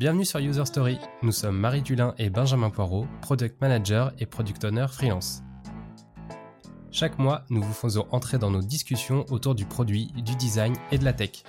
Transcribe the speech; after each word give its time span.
Bienvenue 0.00 0.24
sur 0.24 0.40
User 0.40 0.64
Story. 0.64 0.98
Nous 1.20 1.30
sommes 1.30 1.58
Marie 1.58 1.82
Dulin 1.82 2.14
et 2.16 2.30
Benjamin 2.30 2.70
Poirot, 2.70 3.06
Product 3.20 3.60
Manager 3.60 4.12
et 4.18 4.24
Product 4.24 4.64
Owner 4.64 4.86
freelance. 4.88 5.42
Chaque 6.90 7.18
mois, 7.18 7.44
nous 7.50 7.60
vous 7.60 7.74
faisons 7.74 8.06
entrer 8.10 8.38
dans 8.38 8.50
nos 8.50 8.62
discussions 8.62 9.26
autour 9.28 9.54
du 9.54 9.66
produit, 9.66 10.06
du 10.16 10.34
design 10.36 10.74
et 10.90 10.96
de 10.96 11.04
la 11.04 11.12
tech. 11.12 11.42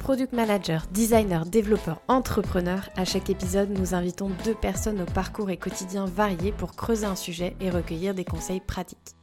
Product 0.00 0.34
manager, 0.34 0.84
designer, 0.92 1.46
développeur, 1.46 2.02
entrepreneur, 2.08 2.90
à 2.94 3.06
chaque 3.06 3.30
épisode, 3.30 3.70
nous 3.70 3.94
invitons 3.94 4.30
deux 4.44 4.54
personnes 4.54 5.00
au 5.00 5.06
parcours 5.06 5.48
et 5.48 5.56
quotidien 5.56 6.04
variés 6.04 6.52
pour 6.52 6.76
creuser 6.76 7.06
un 7.06 7.16
sujet 7.16 7.56
et 7.62 7.70
recueillir 7.70 8.14
des 8.14 8.26
conseils 8.26 8.60
pratiques. 8.60 9.16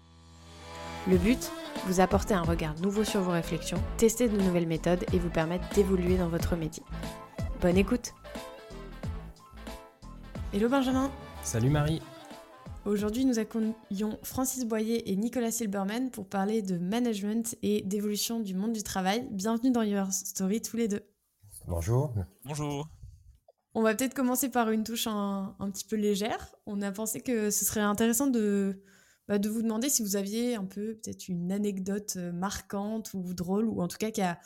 Le 1.07 1.17
but 1.17 1.51
Vous 1.85 1.99
apporter 1.99 2.33
un 2.33 2.41
regard 2.41 2.73
nouveau 2.81 3.03
sur 3.03 3.21
vos 3.21 3.31
réflexions, 3.31 3.83
tester 3.97 4.27
de 4.27 4.41
nouvelles 4.41 4.67
méthodes 4.67 5.05
et 5.13 5.19
vous 5.19 5.29
permettre 5.29 5.69
d'évoluer 5.75 6.17
dans 6.17 6.29
votre 6.29 6.55
métier. 6.55 6.83
Bonne 7.63 7.77
écoute 7.77 8.13
Hello 10.51 10.67
Benjamin 10.67 11.09
Salut 11.43 11.69
Marie 11.69 12.01
Aujourd'hui, 12.83 13.23
nous 13.23 13.39
accueillons 13.39 14.19
Francis 14.21 14.65
Boyer 14.65 15.09
et 15.09 15.15
Nicolas 15.15 15.49
Silberman 15.49 16.11
pour 16.11 16.27
parler 16.27 16.61
de 16.61 16.77
management 16.77 17.55
et 17.61 17.81
d'évolution 17.83 18.41
du 18.41 18.53
monde 18.53 18.73
du 18.73 18.83
travail. 18.83 19.25
Bienvenue 19.31 19.71
dans 19.71 19.81
Your 19.81 20.11
Story 20.11 20.61
tous 20.61 20.75
les 20.75 20.89
deux. 20.89 21.05
Bonjour. 21.65 22.13
Bonjour. 22.43 22.89
On 23.73 23.81
va 23.81 23.95
peut-être 23.95 24.13
commencer 24.13 24.49
par 24.49 24.69
une 24.69 24.83
touche 24.83 25.07
un, 25.07 25.55
petit 25.71 25.85
peu 25.85 25.95
légère. 25.95 26.53
On 26.65 26.81
a 26.81 26.91
pensé 26.91 27.21
que 27.21 27.49
ce 27.49 27.63
serait 27.63 27.79
intéressant 27.79 28.27
de, 28.27 28.83
bah, 29.29 29.39
de 29.39 29.47
vous 29.47 29.61
demander 29.61 29.87
si 29.87 30.03
vous 30.03 30.17
aviez 30.17 30.55
un 30.55 30.65
peu 30.65 30.95
peut-être 31.01 31.29
une 31.29 31.49
anecdote 31.49 32.15
euh, 32.17 32.33
marquante 32.33 33.13
ou 33.13 33.33
drôle, 33.33 33.69
ou 33.69 33.81
en 33.81 33.87
tout 33.87 33.95
cas 33.97 34.11
qui 34.11 34.21
a, 34.21 34.37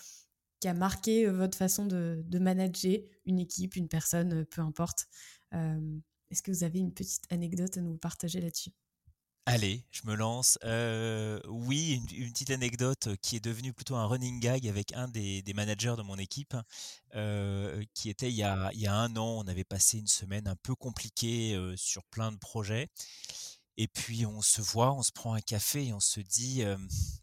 qui 0.59 0.67
a 0.67 0.73
marqué 0.73 1.25
euh, 1.25 1.31
votre 1.31 1.57
façon 1.57 1.85
de, 1.85 2.23
manager 2.39 2.99
une 3.25 3.39
équipe, 3.39 3.75
une 3.75 3.87
personne, 3.87 4.41
euh, 4.41 4.45
peu 4.45 4.61
importe. 4.61 5.07
Est-ce 6.29 6.41
que 6.41 6.51
vous 6.51 6.65
avez 6.65 6.79
une 6.79 6.93
petite 6.93 7.23
anecdote 7.31 7.77
à 7.77 7.81
nous 7.81 7.97
partager 7.97 8.41
là-dessus? 8.41 8.71
Allez, 9.45 9.85
je 9.91 10.01
me 10.05 10.13
lance. 10.13 10.59
oui, 11.47 12.01
une, 12.11 12.31
petite 12.33 12.49
anecdote 12.49 13.07
qui 13.21 13.37
est 13.37 13.43
devenue 13.43 13.71
plutôt 13.71 13.95
un 13.95 14.05
running 14.05 14.41
gag 14.41 14.67
avec 14.67 14.91
un 14.91 15.07
des, 15.07 15.41
managers 15.55 15.95
de 15.97 16.01
mon 16.01 16.17
équipe, 16.17 16.53
qui 17.93 18.09
était 18.09 18.29
il 18.29 18.35
y, 18.35 18.43
a, 18.43 18.69
il 18.73 18.81
y, 18.81 18.87
a, 18.87 18.93
un 18.93 19.15
an. 19.15 19.41
On 19.41 19.47
avait 19.47 19.63
passé 19.63 19.99
une 19.99 20.07
semaine 20.07 20.49
un 20.49 20.57
peu 20.57 20.75
compliquée 20.75 21.57
sur 21.77 22.03
plein 22.07 22.33
de 22.33 22.37
projets. 22.37 22.89
Et 23.77 23.87
puis 23.87 24.25
on 24.25 24.41
se 24.41 24.59
voit, 24.59 24.93
on 24.93 25.01
se 25.01 25.13
prend 25.13 25.33
un 25.33 25.39
café 25.39 25.87
et 25.87 25.93
on 25.93 26.01
se 26.01 26.19
dit, 26.19 26.65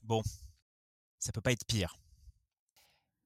bon, 0.03 0.23
ça 1.19 1.31
peut 1.31 1.43
pas 1.43 1.53
être 1.53 1.67
pire. 1.67 1.95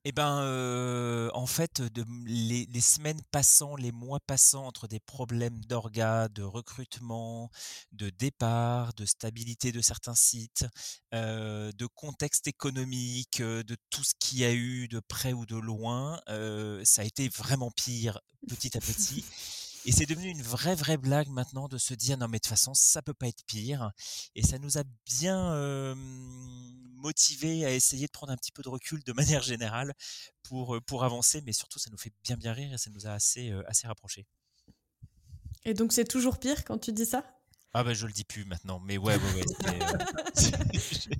Eh 0.05 0.13
ben, 0.13 1.31
en 1.35 1.47
fait, 1.47 1.83
les, 2.27 2.81
semaines 2.81 3.21
passant, 3.31 3.77
les 3.77 3.93
mois 3.93 4.21
passant 4.21 4.67
entre 4.67 4.89
des 4.89 5.01
problèmes 5.01 5.61
d'orgas, 5.65 6.29
de 6.29 6.43
recrutement, 6.43 7.51
de 7.93 8.09
départ, 8.11 8.95
de 8.95 9.05
stabilité 9.05 9.73
de 9.73 9.81
certains 9.81 10.15
sites, 10.15 10.65
de 11.13 11.87
contexte 11.95 12.47
économique, 12.47 13.43
de 13.43 13.77
tout 13.91 14.05
ce 14.05 14.15
qu'il 14.19 14.39
y 14.39 14.45
a 14.45 14.53
eu 14.53 14.89
de 14.89 15.01
près 15.01 15.33
ou 15.33 15.47
de 15.47 15.57
loin, 15.57 16.21
ça 16.85 17.03
a 17.03 17.05
été 17.05 17.29
vraiment 17.29 17.71
pire 17.73 18.21
petit 18.49 18.77
à 18.77 18.81
petit. 18.81 19.25
Et 19.89 19.93
c'est 19.93 20.05
devenu 20.05 20.29
une 20.29 20.43
vraie, 20.43 20.75
vraie 20.75 20.99
blague 20.99 21.29
maintenant 21.29 21.67
de 21.67 21.79
se 21.79 21.95
dire 21.95 22.19
non 22.19 22.29
mais 22.29 22.37
de 22.37 22.43
toute 22.43 22.51
façon 22.51 22.75
ça 22.75 23.01
peut 23.01 23.15
pas 23.15 23.27
être 23.27 23.43
pire. 23.47 23.91
Et 24.35 24.43
ça 24.43 24.59
nous 24.59 24.77
a 24.77 24.83
bien 25.07 25.95
motivé 26.97 27.65
à 27.65 27.73
essayer 27.73 28.07
de 28.07 28.13
prendre 28.13 28.31
un 28.31 28.37
petit 28.37 28.53
peu 28.53 28.63
de 28.63 28.69
recul 28.69 29.03
de 29.03 29.13
manière 29.15 29.41
générale 29.43 29.95
pour, 30.43 30.77
euh, 30.77 30.81
pour 30.83 31.05
avancer, 31.05 31.41
mais 31.41 31.55
surtout 31.55 31.79
ça 31.79 31.89
nous 31.91 31.97
fait 31.97 32.13
bien 32.23 32.37
bien 32.37 32.53
rire 32.53 32.71
et 32.75 32.77
ça 32.77 32.91
nous 32.91 33.07
a 33.07 33.13
assez, 33.13 33.51
euh, 33.51 33.63
assez 33.67 33.87
rapprochés. 33.87 34.27
Et 35.65 35.73
donc 35.73 35.95
c'est 35.95 36.05
toujours 36.05 36.39
pire 36.39 36.67
quand 36.67 36.77
tu 36.77 36.93
dis 36.93 37.07
ça? 37.07 37.25
Ah 37.73 37.83
ben 37.83 37.95
je 37.95 38.07
le 38.07 38.13
dis 38.13 38.25
plus 38.25 38.45
maintenant, 38.45 38.81
mais 38.81 38.99
ouais, 38.99 39.17
ouais, 39.17 39.35
ouais. 39.35 39.45
Euh, 39.69 41.15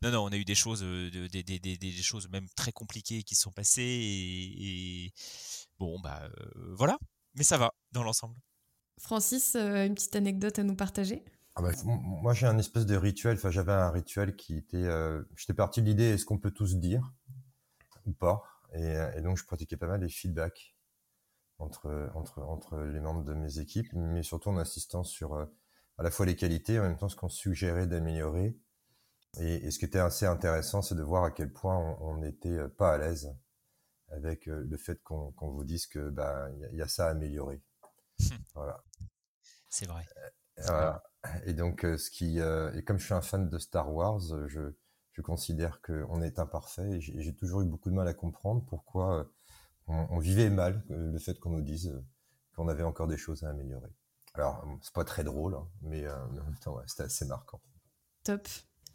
non, 0.02 0.10
non, 0.10 0.24
on 0.24 0.28
a 0.28 0.38
eu 0.38 0.46
des 0.46 0.54
choses, 0.54 0.80
des, 0.80 1.42
des, 1.42 1.58
des, 1.58 2.02
choses 2.02 2.30
même 2.30 2.48
très 2.56 2.72
compliquées 2.72 3.24
qui 3.24 3.34
sont 3.34 3.52
passées 3.52 3.82
et, 3.82 5.12
bon, 5.78 6.00
bah 6.00 6.30
voilà, 6.76 6.98
mais 7.34 7.44
ça 7.44 7.58
va 7.58 7.72
dans 7.92 8.02
l'ensemble. 8.02 8.36
Francis, 8.98 9.56
une 9.56 9.94
petite 9.94 10.16
anecdote 10.16 10.58
à 10.58 10.62
nous 10.62 10.76
partager? 10.76 11.24
Ah 11.56 11.62
bah, 11.62 11.70
moi, 11.84 12.32
j'ai 12.32 12.46
un 12.46 12.58
espèce 12.58 12.86
de 12.86 12.96
rituel. 12.96 13.36
Enfin, 13.36 13.50
j'avais 13.50 13.72
un 13.72 13.90
rituel 13.90 14.36
qui 14.36 14.56
était. 14.56 14.76
Euh, 14.76 15.22
j'étais 15.36 15.54
parti 15.54 15.82
de 15.82 15.86
l'idée 15.86 16.04
est-ce 16.04 16.24
qu'on 16.24 16.38
peut 16.38 16.52
tous 16.52 16.76
dire 16.76 17.12
ou 18.06 18.12
pas? 18.12 18.42
Euh, 18.74 19.12
et, 19.14 19.20
donc, 19.20 19.36
je 19.36 19.44
pratiquais 19.44 19.76
pas 19.76 19.88
mal 19.88 20.00
les 20.00 20.08
feedbacks 20.08 20.76
entre, 21.58 22.10
entre, 22.14 22.40
entre 22.40 22.78
les 22.80 23.00
membres 23.00 23.24
de 23.24 23.34
mes 23.34 23.58
équipes, 23.58 23.92
mais 23.92 24.22
surtout 24.22 24.50
en 24.50 24.58
insistant 24.58 25.02
sur 25.02 25.34
euh, 25.34 25.44
à 25.98 26.02
la 26.02 26.10
fois 26.10 26.24
les 26.24 26.36
qualités, 26.36 26.78
en 26.78 26.82
même 26.82 26.96
temps 26.96 27.08
ce 27.08 27.16
qu'on 27.16 27.28
suggérait 27.28 27.86
d'améliorer. 27.86 28.56
Et, 29.38 29.70
ce 29.70 29.78
qui 29.78 29.84
était 29.84 29.98
assez 29.98 30.26
intéressant, 30.26 30.82
c'est 30.82 30.94
de 30.94 31.02
voir 31.02 31.24
à 31.24 31.30
quel 31.30 31.52
point 31.52 31.76
on 32.00 32.16
n'était 32.18 32.68
pas 32.68 32.94
à 32.94 32.98
l'aise 32.98 33.34
avec 34.10 34.46
le 34.46 34.76
fait 34.76 35.02
qu'on 35.02 35.32
vous 35.38 35.64
dise 35.64 35.86
que 35.86 36.10
bah 36.10 36.48
il 36.72 36.78
y, 36.78 36.82
a 36.82 36.88
ça 36.88 37.06
à 37.06 37.10
améliorer. 37.10 37.62
voilà. 38.54 38.82
C'est 39.68 39.86
vrai. 39.86 40.04
Voilà. 40.66 41.02
Et 41.44 41.54
donc, 41.54 41.84
euh, 41.84 41.98
ce 41.98 42.10
qui, 42.10 42.40
euh, 42.40 42.72
et 42.74 42.82
comme 42.82 42.98
je 42.98 43.04
suis 43.04 43.14
un 43.14 43.20
fan 43.20 43.48
de 43.48 43.58
Star 43.58 43.92
Wars, 43.92 44.32
euh, 44.32 44.48
je, 44.48 44.72
je 45.12 45.22
considère 45.22 45.80
qu'on 45.82 46.22
est 46.22 46.38
imparfait 46.38 46.90
et 46.92 47.00
j'ai 47.00 47.34
toujours 47.34 47.62
eu 47.62 47.66
beaucoup 47.66 47.90
de 47.90 47.94
mal 47.94 48.08
à 48.08 48.14
comprendre 48.14 48.64
pourquoi 48.66 49.30
on, 49.86 50.18
vivait 50.18 50.50
mal 50.50 50.84
le 50.88 51.18
fait 51.18 51.38
qu'on 51.38 51.50
nous 51.50 51.62
dise 51.62 52.00
qu'on 52.54 52.68
avait 52.68 52.84
encore 52.84 53.08
des 53.08 53.16
choses 53.16 53.42
à 53.42 53.50
améliorer. 53.50 53.90
Alors, 54.34 54.64
c'est 54.82 54.94
pas 54.94 55.04
très 55.04 55.24
drôle, 55.24 55.56
hein, 55.56 55.68
mais 55.82 56.08
en 56.08 56.28
même 56.28 56.58
temps, 56.62 56.80
c'était 56.86 57.02
assez 57.02 57.24
marquant. 57.24 57.60
Top. 58.22 58.48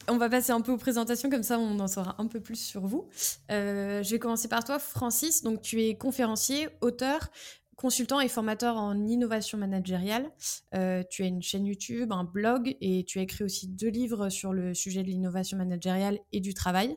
On 0.08 0.18
va 0.18 0.30
passer 0.30 0.52
un 0.52 0.62
peu 0.62 0.72
aux 0.72 0.78
présentations, 0.78 1.30
comme 1.30 1.44
ça 1.44 1.58
on 1.58 1.80
en 1.80 1.88
saura 1.88 2.16
un 2.20 2.28
peu 2.28 2.40
plus 2.40 2.58
sur 2.58 2.86
vous. 2.86 3.08
je 3.50 4.10
vais 4.10 4.20
commencer 4.20 4.48
par 4.48 4.64
toi, 4.64 4.78
Francis. 4.78 5.42
Donc 5.42 5.62
tu 5.62 5.82
es 5.82 5.96
conférencier, 5.96 6.70
auteur, 6.82 7.32
consultant 7.76 8.22
et 8.22 8.28
formateur 8.28 8.78
en 8.78 9.06
innovation 9.06 9.58
managériale. 9.58 10.32
Euh, 10.74 11.04
tu 11.10 11.24
as 11.24 11.28
une 11.28 11.42
chaîne 11.42 11.66
YouTube, 11.66 12.12
un 12.12 12.24
blog 12.24 12.76
et 12.82 13.04
tu 13.06 13.20
as 13.20 13.24
écrit 13.24 13.44
aussi 13.44 13.68
deux 13.68 13.90
livres 13.90 14.30
sur 14.30 14.54
le 14.54 14.74
sujet 14.74 15.04
de 15.04 15.08
l'innovation 15.08 15.58
managériale 15.58 16.20
et 16.32 16.40
du 16.40 16.54
travail. 16.54 16.96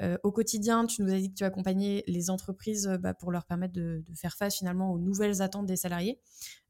Euh, 0.00 0.16
au 0.22 0.32
quotidien, 0.32 0.86
tu 0.86 1.02
nous 1.02 1.12
as 1.12 1.18
dit 1.18 1.30
que 1.30 1.36
tu 1.36 1.44
accompagnais 1.44 2.04
les 2.06 2.30
entreprises 2.30 2.86
euh, 2.86 2.96
bah, 2.96 3.12
pour 3.12 3.32
leur 3.32 3.44
permettre 3.44 3.74
de, 3.74 4.02
faire 4.14 4.34
face 4.34 4.56
finalement 4.56 4.92
aux 4.92 4.98
nouvelles 4.98 5.42
attentes 5.42 5.66
des 5.66 5.76
salariés. 5.76 6.18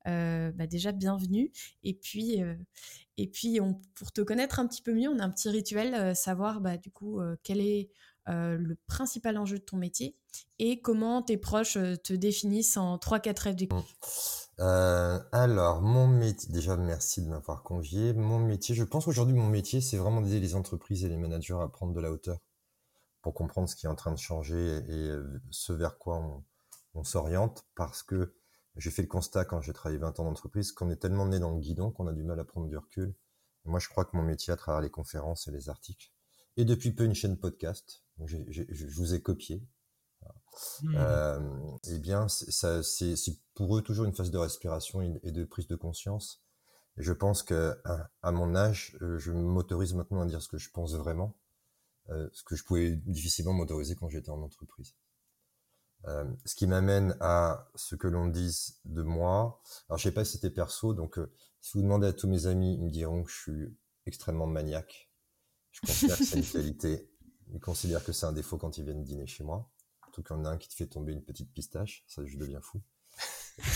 Bah, 0.06 0.66
déjà, 0.66 0.92
bienvenue. 0.92 1.52
Et 1.82 1.94
puis, 1.94 2.38
et 3.16 3.26
puis 3.26 3.58
pour 3.94 4.12
te 4.12 4.20
connaître 4.20 4.58
un 4.60 4.66
petit 4.66 4.82
peu 4.82 4.94
mieux, 4.94 5.08
on 5.08 5.18
a 5.18 5.24
un 5.24 5.30
petit 5.30 5.48
rituel, 5.48 6.14
savoir 6.16 6.60
bah, 6.60 6.76
du 6.76 6.90
coup 6.90 7.20
quel 7.42 7.60
est 7.60 7.90
euh, 8.28 8.58
le 8.58 8.76
principal 8.86 9.38
enjeu 9.38 9.58
de 9.58 9.64
ton 9.64 9.78
métier 9.78 10.14
et 10.58 10.80
comment 10.80 11.22
tes 11.22 11.38
proches 11.38 11.78
euh, 11.78 11.96
te 11.96 12.12
définissent 12.12 12.76
en 12.76 12.96
3-4 12.96 13.42
rêves 13.42 13.56
du 13.56 13.68
euh, 14.60 15.18
alors, 15.32 15.80
mon 15.80 16.06
métier, 16.06 16.52
déjà 16.52 16.76
merci 16.76 17.22
de 17.22 17.28
m'avoir 17.28 17.62
convié. 17.62 18.12
Mon 18.12 18.38
métier, 18.38 18.74
je 18.74 18.84
pense 18.84 19.06
qu'aujourd'hui, 19.06 19.34
mon 19.34 19.46
métier, 19.46 19.80
c'est 19.80 19.96
vraiment 19.96 20.20
d'aider 20.20 20.38
les 20.38 20.54
entreprises 20.54 21.02
et 21.02 21.08
les 21.08 21.16
managers 21.16 21.56
à 21.58 21.66
prendre 21.66 21.94
de 21.94 22.00
la 22.00 22.12
hauteur 22.12 22.38
pour 23.22 23.32
comprendre 23.32 23.70
ce 23.70 23.74
qui 23.74 23.86
est 23.86 23.88
en 23.88 23.94
train 23.94 24.12
de 24.12 24.18
changer 24.18 24.82
et, 24.86 25.12
ce 25.50 25.72
vers 25.72 25.96
quoi 25.96 26.44
on, 26.92 27.04
s'oriente 27.04 27.64
parce 27.74 28.02
que 28.02 28.34
j'ai 28.76 28.90
fait 28.90 29.02
le 29.02 29.08
constat 29.08 29.44
quand 29.44 29.60
j'ai 29.60 29.72
travaillé 29.72 29.98
20 29.98 30.20
ans 30.20 30.24
d'entreprise 30.24 30.72
qu'on 30.72 30.90
est 30.90 30.96
tellement 30.96 31.26
né 31.26 31.38
dans 31.38 31.52
le 31.52 31.60
guidon 31.60 31.90
qu'on 31.90 32.06
a 32.06 32.12
du 32.12 32.22
mal 32.22 32.38
à 32.40 32.44
prendre 32.44 32.68
du 32.68 32.76
recul. 32.76 33.14
moi, 33.64 33.78
je 33.78 33.88
crois 33.88 34.04
que 34.04 34.16
mon 34.16 34.22
métier 34.22 34.52
à 34.52 34.56
travers 34.56 34.80
les 34.80 34.90
conférences 34.90 35.48
et 35.48 35.50
les 35.50 35.68
articles, 35.68 36.12
et 36.56 36.64
depuis 36.64 36.92
peu 36.92 37.04
une 37.04 37.14
chaîne 37.14 37.36
podcast, 37.36 38.04
je 38.24 38.86
vous 38.96 39.14
ai 39.14 39.22
copié. 39.22 39.62
Mmh. 40.82 40.94
Euh, 40.96 41.78
eh 41.88 41.98
bien, 41.98 42.28
c'est 42.28 43.38
pour 43.54 43.76
eux 43.76 43.82
toujours 43.82 44.04
une 44.04 44.14
phase 44.14 44.30
de 44.30 44.38
respiration 44.38 45.00
et 45.00 45.32
de 45.32 45.44
prise 45.44 45.68
de 45.68 45.76
conscience. 45.76 46.42
Et 46.96 47.02
je 47.02 47.12
pense 47.12 47.42
que 47.42 47.76
à, 48.22 48.32
mon 48.32 48.54
âge, 48.54 48.96
euh, 49.00 49.18
je 49.18 49.32
m'autorise 49.32 49.94
maintenant 49.94 50.22
à 50.22 50.26
dire 50.26 50.42
ce 50.42 50.48
que 50.48 50.58
je 50.58 50.70
pense 50.70 50.94
vraiment, 50.94 51.36
euh, 52.10 52.28
ce 52.32 52.42
que 52.42 52.56
je 52.56 52.64
pouvais 52.64 52.90
difficilement 52.90 53.52
m'autoriser 53.52 53.94
quand 53.94 54.08
j'étais 54.08 54.30
en 54.30 54.42
entreprise. 54.42 54.94
Euh, 56.06 56.24
ce 56.46 56.54
qui 56.54 56.66
m'amène 56.66 57.16
à 57.20 57.68
ce 57.74 57.94
que 57.94 58.08
l'on 58.08 58.26
dise 58.26 58.80
de 58.86 59.02
moi. 59.02 59.60
Alors, 59.88 59.98
je 59.98 60.04
sais 60.04 60.12
pas 60.12 60.24
si 60.24 60.32
c'était 60.32 60.50
perso, 60.50 60.94
donc 60.94 61.18
si 61.60 61.76
vous 61.76 61.82
demandez 61.82 62.06
à 62.06 62.12
tous 62.12 62.28
mes 62.28 62.46
amis, 62.46 62.74
ils 62.74 62.82
me 62.82 62.90
diront 62.90 63.22
que 63.22 63.30
je 63.30 63.36
suis 63.36 63.78
extrêmement 64.06 64.46
maniaque. 64.46 65.10
Je 65.72 65.80
considère 65.86 66.16
que 66.16 66.24
c'est 66.24 66.38
une 66.38 66.44
qualité 66.52 67.10
ils 67.52 67.60
considèrent 67.60 68.04
que 68.04 68.12
c'est 68.12 68.26
un 68.26 68.32
défaut 68.32 68.58
quand 68.58 68.78
ils 68.78 68.84
viennent 68.84 69.02
dîner 69.02 69.26
chez 69.26 69.44
moi. 69.44 69.68
En 70.06 70.10
tout 70.12 70.22
cas, 70.22 70.34
en 70.34 70.44
a 70.44 70.50
un 70.50 70.58
qui 70.58 70.68
te 70.68 70.74
fait 70.74 70.86
tomber 70.86 71.12
une 71.12 71.22
petite 71.22 71.52
pistache. 71.52 72.04
Ça, 72.06 72.24
je 72.24 72.36
deviens 72.36 72.60
fou. 72.60 72.80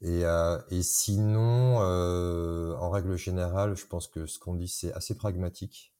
et, 0.00 0.24
euh, 0.24 0.60
et, 0.70 0.82
sinon, 0.82 1.80
euh, 1.80 2.74
en 2.76 2.90
règle 2.90 3.16
générale, 3.16 3.76
je 3.76 3.86
pense 3.86 4.08
que 4.08 4.26
ce 4.26 4.38
qu'on 4.38 4.54
dit, 4.54 4.68
c'est 4.68 4.92
assez 4.92 5.16
pragmatique. 5.16 5.94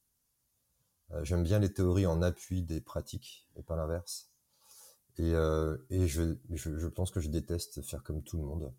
Euh, 1.12 1.25
J'aime 1.25 1.43
bien 1.43 1.59
les 1.59 1.73
théories 1.73 2.06
en 2.06 2.23
appui 2.23 2.62
des 2.62 2.81
pratiques 2.81 3.49
et 3.56 3.62
pas 3.62 3.77
l'inverse. 3.77 4.31
Et, 5.19 5.35
euh, 5.35 5.76
et 5.91 6.06
je, 6.06 6.37
je, 6.50 6.79
je, 6.79 6.87
pense 6.87 7.11
que 7.11 7.20
je 7.20 7.29
déteste 7.29 7.82
faire 7.82 8.03
comme 8.03 8.23
tout 8.23 8.38
le 8.38 8.44
monde. 8.44 8.73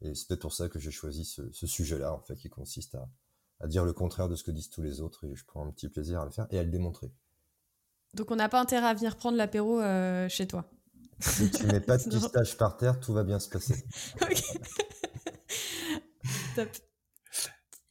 Et 0.00 0.14
c'est 0.14 0.28
peut-être 0.28 0.42
pour 0.42 0.52
ça 0.52 0.68
que 0.68 0.78
j'ai 0.78 0.92
choisi 0.92 1.24
ce, 1.24 1.50
ce 1.52 1.66
sujet-là, 1.66 2.14
en 2.14 2.20
fait, 2.20 2.36
qui 2.36 2.48
consiste 2.48 2.94
à, 2.94 3.08
à 3.60 3.66
dire 3.66 3.84
le 3.84 3.92
contraire 3.92 4.28
de 4.28 4.36
ce 4.36 4.44
que 4.44 4.50
disent 4.50 4.70
tous 4.70 4.82
les 4.82 5.00
autres. 5.00 5.26
Et 5.26 5.34
je 5.34 5.44
prends 5.44 5.66
un 5.66 5.70
petit 5.70 5.88
plaisir 5.88 6.20
à 6.20 6.24
le 6.24 6.30
faire 6.30 6.46
et 6.50 6.58
à 6.58 6.62
le 6.62 6.70
démontrer. 6.70 7.12
Donc 8.14 8.30
on 8.30 8.36
n'a 8.36 8.48
pas 8.48 8.60
intérêt 8.60 8.86
à 8.86 8.94
venir 8.94 9.16
prendre 9.16 9.36
l'apéro 9.36 9.80
euh, 9.80 10.28
chez 10.28 10.46
toi. 10.46 10.70
Si 11.20 11.50
tu 11.50 11.66
mets 11.66 11.80
pas 11.80 11.98
de 11.98 12.04
pistache 12.08 12.56
par 12.56 12.76
terre, 12.76 13.00
tout 13.00 13.12
va 13.12 13.24
bien 13.24 13.38
se 13.38 13.48
passer. 13.48 13.84
ok. 14.22 14.42
Top. 16.56 16.68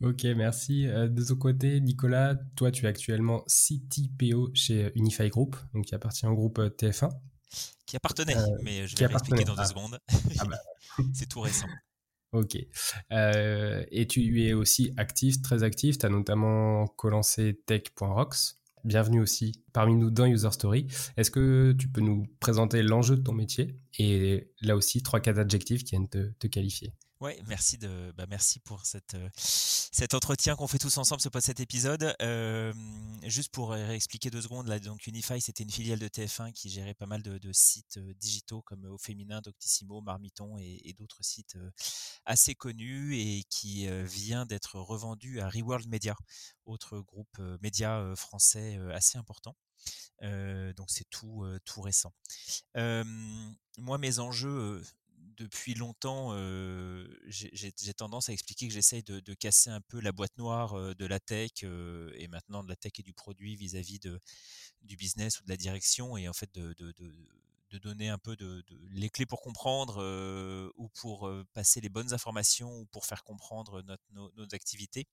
Ok, 0.03 0.23
merci. 0.35 0.87
Euh, 0.87 1.07
de 1.07 1.23
ton 1.23 1.35
côté, 1.35 1.81
Nicolas, 1.81 2.35
toi, 2.55 2.71
tu 2.71 2.85
es 2.85 2.87
actuellement 2.87 3.43
CTPO 3.47 4.51
chez 4.53 4.91
Unify 4.95 5.29
Group, 5.29 5.55
donc 5.73 5.85
qui 5.85 5.95
appartient 5.95 6.27
au 6.27 6.35
groupe 6.35 6.59
euh, 6.59 6.69
TF1. 6.69 7.09
Qui 7.87 7.95
appartenait, 7.95 8.35
mais 8.63 8.85
je 8.85 8.97
vais 8.97 9.05
expliquer 9.05 9.45
dans 9.45 9.55
deux 9.55 9.61
ah. 9.61 9.65
secondes. 9.65 9.97
Ah 10.39 10.45
bah. 10.45 10.59
C'est 11.13 11.27
tout 11.27 11.39
récent. 11.39 11.67
Ok. 12.33 12.57
Euh, 13.13 13.85
et 13.89 14.07
tu 14.07 14.43
es 14.43 14.51
aussi 14.51 14.91
actif, 14.97 15.41
très 15.41 15.63
actif. 15.63 15.97
Tu 15.97 16.05
as 16.05 16.09
notamment 16.09 16.85
co-lancé 16.87 17.61
Tech.rocks. 17.65 18.57
Bienvenue 18.83 19.21
aussi 19.21 19.63
parmi 19.71 19.95
nous 19.95 20.11
dans 20.11 20.25
User 20.25 20.51
Story. 20.51 20.87
Est-ce 21.15 21.31
que 21.31 21.73
tu 21.79 21.87
peux 21.87 22.01
nous 22.01 22.25
présenter 22.41 22.83
l'enjeu 22.83 23.15
de 23.15 23.21
ton 23.21 23.33
métier 23.33 23.79
et 23.97 24.51
là 24.61 24.75
aussi 24.75 25.01
trois 25.01 25.21
quatre 25.21 25.39
adjectifs 25.39 25.85
qui 25.85 25.91
viennent 25.91 26.09
te, 26.09 26.31
te 26.39 26.47
qualifier? 26.47 26.93
Oui, 27.19 27.31
merci 27.47 27.79
de, 27.79 28.13
bah 28.15 28.27
merci 28.29 28.59
pour 28.59 28.85
cette, 28.85 29.15
euh, 29.15 29.27
cet 29.33 30.13
entretien 30.13 30.55
qu'on 30.55 30.67
fait 30.67 30.77
tous 30.77 30.99
ensemble 30.99 31.19
ce 31.19 31.29
cet 31.39 31.59
épisode. 31.59 32.15
Euh, 32.21 32.71
juste 33.23 33.51
pour 33.51 33.75
expliquer 33.75 34.29
deux 34.29 34.41
secondes, 34.43 34.67
là, 34.67 34.77
donc 34.79 35.07
Unify, 35.07 35.41
c'était 35.41 35.63
une 35.63 35.71
filiale 35.71 35.97
de 35.97 36.07
TF1 36.07 36.51
qui 36.51 36.69
gérait 36.69 36.93
pas 36.93 37.07
mal 37.07 37.23
de, 37.23 37.51
sites 37.53 37.97
euh, 37.97 38.13
digitaux 38.19 38.61
comme 38.61 38.85
Au 38.85 38.99
Féminin, 38.99 39.41
Doctissimo, 39.41 39.99
Marmiton 40.01 40.59
et, 40.59 40.93
d'autres 40.99 41.23
sites 41.23 41.57
assez 42.25 42.53
connus 42.53 43.15
et 43.17 43.43
qui 43.49 43.87
vient 44.05 44.45
d'être 44.45 44.79
revendu 44.79 45.41
à 45.41 45.49
Reworld 45.49 45.87
Media, 45.87 46.15
autre 46.65 46.99
groupe 46.99 47.39
média 47.61 48.13
français 48.15 48.79
assez 48.93 49.17
important. 49.17 49.55
donc 50.21 50.89
c'est 50.89 51.07
tout, 51.11 51.45
tout 51.65 51.81
récent. 51.81 52.13
moi, 52.75 53.97
mes 53.99 54.19
enjeux 54.19 54.81
depuis 55.37 55.75
longtemps, 55.75 56.35
j'ai 57.27 57.93
tendance 57.93 58.29
à 58.29 58.33
expliquer 58.33 58.67
que 58.67 58.73
j'essaye 58.73 59.03
de, 59.03 59.33
casser 59.33 59.69
un 59.69 59.81
peu 59.81 59.99
la 60.01 60.11
boîte 60.11 60.37
noire 60.37 60.95
de 60.95 61.05
la 61.05 61.19
tech 61.19 61.63
et 61.63 62.27
maintenant 62.27 62.63
de 62.63 62.69
la 62.69 62.75
tech 62.75 62.93
et 62.99 63.03
du 63.03 63.13
produit 63.13 63.55
vis-à-vis 63.55 63.99
du 64.81 64.95
business 64.95 65.39
ou 65.39 65.43
de 65.43 65.49
la 65.49 65.57
direction 65.57 66.17
et 66.17 66.27
en 66.27 66.33
fait 66.33 66.51
de, 66.53 66.75
donner 67.79 68.09
un 68.09 68.17
peu 68.17 68.35
de, 68.35 68.63
les 68.91 69.09
clés 69.09 69.25
pour 69.25 69.41
comprendre 69.41 70.01
ou 70.77 70.89
pour 70.89 71.31
passer 71.53 71.81
les 71.81 71.89
bonnes 71.89 72.13
informations 72.13 72.79
ou 72.79 72.85
pour 72.85 73.05
faire 73.05 73.23
comprendre 73.23 73.83
nos 74.09 74.47
activités. 74.53 75.07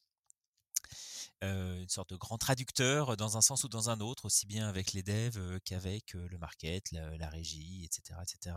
Euh, 1.42 1.82
une 1.82 1.88
sorte 1.88 2.10
de 2.10 2.16
grand 2.16 2.38
traducteur 2.38 3.16
dans 3.16 3.36
un 3.36 3.42
sens 3.42 3.64
ou 3.64 3.69
dans 3.69 3.90
un 3.90 4.00
autre, 4.00 4.25
aussi 4.25 4.46
bien 4.46 4.66
avec 4.69 4.92
les 4.92 5.02
devs 5.02 5.36
euh, 5.36 5.58
qu'avec 5.64 6.14
euh, 6.14 6.26
le 6.28 6.38
market, 6.38 6.92
la, 6.92 7.28
régie, 7.28 7.84
etc., 7.84 8.19
etc. 8.22 8.56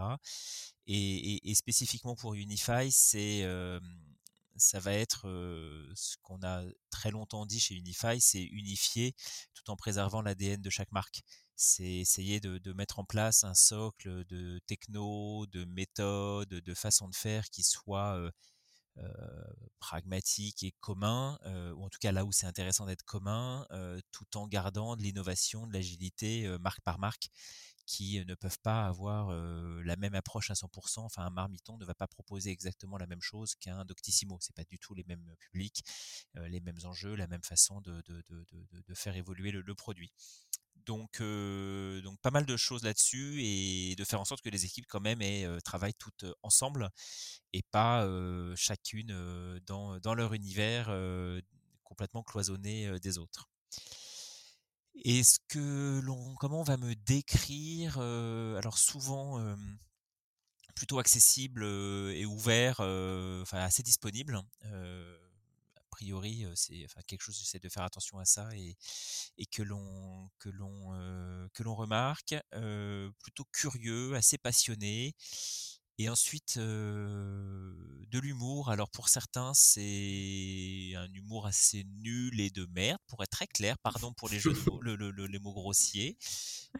Et, 0.85 1.53
spécifiquement 1.55 2.15
pour 2.15 2.35
Unify, 2.35 2.91
c'est 2.91 3.45
ça 4.57 4.79
va 4.79 4.93
être 4.93 5.23
ce 5.95 6.15
qu'on 6.23 6.41
a 6.43 6.63
très 6.89 7.11
longtemps 7.11 7.45
dit 7.45 7.59
chez 7.59 7.75
Unify, 7.75 8.19
c'est 8.19 8.43
unifier 8.43 9.15
tout 9.53 9.69
en 9.69 9.75
préservant 9.75 10.21
l'ADN 10.21 10.61
de 10.61 10.69
chaque 10.69 10.91
marque. 10.91 11.21
C'est 11.59 11.83
essayer 11.83 12.39
de, 12.39 12.73
mettre 12.73 12.99
en 12.99 13.03
place 13.03 13.43
un 13.43 13.55
socle 13.55 14.23
de 14.25 14.59
techno, 14.67 15.47
de 15.47 15.65
méthodes, 15.65 16.49
de 16.49 16.73
façon 16.75 17.09
de 17.09 17.15
faire 17.15 17.49
qui 17.49 17.63
soit 17.63 18.15
euh, 18.15 18.31
pragmatique 19.79 20.63
et 20.63 20.73
commun, 20.79 21.39
euh, 21.45 21.73
ou 21.73 21.85
en 21.85 21.89
tout 21.89 21.99
cas 21.99 22.11
là 22.11 22.25
où 22.25 22.31
c'est 22.31 22.47
intéressant 22.47 22.85
d'être 22.85 23.03
commun, 23.03 23.65
euh, 23.71 23.99
tout 24.11 24.37
en 24.37 24.47
gardant 24.47 24.95
de 24.95 25.03
l'innovation, 25.03 25.67
de 25.67 25.73
l'agilité 25.73 26.47
marque 26.59 26.81
par 26.81 26.99
marque 26.99 27.29
qui 27.85 28.21
ne 28.25 28.35
peuvent 28.35 28.59
pas 28.59 28.85
avoir 28.85 29.31
la 29.31 29.95
même 29.95 30.13
approche 30.13 30.51
à 30.51 30.55
100%. 30.55 31.05
Enfin, 31.05 31.23
un 31.23 31.29
marmiton 31.29 31.77
ne 31.77 31.85
va 31.85 31.95
pas 31.95 32.07
proposer 32.07 32.49
exactement 32.49 32.97
la 32.97 33.07
même 33.07 33.21
chose 33.21 33.55
qu'un 33.55 33.85
Doctissimo. 33.85 34.37
C'est 34.41 34.53
pas 34.53 34.65
du 34.65 34.77
tout 34.77 34.93
les 34.93 35.05
mêmes 35.05 35.33
publics, 35.39 35.85
les 36.35 36.59
mêmes 36.59 36.79
enjeux, 36.83 37.15
la 37.15 37.27
même 37.27 37.43
façon 37.43 37.79
de, 37.79 38.03
faire 38.93 39.15
évoluer 39.15 39.51
le 39.51 39.75
produit. 39.75 40.11
Donc, 40.87 41.21
donc 41.21 42.17
pas 42.21 42.31
mal 42.31 42.45
de 42.45 42.55
choses 42.55 42.83
là-dessus 42.83 43.43
et 43.43 43.95
de 43.95 44.03
faire 44.05 44.21
en 44.21 44.25
sorte 44.25 44.41
que 44.41 44.49
les 44.49 44.63
équipes 44.63 44.85
quand 44.87 45.01
même 45.01 45.19
travaillent 45.61 45.93
toutes 45.93 46.25
ensemble 46.43 46.89
et 47.51 47.61
pas 47.71 48.07
chacune 48.55 49.59
dans, 49.65 50.15
leur 50.15 50.33
univers 50.33 50.87
complètement 51.83 52.23
cloisonné 52.23 52.99
des 53.01 53.17
autres. 53.17 53.49
Est-ce 55.03 55.39
que 55.49 55.99
l'on, 55.99 56.35
comment 56.35 56.61
on 56.61 56.63
va 56.63 56.77
me 56.77 56.95
décrire 56.95 57.99
Alors 57.99 58.77
souvent 58.77 59.43
plutôt 60.73 60.99
accessible 60.99 61.65
et 61.65 62.25
ouvert, 62.25 62.79
enfin 62.79 63.59
assez 63.59 63.83
disponible 63.83 64.41
priori, 65.97 66.45
c'est 66.55 66.85
enfin, 66.85 67.01
quelque 67.07 67.21
chose, 67.21 67.37
j'essaie 67.39 67.59
de 67.59 67.69
faire 67.69 67.83
attention 67.83 68.19
à 68.19 68.25
ça 68.25 68.47
et, 68.55 68.77
et 69.37 69.45
que 69.47 69.63
l'on 69.63 70.29
que 70.37 70.49
l'on 70.49 70.91
que 71.53 71.63
l'on 71.63 71.75
remarque, 71.75 72.35
plutôt 73.19 73.45
curieux, 73.51 74.13
assez 74.15 74.37
passionné. 74.37 75.15
Et 75.99 76.09
ensuite, 76.09 76.59
de 76.59 78.19
l'humour. 78.19 78.69
Alors 78.69 78.91
pour 78.91 79.09
certains, 79.09 79.51
c'est 79.55 80.93
un 80.95 81.11
humour 81.13 81.47
assez 81.47 81.83
nul 81.85 82.39
et 82.39 82.51
de 82.51 82.67
merde, 82.75 82.99
pour 83.07 83.23
être 83.23 83.31
très 83.31 83.47
clair. 83.47 83.79
Pardon 83.79 84.13
pour 84.13 84.29
les 84.29 84.39
jeux 84.39 84.53
mots, 84.67 84.79
les 85.27 85.39
mots 85.39 85.53
grossiers. 85.53 86.15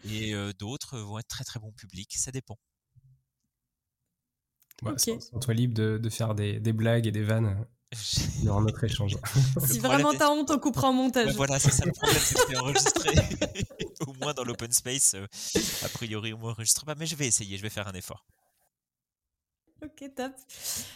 Et 0.04 0.34
d'autres 0.60 1.00
vont 1.00 1.18
être 1.18 1.28
très 1.28 1.44
très 1.44 1.60
bon 1.60 1.72
public. 1.72 2.16
Ça 2.16 2.32
dépend. 2.32 2.60
Ouais, 4.84 4.94
toi 5.42 5.54
libre 5.56 5.74
de, 5.74 5.98
de 5.98 6.10
faire 6.10 6.36
des, 6.36 6.60
des, 6.60 6.74
blagues 6.74 7.08
et 7.08 7.12
des 7.12 7.24
vannes 7.24 7.66
il 8.40 8.46
y 8.46 8.50
aura 8.50 8.62
notre 8.62 8.84
échange. 8.84 9.18
si 9.66 9.80
vraiment 9.80 10.14
t'as 10.14 10.30
honte, 10.30 10.52
on 10.52 10.60
coupera 10.60 10.90
en 10.90 10.94
montage. 10.94 11.34
voilà, 11.36 11.60
c'est 11.60 11.72
ça 11.72 11.86
le 11.86 11.92
problème, 11.92 12.20
c'est 12.22 12.36
que 12.36 12.58
enregistré. 12.58 13.16
Au 14.08 14.14
moins 14.22 14.34
dans 14.34 14.44
l'open 14.44 14.72
space, 14.72 15.16
euh, 15.16 15.26
a 15.84 15.90
priori, 15.90 16.34
on 16.34 16.38
m'enregistre 16.38 16.86
pas, 16.86 16.96
mais 16.96 17.06
je 17.06 17.16
vais 17.16 17.28
essayer, 17.28 17.58
je 17.58 17.62
vais 17.62 17.70
faire 17.70 17.88
un 17.88 17.94
effort. 17.94 18.26
Ok, 19.84 20.10
top. 20.16 20.34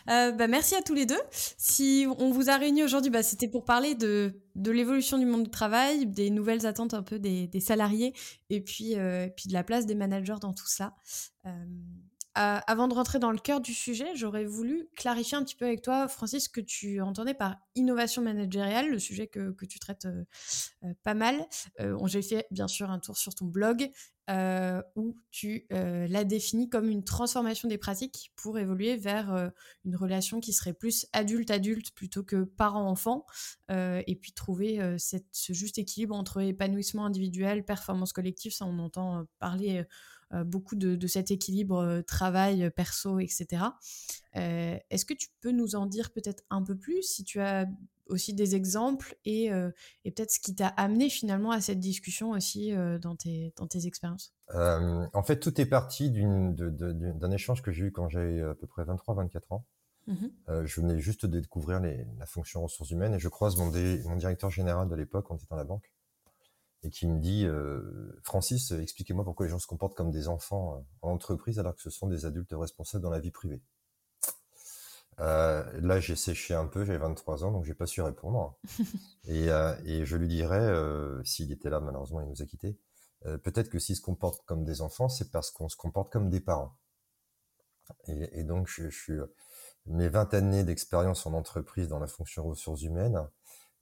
Euh, 0.09 0.31
bah, 0.31 0.47
merci 0.47 0.75
à 0.75 0.81
tous 0.81 0.95
les 0.95 1.05
deux. 1.05 1.19
Si 1.57 2.07
on 2.17 2.31
vous 2.31 2.49
a 2.49 2.57
réunis 2.57 2.83
aujourd'hui, 2.83 3.11
bah, 3.11 3.21
c'était 3.21 3.47
pour 3.47 3.63
parler 3.63 3.93
de, 3.93 4.41
de 4.55 4.71
l'évolution 4.71 5.19
du 5.19 5.25
monde 5.25 5.43
du 5.43 5.51
travail, 5.51 6.07
des 6.07 6.31
nouvelles 6.31 6.65
attentes 6.65 6.95
un 6.95 7.03
peu 7.03 7.19
des, 7.19 7.47
des 7.47 7.59
salariés 7.59 8.13
et 8.49 8.59
puis, 8.59 8.97
euh, 8.97 9.29
puis 9.29 9.49
de 9.49 9.53
la 9.53 9.63
place 9.63 9.85
des 9.85 9.93
managers 9.93 10.37
dans 10.41 10.53
tout 10.53 10.67
ça 10.67 10.95
avant 12.35 12.87
de 12.87 12.93
rentrer 12.93 13.19
dans 13.19 13.31
le 13.31 13.37
cœur 13.37 13.61
du 13.61 13.73
sujet, 13.73 14.15
j'aurais 14.15 14.45
voulu 14.45 14.87
clarifier 14.95 15.37
un 15.37 15.43
petit 15.43 15.55
peu 15.55 15.65
avec 15.65 15.81
toi, 15.81 16.07
Francis, 16.07 16.45
ce 16.45 16.49
que 16.49 16.61
tu 16.61 17.01
entendais 17.01 17.33
par 17.33 17.57
innovation 17.75 18.21
managériale, 18.21 18.89
le 18.89 18.99
sujet 18.99 19.27
que, 19.27 19.53
tu 19.65 19.79
traites 19.79 20.05
euh, 20.05 20.23
euh, 20.83 20.93
pas 21.03 21.13
mal. 21.13 21.45
Euh, 21.79 21.97
J'ai 22.07 22.21
fait 22.21 22.47
bien 22.51 22.67
sûr 22.67 22.89
un 22.89 22.99
tour 22.99 23.17
sur 23.17 23.35
ton 23.35 23.45
blog 23.45 23.89
euh, 24.29 24.81
où 24.95 25.15
tu 25.29 25.65
l'as 25.69 26.23
défini 26.23 26.69
comme 26.69 26.89
une 26.89 27.03
transformation 27.03 27.67
des 27.67 27.77
pratiques 27.77 28.31
pour 28.35 28.57
évoluer 28.59 28.95
vers 28.95 29.51
une 29.83 29.95
relation 29.95 30.39
qui 30.39 30.53
serait 30.53 30.73
plus 30.73 31.05
adulte-adulte 31.11 31.91
plutôt 31.91 32.23
que 32.23 32.43
parent-enfant, 32.43 33.25
et 33.69 34.17
puis 34.21 34.31
trouver 34.31 34.95
ce 34.97 35.53
juste 35.53 35.79
équilibre 35.79 36.15
entre 36.15 36.39
épanouissement 36.41 37.05
individuel, 37.05 37.65
performance 37.65 38.13
collective, 38.13 38.53
ça 38.53 38.65
on 38.65 38.79
entend 38.79 39.25
parler 39.39 39.83
beaucoup 40.45 40.75
de, 40.75 41.07
cet 41.07 41.31
équilibre 41.31 41.77
euh, 41.79 42.01
travail, 42.01 42.63
euh, 42.63 42.69
perso, 42.69 43.19
etc. 43.19 43.63
Est-ce 44.33 45.05
que 45.05 45.13
tu 45.13 45.27
peux 45.41 45.51
nous 45.51 45.75
en 45.75 45.85
dire 45.85 46.11
peut-être 46.11 46.43
un 46.49 46.63
peu 46.63 46.77
plus 46.77 47.03
si 47.03 47.23
tu 47.23 47.41
as 47.41 47.67
aussi 48.07 48.33
des 48.33 48.55
exemples 48.55 49.15
et, 49.25 49.45
et 50.03 50.11
peut-être 50.11 50.31
ce 50.31 50.39
qui 50.39 50.55
t'a 50.55 50.67
amené 50.67 51.09
finalement 51.09 51.51
à 51.51 51.61
cette 51.61 51.79
discussion 51.79 52.31
aussi 52.31 52.73
dans 53.01 53.15
tes, 53.15 53.53
dans 53.57 53.67
tes 53.67 53.87
expériences? 53.87 54.33
En 54.53 55.23
fait, 55.23 55.39
tout 55.39 55.59
est 55.59 55.65
parti 55.65 56.11
d'un 56.11 57.31
échange 57.31 57.61
que 57.61 57.71
j'ai 57.71 57.85
eu 57.85 57.91
quand 57.91 58.07
j'avais 58.09 58.41
à 58.41 58.55
peu 58.55 58.67
près 58.67 58.83
23-24 58.83 59.39
ans. 59.49 59.65
Mmh 60.07 60.27
je 60.65 60.81
venais 60.81 60.99
juste 60.99 61.25
de 61.25 61.39
découvrir 61.39 61.79
les, 61.79 62.05
la 62.17 62.25
fonction 62.25 62.63
ressources 62.63 62.89
humaines 62.91 63.13
et 63.13 63.19
je 63.19 63.29
croise 63.29 63.55
mon, 63.57 63.65
mon 63.65 64.15
directeur 64.15 64.49
général 64.49 64.87
de 64.89 64.95
l'époque, 64.95 65.29
on 65.29 65.35
était 65.35 65.45
dans 65.49 65.55
la 65.57 65.63
banque, 65.63 65.91
et 66.83 66.89
qui 66.89 67.07
me 67.07 67.19
dit 67.19 67.45
euh, 67.45 68.19
Francis, 68.23 68.71
expliquez-moi 68.71 69.23
pourquoi 69.23 69.45
les 69.45 69.51
gens 69.51 69.59
se 69.59 69.67
comportent 69.67 69.95
comme 69.95 70.11
des 70.11 70.27
enfants 70.27 70.75
euh, 70.75 70.81
en 71.01 71.11
entreprise 71.11 71.59
alors 71.59 71.75
que 71.75 71.81
ce 71.81 71.89
sont 71.89 72.07
des 72.07 72.25
adultes 72.25 72.53
responsables 72.53 73.03
dans 73.03 73.11
la 73.11 73.19
vie 73.19 73.31
privée. 73.31 73.61
Euh, 75.19 75.63
là, 75.81 75.99
j'ai 75.99 76.15
séché 76.15 76.53
un 76.53 76.65
peu, 76.65 76.83
j'avais 76.83 76.97
23 76.97 77.45
ans, 77.45 77.51
donc 77.51 77.65
j'ai 77.65 77.73
pas 77.73 77.85
su 77.85 78.01
répondre. 78.01 78.57
et, 79.25 79.49
euh, 79.49 79.75
et, 79.85 80.05
je 80.05 80.17
lui 80.17 80.27
dirais, 80.27 80.59
euh, 80.59 81.23
s'il 81.23 81.51
était 81.51 81.69
là, 81.69 81.79
malheureusement, 81.79 82.21
il 82.21 82.27
nous 82.27 82.41
a 82.41 82.45
quittés, 82.45 82.77
peut-être 83.43 83.69
que 83.69 83.77
s'ils 83.77 83.95
se 83.95 84.01
comportent 84.01 84.43
comme 84.45 84.63
des 84.63 84.81
enfants, 84.81 85.07
c'est 85.07 85.29
parce 85.29 85.51
qu'on 85.51 85.69
se 85.69 85.77
comporte 85.77 86.11
comme 86.11 86.31
des 86.31 86.39
parents. 86.39 86.75
Et, 88.07 88.43
donc, 88.43 88.67
je, 88.67 88.89
je, 88.89 88.97
suis 88.97 89.13
mes 89.85 90.09
20 90.09 90.33
années 90.33 90.63
d'expérience 90.63 91.27
en 91.27 91.33
entreprise 91.33 91.87
dans 91.87 91.99
la 91.99 92.07
fonction 92.07 92.43
ressources 92.47 92.81
humaines, 92.81 93.29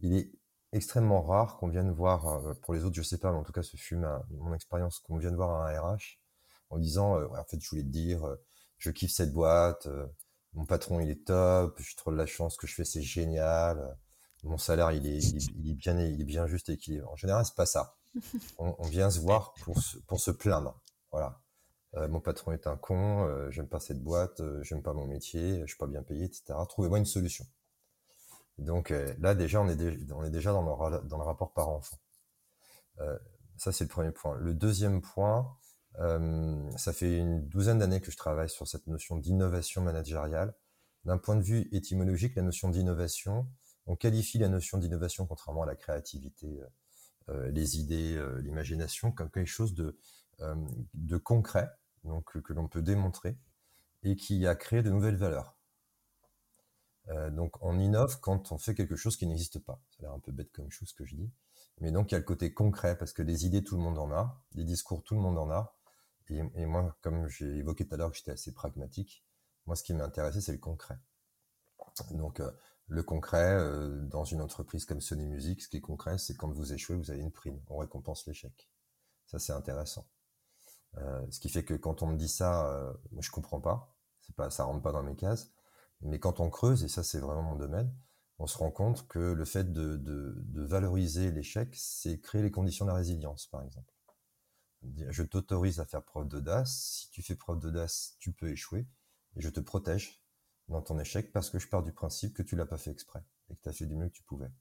il 0.01 0.13
est 0.13 0.29
extrêmement 0.71 1.21
rare 1.21 1.57
qu'on 1.57 1.67
vienne 1.67 1.91
voir, 1.91 2.55
pour 2.61 2.73
les 2.73 2.83
autres, 2.83 2.95
je 2.95 3.01
sais 3.01 3.17
pas, 3.17 3.31
mais 3.31 3.37
en 3.37 3.43
tout 3.43 3.51
cas, 3.51 3.63
ce 3.63 3.77
fut 3.77 3.95
ma, 3.95 4.23
mon 4.29 4.53
expérience, 4.53 4.99
qu'on 4.99 5.17
vienne 5.17 5.35
voir 5.35 5.61
un 5.61 5.79
RH 5.79 6.19
en 6.69 6.77
disant, 6.77 7.21
en 7.21 7.43
fait, 7.45 7.59
je 7.59 7.69
voulais 7.69 7.83
te 7.83 7.87
dire, 7.87 8.37
je 8.77 8.91
kiffe 8.91 9.11
cette 9.11 9.33
boîte, 9.33 9.87
mon 10.53 10.65
patron 10.65 10.99
il 10.99 11.09
est 11.09 11.25
top, 11.25 11.79
j'ai 11.79 11.95
trop 11.95 12.11
de 12.11 12.17
la 12.17 12.25
chance, 12.25 12.53
ce 12.53 12.57
que 12.57 12.67
je 12.67 12.75
fais 12.75 12.85
c'est 12.85 13.01
génial, 13.01 13.97
mon 14.43 14.57
salaire 14.57 14.91
il 14.91 15.05
est, 15.05 15.19
il 15.19 15.69
est, 15.69 15.73
bien, 15.73 15.99
il 15.99 16.21
est 16.21 16.25
bien 16.25 16.47
juste 16.47 16.69
équilibré. 16.69 17.07
En 17.09 17.15
général, 17.15 17.45
c'est 17.45 17.55
pas 17.55 17.65
ça. 17.65 17.95
On, 18.57 18.75
on, 18.79 18.87
vient 18.87 19.11
se 19.11 19.19
voir 19.19 19.53
pour 19.63 19.79
se, 19.79 19.97
pour 19.99 20.19
se 20.19 20.31
plaindre. 20.31 20.81
Voilà. 21.11 21.39
Euh, 21.95 22.07
mon 22.07 22.19
patron 22.19 22.51
est 22.51 22.65
un 22.65 22.75
con, 22.75 23.27
euh, 23.27 23.51
j'aime 23.51 23.67
pas 23.67 23.79
cette 23.79 24.01
boîte, 24.01 24.41
euh, 24.41 24.63
j'aime 24.63 24.81
pas 24.81 24.93
mon 24.93 25.05
métier, 25.05 25.61
je 25.61 25.67
suis 25.67 25.77
pas 25.77 25.87
bien 25.87 26.01
payé, 26.01 26.25
etc. 26.25 26.55
Trouvez-moi 26.67 26.97
une 26.97 27.05
solution. 27.05 27.45
Donc 28.59 28.93
là 29.19 29.35
déjà 29.35 29.61
on 29.61 29.69
est, 29.69 30.11
on 30.11 30.23
est 30.23 30.29
déjà 30.29 30.51
dans 30.51 30.61
le, 30.61 31.23
rapport 31.23 31.53
parent-enfant. 31.53 31.97
ça 33.57 33.71
c'est 33.71 33.83
le 33.85 33.89
premier 33.89 34.11
point. 34.11 34.37
Le 34.37 34.53
deuxième 34.53 35.01
point, 35.01 35.57
ça 36.77 36.93
fait 36.93 37.17
une 37.17 37.47
douzaine 37.47 37.79
d'années 37.79 38.01
que 38.01 38.11
je 38.11 38.17
travaille 38.17 38.49
sur 38.49 38.67
cette 38.67 38.87
notion 38.87 39.17
d'innovation 39.17 39.81
managériale. 39.81 40.53
D'un 41.05 41.17
point 41.17 41.35
de 41.35 41.41
vue 41.41 41.69
étymologique, 41.71 42.35
la 42.35 42.41
notion 42.41 42.69
d'innovation, 42.69 43.47
on 43.87 43.95
qualifie 43.95 44.37
la 44.37 44.49
notion 44.49 44.77
d'innovation, 44.77 45.25
contrairement 45.25 45.63
à 45.63 45.65
la 45.65 45.75
créativité, 45.75 46.61
euh, 47.29 47.49
les 47.51 47.79
idées, 47.79 48.15
euh, 48.15 48.41
l'imagination, 48.41 49.11
comme 49.11 49.31
quelque 49.31 49.47
chose 49.47 49.73
de, 49.73 49.97
de 50.93 51.17
concret, 51.17 51.69
donc 52.03 52.39
que 52.41 52.53
l'on 52.53 52.67
peut 52.67 52.81
démontrer, 52.81 53.37
et 54.03 54.15
qui 54.15 54.45
a 54.47 54.55
créé 54.55 54.83
de 54.83 54.89
nouvelles 54.89 55.17
valeurs. 55.17 55.58
Euh, 57.09 57.29
donc 57.31 57.61
on 57.61 57.79
innove 57.79 58.19
quand 58.19 58.51
on 58.51 58.57
fait 58.57 58.75
quelque 58.75 58.95
chose 58.95 59.17
qui 59.17 59.25
n'existe 59.27 59.59
pas. 59.59 59.81
Ça 59.91 59.97
a 59.99 60.01
l'air 60.03 60.13
un 60.13 60.19
peu 60.19 60.31
bête 60.31 60.51
comme 60.51 60.69
chose 60.69 60.93
que 60.93 61.05
je 61.05 61.15
dis. 61.15 61.31
Mais 61.79 61.91
donc 61.91 62.11
il 62.11 62.13
y 62.13 62.15
a 62.15 62.19
le 62.19 62.25
côté 62.25 62.53
concret, 62.53 62.97
parce 62.97 63.13
que 63.13 63.21
les 63.21 63.45
idées, 63.45 63.63
tout 63.63 63.77
le 63.77 63.81
monde 63.81 63.97
en 63.97 64.11
a, 64.11 64.43
les 64.53 64.63
discours, 64.63 65.03
tout 65.03 65.15
le 65.15 65.21
monde 65.21 65.37
en 65.37 65.49
a. 65.49 65.75
Et, 66.27 66.65
moi, 66.67 66.95
comme 67.01 67.27
j'ai 67.27 67.57
évoqué 67.57 67.87
tout 67.87 67.95
à 67.95 67.97
l'heure 67.97 68.11
que 68.11 68.17
j'étais 68.17 68.31
assez 68.31 68.53
pragmatique, 68.53 69.25
moi 69.65 69.75
ce 69.75 69.83
qui 69.83 69.93
m'intéressait, 69.93 70.41
c'est 70.41 70.51
le 70.51 70.59
concret. 70.59 70.99
Donc 72.11 72.39
euh, 72.39 72.51
le 72.87 73.01
concret, 73.01 73.55
euh, 73.55 74.01
dans 74.05 74.25
une 74.25 74.41
entreprise 74.41 74.85
comme 74.85 75.01
Sony 75.01 75.25
Music, 75.25 75.63
ce 75.63 75.69
qui 75.69 75.77
est 75.77 75.81
concret, 75.81 76.19
c'est 76.19 76.35
quand 76.35 76.51
vous 76.51 76.73
échouez, 76.73 76.95
vous 76.95 77.09
avez 77.09 77.21
une 77.21 77.31
prime. 77.31 77.59
On 77.67 77.77
récompense 77.77 78.27
l'échec. 78.27 78.69
Ça, 79.25 79.39
c'est 79.39 79.53
intéressant. 79.53 80.07
Ce 81.29 81.39
qui 81.39 81.49
fait 81.49 81.63
que 81.63 81.75
quand 81.75 82.01
on 82.01 82.07
me 82.07 82.17
dit 82.17 82.27
ça, 82.27 82.93
moi, 83.11 83.21
je 83.21 83.29
comprends 83.29 83.61
pas. 83.61 83.95
C'est 84.21 84.35
pas, 84.35 84.49
ça 84.49 84.63
rentre 84.65 84.81
pas 84.81 84.91
dans 84.91 85.03
mes 85.03 85.15
cases. 85.15 85.51
Mais 86.01 86.19
quand 86.19 86.39
on 86.39 86.49
creuse, 86.49 86.83
et 86.83 86.87
ça 86.87 87.03
c'est 87.03 87.19
vraiment 87.19 87.41
mon 87.41 87.55
domaine, 87.55 87.93
on 88.39 88.47
se 88.47 88.57
rend 88.57 88.71
compte 88.71 89.07
que 89.07 89.19
le 89.19 89.45
fait 89.45 89.71
de, 89.73 90.33
valoriser 90.63 91.31
l'échec, 91.31 91.73
c'est 91.75 92.19
créer 92.21 92.41
les 92.41 92.51
conditions 92.51 92.85
de 92.85 92.91
la 92.91 92.95
résilience, 92.95 93.47
par 93.47 93.63
exemple. 93.63 93.93
Je 94.81 95.23
t'autorise 95.23 95.81
à 95.81 95.85
faire 95.85 96.03
preuve 96.03 96.29
d'audace. 96.29 97.01
Si 97.01 97.09
tu 97.09 97.21
fais 97.21 97.35
preuve 97.35 97.59
d'audace, 97.59 98.15
tu 98.19 98.31
peux 98.31 98.49
échouer. 98.49 98.87
Et 99.35 99.41
je 99.41 99.49
te 99.49 99.59
protège 99.59 100.23
dans 100.69 100.81
ton 100.81 100.97
échec 100.99 101.33
parce 101.33 101.49
que 101.49 101.59
je 101.59 101.67
pars 101.67 101.83
du 101.83 101.91
principe 101.91 102.33
que 102.33 102.43
tu 102.43 102.55
l'as 102.55 102.65
pas 102.65 102.77
fait 102.77 102.91
exprès 102.91 103.21
et 103.49 103.55
que 103.55 103.61
tu 103.61 103.69
as 103.69 103.73
fait 103.73 103.85
du 103.85 103.95
mieux 103.97 104.07
que 104.07 104.13
tu 104.13 104.23
pouvais. 104.23 104.51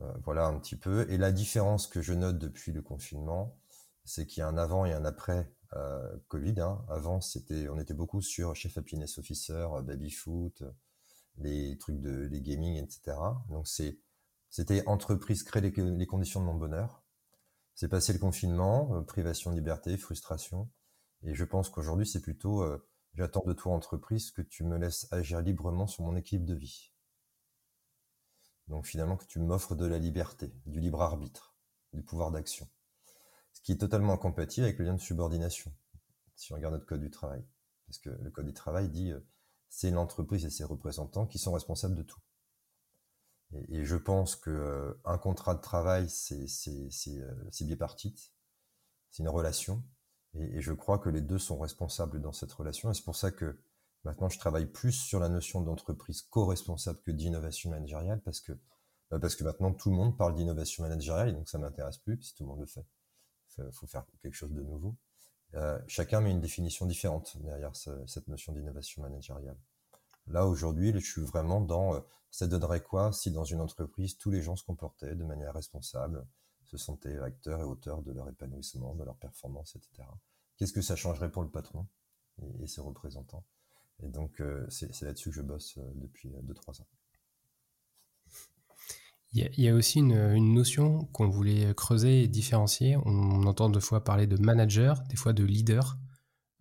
Euh, 0.00 0.12
voilà 0.22 0.46
un 0.46 0.58
petit 0.60 0.76
peu. 0.76 1.10
Et 1.10 1.18
la 1.18 1.32
différence 1.32 1.88
que 1.88 2.02
je 2.02 2.12
note 2.12 2.38
depuis 2.38 2.70
le 2.70 2.82
confinement, 2.82 3.58
c'est 4.04 4.26
qu'il 4.26 4.40
y 4.40 4.42
a 4.42 4.48
un 4.48 4.56
avant 4.56 4.84
et 4.84 4.92
un 4.92 5.04
après 5.04 5.52
euh, 5.74 6.16
Covid. 6.28 6.60
Hein. 6.60 6.84
Avant, 6.88 7.20
c'était, 7.20 7.68
on 7.68 7.78
était 7.78 7.94
beaucoup 7.94 8.20
sur 8.20 8.54
chef 8.54 8.78
happiness 8.78 9.18
officer, 9.18 9.66
euh, 9.74 9.82
baby 9.82 10.10
foot, 10.10 10.62
les 11.38 11.78
trucs 11.78 12.00
de 12.00 12.26
les 12.26 12.40
gaming, 12.40 12.76
etc. 12.76 13.16
Donc 13.48 13.66
c'est, 13.66 13.98
c'était 14.50 14.86
entreprise 14.86 15.42
créer 15.42 15.62
les, 15.62 16.06
conditions 16.06 16.40
de 16.40 16.46
mon 16.46 16.54
bonheur. 16.54 17.02
C'est 17.74 17.88
passé 17.88 18.12
le 18.12 18.18
confinement, 18.18 18.94
euh, 18.96 19.02
privation 19.02 19.50
de 19.50 19.56
liberté, 19.56 19.96
frustration. 19.96 20.70
Et 21.22 21.34
je 21.34 21.44
pense 21.44 21.70
qu'aujourd'hui, 21.70 22.06
c'est 22.06 22.20
plutôt, 22.20 22.62
euh, 22.62 22.86
j'attends 23.14 23.44
de 23.46 23.54
toi 23.54 23.72
entreprise 23.72 24.30
que 24.30 24.42
tu 24.42 24.64
me 24.64 24.76
laisses 24.76 25.08
agir 25.10 25.40
librement 25.40 25.86
sur 25.86 26.04
mon 26.04 26.16
équilibre 26.16 26.46
de 26.46 26.54
vie. 26.54 26.92
Donc 28.68 28.86
finalement, 28.86 29.16
que 29.16 29.24
tu 29.24 29.38
m'offres 29.38 29.74
de 29.74 29.86
la 29.86 29.98
liberté, 29.98 30.52
du 30.66 30.80
libre 30.80 31.00
arbitre, 31.02 31.56
du 31.92 32.02
pouvoir 32.02 32.30
d'action 32.30 32.68
ce 33.52 33.60
qui 33.62 33.72
est 33.72 33.78
totalement 33.78 34.14
incompatible 34.14 34.64
avec 34.64 34.78
le 34.78 34.86
lien 34.86 34.94
de 34.94 35.00
subordination, 35.00 35.72
si 36.36 36.52
on 36.52 36.56
regarde 36.56 36.74
notre 36.74 36.86
code 36.86 37.00
du 37.00 37.10
travail. 37.10 37.44
Parce 37.86 37.98
que 37.98 38.10
le 38.10 38.30
code 38.30 38.46
du 38.46 38.54
travail 38.54 38.88
dit, 38.88 39.12
euh, 39.12 39.20
c'est 39.68 39.90
l'entreprise 39.90 40.44
et 40.44 40.50
ses 40.50 40.64
représentants 40.64 41.26
qui 41.26 41.38
sont 41.38 41.52
responsables 41.52 41.94
de 41.94 42.02
tout. 42.02 42.20
Et, 43.68 43.84
je 43.84 43.96
pense 43.96 44.34
que 44.36 44.50
euh, 44.50 44.94
un 45.04 45.18
contrat 45.18 45.54
de 45.54 45.60
travail, 45.60 46.08
c'est 46.08 46.46
euh, 47.08 47.50
bipartite, 47.60 48.32
c'est 49.10 49.22
une 49.22 49.28
relation, 49.28 49.84
et, 50.34 50.60
je 50.62 50.72
crois 50.72 50.98
que 50.98 51.10
les 51.10 51.20
deux 51.20 51.38
sont 51.38 51.58
responsables 51.58 52.20
dans 52.20 52.32
cette 52.32 52.52
relation, 52.52 52.90
et 52.90 52.94
c'est 52.94 53.04
pour 53.04 53.16
ça 53.16 53.30
que 53.30 53.60
maintenant 54.04 54.30
je 54.30 54.38
travaille 54.38 54.66
plus 54.66 54.92
sur 54.92 55.20
la 55.20 55.28
notion 55.28 55.60
d'entreprise 55.60 56.22
co-responsable 56.22 57.00
que 57.02 57.10
d'innovation 57.10 57.70
managériale, 57.70 58.22
parce 58.22 58.40
que, 58.40 58.52
bah, 59.10 59.18
parce 59.18 59.36
que 59.36 59.44
maintenant 59.44 59.74
tout 59.74 59.90
le 59.90 59.96
monde 59.96 60.16
parle 60.16 60.34
d'innovation 60.34 60.82
managériale, 60.82 61.28
et 61.28 61.32
donc 61.32 61.48
ça 61.48 61.58
m'intéresse 61.58 61.98
plus, 61.98 62.22
si 62.22 62.34
tout 62.34 62.44
le 62.44 62.48
monde 62.48 62.60
le 62.60 62.66
fait 62.66 62.86
faut 63.72 63.86
faire 63.86 64.04
quelque 64.22 64.34
chose 64.34 64.52
de 64.52 64.62
nouveau. 64.62 64.96
Euh, 65.54 65.78
chacun 65.86 66.20
met 66.20 66.30
une 66.30 66.40
définition 66.40 66.86
différente 66.86 67.36
derrière 67.42 67.72
cette 67.76 68.28
notion 68.28 68.52
d'innovation 68.52 69.02
managériale. 69.02 69.58
Là, 70.28 70.46
aujourd'hui, 70.46 70.92
je 70.94 70.98
suis 70.98 71.22
vraiment 71.22 71.60
dans 71.60 71.94
euh, 71.94 72.00
ça 72.30 72.46
donnerait 72.46 72.82
quoi 72.82 73.12
si 73.12 73.30
dans 73.30 73.44
une 73.44 73.60
entreprise, 73.60 74.16
tous 74.16 74.30
les 74.30 74.40
gens 74.40 74.56
se 74.56 74.64
comportaient 74.64 75.14
de 75.14 75.24
manière 75.24 75.52
responsable, 75.52 76.26
se 76.64 76.78
sentaient 76.78 77.18
acteurs 77.18 77.60
et 77.60 77.64
auteurs 77.64 78.02
de 78.02 78.12
leur 78.12 78.28
épanouissement, 78.28 78.94
de 78.94 79.04
leur 79.04 79.16
performance, 79.16 79.76
etc. 79.76 80.08
Qu'est-ce 80.56 80.72
que 80.72 80.80
ça 80.80 80.96
changerait 80.96 81.30
pour 81.30 81.42
le 81.42 81.50
patron 81.50 81.86
et, 82.60 82.66
ses 82.66 82.80
représentants? 82.80 83.44
Et 84.02 84.08
donc, 84.08 84.40
euh, 84.40 84.66
c'est 84.70 85.02
là-dessus 85.02 85.30
que 85.30 85.36
je 85.36 85.42
bosse 85.42 85.78
depuis 85.96 86.30
2-3 86.30 86.80
ans. 86.80 86.86
Il 89.34 89.48
y, 89.56 89.68
a 89.68 89.74
aussi 89.74 90.00
une, 90.00 90.52
notion 90.52 91.06
qu'on 91.06 91.30
voulait 91.30 91.72
creuser 91.74 92.24
et 92.24 92.28
différencier. 92.28 92.98
On 92.98 93.46
entend 93.46 93.70
deux 93.70 93.80
fois 93.80 94.04
parler 94.04 94.26
de 94.26 94.36
manager, 94.36 95.02
des 95.08 95.16
fois 95.16 95.32
de 95.32 95.42
leader. 95.42 95.96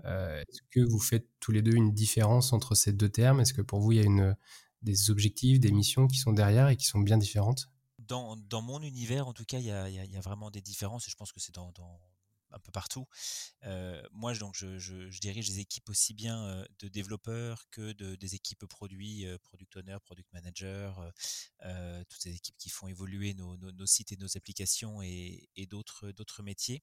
Euh, 0.05 0.41
est-ce 0.41 0.61
que 0.71 0.79
vous 0.79 0.99
faites 0.99 1.27
tous 1.41 1.51
les 1.51 1.61
deux 1.61 1.73
une 1.75 1.93
différence 1.93 2.53
entre 2.53 2.73
ces 2.73 2.93
deux 2.93 3.09
termes? 3.09 3.41
Est-ce 3.41 3.53
que 3.53 3.61
pour 3.61 3.81
vous, 3.81 3.91
il 3.91 4.01
y 4.01 4.21
a 4.21 4.35
des 4.83 5.11
objectifs, 5.11 5.59
des 5.59 5.73
missions 5.73 6.07
qui 6.07 6.17
sont 6.17 6.31
derrière 6.31 6.69
et 6.69 6.77
qui 6.77 6.85
sont 6.85 6.99
bien 6.99 7.17
différentes? 7.17 7.67
Dans, 7.99 8.37
mon 8.61 8.81
univers, 8.81 9.27
en 9.27 9.33
tout 9.33 9.45
cas, 9.45 9.59
il 9.59 9.65
y 9.65 9.71
a, 9.71 10.21
vraiment 10.21 10.49
des 10.49 10.61
différences 10.61 11.07
et 11.07 11.11
je 11.11 11.15
pense 11.17 11.33
que 11.33 11.41
c'est 11.41 11.53
dans, 11.53 11.73
un 12.51 12.60
peu 12.60 12.72
partout. 12.72 13.08
Euh, 13.63 14.01
moi, 14.12 14.34
donc, 14.36 14.55
je, 14.55 15.20
dirige 15.20 15.48
des 15.48 15.60
équipes 15.60 15.89
aussi 15.89 16.13
bien 16.13 16.46
euh, 16.46 16.65
de 16.79 16.88
développeurs 16.88 17.65
que 17.72 17.91
de, 17.93 18.15
des 18.15 18.36
équipes 18.36 18.65
produits, 18.65 19.25
euh, 19.25 19.38
product 19.39 19.77
owner, 19.77 19.98
product 20.03 20.31
manager, 20.34 21.12
toutes 22.10 22.22
ces 22.22 22.36
équipes 22.36 22.58
qui 22.58 22.70
font 22.70 22.88
évoluer 22.88 23.34
nos, 23.34 23.86
sites 23.86 24.12
et 24.12 24.17
nos 24.17 24.38
applications 24.38 25.01
et, 25.01 25.67
d'autres, 25.70 26.12
d'autres 26.12 26.43
métiers. 26.43 26.81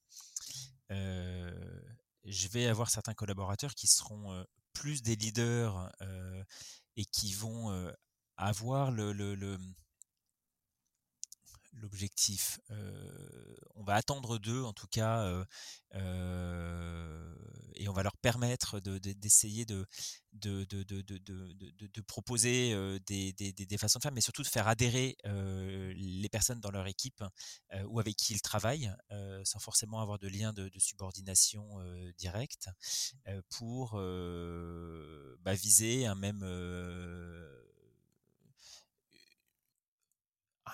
je 0.89 2.47
vais 2.47 2.67
avoir 2.67 2.89
certains 2.89 3.13
collaborateurs 3.13 3.75
qui 3.75 3.87
seront 3.87 4.45
plus 4.73 5.01
des 5.01 5.15
leaders 5.15 5.91
et 6.95 7.05
qui 7.05 7.33
vont 7.33 7.93
avoir 8.37 8.91
le 8.91 9.57
l'objectif. 11.73 12.59
On 13.75 13.83
va 13.83 13.95
attendre 13.95 14.37
d'eux, 14.39 14.63
en 14.63 14.73
tout 14.73 14.87
cas, 14.87 15.45
et 15.93 17.87
on 17.87 17.93
va 17.93 18.03
leur 18.03 18.17
permettre 18.17 18.79
d'essayer 18.79 19.65
de, 19.65 19.85
de, 20.33 20.65
de, 20.65 20.83
de, 20.83 22.01
proposer 22.01 22.99
des, 23.05 23.33
des, 23.33 23.53
des, 23.53 23.77
façons 23.77 23.99
de 23.99 24.03
faire, 24.03 24.11
mais 24.11 24.21
surtout 24.21 24.43
de 24.43 24.47
faire 24.47 24.67
adhérer 24.67 25.17
les 25.23 26.29
personnes 26.29 26.59
dans 26.59 26.71
leur 26.71 26.87
équipe 26.87 27.23
ou 27.85 27.99
avec 27.99 28.15
qui 28.15 28.33
ils 28.33 28.41
travaillent, 28.41 28.93
sans 29.43 29.59
forcément 29.59 30.01
avoir 30.01 30.19
de 30.19 30.27
lien 30.27 30.53
de, 30.53 30.69
subordination 30.77 31.79
directe, 32.17 32.69
pour 33.49 33.93
bah, 35.41 35.53
viser 35.53 36.05
un 36.05 36.15
même 36.15 36.43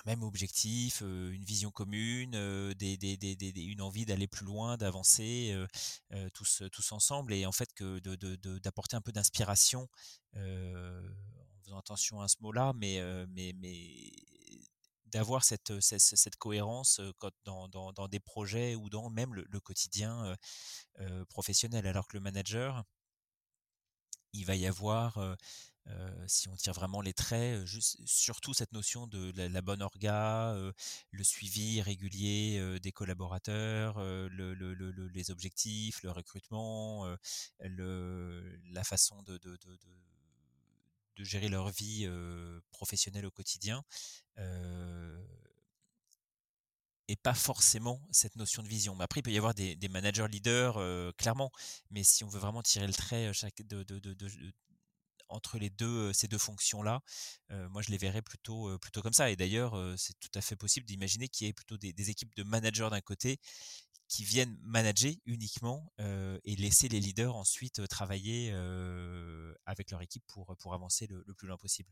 même 0.06 0.24
objectif, 0.24 1.02
une 1.02 1.44
vision 1.44 1.72
commune, 1.72 2.36
une 2.36 3.82
envie 3.82 4.06
d'aller 4.06 4.28
plus 4.28 4.46
loin, 4.46 4.78
d'avancer 4.78 5.56
tous, 6.34 6.64
tous 6.72 6.92
ensemble 6.92 7.34
et 7.34 7.46
en 7.46 7.52
fait 7.52 7.74
que 7.74 8.00
d'apporter 8.60 8.96
un 8.96 9.02
peu 9.02 9.12
d'inspiration 9.12 9.88
en 10.36 11.62
faisant 11.64 11.80
attention 11.80 12.22
à 12.22 12.28
ce 12.28 12.38
mot-là, 12.42 12.74
mais, 12.76 13.00
mais, 13.30 13.54
mais 13.58 14.12
d'avoir 15.08 15.44
cette, 15.44 15.80
cette, 15.80 16.36
cohérence 16.36 17.00
dans, 17.46 18.08
des 18.10 18.20
projets 18.20 18.76
ou 18.76 18.90
dans 18.90 19.10
même 19.10 19.34
le, 19.34 19.60
quotidien 19.60 20.36
professionnel. 21.30 21.88
Alors 21.88 22.08
que 22.08 22.18
le 22.18 22.22
manager, 22.22 22.84
il 24.34 24.46
va 24.46 24.56
y 24.56 24.68
avoir, 24.68 25.18
si 26.28 26.48
on 26.50 26.56
tire 26.56 26.74
vraiment 26.74 27.02
les 27.02 27.14
traits, 27.14 27.66
juste, 27.66 27.98
surtout 28.06 28.54
cette 28.54 28.72
notion 28.72 29.08
de 29.08 29.32
la, 29.36 29.62
bonne 29.62 29.82
orga, 29.82 30.56
le 31.12 31.24
suivi 31.24 31.82
régulier 31.82 32.80
des 32.82 32.92
collaborateurs, 32.92 34.00
le, 34.00 34.54
le, 34.54 35.08
les 35.08 35.32
objectifs, 35.32 36.02
le 36.04 36.12
recrutement, 36.12 37.08
la 37.60 38.84
façon 38.84 39.22
de, 39.24 39.40
gérer 41.20 41.50
leur 41.50 41.70
vie 41.70 42.10
professionnelle 42.72 43.26
au 43.26 43.32
quotidien 43.32 43.84
et 47.08 47.16
pas 47.16 47.34
forcément 47.34 48.02
cette 48.12 48.36
notion 48.36 48.64
de 48.64 48.68
vision. 48.68 48.96
Mais 48.96 49.04
après, 49.04 49.20
il 49.20 49.24
peut 49.24 49.32
y 49.32 49.38
avoir 49.38 49.54
des, 49.54 49.78
managers 49.90 50.28
leaders, 50.28 50.80
clairement. 51.18 51.52
Mais 51.92 52.04
si 52.04 52.24
on 52.24 52.28
veut 52.28 52.40
vraiment 52.40 52.64
tirer 52.64 52.88
le 52.88 52.94
trait 52.94 53.32
de, 53.60 53.86
entre 55.30 55.58
les 55.58 55.70
deux, 55.70 56.14
ces 56.14 56.28
deux 56.28 56.38
fonctions-là, 56.38 57.02
moi, 57.50 57.82
je 57.82 57.92
les 57.92 57.98
verrais 57.98 58.22
plutôt, 58.22 58.78
plutôt 58.80 59.02
comme 59.02 59.14
ça. 59.14 59.30
Et 59.30 59.36
d'ailleurs, 59.36 59.76
c'est 59.98 60.18
tout 60.20 60.30
à 60.36 60.42
fait 60.42 60.56
possible 60.56 60.86
d'imaginer 60.86 61.28
qu'il 61.28 61.48
y 61.48 61.50
ait 61.50 61.54
plutôt 61.54 61.78
des, 61.78 62.10
équipes 62.10 62.36
de 62.36 62.44
managers 62.44 62.90
d'un 62.92 63.02
côté 63.02 63.40
qui 64.08 64.24
viennent 64.24 64.56
manager 64.62 65.12
uniquement 65.26 65.92
et 66.00 66.56
laisser 66.56 66.88
les 66.88 67.00
leaders 67.00 67.36
ensuite 67.36 67.88
travailler 67.88 68.52
avec 69.66 69.92
leur 69.92 70.02
équipe 70.02 70.24
pour, 70.28 70.56
pour 70.58 70.74
avancer 70.74 71.08
le, 71.08 71.34
plus 71.34 71.48
loin 71.48 71.58
possible. 71.58 71.90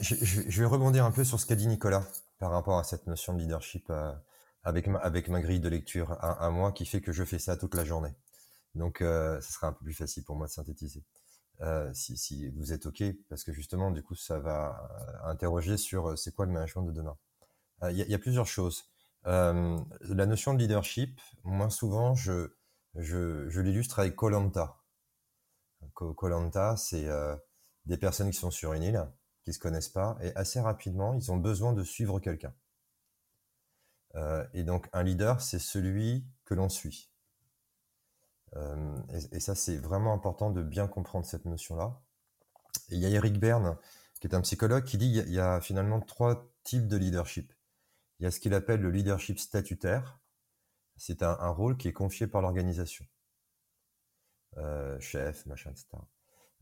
Je, 0.00 0.60
vais 0.60 0.66
rebondir 0.66 1.04
un 1.04 1.10
peu 1.10 1.24
sur 1.24 1.40
ce 1.40 1.46
qu'a 1.46 1.56
dit 1.56 1.66
Nicolas 1.66 2.06
par 2.38 2.50
rapport 2.50 2.78
à 2.78 2.84
cette 2.84 3.06
notion 3.06 3.32
de 3.32 3.40
leadership 3.40 3.90
avec 4.62 4.88
ma 4.88 5.40
grille 5.40 5.60
de 5.60 5.68
lecture 5.68 6.12
à, 6.20 6.50
moi 6.50 6.72
qui 6.72 6.86
fait 6.86 7.00
que 7.00 7.12
je 7.12 7.24
fais 7.24 7.38
ça 7.38 7.56
toute 7.56 7.74
la 7.74 7.84
journée. 7.84 8.12
Donc, 8.76 8.98
ce 9.00 9.40
sera 9.40 9.68
un 9.68 9.72
peu 9.72 9.84
plus 9.84 9.94
facile 9.94 10.24
pour 10.24 10.36
moi 10.36 10.46
de 10.46 10.52
synthétiser. 10.52 11.04
si, 11.92 12.16
si, 12.16 12.48
vous 12.50 12.72
êtes 12.72 12.86
OK, 12.86 13.02
parce 13.28 13.44
que 13.44 13.52
justement, 13.52 13.90
du 13.90 14.02
coup, 14.02 14.14
ça 14.14 14.38
va 14.38 14.88
interroger 15.24 15.76
sur 15.76 16.18
c'est 16.18 16.34
quoi 16.34 16.46
le 16.46 16.52
management 16.52 16.82
de 16.82 16.92
demain. 16.92 17.16
Il 17.90 17.96
y, 17.96 18.14
a 18.14 18.18
plusieurs 18.18 18.46
choses. 18.46 18.84
Euh, 19.26 19.78
la 20.00 20.26
notion 20.26 20.54
de 20.54 20.58
leadership, 20.58 21.20
moins 21.42 21.70
souvent, 21.70 22.14
je, 22.14 22.52
je, 22.94 23.48
je 23.48 23.60
l'illustre 23.60 23.98
avec 23.98 24.14
Colanta. 24.14 24.76
Colanta, 25.94 26.76
c'est 26.76 27.06
euh, 27.06 27.36
des 27.86 27.96
personnes 27.96 28.30
qui 28.30 28.38
sont 28.38 28.50
sur 28.50 28.72
une 28.72 28.82
île, 28.82 29.06
qui 29.44 29.52
se 29.52 29.58
connaissent 29.58 29.88
pas, 29.88 30.16
et 30.20 30.34
assez 30.36 30.60
rapidement, 30.60 31.14
ils 31.14 31.32
ont 31.32 31.36
besoin 31.36 31.72
de 31.72 31.82
suivre 31.82 32.20
quelqu'un. 32.20 32.54
Euh, 34.14 34.46
et 34.54 34.62
donc, 34.62 34.88
un 34.92 35.02
leader, 35.02 35.40
c'est 35.40 35.58
celui 35.58 36.26
que 36.44 36.54
l'on 36.54 36.68
suit. 36.68 37.10
Euh, 38.54 38.96
et, 39.32 39.40
ça, 39.40 39.54
c'est 39.54 39.76
vraiment 39.76 40.12
important 40.12 40.50
de 40.50 40.62
bien 40.62 40.86
comprendre 40.86 41.26
cette 41.26 41.44
notion-là. 41.44 42.00
Il 42.90 42.98
y 42.98 43.06
a 43.06 43.08
Eric 43.08 43.38
Berne, 43.38 43.76
qui 44.20 44.28
est 44.28 44.34
un 44.34 44.40
psychologue, 44.42 44.84
qui 44.84 44.98
dit 44.98 45.12
qu'il 45.12 45.32
y 45.32 45.40
a 45.40 45.60
finalement 45.60 46.00
trois 46.00 46.48
types 46.62 46.86
de 46.86 46.96
leadership. 46.96 47.52
Il 48.18 48.24
y 48.24 48.26
a 48.26 48.30
ce 48.30 48.40
qu'il 48.40 48.54
appelle 48.54 48.80
le 48.80 48.90
leadership 48.90 49.38
statutaire. 49.38 50.18
C'est 50.96 51.22
un, 51.22 51.50
rôle 51.50 51.76
qui 51.76 51.88
est 51.88 51.92
confié 51.92 52.26
par 52.26 52.40
l'organisation. 52.40 53.04
Euh, 54.56 54.98
chef, 55.00 55.44
machin, 55.44 55.70
etc. 55.70 55.88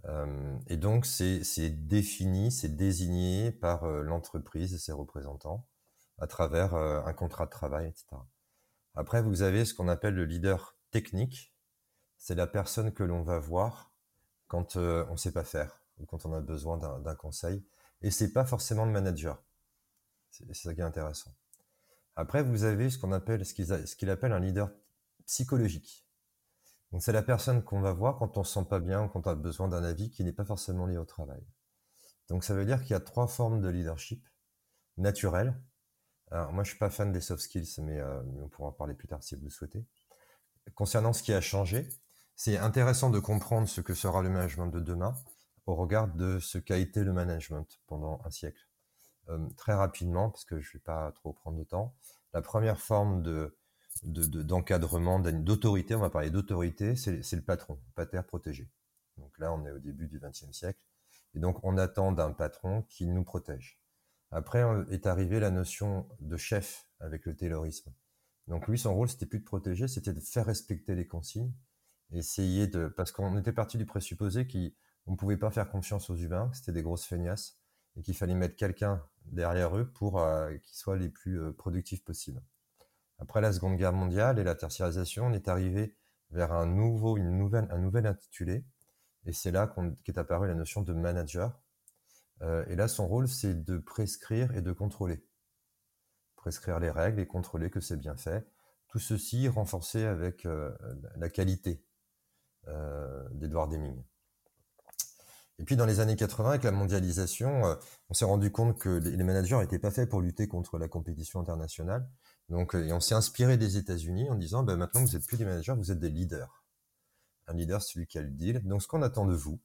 Euh, 0.07 0.59
et 0.67 0.77
donc, 0.77 1.07
c'est 1.07 1.71
défini, 1.87 2.51
c'est 2.51 2.75
désigné 2.75 3.53
par 3.53 3.87
l'entreprise 3.87 4.75
et 4.75 4.79
ses 4.79 4.93
représentants 4.93 5.69
à 6.19 6.27
travers 6.27 6.75
un 6.75 7.13
contrat 7.13 7.45
de 7.45 7.51
travail, 7.51 7.87
etc. 7.87 8.17
Après, 8.95 9.23
vous 9.23 9.43
avez 9.43 9.65
ce 9.65 9.75
qu'on 9.75 9.89
appelle 9.89 10.15
le 10.15 10.25
leader 10.25 10.77
technique. 10.91 11.54
C'est 12.25 12.35
la 12.35 12.47
personne 12.47 12.95
que 12.95 13.03
l'on 13.03 13.23
va 13.23 13.39
voir 13.39 13.93
quand 14.49 14.77
on 14.77 15.13
ne 15.13 15.17
sait 15.19 15.31
pas 15.31 15.45
faire 15.45 15.85
ou 15.99 16.07
quand 16.07 16.25
on 16.25 16.33
a 16.33 16.41
besoin 16.41 16.79
d'un 16.79 17.15
conseil. 17.15 17.63
Et 18.01 18.11
c'est 18.11 18.33
pas 18.33 18.47
forcément 18.47 18.87
le 18.87 18.93
manager. 18.93 19.45
C'est 20.31 20.51
ça 20.55 20.75
qui 20.75 20.81
est 20.81 20.85
intéressant. 20.85 21.35
Après, 22.17 22.43
vous 22.43 22.65
avez 22.65 22.89
ce 22.89 22.97
qu'on 22.97 23.13
appelle, 23.13 23.45
ce 23.45 23.53
qu'il 23.95 24.09
appelle 24.09 24.33
un 24.33 24.41
leader 24.41 24.71
psychologique. 25.27 26.09
C'est 26.99 27.13
la 27.13 27.23
personne 27.23 27.63
qu'on 27.63 27.83
va 27.83 27.93
voir 27.93 28.17
quand 28.17 28.39
on 28.39 28.43
se 28.43 28.55
sent 28.55 28.67
pas 28.71 28.81
bien 28.81 29.05
ou 29.05 29.09
quand 29.09 29.27
on 29.27 29.31
a 29.31 29.35
besoin 29.35 29.69
d'un 29.69 29.85
avis 29.85 30.09
qui 30.09 30.25
n'est 30.25 30.33
pas 30.33 30.47
forcément 30.47 30.87
lié 30.87 30.97
au 30.97 31.05
travail. 31.05 31.47
Donc, 32.29 32.43
ça 32.43 32.55
veut 32.55 32.65
dire 32.65 32.81
qu'il 32.81 32.93
y 32.93 32.95
a 32.95 33.01
trois 33.01 33.27
formes 33.27 33.61
de 33.61 33.69
leadership. 33.69 34.27
Naturel. 34.97 35.61
Alors, 36.31 36.55
moi, 36.55 36.65
je 36.65 36.71
suis 36.71 36.79
pas 36.79 36.89
fan 36.89 37.13
des 37.13 37.21
soft 37.21 37.43
skills, 37.43 37.83
mais, 37.83 38.01
euh, 38.01 38.23
mais 38.23 38.41
on 38.41 38.49
pourra 38.49 38.71
en 38.71 38.73
parler 38.73 38.95
plus 38.95 39.09
tard 39.09 39.23
si 39.23 39.35
vous 39.35 39.45
le 39.45 39.51
souhaitez. 39.51 39.85
Concernant 40.75 41.13
ce 41.13 41.23
qui 41.23 41.35
a 41.35 41.43
changé, 41.43 41.87
c'est 42.37 42.59
intéressant 42.59 43.11
de 43.11 43.19
comprendre 43.19 43.69
ce 43.69 43.81
que 43.81 43.95
sera 43.95 44.23
le 44.23 44.29
management 44.29 44.69
de 44.69 44.81
demain 44.81 45.15
au 45.67 45.75
regard 45.75 46.09
de 46.09 46.39
ce 46.39 46.59
qu'a 46.59 46.77
été 46.77 47.05
le 47.05 47.13
management 47.13 47.81
pendant 47.87 48.21
un 48.25 48.31
siècle. 48.31 48.69
Euh, 49.31 49.49
très 49.57 49.73
rapidement, 49.73 50.31
parce 50.31 50.45
que 50.45 50.61
je 50.61 50.69
ne 50.69 50.73
vais 50.75 50.83
pas 50.83 51.11
trop 51.13 51.33
prendre 51.33 51.59
de 51.59 51.65
temps. 51.65 51.95
La 52.33 52.43
première 52.43 52.81
forme 52.81 53.23
de 53.23 53.57
d'encadrement, 54.03 55.21
d'autorité, 55.21 55.95
on 55.95 56.01
va 56.01 56.11
parler 56.11 56.29
d'autorité, 56.29 56.97
c'est 56.97 57.33
le 57.33 57.43
patron, 57.43 57.81
pater 57.95 58.21
protégé. 58.27 58.69
Donc 59.17 59.39
là, 59.39 59.53
on 59.53 59.65
est 59.65 59.71
au 59.71 59.79
début 59.79 60.09
du 60.09 60.19
XXe 60.19 60.51
siècle, 60.51 60.85
et 61.35 61.39
donc 61.39 61.61
on 61.63 61.79
attend 61.79 62.11
d'un 62.11 62.33
patron 62.33 62.83
qu'il 62.83 63.15
nous 63.15 63.23
protège. 63.23 63.81
Après 64.33 64.65
est 64.91 65.07
arrivée 65.07 65.39
la 65.39 65.53
notion 65.53 66.09
de 66.19 66.37
chef 66.37 66.89
avec 66.99 67.25
le 67.25 67.37
taylorisme. 67.37 67.95
Donc 68.49 68.67
lui, 68.67 68.79
son 68.79 68.95
rôle, 68.95 69.09
c'était 69.09 69.27
plus 69.27 69.39
de 69.39 69.45
protéger, 69.45 69.87
c'était 69.87 70.13
de 70.13 70.21
faire 70.21 70.47
respecter 70.47 70.97
les 70.97 71.07
consignes, 71.07 71.53
essayer 72.13 72.67
de, 72.67 72.89
parce 72.89 73.13
qu'on 73.13 73.37
était 73.39 73.53
parti 73.53 73.79
du 73.79 73.87
présupposé 73.87 74.47
qu'on 74.47 75.13
ne 75.13 75.17
pouvait 75.17 75.37
pas 75.37 75.51
faire 75.51 75.71
confiance 75.71 76.11
aux 76.11 76.17
humains, 76.17 76.49
que 76.51 76.57
c'était 76.57 76.73
des 76.73 76.83
grosses 76.83 77.05
feignasses, 77.05 77.59
et 77.97 78.03
qu'il 78.03 78.17
fallait 78.17 78.35
mettre 78.35 78.57
quelqu'un 78.57 79.03
derrière 79.27 79.77
eux 79.77 79.91
pour 79.91 80.21
euh, 80.21 80.57
qu'ils 80.59 80.77
soient 80.77 80.97
les 80.97 81.09
plus 81.09 81.41
euh, 81.41 81.53
productifs 81.53 82.05
possibles. 82.05 82.43
Après 83.19 83.41
la 83.41 83.53
Seconde 83.53 83.77
Guerre 83.77 83.93
mondiale 83.93 84.39
et 84.39 84.45
la 84.45 84.55
tertiarisation, 84.55 85.27
on 85.27 85.33
est 85.33 85.49
arrivé 85.49 85.97
vers 86.31 86.53
un 86.53 86.67
nouveau, 86.67 87.17
une 87.17 87.37
nouvelle, 87.39 87.69
un 87.71 87.79
nouvel 87.79 88.07
intitulé, 88.07 88.65
et 89.27 89.33
c'est 89.33 89.53
là 89.53 89.73
qu'est 90.05 90.19
apparue 90.19 90.49
la 90.49 90.55
notion 90.55 90.83
de 90.83 90.93
manager. 90.93 91.61
Euh, 92.43 92.65
et 92.67 92.77
là, 92.77 92.89
son 92.89 93.07
rôle, 93.07 93.29
c'est 93.29 93.65
de 93.65 93.79
prescrire 93.79 94.55
et 94.55 94.61
de 94.61 94.73
contrôler. 94.73 95.25
Prescrire 96.37 96.81
les 96.81 96.91
règles 96.91 97.21
et 97.21 97.27
contrôler 97.27 97.71
que 97.71 97.81
c'est 97.81 97.97
bien 97.97 98.17
fait. 98.17 98.47
Tout 98.89 98.99
ceci 98.99 99.49
renforcé 99.49 100.05
avec 100.05 100.47
la 101.17 101.29
qualité 101.29 101.83
d'Edouard 103.33 103.69
Deming. 103.69 104.03
Et 105.59 105.65
puis 105.65 105.77
dans 105.77 105.87
les 105.87 106.01
années 106.01 106.17
80, 106.17 106.49
avec 106.51 106.65
la 106.65 106.73
mondialisation, 106.73 107.67
euh, 107.67 107.77
on 108.09 108.15
s'est 108.15 108.25
rendu 108.25 108.51
compte 108.51 108.79
que 108.79 108.89
les 108.89 109.23
managers 109.23 109.57
n'étaient 109.59 109.79
pas 109.79 109.91
faits 109.91 110.09
pour 110.09 110.21
lutter 110.21 110.49
contre 110.49 110.79
la 110.79 110.89
compétition 110.89 111.41
internationale. 111.41 112.09
Donc, 112.49 112.75
euh, 112.75 112.87
et 112.87 112.93
on 112.93 113.01
s'est 113.01 113.15
inspiré 113.15 113.57
des 113.57 113.77
États-Unis 113.77 114.29
en 114.31 114.35
disant, 114.35 114.65
ben, 114.65 114.77
maintenant 114.77 115.05
vous 115.05 115.13
n'êtes 115.13 115.27
plus 115.27 115.37
des 115.37 115.45
managers, 115.45 115.75
vous 115.77 115.93
êtes 115.93 116.01
des 116.01 116.11
leaders. 116.11 116.65
Un 117.47 117.55
leader, 117.55 117.81
c'est 117.83 117.93
celui 117.93 118.07
qui 118.07 118.19
a 118.19 118.23
le 118.23 118.31
deal. 118.31 118.67
Donc, 118.67 118.83
ce 118.83 118.89
qu'on 118.89 119.03
attend 119.03 119.27
de 119.27 119.35
vous, 119.35 119.61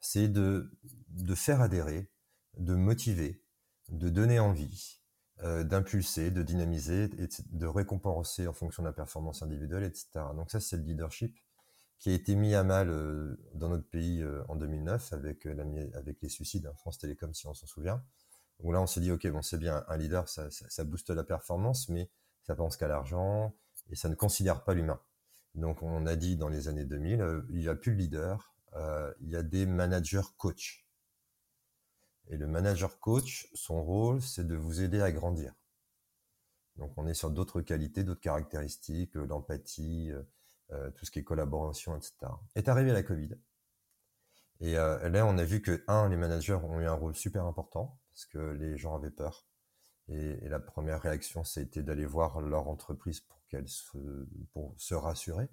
c'est 0.00 0.28
de, 0.28 0.70
faire 1.34 1.62
adhérer, 1.62 2.10
de 2.58 2.74
motiver, 2.74 3.42
de 3.88 4.10
donner 4.10 4.38
envie, 4.38 5.00
euh, 5.42 5.64
d'impulser, 5.64 6.30
de 6.30 6.42
dynamiser, 6.42 7.08
de 7.08 7.66
récompenser 7.66 8.46
en 8.46 8.52
fonction 8.52 8.82
de 8.82 8.88
la 8.88 8.92
performance 8.92 9.42
individuelle, 9.42 9.84
etc. 9.84 10.06
Donc 10.36 10.50
ça, 10.50 10.60
c'est 10.60 10.76
le 10.76 10.82
leadership 10.82 11.38
qui 11.98 12.10
a 12.10 12.12
été 12.12 12.34
mis 12.34 12.54
à 12.54 12.64
mal 12.64 12.90
euh, 12.90 13.36
dans 13.54 13.68
notre 13.68 13.88
pays 13.88 14.22
euh, 14.22 14.44
en 14.48 14.56
2009 14.56 15.12
avec, 15.12 15.46
euh, 15.46 15.90
avec 15.94 16.20
les 16.20 16.28
suicides, 16.28 16.66
hein, 16.66 16.74
France 16.76 16.98
Télécom 16.98 17.32
si 17.32 17.46
on 17.46 17.54
s'en 17.54 17.66
souvient. 17.66 18.04
Où 18.60 18.72
là 18.72 18.80
on 18.80 18.86
s'est 18.86 19.00
dit 19.00 19.10
ok 19.10 19.26
bon 19.28 19.42
c'est 19.42 19.58
bien 19.58 19.84
un 19.88 19.96
leader 19.96 20.28
ça, 20.28 20.48
booste 20.84 21.10
la 21.10 21.24
performance 21.24 21.88
mais 21.88 22.08
ça 22.42 22.54
pense 22.54 22.76
qu'à 22.76 22.86
l'argent 22.88 23.54
et 23.90 23.96
ça 23.96 24.08
ne 24.08 24.14
considère 24.14 24.64
pas 24.64 24.74
l'humain. 24.74 25.00
Donc 25.54 25.82
on 25.82 26.06
a 26.06 26.14
dit 26.14 26.36
dans 26.36 26.48
les 26.48 26.68
années 26.68 26.84
2000 26.84 27.44
il 27.50 27.58
n'y 27.58 27.68
a 27.68 27.74
plus 27.74 27.92
de 27.92 27.96
leader, 27.96 28.54
il 29.20 29.28
y 29.28 29.36
a 29.36 29.42
des 29.42 29.66
managers 29.66 30.28
coach. 30.36 30.86
Et 32.28 32.36
le 32.36 32.46
manager 32.46 33.00
coach, 33.00 33.48
son 33.54 33.82
rôle 33.82 34.22
c'est 34.22 34.46
de 34.46 34.54
vous 34.54 34.82
aider 34.82 35.00
à 35.00 35.10
grandir. 35.10 35.52
Donc 36.76 36.92
on 36.96 37.08
est 37.08 37.14
sur 37.14 37.30
d'autres 37.30 37.60
qualités, 37.60 38.04
d'autres 38.04 38.20
caractéristiques, 38.20 39.14
l'empathie, 39.14 40.12
tout 40.70 41.04
ce 41.04 41.10
qui 41.10 41.20
est 41.20 41.24
collaboration, 41.24 41.96
etc. 41.96 42.14
Est 42.54 42.68
arrivé 42.68 42.92
la 42.92 43.02
Covid. 43.02 43.36
Et 44.60 44.76
euh, 44.78 45.08
là, 45.08 45.26
on 45.26 45.36
a 45.38 45.44
vu 45.44 45.60
que, 45.60 45.84
un, 45.88 46.08
les 46.08 46.16
managers 46.16 46.54
ont 46.54 46.80
eu 46.80 46.86
un 46.86 46.94
rôle 46.94 47.14
super 47.14 47.44
important, 47.44 47.98
parce 48.12 48.26
que 48.26 48.38
les 48.38 48.76
gens 48.76 48.94
avaient 48.94 49.10
peur. 49.10 49.46
Et, 50.08 50.48
la 50.48 50.60
première 50.60 51.00
réaction, 51.00 51.44
c'était 51.44 51.82
d'aller 51.82 52.06
voir 52.06 52.40
leur 52.40 52.68
entreprise 52.68 53.20
pour 53.20 53.44
qu'elle 53.48 53.68
se, 53.68 53.98
pour 54.52 54.74
se 54.78 54.94
rassurer. 54.94 55.48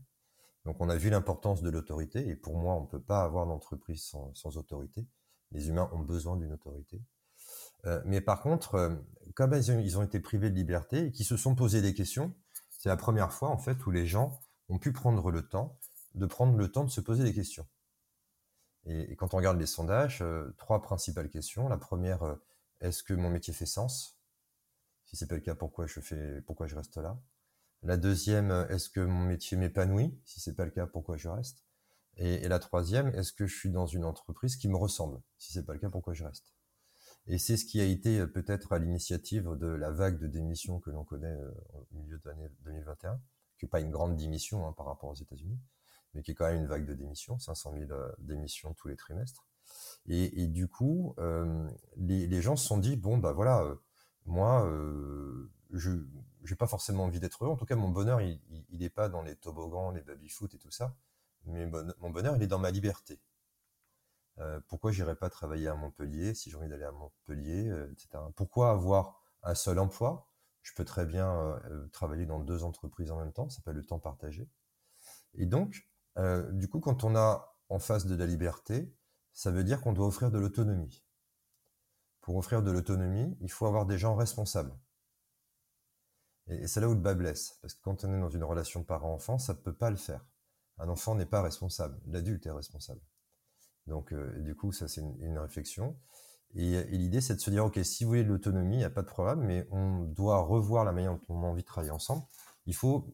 Donc, 0.65 0.77
on 0.79 0.89
a 0.89 0.95
vu 0.95 1.09
l'importance 1.09 1.61
de 1.61 1.69
l'autorité. 1.69 2.27
Et 2.27 2.35
pour 2.35 2.57
moi, 2.57 2.75
on 2.75 2.81
ne 2.81 2.87
peut 2.87 3.01
pas 3.01 3.23
avoir 3.23 3.47
d'entreprise 3.47 4.03
sans, 4.03 4.57
autorité. 4.57 5.07
Les 5.51 5.69
humains 5.69 5.89
ont 5.93 5.99
besoin 5.99 6.37
d'une 6.37 6.53
autorité. 6.53 7.01
mais 8.05 8.21
par 8.21 8.41
contre, 8.41 9.03
comme 9.35 9.53
ils 9.53 9.97
ont, 9.97 10.03
été 10.03 10.21
privés 10.21 10.49
de 10.49 10.55
liberté 10.55 11.07
et 11.07 11.11
qu'ils 11.11 11.25
se 11.25 11.35
sont 11.35 11.55
posé 11.55 11.81
des 11.81 11.93
questions, 11.93 12.33
c'est 12.69 12.87
la 12.87 12.95
première 12.95 13.33
fois 13.33 13.49
en 13.49 13.57
fait 13.57 13.85
où 13.85 13.91
les 13.91 14.05
gens 14.05 14.39
ont 14.71 14.79
pu 14.79 14.91
prendre 14.91 15.31
le 15.31 15.47
temps 15.47 15.77
de 16.15 16.25
prendre 16.25 16.57
le 16.57 16.71
temps 16.71 16.83
de 16.83 16.89
se 16.89 17.01
poser 17.01 17.23
des 17.23 17.33
questions. 17.33 17.67
Et, 18.85 19.15
quand 19.15 19.33
on 19.33 19.37
regarde 19.37 19.59
les 19.59 19.65
sondages, 19.65 20.23
trois 20.57 20.81
principales 20.81 21.29
questions. 21.29 21.69
La 21.69 21.77
première, 21.77 22.37
est-ce 22.79 23.03
que 23.03 23.13
mon 23.13 23.29
métier 23.29 23.53
fait 23.53 23.65
sens? 23.65 24.17
Si 25.05 25.15
c'est 25.15 25.27
pas 25.27 25.35
le 25.35 25.41
cas, 25.41 25.55
pourquoi 25.55 25.87
je 25.87 25.99
fais, 25.99 26.41
pourquoi 26.41 26.67
je 26.67 26.75
reste 26.75 26.97
là? 26.97 27.19
La 27.83 27.97
deuxième, 27.97 28.51
est-ce 28.69 28.89
que 28.89 28.99
mon 28.99 29.25
métier 29.25 29.57
m'épanouit? 29.57 30.19
Si 30.25 30.39
c'est 30.39 30.55
pas 30.55 30.65
le 30.65 30.71
cas, 30.71 30.87
pourquoi 30.87 31.17
je 31.17 31.27
reste? 31.29 31.63
Et, 32.17 32.47
la 32.47 32.59
troisième, 32.59 33.07
est-ce 33.09 33.33
que 33.33 33.45
je 33.45 33.55
suis 33.55 33.71
dans 33.71 33.85
une 33.85 34.05
entreprise 34.05 34.55
qui 34.55 34.67
me 34.67 34.77
ressemble? 34.77 35.21
Si 35.37 35.53
c'est 35.53 35.65
pas 35.65 35.73
le 35.73 35.79
cas, 35.79 35.89
pourquoi 35.89 36.13
je 36.13 36.23
reste? 36.23 36.53
Et 37.27 37.37
c'est 37.37 37.57
ce 37.57 37.65
qui 37.65 37.79
a 37.79 37.85
été 37.85 38.25
peut-être 38.27 38.73
à 38.73 38.79
l'initiative 38.79 39.55
de 39.57 39.67
la 39.67 39.91
vague 39.91 40.17
de 40.17 40.27
démissions 40.27 40.79
que 40.79 40.89
l'on 40.89 41.03
connaît 41.03 41.37
au 41.73 41.87
milieu 41.91 42.17
de 42.17 42.29
l'année 42.29 42.49
2021, 42.61 43.19
pas 43.67 43.79
une 43.79 43.91
grande 43.91 44.15
démission 44.15 44.67
hein, 44.67 44.73
par 44.73 44.85
rapport 44.85 45.09
aux 45.09 45.15
États-Unis, 45.15 45.59
mais 46.13 46.21
qui 46.23 46.31
est 46.31 46.35
quand 46.35 46.47
même 46.47 46.57
une 46.57 46.67
vague 46.67 46.85
de 46.85 46.93
démissions, 46.93 47.39
500 47.39 47.73
000 47.73 47.91
démissions 48.19 48.73
tous 48.73 48.87
les 48.87 48.95
trimestres. 48.95 49.45
Et, 50.07 50.47
du 50.47 50.67
coup, 50.67 51.15
euh, 51.19 51.69
les, 51.95 52.41
gens 52.41 52.55
se 52.55 52.67
sont 52.67 52.77
dit 52.77 52.97
bon 52.97 53.17
bah 53.17 53.31
voilà, 53.33 53.61
euh, 53.61 53.75
moi, 54.25 54.65
euh, 54.65 55.51
je 55.71 55.91
j'ai 56.43 56.55
pas 56.55 56.67
forcément 56.67 57.05
envie 57.05 57.19
d'être 57.19 57.43
heureux. 57.43 57.53
En 57.53 57.57
tout 57.57 57.65
cas, 57.65 57.75
mon 57.75 57.89
bonheur, 57.89 58.19
il 58.19 58.39
n'est 58.71 58.89
pas 58.89 59.09
dans 59.09 59.21
les 59.21 59.35
toboggans, 59.35 59.91
les 59.91 60.01
baby-foot 60.01 60.53
et 60.55 60.57
tout 60.57 60.71
ça. 60.71 60.95
Mais 61.45 61.67
mon 61.99 62.09
bonheur, 62.09 62.35
il 62.35 62.41
est 62.43 62.47
dans 62.47 62.59
ma 62.59 62.71
liberté. 62.71 63.19
pourquoi 64.67 64.91
j'irais 64.91 65.15
pas 65.15 65.29
travailler 65.29 65.67
à 65.67 65.75
Montpellier 65.75 66.33
si 66.33 66.49
j'ai 66.49 66.57
envie 66.57 66.67
d'aller 66.67 66.83
à 66.83 66.91
Montpellier, 66.91 67.71
etc. 67.91 68.23
Pourquoi 68.35 68.71
avoir 68.71 69.21
un 69.43 69.53
seul 69.53 69.77
emploi? 69.77 70.30
Je 70.61 70.73
peux 70.75 70.85
très 70.85 71.05
bien 71.05 71.59
travailler 71.91 72.25
dans 72.25 72.39
deux 72.39 72.63
entreprises 72.63 73.11
en 73.11 73.17
même 73.17 73.33
temps. 73.33 73.49
Ça 73.49 73.57
s'appelle 73.57 73.75
le 73.75 73.85
temps 73.85 73.99
partagé. 73.99 74.49
Et 75.33 75.45
donc, 75.45 75.89
du 76.51 76.67
coup, 76.67 76.79
quand 76.79 77.03
on 77.03 77.15
a 77.15 77.57
en 77.69 77.79
face 77.79 78.05
de 78.05 78.15
la 78.15 78.25
liberté, 78.25 78.93
ça 79.33 79.51
veut 79.51 79.63
dire 79.63 79.81
qu'on 79.81 79.93
doit 79.93 80.07
offrir 80.07 80.29
de 80.29 80.37
l'autonomie. 80.37 81.03
Pour 82.21 82.35
offrir 82.35 82.61
de 82.61 82.71
l'autonomie, 82.71 83.35
il 83.41 83.51
faut 83.51 83.65
avoir 83.65 83.85
des 83.85 83.97
gens 83.97 84.15
responsables. 84.15 84.77
Et, 86.47 86.67
c'est 86.67 86.81
là 86.81 86.89
où 86.89 86.93
le 86.93 86.99
bas 86.99 87.15
blesse. 87.15 87.57
Parce 87.61 87.73
que 87.73 87.81
quand 87.81 88.03
on 88.03 88.13
est 88.13 88.19
dans 88.19 88.29
une 88.29 88.43
relation 88.43 88.83
parent-enfant, 88.83 89.37
ça 89.37 89.53
ne 89.53 89.57
peut 89.59 89.73
pas 89.73 89.89
le 89.89 89.95
faire. 89.95 90.25
Un 90.77 90.89
enfant 90.89 91.15
n'est 91.15 91.25
pas 91.25 91.41
responsable. 91.41 91.99
L'adulte 92.05 92.45
est 92.45 92.51
responsable. 92.51 93.01
Donc, 93.87 94.13
euh, 94.13 94.39
du 94.41 94.55
coup, 94.55 94.71
ça, 94.71 94.87
c'est 94.87 95.01
une, 95.01 95.37
réflexion. 95.37 95.99
Et, 96.55 96.83
l'idée, 96.97 97.21
c'est 97.21 97.35
de 97.35 97.39
se 97.39 97.49
dire, 97.49 97.65
OK, 97.65 97.79
si 97.83 98.03
vous 98.03 98.09
voulez 98.09 98.23
de 98.23 98.29
l'autonomie, 98.29 98.75
il 98.75 98.79
n'y 98.79 98.83
a 98.83 98.89
pas 98.89 99.01
de 99.01 99.07
problème, 99.07 99.39
mais 99.41 99.67
on 99.71 100.03
doit 100.03 100.39
revoir 100.39 100.83
la 100.83 100.91
manière 100.91 101.13
dont 101.13 101.21
on 101.29 101.43
a 101.43 101.47
envie 101.47 101.61
de 101.61 101.67
travailler 101.67 101.91
ensemble. 101.91 102.23
Il 102.65 102.75
faut 102.75 103.11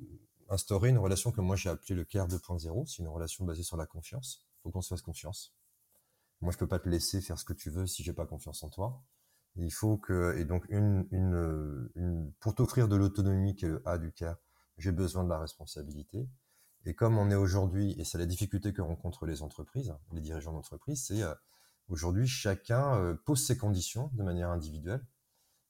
instaurer 0.49 0.89
une 0.89 0.97
relation 0.97 1.31
que 1.31 1.41
moi 1.41 1.55
j'ai 1.55 1.69
appelée 1.69 1.95
le 1.95 2.03
CARE 2.03 2.27
2.0. 2.27 2.85
C'est 2.87 3.03
une 3.03 3.07
relation 3.07 3.45
basée 3.45 3.63
sur 3.63 3.77
la 3.77 3.85
confiance. 3.85 4.41
Il 4.41 4.61
faut 4.63 4.71
qu'on 4.71 4.81
se 4.81 4.89
fasse 4.89 5.01
confiance. 5.01 5.53
Moi, 6.41 6.51
je 6.51 6.57
peux 6.57 6.67
pas 6.67 6.79
te 6.79 6.89
laisser 6.89 7.21
faire 7.21 7.37
ce 7.37 7.45
que 7.45 7.53
tu 7.53 7.69
veux 7.69 7.87
si 7.87 8.03
j'ai 8.03 8.13
pas 8.13 8.25
confiance 8.25 8.63
en 8.63 8.69
toi. 8.69 9.01
Il 9.55 9.73
faut 9.73 9.97
que, 9.97 10.35
et 10.37 10.45
donc, 10.45 10.65
une, 10.69 11.07
une, 11.11 11.89
une 11.95 12.31
pour 12.39 12.53
t'offrir 12.53 12.87
de 12.87 12.95
l'autonomie 12.95 13.55
que 13.55 13.81
a 13.85 13.97
du 13.97 14.11
CARE, 14.11 14.37
j'ai 14.77 14.91
besoin 14.91 15.23
de 15.23 15.29
la 15.29 15.39
responsabilité. 15.39 16.29
Et 16.85 16.93
comme 16.93 17.17
on 17.17 17.31
est 17.31 17.35
aujourd'hui, 17.35 17.95
et 17.99 18.03
c'est 18.03 18.17
la 18.17 18.25
difficulté 18.25 18.71
que 18.71 18.81
rencontrent 18.81 19.25
les 19.25 19.41
entreprises, 19.41 19.93
les 20.13 20.21
dirigeants 20.21 20.53
d'entreprise, 20.53 21.03
c'est 21.05 21.21
euh, 21.23 21.33
aujourd'hui 21.89 22.27
chacun 22.27 22.95
euh, 22.95 23.13
pose 23.13 23.45
ses 23.45 23.57
conditions 23.57 24.09
de 24.13 24.23
manière 24.23 24.49
individuelle. 24.49 25.05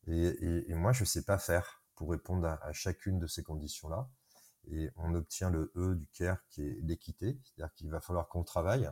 Et, 0.07 0.73
moi, 0.73 0.93
je 0.93 1.03
sais 1.03 1.23
pas 1.23 1.37
faire 1.37 1.83
pour 1.95 2.11
répondre 2.11 2.47
à, 2.47 2.63
à 2.63 2.71
chacune 2.71 3.19
de 3.19 3.27
ces 3.27 3.43
conditions-là. 3.43 4.09
Et 4.69 4.89
on 4.95 5.13
obtient 5.15 5.49
le 5.49 5.71
E 5.75 5.95
du 5.95 6.07
CARE 6.07 6.39
qui 6.49 6.61
est 6.61 6.79
l'équité, 6.81 7.39
c'est-à-dire 7.43 7.73
qu'il 7.73 7.89
va 7.89 7.99
falloir 7.99 8.29
qu'on 8.29 8.43
travaille 8.43 8.89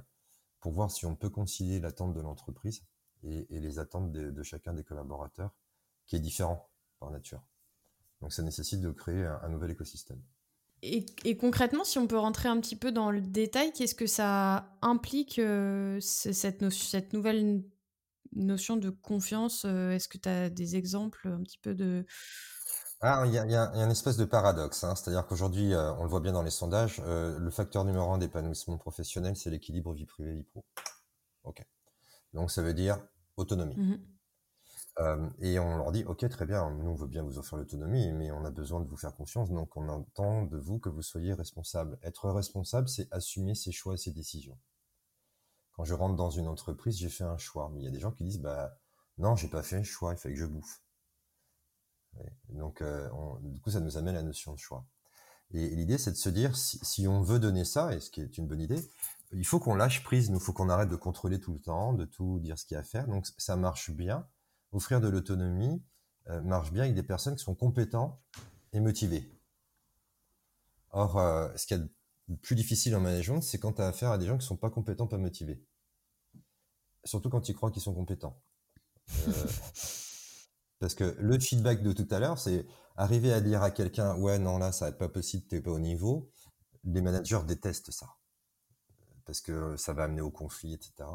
pour 0.60 0.74
voir 0.74 0.90
si 0.90 1.06
on 1.06 1.16
peut 1.16 1.30
concilier 1.30 1.80
l'attente 1.80 2.14
de 2.14 2.22
l'entreprise 2.22 2.84
et, 3.24 3.46
les 3.60 3.80
attentes 3.80 4.12
de, 4.12 4.44
chacun 4.44 4.74
des 4.74 4.84
collaborateurs, 4.84 5.52
qui 6.06 6.16
est 6.16 6.20
différent 6.20 6.70
par 7.00 7.12
nature. 7.12 7.44
Donc 8.22 8.34
ça 8.34 8.44
nécessite 8.44 8.82
de 8.82 8.92
créer 8.92 9.26
un, 9.26 9.50
nouvel 9.50 9.72
écosystème. 9.72 10.22
Et, 10.86 11.38
concrètement, 11.38 11.84
si 11.84 11.98
on 11.98 12.06
peut 12.06 12.18
rentrer 12.18 12.48
un 12.48 12.60
petit 12.60 12.76
peu 12.76 12.92
dans 12.92 13.10
le 13.10 13.22
détail, 13.22 13.72
qu'est-ce 13.74 13.96
que 13.96 14.06
ça 14.06 14.70
implique, 14.82 15.40
euh, 15.40 16.00
cette, 16.00 16.70
cette, 16.70 17.14
nouvelle 17.14 17.64
notion 18.36 18.78
de 18.78 18.92
confiance 18.92 19.64
euh, 19.66 19.92
Est-ce 19.92 20.08
que 20.08 20.20
tu 20.20 20.30
as 20.30 20.50
des 20.50 20.76
exemples 20.76 21.28
un 21.28 21.42
petit 21.42 21.58
peu 21.58 21.74
de, 21.74 22.06
ah, 23.02 23.24
il 23.26 23.34
y 23.34 23.38
a, 23.38 23.46
y, 23.46 23.56
a, 23.56 23.72
une 23.76 23.92
espèce 23.92 24.18
de 24.18 24.26
paradoxe, 24.26 24.84
hein. 24.84 24.96
c'est-à-dire 24.96 25.26
qu'aujourd'hui, 25.28 25.74
euh, 25.74 25.94
on 25.96 26.04
le 26.04 26.10
voit 26.10 26.22
bien 26.22 26.32
dans 26.32 26.44
les 26.44 26.52
sondages, 26.52 27.02
le 27.06 27.50
facteur 27.50 27.84
numéro 27.84 28.12
un 28.12 28.18
d'épanouissement 28.18 28.78
professionnel, 28.78 29.36
c'est 29.36 29.50
l'équilibre 29.50 29.94
vie 29.94 30.06
privée 30.06 30.34
vie 30.34 30.44
pro. 30.44 30.66
Ok. 31.44 31.64
Donc 32.34 32.52
ça 32.52 32.62
veut 32.62 32.74
dire 32.74 33.00
autonomie. 33.38 33.76
Mmh 33.76 34.15
euh, 35.00 35.30
et 35.40 35.60
on 35.60 35.78
leur 35.78 35.92
dit, 35.92 36.06
ok, 36.06 36.28
très 36.30 36.46
bien, 36.46 36.70
nous 36.70 36.90
on 36.90 36.96
veut 36.96 37.08
bien 37.08 37.24
vous 37.24 37.38
offrir 37.38 37.58
l'autonomie, 37.58 38.12
mais 38.14 38.32
on 38.32 38.46
a 38.46 38.52
besoin 38.52 38.80
de 38.80 38.88
vous 38.88 38.96
faire 38.96 39.16
confiance, 39.16 39.50
donc 39.50 39.76
on 39.76 39.90
entend 39.90 40.44
de 40.44 40.58
vous 40.58 40.80
que 40.80 40.90
vous 40.90 41.02
soyez 41.02 41.34
responsable. 41.34 42.00
Être 42.02 42.30
responsable, 42.30 42.88
c'est 42.88 43.12
assumer 43.12 43.56
ses 43.56 43.72
choix 43.72 43.96
et 43.96 43.98
ses 43.98 44.12
décisions. 44.12 44.58
Quand 45.74 45.84
je 45.84 45.94
rentre 45.94 46.16
dans 46.16 46.30
une 46.30 46.48
entreprise, 46.48 46.98
j'ai 46.98 47.10
fait 47.10 47.26
un 47.26 47.38
choix, 47.38 47.70
mais 47.74 47.82
il 47.82 47.84
y 47.84 47.88
a 47.88 47.92
des 47.92 48.00
gens 48.00 48.12
qui 48.12 48.24
disent, 48.24 48.40
bah 48.40 48.78
non, 49.18 49.36
j'ai 49.36 49.50
pas 49.50 49.64
fait 49.64 49.78
un 49.78 49.84
choix, 49.84 50.14
il 50.14 50.18
fallait 50.18 50.36
que 50.36 50.42
je 50.42 50.46
bouffe. 50.46 50.82
Donc, 52.50 52.82
euh, 52.82 53.10
du 53.42 53.60
coup, 53.60 53.72
ça 53.72 53.82
nous 53.82 53.98
amène 53.98 54.16
à 54.16 54.20
la 54.20 54.24
notion 54.24 54.54
de 54.54 54.60
choix. 54.60 54.86
Et, 55.52 55.70
l'idée, 55.70 55.98
c'est 55.98 56.12
de 56.12 56.18
se 56.18 56.30
dire, 56.30 56.56
si, 56.56 57.08
on 57.08 57.22
veut 57.22 57.40
donner 57.40 57.66
ça, 57.66 57.94
et 57.94 58.00
ce 58.00 58.10
qui 58.10 58.22
est 58.22 58.38
une 58.38 58.48
bonne 58.48 58.62
idée, 58.62 58.90
il 59.34 59.46
faut 59.46 59.60
qu'on 59.60 59.76
lâche 59.76 60.04
prise, 60.04 60.30
nous, 60.30 60.40
faut 60.40 60.54
qu'on 60.54 60.70
arrête 60.70 60.90
de 60.90 60.96
contrôler 60.96 61.40
tout 61.40 61.54
le 61.54 61.60
temps, 61.60 61.94
de 61.94 62.06
tout 62.06 62.40
dire 62.40 62.58
ce 62.58 62.66
qu'il 62.66 62.76
y 62.76 62.78
a 62.78 62.82
à 62.82 62.84
faire. 62.84 63.08
Donc, 63.08 63.28
ça 63.38 63.56
marche 63.58 63.92
bien. 63.92 64.26
Offrir 64.76 65.00
de 65.00 65.08
l'autonomie 65.08 65.82
euh, 66.28 66.42
marche 66.42 66.74
bien 66.74 66.84
avec 66.84 66.96
des 66.96 67.04
personnes 67.04 67.38
qui 67.38 67.44
sont 67.46 67.56
compétents 67.56 68.22
et 68.74 68.82
motivées. 68.82 69.32
Or, 70.92 71.18
euh, 71.18 71.50
ce 71.56 71.66
qui 71.66 71.76
est 71.76 71.78
le 71.78 72.36
plus 72.36 72.56
difficile 72.56 72.94
en 72.94 73.00
management, 73.00 73.40
c'est 73.40 73.58
quand 73.58 73.72
tu 73.72 73.82
as 73.82 73.88
affaire 73.88 74.12
à 74.12 74.18
des 74.18 74.26
gens 74.26 74.34
qui 74.34 74.44
ne 74.44 74.48
sont 74.48 74.58
pas 74.58 74.70
compétents, 74.70 75.08
pas 75.08 75.18
motivés. 75.18 75.66
Surtout 77.06 77.30
quand 77.30 77.48
ils 77.48 77.56
croient 77.56 77.72
qu'ils 77.72 77.84
sont 77.84 77.94
compétents. 77.94 78.44
Parce 80.80 80.94
que 80.94 81.16
le 81.20 81.40
feedback 81.40 81.82
de 81.82 81.94
tout 81.94 82.08
à 82.12 82.20
l'heure, 82.20 82.38
c'est 82.38 82.66
arriver 82.98 83.32
à 83.32 83.40
dire 83.40 83.64
à 83.64 83.72
quelqu'un, 83.72 84.18
ouais, 84.18 84.40
non, 84.40 84.58
là, 84.58 84.74
ça 84.74 84.86
va 84.86 84.90
être 84.90 84.98
pas 84.98 85.08
possible, 85.08 85.48
t'es 85.48 85.62
pas 85.62 85.72
au 85.72 85.80
niveau. 85.80 86.30
Les 86.84 87.02
managers 87.02 87.44
détestent 87.48 87.92
ça. 87.92 88.10
Parce 89.24 89.40
que 89.40 89.78
ça 89.78 89.94
va 89.94 90.04
amener 90.04 90.20
au 90.20 90.32
conflit, 90.32 90.74
etc. 90.74 91.08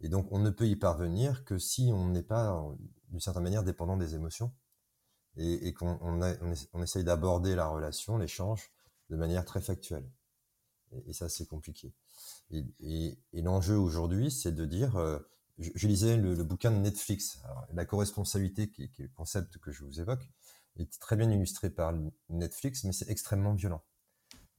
Et 0.00 0.08
donc, 0.08 0.28
on 0.30 0.38
ne 0.38 0.50
peut 0.50 0.66
y 0.66 0.76
parvenir 0.76 1.44
que 1.44 1.58
si 1.58 1.90
on 1.92 2.08
n'est 2.08 2.22
pas, 2.22 2.64
d'une 3.08 3.20
certaine 3.20 3.42
manière, 3.42 3.62
dépendant 3.62 3.96
des 3.96 4.14
émotions. 4.14 4.52
Et, 5.38 5.74
qu'on 5.74 5.98
on, 6.00 6.82
essaye 6.82 7.04
d'aborder 7.04 7.54
la 7.54 7.68
relation, 7.68 8.16
l'échange, 8.16 8.70
de 9.10 9.16
manière 9.16 9.44
très 9.44 9.60
factuelle. 9.60 10.08
Et, 11.06 11.12
ça, 11.12 11.28
c'est 11.28 11.46
compliqué. 11.46 11.92
Et, 12.50 13.18
l'enjeu 13.34 13.76
aujourd'hui, 13.76 14.30
c'est 14.30 14.52
de 14.52 14.64
dire, 14.64 14.96
euh, 14.96 15.18
je, 15.58 15.86
lisais 15.86 16.16
le, 16.16 16.42
bouquin 16.42 16.70
de 16.70 16.78
Netflix, 16.78 17.42
la 17.74 17.84
co-responsabilité, 17.84 18.70
qui, 18.70 18.84
est 18.84 18.98
le 18.98 19.08
concept 19.08 19.58
que 19.58 19.72
je 19.72 19.84
vous 19.84 20.00
évoque, 20.00 20.26
est 20.78 20.98
très 21.00 21.16
bien 21.16 21.30
illustré 21.30 21.68
par 21.68 21.92
Netflix, 22.30 22.84
mais 22.84 22.92
c'est 22.92 23.10
extrêmement 23.10 23.52
violent. 23.52 23.84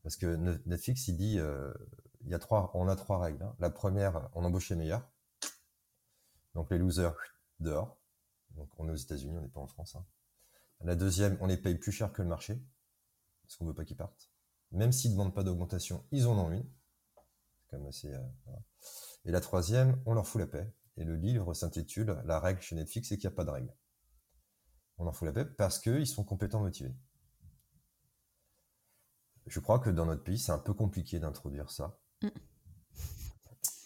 Parce 0.03 0.15
que 0.15 0.35
Netflix, 0.65 1.07
il 1.07 1.17
dit, 1.17 1.39
euh, 1.39 1.73
il 2.21 2.29
y 2.29 2.35
a 2.35 2.39
trois, 2.39 2.71
on 2.75 2.87
a 2.87 2.95
trois 2.95 3.19
règles. 3.19 3.43
Hein. 3.43 3.55
La 3.59 3.69
première, 3.69 4.29
on 4.35 4.43
embauche 4.43 4.69
les 4.69 4.75
meilleurs. 4.75 5.09
Donc 6.57 6.71
les 6.71 6.79
losers, 6.79 7.15
dehors. 7.59 8.01
Donc 8.55 8.67
on 8.79 8.89
est 8.89 8.91
aux 8.91 8.95
États-Unis, 8.95 9.37
on 9.37 9.41
n'est 9.41 9.47
pas 9.47 9.59
en 9.59 9.67
France. 9.67 9.95
Hein. 9.95 10.03
La 10.81 10.95
deuxième, 10.95 11.37
on 11.39 11.45
les 11.45 11.55
paye 11.55 11.75
plus 11.75 11.91
cher 11.91 12.11
que 12.11 12.23
le 12.23 12.27
marché, 12.27 12.59
parce 13.43 13.57
qu'on 13.57 13.65
veut 13.67 13.75
pas 13.75 13.85
qu'ils 13.85 13.95
partent. 13.95 14.31
Même 14.71 14.91
s'ils 14.91 15.11
ne 15.11 15.17
demandent 15.17 15.35
pas 15.35 15.43
d'augmentation, 15.43 16.03
ils 16.09 16.25
en 16.25 16.35
ont 16.35 16.51
une. 16.51 16.67
Comme 17.67 17.85
assez. 17.85 18.11
Euh, 18.11 18.55
Et 19.25 19.29
la 19.29 19.39
troisième, 19.39 20.01
on 20.07 20.15
leur 20.15 20.25
fout 20.25 20.41
la 20.41 20.47
paix. 20.47 20.73
Et 20.95 21.03
le 21.03 21.15
livre 21.15 21.53
s'intitule 21.53 22.19
La 22.25 22.39
règle 22.39 22.59
chez 22.59 22.75
Netflix, 22.75 23.09
c'est 23.09 23.17
qu'il 23.17 23.29
n'y 23.29 23.33
a 23.33 23.35
pas 23.35 23.45
de 23.45 23.51
règle. 23.51 23.71
On 24.97 25.05
en 25.05 25.11
fout 25.11 25.27
la 25.27 25.33
paix 25.33 25.45
parce 25.45 25.77
qu'ils 25.77 26.07
sont 26.07 26.23
compétents, 26.23 26.61
motivés. 26.61 26.95
Je 29.45 29.59
crois 29.59 29.77
que 29.77 29.91
dans 29.91 30.07
notre 30.07 30.23
pays, 30.23 30.39
c'est 30.39 30.51
un 30.51 30.57
peu 30.57 30.73
compliqué 30.73 31.19
d'introduire 31.19 31.69
ça. 31.69 31.99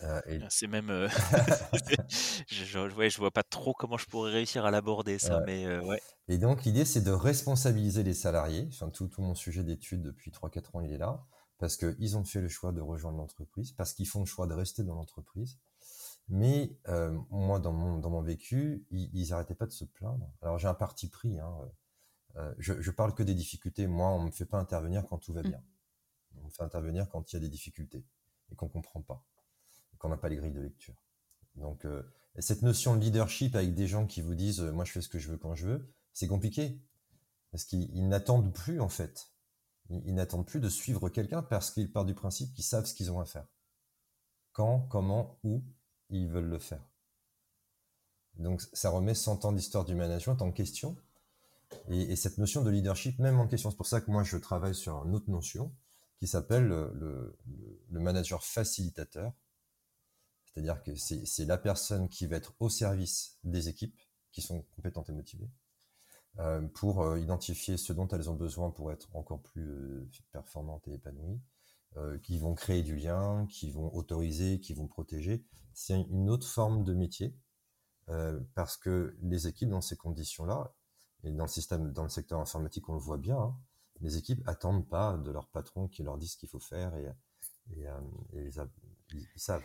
Euh, 0.04 0.22
ah, 0.26 0.46
c'est 0.50 0.68
même. 0.68 0.90
Euh, 0.90 1.08
je, 2.48 2.80
ne 2.80 3.18
vois 3.18 3.32
pas 3.32 3.44
trop 3.44 3.74
comment 3.74 3.98
je 3.98 4.06
pourrais 4.06 4.32
réussir 4.32 4.66
à 4.66 4.72
l'aborder, 4.72 5.20
ça. 5.20 5.42
Mais, 5.46 5.66
euh, 5.66 5.82
ouais. 5.84 6.02
Et 6.28 6.38
donc, 6.38 6.64
l'idée, 6.64 6.86
c'est 6.86 7.02
de 7.02 7.12
responsabiliser 7.12 8.04
les 8.04 8.14
salariés. 8.14 8.68
Enfin, 8.72 8.90
tout, 8.90 9.08
tout 9.08 9.22
mon 9.22 9.36
sujet 9.36 9.64
d'étude 9.64 10.02
depuis 10.02 10.32
3-4 10.32 10.78
ans, 10.78 10.82
il 10.82 10.92
est 10.92 10.98
là. 10.98 11.26
Parce 11.58 11.78
qu'ils 11.78 12.18
ont 12.18 12.24
fait 12.24 12.42
le 12.42 12.50
choix 12.50 12.72
de 12.72 12.82
rejoindre 12.82 13.20
l'entreprise, 13.20 13.72
parce 13.74 13.94
qu'ils 13.94 14.08
font 14.08 14.22
le 14.22 14.26
choix 14.26 14.48
de 14.48 14.54
rester 14.54 14.84
dans 14.84 14.96
l'entreprise 14.96 15.60
Mais 16.28 16.76
moi, 17.30 17.60
dans 17.60 17.72
mon, 17.72 18.00
dans 18.00 18.10
mon 18.10 18.24
vécu, 18.24 18.84
ils 18.90 19.30
n'arrêtaient 19.30 19.54
pas 19.54 19.68
de 19.68 19.72
se 19.72 19.86
plaindre. 19.86 20.28
Alors 20.42 20.58
j'ai 20.58 20.68
un 20.68 20.74
parti 20.74 21.08
pris. 21.08 21.40
Hein, 21.40 21.56
je, 22.58 22.82
je 22.82 22.90
parle 22.90 23.14
que 23.14 23.22
des 23.22 23.36
difficultés. 23.36 23.86
Moi, 23.86 24.10
on 24.10 24.24
me 24.24 24.32
fait 24.32 24.48
pas 24.48 24.58
intervenir 24.58 25.06
quand 25.08 25.20
tout 25.20 25.34
va 25.34 25.42
mmh. 25.42 25.50
bien. 25.50 25.64
On 26.38 26.46
me 26.46 26.50
fait 26.50 26.64
intervenir 26.64 27.08
quand 27.10 27.32
il 27.32 27.36
y 27.36 27.38
a 27.38 27.42
des 27.42 27.50
difficultés 27.50 28.04
et 28.52 28.56
qu'on 28.56 28.68
comprend 28.68 29.02
pas, 29.02 29.24
qu'on 30.02 30.10
n'a 30.10 30.18
pas 30.18 30.30
les 30.30 30.36
grilles 30.36 30.52
de 30.52 30.62
lecture. 30.62 30.96
Donc 31.56 31.86
cette 32.40 32.62
notion 32.62 32.96
de 32.96 33.02
leadership 33.02 33.56
avec 33.56 33.74
des 33.76 33.88
gens 33.88 34.08
qui 34.08 34.22
vous 34.22 34.36
disent 34.36 34.62
moi 34.62 34.86
je 34.86 34.92
fais 34.92 35.02
ce 35.02 35.10
que 35.10 35.20
je 35.20 35.30
veux 35.30 35.38
quand 35.38 35.54
je 35.54 35.68
veux, 35.68 35.94
c'est 36.14 36.28
compliqué 36.28 36.82
parce 37.52 37.66
qu'ils 37.66 38.08
n'attendent 38.08 38.54
plus 38.54 38.80
en 38.80 38.90
fait. 38.90 39.32
Ils, 39.90 40.16
n'attendent 40.16 40.48
plus 40.48 40.62
de 40.62 40.70
suivre 40.70 41.10
quelqu'un 41.10 41.44
parce 41.44 41.70
qu'ils 41.72 41.92
partent 41.92 42.08
du 42.08 42.14
principe 42.14 42.54
qu'ils 42.54 42.64
savent 42.64 42.86
ce 42.86 42.94
qu'ils 42.94 43.12
ont 43.12 43.20
à 43.20 43.26
faire. 43.26 43.46
Quand, 44.54 44.80
comment, 44.90 45.38
où 45.44 45.64
ils 46.10 46.30
veulent 46.30 46.50
le 46.50 46.60
faire. 46.60 46.86
Donc 48.36 48.62
ça 48.74 48.90
remet 48.90 49.14
100 49.14 49.46
ans 49.46 49.52
d'histoire 49.52 49.84
du 49.84 49.96
management 49.96 50.42
en 50.42 50.52
question. 50.52 50.96
Et, 51.90 52.16
cette 52.16 52.38
notion 52.38 52.64
de 52.64 52.70
leadership, 52.70 53.20
même 53.20 53.40
en 53.40 53.48
question, 53.48 53.70
c'est 53.70 53.78
pour 53.78 53.88
ça 53.88 54.02
que 54.02 54.12
moi 54.12 54.24
je 54.24 54.38
travaille 54.38 54.76
sur 54.76 55.06
une 55.06 55.16
autre 55.16 55.30
notion 55.30 55.74
qui 56.18 56.28
s'appelle 56.28 56.68
le, 56.68 57.38
manager 57.90 58.44
facilitateur. 58.44 59.34
C'est-à-dire 60.54 60.84
que 60.84 60.96
c'est 60.96 61.46
la 61.46 61.58
personne 61.58 62.10
qui 62.10 62.28
va 62.28 62.36
être 62.36 62.54
au 62.60 62.70
service 62.70 63.38
des 63.44 63.70
équipes 63.70 64.00
qui 64.32 64.42
sont 64.42 64.64
compétentes 64.76 65.10
et 65.10 65.14
motivées 65.14 65.50
euh, 66.40 66.62
pour 66.76 67.04
euh, 67.04 67.20
identifier 67.20 67.78
ce 67.78 67.92
dont 67.92 68.08
elles 68.08 68.30
ont 68.30 68.36
besoin 68.36 68.72
pour 68.72 68.92
être 68.92 69.14
encore 69.16 69.42
plus 69.42 69.70
euh, 69.70 70.10
performantes 70.32 70.88
et 70.88 70.94
épanouies, 70.94 71.42
qui 72.24 72.38
vont 72.38 72.54
créer 72.54 72.84
du 72.84 72.96
lien, 72.96 73.46
qui 73.50 73.70
vont 73.70 73.94
autoriser, 73.94 74.62
qui 74.62 74.74
vont 74.74 74.88
protéger. 74.88 75.46
C'est 75.74 76.00
une 76.00 76.30
autre 76.30 76.48
forme 76.48 76.86
de 76.86 76.94
métier 76.94 77.36
parce 78.56 78.78
que 78.78 79.18
les 79.22 79.48
équipes 79.48 79.68
dans 79.68 79.82
ces 79.82 79.98
conditions-là, 79.98 80.74
et 81.26 81.32
dans 81.32 81.44
le 81.44 81.50
système, 81.50 81.92
dans 81.92 82.04
le 82.04 82.10
secteur 82.10 82.40
informatique, 82.40 82.88
on 82.88 82.94
le 82.94 83.00
voit 83.00 83.18
bien, 83.18 83.38
hein, 83.38 83.58
les 84.00 84.16
équipes 84.16 84.42
attendent 84.48 84.88
pas 84.88 85.18
de 85.18 85.32
leur 85.32 85.50
patron 85.50 85.90
qui 85.90 86.02
leur 86.02 86.18
dise 86.18 86.32
ce 86.32 86.38
qu'il 86.38 86.48
faut 86.48 86.62
faire 86.62 86.96
et, 86.96 87.12
ils, 88.34 89.28
savent 89.36 89.62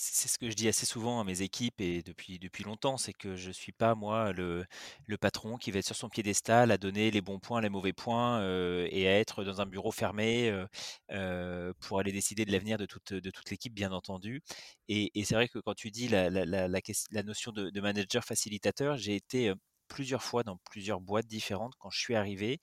c'est 0.00 0.28
ce 0.28 0.38
que 0.38 0.48
je 0.48 0.54
dis 0.54 0.68
assez 0.68 0.86
souvent 0.86 1.20
à 1.20 1.24
mes 1.24 1.42
équipes 1.42 1.80
et 1.80 2.02
depuis, 2.02 2.38
depuis 2.38 2.62
longtemps, 2.62 2.96
c'est 2.96 3.12
que 3.12 3.34
je 3.36 3.48
ne 3.48 3.52
suis 3.52 3.72
pas 3.72 3.96
moi 3.96 4.32
le, 4.32 4.64
le, 5.06 5.18
patron 5.18 5.56
qui 5.56 5.72
va 5.72 5.80
être 5.80 5.86
sur 5.86 5.96
son 5.96 6.08
piédestal 6.08 6.70
à 6.70 6.78
donner 6.78 7.10
les 7.10 7.20
bons 7.20 7.40
points, 7.40 7.60
les 7.60 7.68
mauvais 7.68 7.92
points 7.92 8.40
euh, 8.40 8.86
et 8.92 9.08
à 9.08 9.18
être 9.18 9.42
dans 9.44 9.60
un 9.60 9.66
bureau 9.66 9.90
fermé 9.90 10.50
euh, 10.50 10.66
euh, 11.10 11.72
pour 11.80 11.98
aller 11.98 12.12
décider 12.12 12.44
de 12.44 12.52
l'avenir 12.52 12.78
de 12.78 12.86
toute, 12.86 13.12
de 13.12 13.30
toute 13.30 13.50
l'équipe, 13.50 13.74
bien 13.74 13.90
entendu. 13.92 14.40
Et, 14.88 15.10
c'est 15.24 15.34
vrai 15.34 15.48
que 15.48 15.58
quand 15.58 15.74
tu 15.74 15.90
dis 15.90 16.08
la, 16.08 16.30
la, 16.30 16.44
la, 16.44 16.68
la 16.68 17.22
notion 17.24 17.52
de, 17.52 17.80
manager 17.80 18.24
facilitateur, 18.24 18.96
j'ai 18.96 19.16
été 19.16 19.52
plusieurs 19.88 20.22
fois 20.22 20.44
dans 20.44 20.58
plusieurs 20.58 21.00
boîtes 21.00 21.26
différentes 21.26 21.74
quand 21.78 21.90
je 21.90 21.98
suis 21.98 22.14
arrivé, 22.14 22.60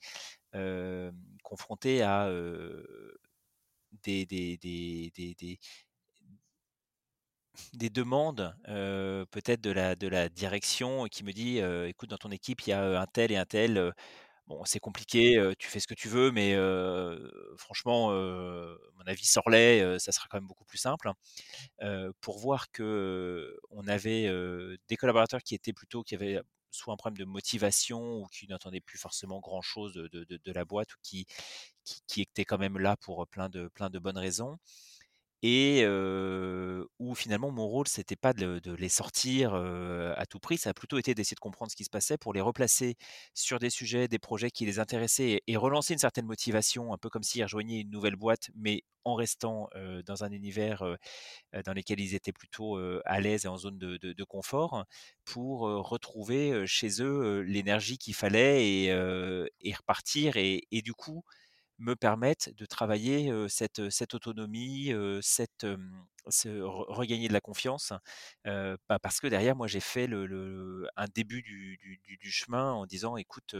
confronté 1.42 2.02
à 2.02 2.30
des, 4.04 4.26
des, 4.26 4.56
des 4.58 5.58
des 7.74 7.90
demandes 7.90 8.54
peut-être 8.66 9.60
de 9.60 9.70
la, 9.70 9.96
de 9.96 10.08
la 10.08 10.28
direction 10.28 11.06
qui 11.06 11.24
me 11.24 11.32
dit 11.32 11.58
écoute 11.88 12.10
dans 12.10 12.16
ton 12.18 12.30
équipe 12.30 12.62
il 12.66 12.70
y 12.70 12.72
a 12.72 13.00
un 13.00 13.06
tel 13.06 13.32
et 13.32 13.36
un 13.36 13.44
tel 13.44 13.92
bon 14.46 14.64
c'est 14.64 14.78
compliqué 14.80 15.42
tu 15.58 15.68
fais 15.68 15.80
ce 15.80 15.86
que 15.86 15.94
tu 15.94 16.08
veux 16.08 16.30
mais 16.30 16.54
franchement 17.56 18.10
mon 18.10 19.06
avis 19.06 19.24
sort-les 19.24 19.98
ça 19.98 20.12
sera 20.12 20.26
quand 20.30 20.38
même 20.38 20.46
beaucoup 20.48 20.64
plus 20.64 20.78
simple 20.78 21.10
pour 22.20 22.38
voir 22.38 22.70
que 22.70 23.58
on 23.70 23.86
avait 23.88 24.30
des 24.88 24.96
collaborateurs 24.96 25.42
qui 25.42 25.54
étaient 25.54 25.72
plutôt 25.72 26.02
qui 26.02 26.14
avaient 26.14 26.40
soit 26.76 26.92
un 26.92 26.96
problème 26.96 27.18
de 27.18 27.24
motivation 27.24 28.20
ou 28.20 28.26
qui 28.26 28.46
n'entendaient 28.48 28.80
plus 28.80 28.98
forcément 28.98 29.40
grand 29.40 29.62
chose 29.62 29.94
de, 29.94 30.08
de, 30.08 30.52
la 30.52 30.64
boîte 30.64 30.94
ou 30.94 30.98
qui, 31.02 31.26
qui, 31.84 32.02
qui 32.06 32.22
étaient 32.22 32.44
quand 32.44 32.58
même 32.58 32.78
là 32.78 32.96
pour 32.96 33.26
plein 33.28 33.48
de, 33.48 33.68
plein 33.68 33.90
de 33.90 33.98
bonnes 33.98 34.18
raisons 34.18 34.58
et 35.42 35.86
où 36.98 37.14
finalement 37.14 37.50
mon 37.50 37.66
rôle 37.66 37.88
c'était 37.88 38.16
pas 38.16 38.32
de, 38.32 38.60
les 38.78 38.88
sortir 38.88 39.54
à 39.54 40.26
tout 40.26 40.38
prix, 40.38 40.58
ça 40.58 40.70
a 40.70 40.74
plutôt 40.74 40.98
été 40.98 41.14
d'essayer 41.14 41.34
de 41.34 41.40
comprendre 41.40 41.70
ce 41.70 41.76
qui 41.76 41.84
se 41.84 41.90
passait 41.90 42.18
pour 42.18 42.32
les 42.32 42.40
replacer 42.40 42.96
sur 43.34 43.58
des 43.58 43.70
sujets, 43.70 44.08
des 44.08 44.18
projets 44.18 44.50
qui 44.50 44.66
les 44.66 44.78
intéressaient 44.78 45.42
et, 45.46 45.56
relancer 45.56 45.94
une 45.94 45.98
certaine 45.98 46.26
motivation, 46.26 46.92
un 46.92 46.98
peu 46.98 47.08
comme 47.08 47.22
s'ils 47.22 47.42
rejoignaient 47.42 47.80
une 47.80 47.90
nouvelle 47.90 48.16
boîte, 48.16 48.50
mais 48.54 48.82
en 49.04 49.14
restant 49.14 49.68
dans 50.04 50.24
un 50.24 50.32
univers 50.32 50.82
dans 51.64 51.72
lequel 51.72 52.00
ils 52.00 52.14
étaient 52.14 52.32
plutôt 52.32 52.76
à 53.04 53.20
l'aise 53.20 53.44
et 53.44 53.48
en 53.48 53.56
zone 53.56 53.78
de, 53.78 54.24
confort, 54.24 54.84
pour 55.24 55.60
retrouver 55.60 56.66
chez 56.66 57.02
eux 57.02 57.40
l'énergie 57.40 57.98
qu'il 57.98 58.14
fallait 58.14 58.66
et, 58.66 59.74
repartir 59.74 60.36
et, 60.36 60.66
et 60.70 60.82
du 60.82 60.94
coup 60.94 61.22
me 61.78 61.94
permettent 61.94 62.54
de 62.56 62.66
travailler 62.66 63.32
cette, 63.48 63.90
cette 63.90 64.14
autonomie, 64.14 64.92
cette, 65.22 65.66
regagner 66.26 67.28
de 67.28 67.32
la 67.32 67.40
confiance, 67.40 67.92
euh, 68.46 68.76
parce 69.02 69.20
que 69.20 69.26
derrière, 69.26 69.56
moi, 69.56 69.66
j'ai 69.66 69.80
fait 69.80 70.06
le, 70.06 70.88
un 70.96 71.06
début 71.14 71.42
du, 71.42 71.78
du, 72.20 72.30
chemin 72.30 72.72
en 72.72 72.86
disant, 72.86 73.16
écoute, 73.16 73.54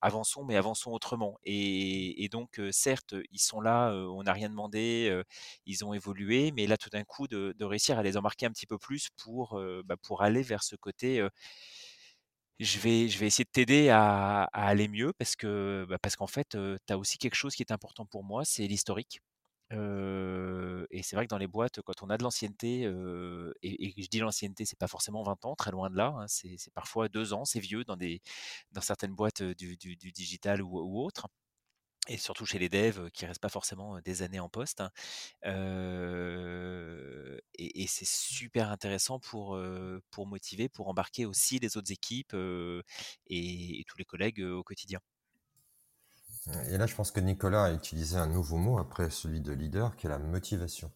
avançons, 0.00 0.44
mais 0.44 0.56
avançons 0.56 0.92
autrement. 0.92 1.38
Et, 1.44 2.28
donc, 2.30 2.60
certes, 2.70 3.14
ils 3.32 3.40
sont 3.40 3.60
là, 3.60 3.92
on 3.92 4.22
n'a 4.22 4.32
rien 4.32 4.48
demandé, 4.48 5.22
ils 5.66 5.84
ont 5.84 5.92
évolué, 5.92 6.52
mais 6.52 6.66
là, 6.66 6.76
tout 6.76 6.90
d'un 6.90 7.04
coup, 7.04 7.26
de, 7.28 7.54
réussir 7.64 7.98
à 7.98 8.02
les 8.02 8.16
embarquer 8.16 8.46
un 8.46 8.50
petit 8.52 8.66
peu 8.66 8.78
plus 8.78 9.08
pour, 9.16 9.60
bah, 9.84 9.96
pour 10.02 10.22
aller 10.22 10.42
vers 10.42 10.62
ce 10.62 10.76
côté 10.76 11.26
je 12.60 12.78
vais, 12.78 13.08
je 13.08 13.18
vais 13.18 13.26
essayer 13.26 13.44
de 13.44 13.50
t'aider 13.50 13.88
à, 13.90 14.44
aller 14.52 14.88
mieux 14.88 15.12
parce 15.18 15.36
que 15.36 15.86
bah, 15.88 15.98
parce 16.00 16.16
qu'en 16.16 16.26
fait, 16.26 16.50
tu 16.50 16.92
as 16.92 16.98
aussi 16.98 17.18
quelque 17.18 17.34
chose 17.34 17.54
qui 17.54 17.62
est 17.62 17.72
important 17.72 18.06
pour 18.06 18.24
moi, 18.24 18.44
c'est 18.44 18.66
l'historique. 18.66 19.20
et 19.72 21.02
c'est 21.02 21.16
vrai 21.16 21.26
que 21.26 21.30
dans 21.30 21.38
les 21.38 21.46
boîtes, 21.48 21.80
quand 21.82 22.02
on 22.02 22.10
a 22.10 22.16
de 22.18 22.22
l'ancienneté, 22.22 22.82
et, 23.62 23.94
je 24.02 24.08
dis 24.08 24.18
l'ancienneté, 24.20 24.64
c'est 24.64 24.78
pas 24.78 24.88
forcément 24.88 25.22
20 25.22 25.44
ans, 25.44 25.54
très 25.56 25.70
loin 25.70 25.90
de 25.90 25.96
là, 25.96 26.14
hein, 26.18 26.26
c'est 26.28 26.56
parfois 26.74 27.08
2 27.08 27.32
ans, 27.32 27.44
c'est 27.44 27.60
vieux 27.60 27.84
dans, 27.84 27.96
des, 27.96 28.20
dans 28.72 28.80
certaines 28.80 29.14
boîtes 29.14 29.42
du, 29.42 29.76
du, 29.76 29.96
digital 29.96 30.62
ou, 30.62 30.78
ou 30.80 31.04
autres 31.04 31.28
et 32.08 32.18
surtout 32.18 32.46
chez 32.46 32.58
les 32.58 32.68
devs 32.68 33.10
qui 33.10 33.26
restent 33.26 33.40
pas 33.40 33.48
forcément 33.48 33.98
des 34.00 34.22
années 34.22 34.40
en 34.40 34.48
poste. 34.48 34.80
Hein. 34.80 34.90
et, 37.58 37.86
c'est 37.88 38.06
super 38.06 38.70
intéressant 38.70 39.18
pour, 39.18 39.58
pour 40.10 40.26
motiver, 40.26 40.68
pour 40.68 40.88
embarquer 40.88 41.26
aussi 41.26 41.58
les 41.58 41.76
autres 41.76 41.92
équipes 41.92 42.34
et, 43.28 43.84
tous 43.86 43.98
les 43.98 44.04
collègues 44.04 44.42
au 44.42 44.62
quotidien. 44.62 45.00
Et 46.68 46.78
là, 46.78 46.86
je 46.86 46.94
pense 46.94 47.10
que 47.10 47.20
Nicolas 47.20 47.64
a 47.64 47.72
utilisé 47.72 48.16
un 48.16 48.28
nouveau 48.28 48.56
mot 48.56 48.78
après 48.78 49.10
celui 49.10 49.40
de 49.40 49.52
leader, 49.52 49.96
qui 49.96 50.06
est 50.06 50.10
la 50.10 50.18
motivation. 50.18 50.92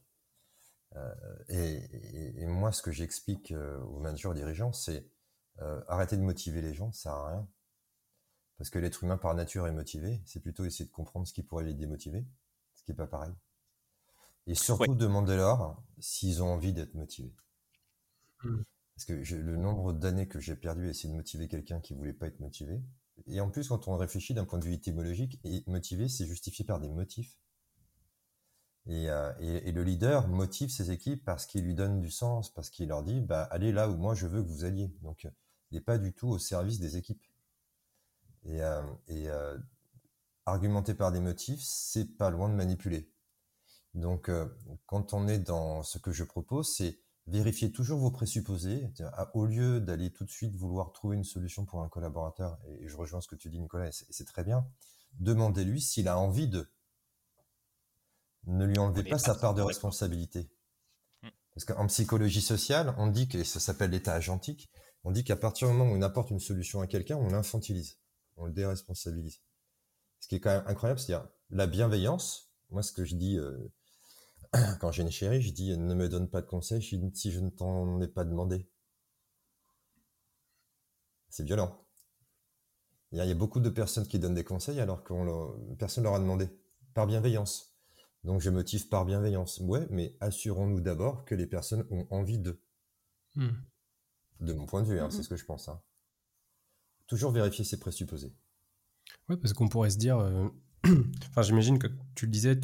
et, 1.49 2.46
moi, 2.46 2.73
ce 2.73 2.83
que 2.83 2.90
j'explique 2.90 3.53
aux 3.53 4.01
managers, 4.01 4.35
dirigeants, 4.35 4.73
c'est 4.73 5.07
arrêter 5.88 6.16
de 6.16 6.23
motiver 6.23 6.62
les 6.62 6.75
gens, 6.75 6.92
ça 6.92 7.03
sert 7.03 7.12
à 7.12 7.29
rien. 7.29 7.49
Parce 8.61 8.68
que 8.68 8.79
l'être 8.79 9.03
humain 9.03 9.16
par 9.16 9.35
nature 9.35 9.66
est 9.66 9.73
motivé, 9.73 10.20
c'est 10.27 10.40
plutôt 10.40 10.66
essayer 10.66 10.85
de 10.85 10.90
comprendre 10.90 11.27
ce 11.27 11.33
qui 11.33 11.42
pourrait 11.42 11.64
les 11.64 11.73
démotiver, 11.73 12.27
ce 12.75 12.83
qui 12.83 12.90
n'est 12.90 12.96
pas 12.96 13.07
pareil. 13.07 13.33
Et 14.46 14.55
surtout 14.55 14.94
demandez-leur 14.94 15.83
s'ils 15.99 16.42
ont 16.42 16.53
envie 16.53 16.75
d'être 16.75 16.92
motivés. 16.92 17.35
Mmh. 18.44 18.59
Parce 18.94 19.07
que 19.07 19.35
le 19.35 19.57
nombre 19.57 19.94
d'années 19.94 20.29
que 20.29 20.40
j'ai 20.40 20.57
perdu 20.57 20.88
à 20.88 20.90
essayer 20.90 21.09
de 21.09 21.16
motiver 21.16 21.49
quelqu'un 21.49 21.81
qui 21.81 21.94
voulait 21.94 22.12
pas 22.12 22.27
être 22.27 22.40
motivé, 22.40 22.83
et 23.27 23.40
en 23.40 23.49
plus 23.49 23.68
quand 23.68 23.88
on 23.88 23.96
réfléchit 23.96 24.35
d'un 24.35 24.44
point 24.44 24.59
de 24.59 24.66
vue 24.66 24.75
étymologique, 24.75 25.40
et 25.42 25.64
motivé 25.66 26.07
c'est 26.11 26.27
justifié 26.27 26.62
par 26.62 26.81
des 26.81 26.90
motifs. 26.90 27.38
Euh, 28.88 29.33
et, 29.40 29.73
le 29.73 29.83
leader 29.83 30.29
motive 30.29 30.68
ses 30.68 30.90
équipes 30.90 31.25
parce 31.25 31.46
qu'il 31.46 31.64
lui 31.64 31.75
donne 31.75 32.03
du 32.03 32.11
sens, 32.11 32.53
parce 32.53 32.68
qu'il 32.68 32.88
leur 32.88 33.05
dit, 33.05 33.23
bah, 33.23 33.44
allez 33.44 33.73
là 33.73 33.88
où 33.88 33.96
moi 33.96 34.14
je 34.14 34.27
veux 34.27 34.42
que 34.42 34.49
vous 34.49 34.66
alliez. 34.66 34.88
Donc, 35.01 35.27
il 35.70 35.77
n'est 35.77 35.81
pas 35.81 35.96
du 35.96 36.12
tout 36.12 36.29
au 36.29 36.38
service 36.38 36.79
des 36.79 36.99
équipes. 36.99 37.23
Et, 38.44 38.62
euh, 38.62 38.83
euh, 39.11 39.59
argumenter 40.46 40.94
par 40.94 41.12
des 41.12 41.20
motifs, 41.20 41.61
c'est 41.62 42.16
pas 42.16 42.31
loin 42.31 42.48
de 42.48 42.55
manipuler. 42.55 43.11
Donc, 43.94 44.29
euh, 44.29 44.46
quand 44.87 45.14
on 45.14 45.29
est 45.29 45.38
dans 45.38 45.83
ce 45.83 45.98
que 45.98 46.12
je 46.12 46.24
propose, 46.24 46.74
c'est 46.74 47.00
vérifier 47.26 47.70
toujours 47.70 48.00
vos 48.00 48.11
présupposés, 48.11 48.92
au 49.35 49.46
lieu 49.46 49.81
d'aller 49.81 50.11
tout 50.11 50.24
de 50.24 50.31
suite 50.31 50.57
vouloir 50.57 50.92
trouver 50.92 51.16
une 51.16 51.24
solution 51.24 51.64
pour 51.64 51.83
un 51.83 51.88
collaborateur, 51.88 52.59
et 52.66 52.88
je 52.88 52.96
rejoins 52.96 53.20
ce 53.20 53.29
que 53.29 53.37
tu 53.37 53.50
dis 53.50 53.61
Nicolas, 53.61 53.88
et 53.88 53.92
c'est 53.92 54.24
très 54.24 54.42
bien, 54.42 54.66
demandez-lui 55.18 55.81
s'il 55.81 56.09
a 56.09 56.18
envie 56.18 56.48
de. 56.48 56.68
Ne 58.46 58.64
lui 58.64 58.79
enlevez 58.79 59.05
pas 59.05 59.18
sa 59.18 59.35
part 59.35 59.55
de 59.55 59.62
responsabilité. 59.62 60.50
Hmm. 61.22 61.29
Parce 61.55 61.66
qu'en 61.66 61.87
psychologie 61.87 62.40
sociale, 62.40 62.94
on 62.96 63.07
dit 63.07 63.29
que 63.29 63.44
ça 63.44 63.61
s'appelle 63.61 63.90
l'état 63.90 64.14
agentique, 64.14 64.70
on 65.05 65.12
dit 65.12 65.22
qu'à 65.22 65.37
partir 65.37 65.68
du 65.68 65.74
moment 65.74 65.92
où 65.92 65.94
on 65.94 66.03
apporte 66.03 66.31
une 66.31 66.40
solution 66.40 66.81
à 66.81 66.87
quelqu'un, 66.87 67.16
on 67.16 67.29
l'infantilise 67.29 67.99
on 68.40 68.46
le 68.46 68.53
déresponsabilise. 68.53 69.40
Ce 70.20 70.29
qui 70.29 70.37
est 70.37 70.40
quand 70.40 70.50
même 70.50 70.66
incroyable, 70.66 71.00
c'est-à-dire 71.00 71.29
la 71.50 71.66
bienveillance. 71.66 72.53
Moi, 72.70 72.83
ce 72.83 72.92
que 72.92 73.05
je 73.05 73.16
dis 73.16 73.38
euh, 73.38 73.57
quand 74.81 74.92
j'ai 74.92 75.03
une 75.03 75.11
chérie, 75.11 75.42
je 75.42 75.53
dis 75.53 75.76
ne 75.76 75.94
me 75.94 76.09
donne 76.09 76.29
pas 76.29 76.40
de 76.40 76.46
conseils 76.46 76.83
si 76.83 77.31
je 77.31 77.40
ne 77.40 77.50
t'en 77.50 78.00
ai 78.00 78.09
pas 78.09 78.24
demandé. 78.24 78.68
C'est 81.29 81.44
violent. 81.44 81.87
Il 83.12 83.18
y, 83.18 83.20
a, 83.20 83.35
beaucoup 83.35 83.59
de 83.59 83.70
personnes 83.70 84.07
qui 84.07 84.20
donnent 84.20 84.35
des 84.35 84.44
conseils 84.44 84.79
alors 84.79 85.03
que 85.03 85.74
personne 85.74 86.05
ne 86.05 86.09
leur 86.09 86.14
a 86.14 86.20
demandé, 86.20 86.48
par 86.94 87.09
bienveillance. 87.09 87.74
Donc 88.22 88.40
je 88.40 88.50
motive 88.50 88.88
par 88.88 89.05
bienveillance. 89.05 89.59
Ouais, 89.61 89.87
mais 89.90 90.16
assurons-nous 90.20 90.81
d'abord 90.81 91.24
que 91.24 91.35
les 91.35 91.46
personnes 91.46 91.87
ont 91.90 92.07
envie 92.11 92.38
d'eux. 92.38 92.62
Hmm. 93.35 93.50
De 94.38 94.53
mon 94.53 94.66
point 94.66 94.83
de 94.83 94.87
vue, 94.87 95.00
hein, 95.00 95.11
c'est 95.11 95.24
ce 95.24 95.29
que 95.29 95.37
je 95.37 95.44
pense. 95.44 95.68
Hein. 95.68 95.83
Toujours 97.11 97.33
vérifier 97.33 97.64
ses 97.64 97.81
présupposés. 97.81 98.33
Oui, 99.29 99.37
parce 99.37 99.53
qu'on 99.53 99.66
pourrait 99.66 99.90
se 99.90 99.99
dire. 99.99 100.18
Euh, 100.18 100.46
enfin, 101.31 101.42
j'imagine 101.42 101.77
que 101.81 101.88
tu 102.14 102.27
le 102.27 102.31
disais, 102.31 102.61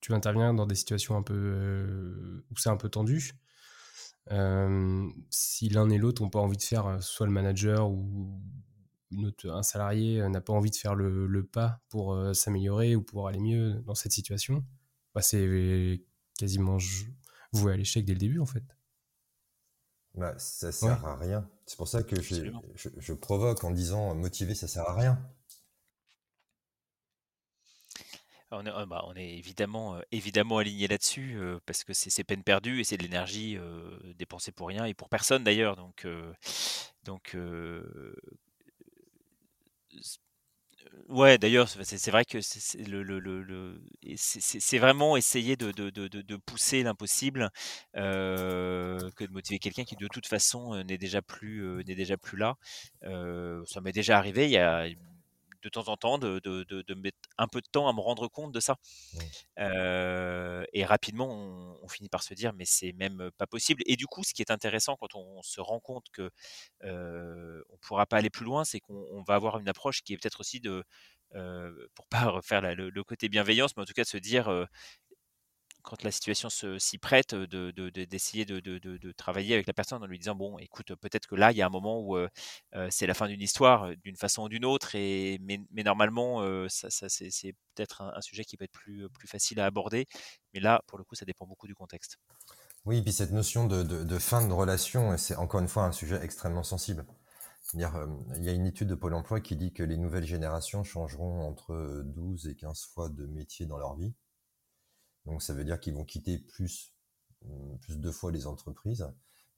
tu, 0.00 0.14
interviens 0.14 0.54
dans 0.54 0.66
des 0.66 0.76
situations 0.76 1.16
un 1.16 1.22
peu. 1.22 1.34
Euh, 1.34 2.46
où 2.48 2.56
c'est 2.56 2.68
un 2.68 2.76
peu 2.76 2.88
tendu. 2.88 3.32
Euh, 4.30 5.08
si 5.30 5.68
l'un 5.68 5.90
et 5.90 5.98
l'autre 5.98 6.22
n'ont 6.22 6.30
pas 6.30 6.38
envie 6.38 6.56
de 6.56 6.62
faire 6.62 7.02
soit 7.02 7.26
le 7.26 7.32
manager 7.32 7.90
ou 7.90 8.40
une 9.10 9.26
autre, 9.26 9.50
un 9.50 9.64
salarié 9.64 10.28
n'a 10.28 10.40
pas 10.40 10.52
envie 10.52 10.70
de 10.70 10.76
faire 10.76 10.94
le, 10.94 11.42
pas 11.42 11.80
pour 11.88 12.16
s'améliorer 12.36 12.94
ou 12.94 13.02
pour 13.02 13.26
aller 13.26 13.40
mieux 13.40 13.82
dans 13.84 13.96
cette 13.96 14.12
situation, 14.12 14.64
bah 15.12 15.22
c'est 15.22 16.04
quasiment 16.38 16.78
voué 17.52 17.72
à 17.72 17.76
l'échec 17.76 18.04
dès 18.04 18.12
le 18.12 18.20
début 18.20 18.38
en 18.38 18.46
fait. 18.46 18.62
Bah, 20.14 20.34
ça 20.38 20.72
sert 20.72 21.04
à 21.04 21.16
rien. 21.16 21.48
C'est 21.66 21.76
pour 21.76 21.88
ça 21.88 22.02
que 22.02 22.20
je, 22.20 22.50
je, 22.74 23.12
provoque 23.12 23.62
en 23.62 23.70
disant 23.70 24.14
motiver, 24.14 24.54
ça 24.54 24.66
sert 24.66 24.88
à 24.88 24.94
rien. 24.94 25.18
On 28.50 28.64
est, 28.64 28.86
bah, 28.86 29.04
on 29.06 29.14
est 29.14 29.36
évidemment, 29.36 30.00
évidemment 30.10 30.58
aligné 30.58 30.88
là-dessus 30.88 31.38
parce 31.66 31.84
que 31.84 31.92
c'est 31.92 32.24
peine 32.24 32.42
perdue 32.42 32.80
et 32.80 32.84
c'est 32.84 32.96
de 32.96 33.02
l'énergie 33.02 33.58
dépensée 34.16 34.52
pour 34.52 34.68
rien 34.68 34.86
et 34.86 34.94
pour 34.94 35.08
personne 35.08 35.44
d'ailleurs. 35.44 35.76
Donc, 35.76 36.06
donc 37.04 37.36
Ouais, 41.08 41.38
d'ailleurs, 41.38 41.68
c'est 41.68 42.10
vrai 42.10 42.24
que 42.26 42.38
c'est 42.40 42.78
vraiment 44.78 45.16
essayer 45.16 45.56
de, 45.56 46.36
pousser 46.36 46.82
l'impossible 46.82 47.50
euh, 47.96 48.98
que 49.16 49.24
de 49.24 49.32
motiver 49.32 49.58
quelqu'un 49.58 49.84
qui 49.84 49.96
de 49.96 50.06
toute 50.06 50.26
façon 50.26 50.74
euh, 50.74 50.82
n'est 50.82 50.98
déjà 50.98 51.22
plus 51.22 51.64
euh, 51.64 51.82
déjà 51.82 52.16
plus 52.18 52.36
là. 52.36 52.56
ça 53.02 53.80
m'est 53.80 53.92
déjà 53.92 54.18
arrivé. 54.18 54.44
Il 54.44 54.50
y 54.50 54.58
a 54.58 54.86
de 55.62 55.68
temps 55.68 55.88
en 55.88 55.96
temps 55.96 56.18
de, 56.18 56.38
de, 56.40 56.64
de, 56.64 56.94
mettre 56.94 57.18
un 57.36 57.48
peu 57.48 57.60
de 57.60 57.66
temps 57.70 57.88
à 57.88 57.92
me 57.92 58.00
rendre 58.00 58.28
compte 58.28 58.52
de 58.52 58.60
ça. 58.60 58.76
Euh, 59.58 60.64
et 60.72 60.84
rapidement, 60.84 61.28
on, 61.82 61.88
finit 61.88 62.08
par 62.08 62.22
se 62.22 62.34
dire, 62.34 62.52
mais 62.52 62.64
c'est 62.64 62.92
même 62.92 63.30
pas 63.38 63.46
possible. 63.46 63.82
Et 63.86 63.96
du 63.96 64.06
coup, 64.06 64.24
ce 64.24 64.34
qui 64.34 64.42
est 64.42 64.50
intéressant 64.50 64.96
quand 64.96 65.14
on, 65.14 65.42
se 65.42 65.60
rend 65.60 65.80
compte 65.80 66.06
que 66.12 66.30
euh, 66.84 67.62
on 67.70 67.76
pourra 67.78 68.06
pas 68.06 68.18
aller 68.18 68.30
plus 68.30 68.44
loin, 68.44 68.64
c'est 68.64 68.80
qu'on 68.80 69.22
va 69.26 69.34
avoir 69.34 69.58
une 69.58 69.68
approche 69.68 70.02
qui 70.02 70.12
est 70.12 70.16
peut-être 70.18 70.40
aussi 70.40 70.60
de, 70.60 70.84
euh, 71.34 71.88
pour 71.94 72.06
pas 72.08 72.24
refaire 72.30 72.60
le, 72.60 72.90
le, 72.90 73.04
côté 73.04 73.28
bienveillance, 73.28 73.76
mais 73.76 73.82
en 73.82 73.86
tout 73.86 73.94
cas 73.94 74.02
de 74.02 74.08
se 74.08 74.18
dire, 74.18 74.48
quand 75.88 76.02
la 76.02 76.10
situation 76.10 76.50
s'y 76.50 76.98
prête, 76.98 77.34
d'essayer 77.34 78.44
de, 78.44 78.60
de, 78.60 79.12
travailler 79.12 79.54
avec 79.54 79.66
la 79.66 79.72
personne 79.72 80.02
en 80.02 80.06
lui 80.06 80.18
disant 80.18 80.34
bon, 80.34 80.58
écoute, 80.58 80.94
peut-être 80.96 81.26
que 81.26 81.34
là, 81.34 81.50
il 81.50 81.56
y 81.56 81.62
a 81.62 81.66
un 81.66 81.70
moment 81.70 82.02
où 82.02 82.18
c'est 82.90 83.06
la 83.06 83.14
fin 83.14 83.26
d'une 83.26 83.40
histoire, 83.40 83.96
d'une 84.04 84.16
façon 84.16 84.42
ou 84.42 84.48
d'une 84.50 84.66
autre, 84.66 84.94
et, 84.94 85.38
mais, 85.40 85.82
normalement, 85.82 86.68
ça, 86.68 86.90
c'est 86.90 87.54
peut-être 87.74 88.02
un, 88.02 88.20
sujet 88.20 88.44
qui 88.44 88.58
peut 88.58 88.64
être 88.64 88.72
plus, 88.72 89.08
plus 89.08 89.28
facile 89.28 89.60
à 89.60 89.64
aborder. 89.64 90.06
Mais 90.52 90.60
là, 90.60 90.82
pour 90.86 90.98
le 90.98 91.04
coup, 91.04 91.14
ça 91.14 91.24
dépend 91.24 91.46
beaucoup 91.46 91.66
du 91.66 91.74
contexte. 91.74 92.18
Oui, 92.84 92.98
et 92.98 93.02
puis 93.02 93.12
cette 93.12 93.32
notion 93.32 93.66
de, 93.66 94.18
fin 94.18 94.46
de 94.46 94.52
relation, 94.52 95.16
c'est 95.16 95.36
encore 95.36 95.60
une 95.60 95.68
fois 95.68 95.84
un 95.84 95.92
sujet 95.92 96.22
extrêmement 96.22 96.64
sensible. 96.64 97.06
il 97.72 97.80
y 97.80 98.48
a 98.48 98.52
une 98.52 98.66
étude 98.66 98.88
de 98.88 98.94
Pôle 98.94 99.14
emploi 99.14 99.40
qui 99.40 99.56
dit 99.56 99.72
que 99.72 99.82
les 99.82 99.96
nouvelles 99.96 100.26
générations 100.26 100.84
changeront 100.84 101.48
entre 101.48 102.02
12 102.04 102.46
et 102.48 102.56
15 102.56 102.90
fois 102.92 103.08
de 103.08 103.24
métier 103.26 103.64
dans 103.64 103.78
leur 103.78 103.96
vie. 103.96 104.12
Donc 105.28 105.42
ça 105.42 105.52
veut 105.52 105.64
dire 105.64 105.78
qu'ils 105.78 105.94
vont 105.94 106.04
quitter 106.04 106.38
plus, 106.38 106.94
hum, 107.44 107.78
plus 107.80 107.98
de 107.98 108.10
fois 108.10 108.32
les 108.32 108.46
entreprises. 108.46 109.06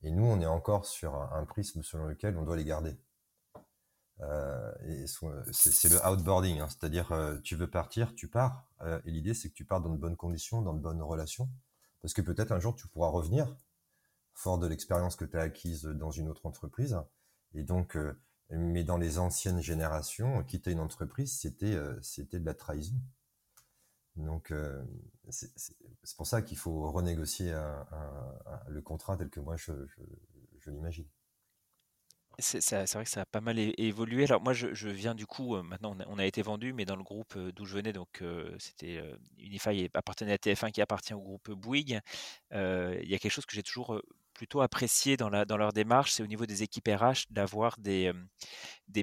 Et 0.03 0.11
nous, 0.11 0.25
on 0.25 0.41
est 0.41 0.47
encore 0.47 0.87
sur 0.87 1.15
un, 1.15 1.45
prisme 1.45 1.83
selon 1.83 2.07
lequel 2.07 2.37
on 2.37 2.43
doit 2.43 2.57
les 2.57 2.65
garder. 2.65 2.97
Euh, 4.21 4.73
c'est 5.53 5.89
le 5.89 6.05
outboarding, 6.07 6.61
hein. 6.61 6.69
c'est-à-dire 6.69 7.13
euh, 7.13 7.39
tu 7.39 7.55
veux 7.55 7.71
partir, 7.71 8.15
tu 8.15 8.29
pars. 8.29 8.67
Euh, 8.83 9.01
et 9.05 9.11
l'idée, 9.11 9.33
c'est 9.33 9.49
que 9.49 9.55
tu 9.55 9.65
pars 9.65 9.81
dans 9.81 9.91
de 9.91 9.99
bonnes 9.99 10.17
conditions, 10.17 10.61
dans 10.63 10.75
de 10.75 10.81
bonnes 10.81 11.03
relations. 11.03 11.49
Parce 12.03 12.15
que 12.15 12.23
peut-être 12.23 12.53
un 12.53 12.61
jour, 12.61 12.75
tu 12.75 12.89
pourras 12.89 13.09
revenir, 13.09 13.55
fort 14.35 14.59
de 14.59 14.67
l'expérience 14.67 15.17
que 15.17 15.25
tu 15.25 15.37
as 15.39 15.43
acquise 15.43 15.85
dans 15.85 16.11
une 16.11 16.29
autre 16.29 16.47
entreprise. 16.47 16.99
Et 17.55 17.63
donc, 17.63 17.97
mais 18.49 18.85
dans 18.85 18.97
les 18.97 19.19
anciennes 19.19 19.61
générations, 19.61 20.43
quitter 20.45 20.73
une 20.73 20.81
entreprise, 20.81 21.39
c'était 21.39 21.79
c'était 22.01 22.41
de 22.41 22.47
la 22.47 22.55
trahison. 22.55 22.97
Donc, 24.17 24.51
euh, 24.51 24.83
c'est 25.29 26.17
pour 26.17 26.27
ça 26.27 26.43
qu'il 26.43 26.59
faut 26.59 26.91
renégocier 26.91 27.53
le 28.69 28.83
contrat 28.83 29.17
tel 29.17 29.31
que 29.31 29.41
moi 29.41 29.57
je, 29.57 29.73
l'imagine. 30.67 31.07
C'est 32.39 32.95
vrai 32.95 33.05
que 33.05 33.11
ça 33.11 33.23
a 33.23 33.27
pas 33.27 33.43
mal 33.43 33.59
évolué. 33.59 34.25
Alors 34.25 34.41
moi, 34.41 34.55
je, 34.55 34.89
viens 34.89 35.15
du 35.15 35.27
coup, 35.27 35.57
euh, 35.57 35.63
maintenant 35.63 35.97
on 36.09 36.19
a, 36.19 36.25
été 36.25 36.43
vendu, 36.43 36.73
mais 36.73 36.87
dans 36.87 36.97
le 36.97 37.03
groupe 37.03 37.35
euh, 37.37 37.53
d'où 37.53 37.67
je 37.67 37.75
venais, 37.75 37.93
donc 37.93 38.23
c'était 38.59 39.03
Unify 39.39 39.89
appartenait 39.95 40.33
à 40.33 40.37
TF1 40.37 40.71
qui 40.71 40.81
appartient 40.81 41.15
au 41.15 41.21
groupe 41.21 41.51
Bouygues. 41.51 42.01
Il 42.53 43.09
y 43.09 43.15
a 43.15 43.19
quelque 43.19 43.31
chose 43.31 43.47
que 43.47 43.55
j'ai 43.55 43.63
toujours 43.63 44.01
plutôt 44.41 44.63
apprécié 44.63 45.19
dans, 45.19 45.29
leur 45.29 45.73
démarche, 45.75 46.13
c'est 46.13 46.23
au 46.23 46.27
niveau 46.27 46.47
des 46.47 46.63
équipes 46.63 46.89
RH 46.89 47.27
d'avoir 47.29 47.77
des, 47.77 48.11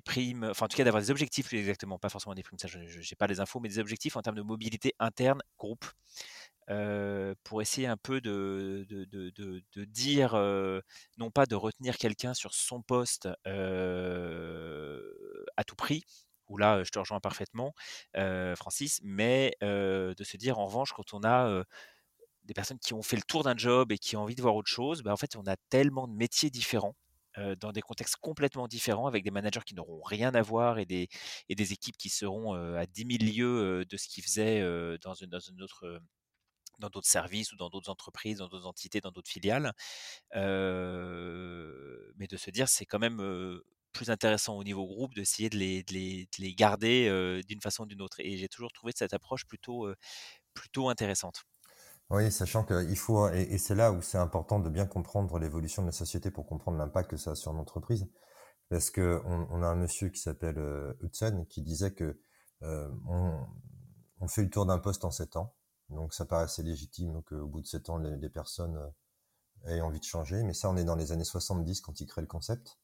primes, 0.04 0.46
enfin 0.46 0.66
en 0.66 0.68
tout 0.68 0.76
cas 0.76 0.84
d'avoir 0.84 1.04
des 1.04 1.12
objectifs 1.12 1.50
plus 1.50 1.60
exactement, 1.60 2.00
pas 2.00 2.10
forcément 2.10 2.34
des 2.34 2.42
primes, 2.42 2.58
ça 2.58 2.68
je 2.68 2.80
n'ai 2.80 3.16
pas 3.20 3.28
les 3.28 3.40
infos, 3.40 3.60
mais 3.60 3.70
des 3.70 3.78
objectifs 3.78 4.18
en 4.18 4.24
termes 4.24 4.38
de 4.38 4.42
mobilité 4.42 4.96
interne 4.98 5.40
groupe. 5.60 5.86
pour 7.44 7.62
essayer 7.62 7.86
un 7.86 7.98
peu 7.98 8.20
de 8.20 8.88
dire, 9.86 10.34
non 11.20 11.30
pas 11.30 11.46
de 11.46 11.54
retenir 11.54 11.98
quelqu'un 11.98 12.34
sur 12.34 12.56
son 12.56 12.82
poste 12.82 13.28
à 13.46 15.64
tout 15.68 15.76
prix, 15.76 16.04
où 16.48 16.58
là 16.58 16.84
je 16.84 16.90
te 16.90 16.98
rejoins 16.98 17.20
parfaitement, 17.20 17.76
Francis, 18.56 19.02
mais 19.04 19.56
de 19.62 20.24
se 20.24 20.36
dire 20.36 20.58
en 20.58 20.66
revanche 20.66 20.94
quand 20.94 21.14
on 21.14 21.24
a 21.24 21.64
des 22.48 22.54
personnes 22.54 22.80
qui 22.80 22.94
ont 22.94 23.02
fait 23.04 23.16
le 23.18 23.24
tour 23.24 23.44
d'un 23.44 23.58
job 23.58 23.92
et 23.92 23.98
qui 23.98 24.16
ont 24.18 24.22
envie 24.22 24.36
de 24.36 24.42
voir 24.42 24.56
autre 24.56 24.70
chose, 24.72 25.04
bah, 25.04 25.14
en 25.14 25.18
fait, 25.18 25.36
on 25.36 25.46
a 25.48 25.56
tellement 25.70 26.08
de 26.08 26.14
métiers 26.14 26.50
différents 26.50 26.96
dans 27.60 27.72
des 27.72 27.82
contextes 27.82 28.16
complètement 28.20 28.68
différents, 28.68 29.06
avec 29.06 29.24
des 29.24 29.30
managers 29.32 29.62
qui 29.64 29.76
n'auront 29.76 30.02
rien 30.02 30.34
à 30.34 30.42
voir 30.42 30.80
et 30.80 30.86
des, 30.86 31.08
et 31.50 31.56
des 31.56 31.72
équipes 31.72 31.96
qui 31.98 32.10
seront 32.10 32.54
à 32.76 32.88
10 32.88 33.06
000 33.06 33.24
lieues 33.24 33.86
de 33.86 33.98
ce 33.98 34.08
qu'ils 34.08 34.24
faisaient 34.24 34.62
dans, 35.04 35.14
une, 35.14 35.30
dans 35.30 35.40
une 35.40 35.62
autre 35.62 36.02
dans 36.80 36.90
d'autres 36.90 37.08
services 37.08 37.52
ou 37.54 37.56
dans 37.56 37.70
d'autres 37.70 37.90
entreprises, 37.90 38.38
dans 38.40 38.48
d'autres 38.48 38.68
entités, 38.68 39.02
dans 39.02 39.12
d'autres 39.12 39.30
filiales. 39.30 39.74
mais 40.34 42.28
de 42.28 42.38
se 42.38 42.50
dire, 42.52 42.68
c'est 42.70 42.86
quand 42.86 43.00
même 43.00 43.22
plus 43.94 44.10
intéressant 44.10 44.56
au 44.58 44.64
niveau 44.64 44.86
groupe 44.86 45.14
d'essayer 45.16 45.50
de 45.50 45.58
les, 45.58 45.84
de 45.84 45.94
les, 45.94 46.26
de 46.26 46.44
les 46.44 46.54
garder 46.54 47.42
d'une 47.48 47.62
façon 47.62 47.84
ou 47.84 47.86
d'une 47.88 48.02
autre. 48.02 48.20
Et 48.20 48.38
j'ai 48.38 48.48
toujours 48.50 48.72
trouvé 48.72 48.94
cette 48.96 49.14
approche 49.14 49.46
plutôt, 49.46 49.88
plutôt 50.54 50.90
intéressante. 50.90 51.44
Oui, 52.10 52.32
sachant 52.32 52.64
qu'il 52.64 52.98
faut, 52.98 53.28
et, 53.30 53.58
c'est 53.58 53.76
là 53.76 53.92
où 53.92 54.02
c'est 54.02 54.18
important 54.18 54.60
de 54.60 54.70
bien 54.70 54.86
comprendre 54.86 55.40
l'évolution 55.40 55.82
de 55.82 55.88
la 55.88 55.92
société 55.92 56.32
pour 56.32 56.46
comprendre 56.48 56.78
l'impact 56.78 57.12
que 57.12 57.18
ça 57.18 57.32
a 57.32 57.36
sur 57.36 57.52
l'entreprise. 57.52 58.08
Parce 58.70 58.90
que 58.90 59.22
on, 59.26 59.62
a 59.62 59.68
un 59.68 59.76
monsieur 59.76 60.10
qui 60.10 60.20
s'appelle 60.20 60.58
euh, 60.58 60.94
Hudson 61.02 61.46
qui 61.50 61.62
disait 61.62 61.94
que 61.94 62.20
euh, 62.64 62.90
on, 64.20 64.28
fait 64.28 64.44
le 64.44 64.50
tour 64.50 64.66
d'un 64.66 64.80
poste 64.80 65.06
en 65.06 65.12
sept 65.12 65.36
ans. 65.38 65.54
Donc 65.90 66.14
ça 66.14 66.26
paraît 66.26 66.44
assez 66.46 66.64
légitime 66.64 67.24
qu'au 67.24 67.48
bout 67.48 67.62
de 67.62 67.68
sept 67.68 67.90
ans, 67.90 67.98
les, 67.98 68.30
personnes 68.30 68.78
euh, 68.78 69.70
aient 69.76 69.82
envie 69.82 70.00
de 70.00 70.06
changer. 70.06 70.44
Mais 70.44 70.54
ça, 70.54 70.70
on 70.70 70.78
est 70.78 70.84
dans 70.86 70.96
les 70.96 71.12
années 71.12 71.24
70 71.26 71.82
quand 71.82 72.00
il 72.00 72.08
crée 72.08 72.22
le 72.22 72.28
concept. 72.28 72.80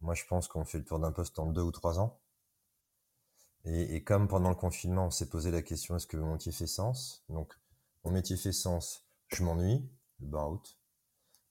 Moi, 0.00 0.14
je 0.14 0.24
pense 0.26 0.48
qu'on 0.48 0.64
fait 0.64 0.78
le 0.78 0.84
tour 0.84 1.00
d'un 1.00 1.12
poste 1.12 1.38
en 1.38 1.46
deux 1.46 1.62
ou 1.62 1.72
trois 1.72 1.98
ans. 2.00 2.20
Et, 3.64 3.96
et, 3.96 4.04
comme 4.04 4.28
pendant 4.28 4.50
le 4.50 4.54
confinement, 4.56 5.06
on 5.06 5.10
s'est 5.10 5.28
posé 5.28 5.50
la 5.50 5.62
question 5.62 5.96
est-ce 5.96 6.06
que 6.06 6.16
mon 6.16 6.32
métier 6.32 6.52
fait 6.52 6.68
sens? 6.68 7.24
Donc 7.28 7.56
mon 8.06 8.12
métier 8.12 8.36
fait 8.36 8.52
sens, 8.52 9.04
je 9.26 9.42
m'ennuie, 9.42 9.90
le 10.20 10.28
burn-out, 10.28 10.78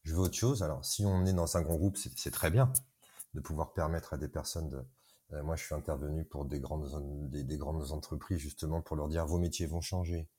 je 0.04 0.16
veux 0.16 0.22
autre 0.22 0.36
chose. 0.36 0.64
Alors, 0.64 0.86
si 0.86 1.06
on 1.06 1.26
est 1.26 1.34
dans 1.34 1.58
un 1.58 1.62
grand 1.62 1.76
groupe, 1.76 1.98
c'est 1.98 2.32
très 2.32 2.50
bien 2.50 2.72
de 3.34 3.42
pouvoir 3.42 3.74
permettre 3.74 4.14
à 4.14 4.18
des 4.18 4.30
personnes 4.30 4.70
de. 4.70 4.82
Euh, 5.34 5.44
moi, 5.44 5.58
je 5.58 5.66
suis 5.66 5.76
intervenu 5.76 6.24
pour 6.24 6.46
des 6.46 6.62
grandes, 6.62 7.30
des, 7.30 7.58
grandes 7.58 7.92
entreprises 7.92 8.38
justement 8.38 8.82
pour 8.82 8.96
leur 8.96 9.10
dire 9.10 9.26
vos 9.26 9.38
métiers 9.38 9.66
vont 9.66 9.82
changer. 9.82 10.30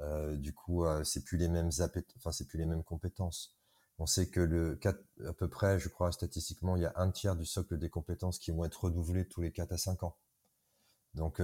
Euh, 0.00 0.36
du 0.36 0.54
coup, 0.54 0.86
euh, 0.86 1.04
c'est 1.04 1.22
plus 1.22 1.36
les 1.36 1.48
mêmes 1.48 1.70
plus 1.70 2.58
les 2.58 2.64
mêmes 2.64 2.84
compétences. 2.84 3.54
On 3.98 4.06
sait 4.06 4.30
que 4.30 4.40
le 4.40 4.80
à 5.26 5.32
peu 5.34 5.50
près, 5.50 5.78
je 5.78 5.90
crois 5.90 6.12
statistiquement, 6.12 6.76
il 6.76 6.82
y 6.82 6.86
a 6.86 6.94
un 6.96 7.10
tiers 7.10 7.36
du 7.36 7.44
socle 7.44 7.76
des 7.76 7.90
compétences 7.90 8.38
qui 8.38 8.52
vont 8.52 8.64
être 8.64 8.84
renouvelées 8.84 9.28
tous 9.28 9.42
les 9.42 9.52
4 9.52 9.72
à 9.72 9.76
5 9.76 10.02
ans. 10.04 10.16
Donc 11.12 11.42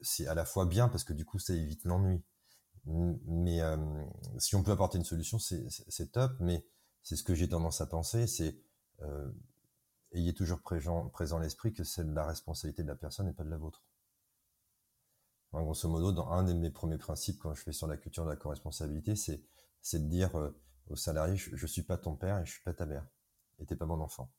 c'est 0.00 0.28
à 0.28 0.34
la 0.34 0.44
fois 0.44 0.66
bien 0.66 0.88
parce 0.88 1.02
que 1.02 1.14
du 1.14 1.24
coup 1.24 1.38
ça 1.38 1.54
évite 1.54 1.84
l'ennui 1.84 2.22
Mais 2.86 3.60
si 4.38 4.56
on 4.56 4.62
peut 4.62 4.72
apporter 4.72 4.98
une 4.98 5.04
solution, 5.04 5.38
c'est 5.38 6.12
top. 6.12 6.32
Mais 6.40 6.64
c'est 7.02 7.16
ce 7.16 7.22
que 7.22 7.34
j'ai 7.34 7.48
tendance 7.48 7.80
à 7.80 7.86
penser, 7.86 8.26
c'est 8.26 8.56
ayez 10.14 10.34
toujours 10.34 10.60
présent, 10.60 11.08
présent 11.08 11.38
l'esprit 11.38 11.72
que 11.72 11.84
c'est 11.84 12.04
la 12.04 12.26
responsabilité 12.26 12.82
de 12.82 12.88
la 12.88 12.94
personne 12.94 13.28
et 13.28 13.32
pas 13.32 13.44
de 13.44 13.50
la 13.50 13.58
vôtre. 13.58 13.84
grosso 15.52 15.88
modo, 15.88 16.12
dans 16.12 16.28
un 16.30 16.44
de 16.44 16.52
mes 16.52 16.70
premiers 16.70 16.98
principes 16.98 17.38
quand 17.38 17.54
je 17.54 17.62
fais 17.62 17.72
sur 17.72 17.86
la 17.86 17.96
culture 17.96 18.24
de 18.24 18.30
la 18.30 18.36
co-responsabilité, 18.36 19.14
c'est 19.16 19.98
de 19.98 20.08
dire 20.08 20.30
aux 20.88 20.96
salariés, 20.96 21.36
je, 21.36 21.66
suis 21.66 21.82
pas 21.82 21.98
ton 21.98 22.16
père 22.16 22.38
et 22.38 22.46
je 22.46 22.52
suis 22.52 22.62
pas 22.62 22.74
ta 22.74 22.86
mère. 22.86 23.06
Et 23.58 23.66
t'es 23.66 23.76
pas 23.76 23.86
mon 23.86 24.00
enfant. 24.00 24.32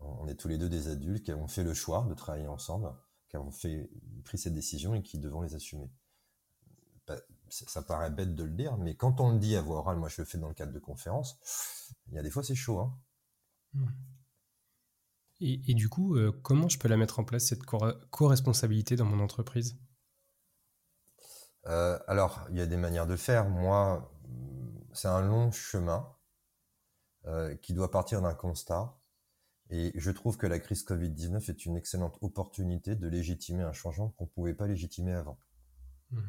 On 0.00 0.28
est 0.28 0.36
tous 0.36 0.48
les 0.48 0.58
deux 0.58 0.68
des 0.68 0.88
adultes 0.88 1.24
qui 1.24 1.32
avons 1.32 1.48
fait 1.48 1.64
le 1.64 1.74
choix 1.74 2.06
de 2.08 2.14
travailler 2.14 2.46
ensemble, 2.46 2.92
qui 3.28 3.36
avons 3.36 3.50
fait, 3.50 3.90
pris 4.24 4.38
cette 4.38 4.54
décision 4.54 4.94
et 4.94 5.02
qui 5.02 5.18
devons 5.18 5.42
les 5.42 5.54
assumer. 5.54 5.90
Ça 7.48 7.82
paraît 7.82 8.10
bête 8.10 8.34
de 8.34 8.44
le 8.44 8.50
dire, 8.50 8.76
mais 8.76 8.94
quand 8.94 9.20
on 9.20 9.32
le 9.32 9.38
dit 9.38 9.56
à 9.56 9.62
voix 9.62 9.78
orale, 9.78 9.96
moi 9.96 10.08
je 10.08 10.20
le 10.20 10.26
fais 10.26 10.38
dans 10.38 10.48
le 10.48 10.54
cadre 10.54 10.72
de 10.72 10.78
conférences, 10.78 11.38
il 12.08 12.14
y 12.14 12.18
a 12.18 12.22
des 12.22 12.30
fois 12.30 12.42
c'est 12.42 12.54
chaud. 12.54 12.80
Hein. 12.80 12.98
Hmm. 13.74 13.86
Et, 15.40 15.74
du 15.74 15.88
coup, 15.88 16.16
euh, 16.16 16.32
comment 16.42 16.68
je 16.68 16.78
peux 16.80 16.88
la 16.88 16.96
mettre 16.96 17.20
en 17.20 17.24
place, 17.24 17.44
cette 17.44 17.64
co-responsabilité 17.64 18.96
dans 18.96 19.04
mon 19.04 19.22
entreprise? 19.22 19.78
Euh, 21.66 21.98
Alors, 22.08 22.44
il 22.50 22.56
y 22.56 22.60
a 22.60 22.66
des 22.66 22.76
manières 22.76 23.06
de 23.06 23.14
faire. 23.14 23.48
Moi, 23.48 24.12
c'est 24.92 25.06
un 25.06 25.22
long 25.22 25.52
chemin 25.52 26.12
euh, 27.26 27.54
qui 27.56 27.72
doit 27.72 27.92
partir 27.92 28.20
d'un 28.20 28.34
constat. 28.34 28.98
Et 29.70 29.92
je 29.94 30.10
trouve 30.10 30.38
que 30.38 30.46
la 30.46 30.58
crise 30.58 30.84
Covid-19 30.84 31.50
est 31.50 31.66
une 31.66 31.76
excellente 31.76 32.18
opportunité 32.20 32.96
de 32.96 33.06
légitimer 33.06 33.62
un 33.62 33.72
changement 33.72 34.08
qu'on 34.10 34.24
ne 34.24 34.30
pouvait 34.30 34.54
pas 34.54 34.66
légitimer 34.66 35.12
avant. 35.12 35.38
Mmh 36.10 36.22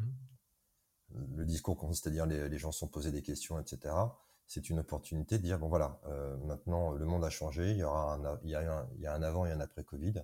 Le 1.36 1.46
discours 1.46 1.78
consiste 1.78 2.08
à 2.08 2.10
dire 2.10 2.26
les, 2.26 2.50
les 2.50 2.58
gens 2.58 2.72
sont 2.72 2.88
posés 2.88 3.12
des 3.12 3.22
questions, 3.22 3.60
etc. 3.60 3.94
C'est 4.48 4.70
une 4.70 4.80
opportunité 4.80 5.38
de 5.38 5.44
dire, 5.44 5.60
bon 5.60 5.68
voilà, 5.68 6.00
euh, 6.08 6.38
maintenant 6.38 6.92
le 6.92 7.06
monde 7.06 7.24
a 7.24 7.30
changé, 7.30 7.72
il 7.72 7.78
y, 7.78 7.84
aura 7.84 8.16
un, 8.16 8.40
il, 8.44 8.50
y 8.50 8.56
a 8.56 8.80
un, 8.80 8.88
il 8.96 9.02
y 9.02 9.08
a 9.08 9.14
un 9.14 9.22
avant 9.22 9.46
et 9.46 9.52
un 9.52 9.60
après 9.60 9.84
Covid. 9.84 10.24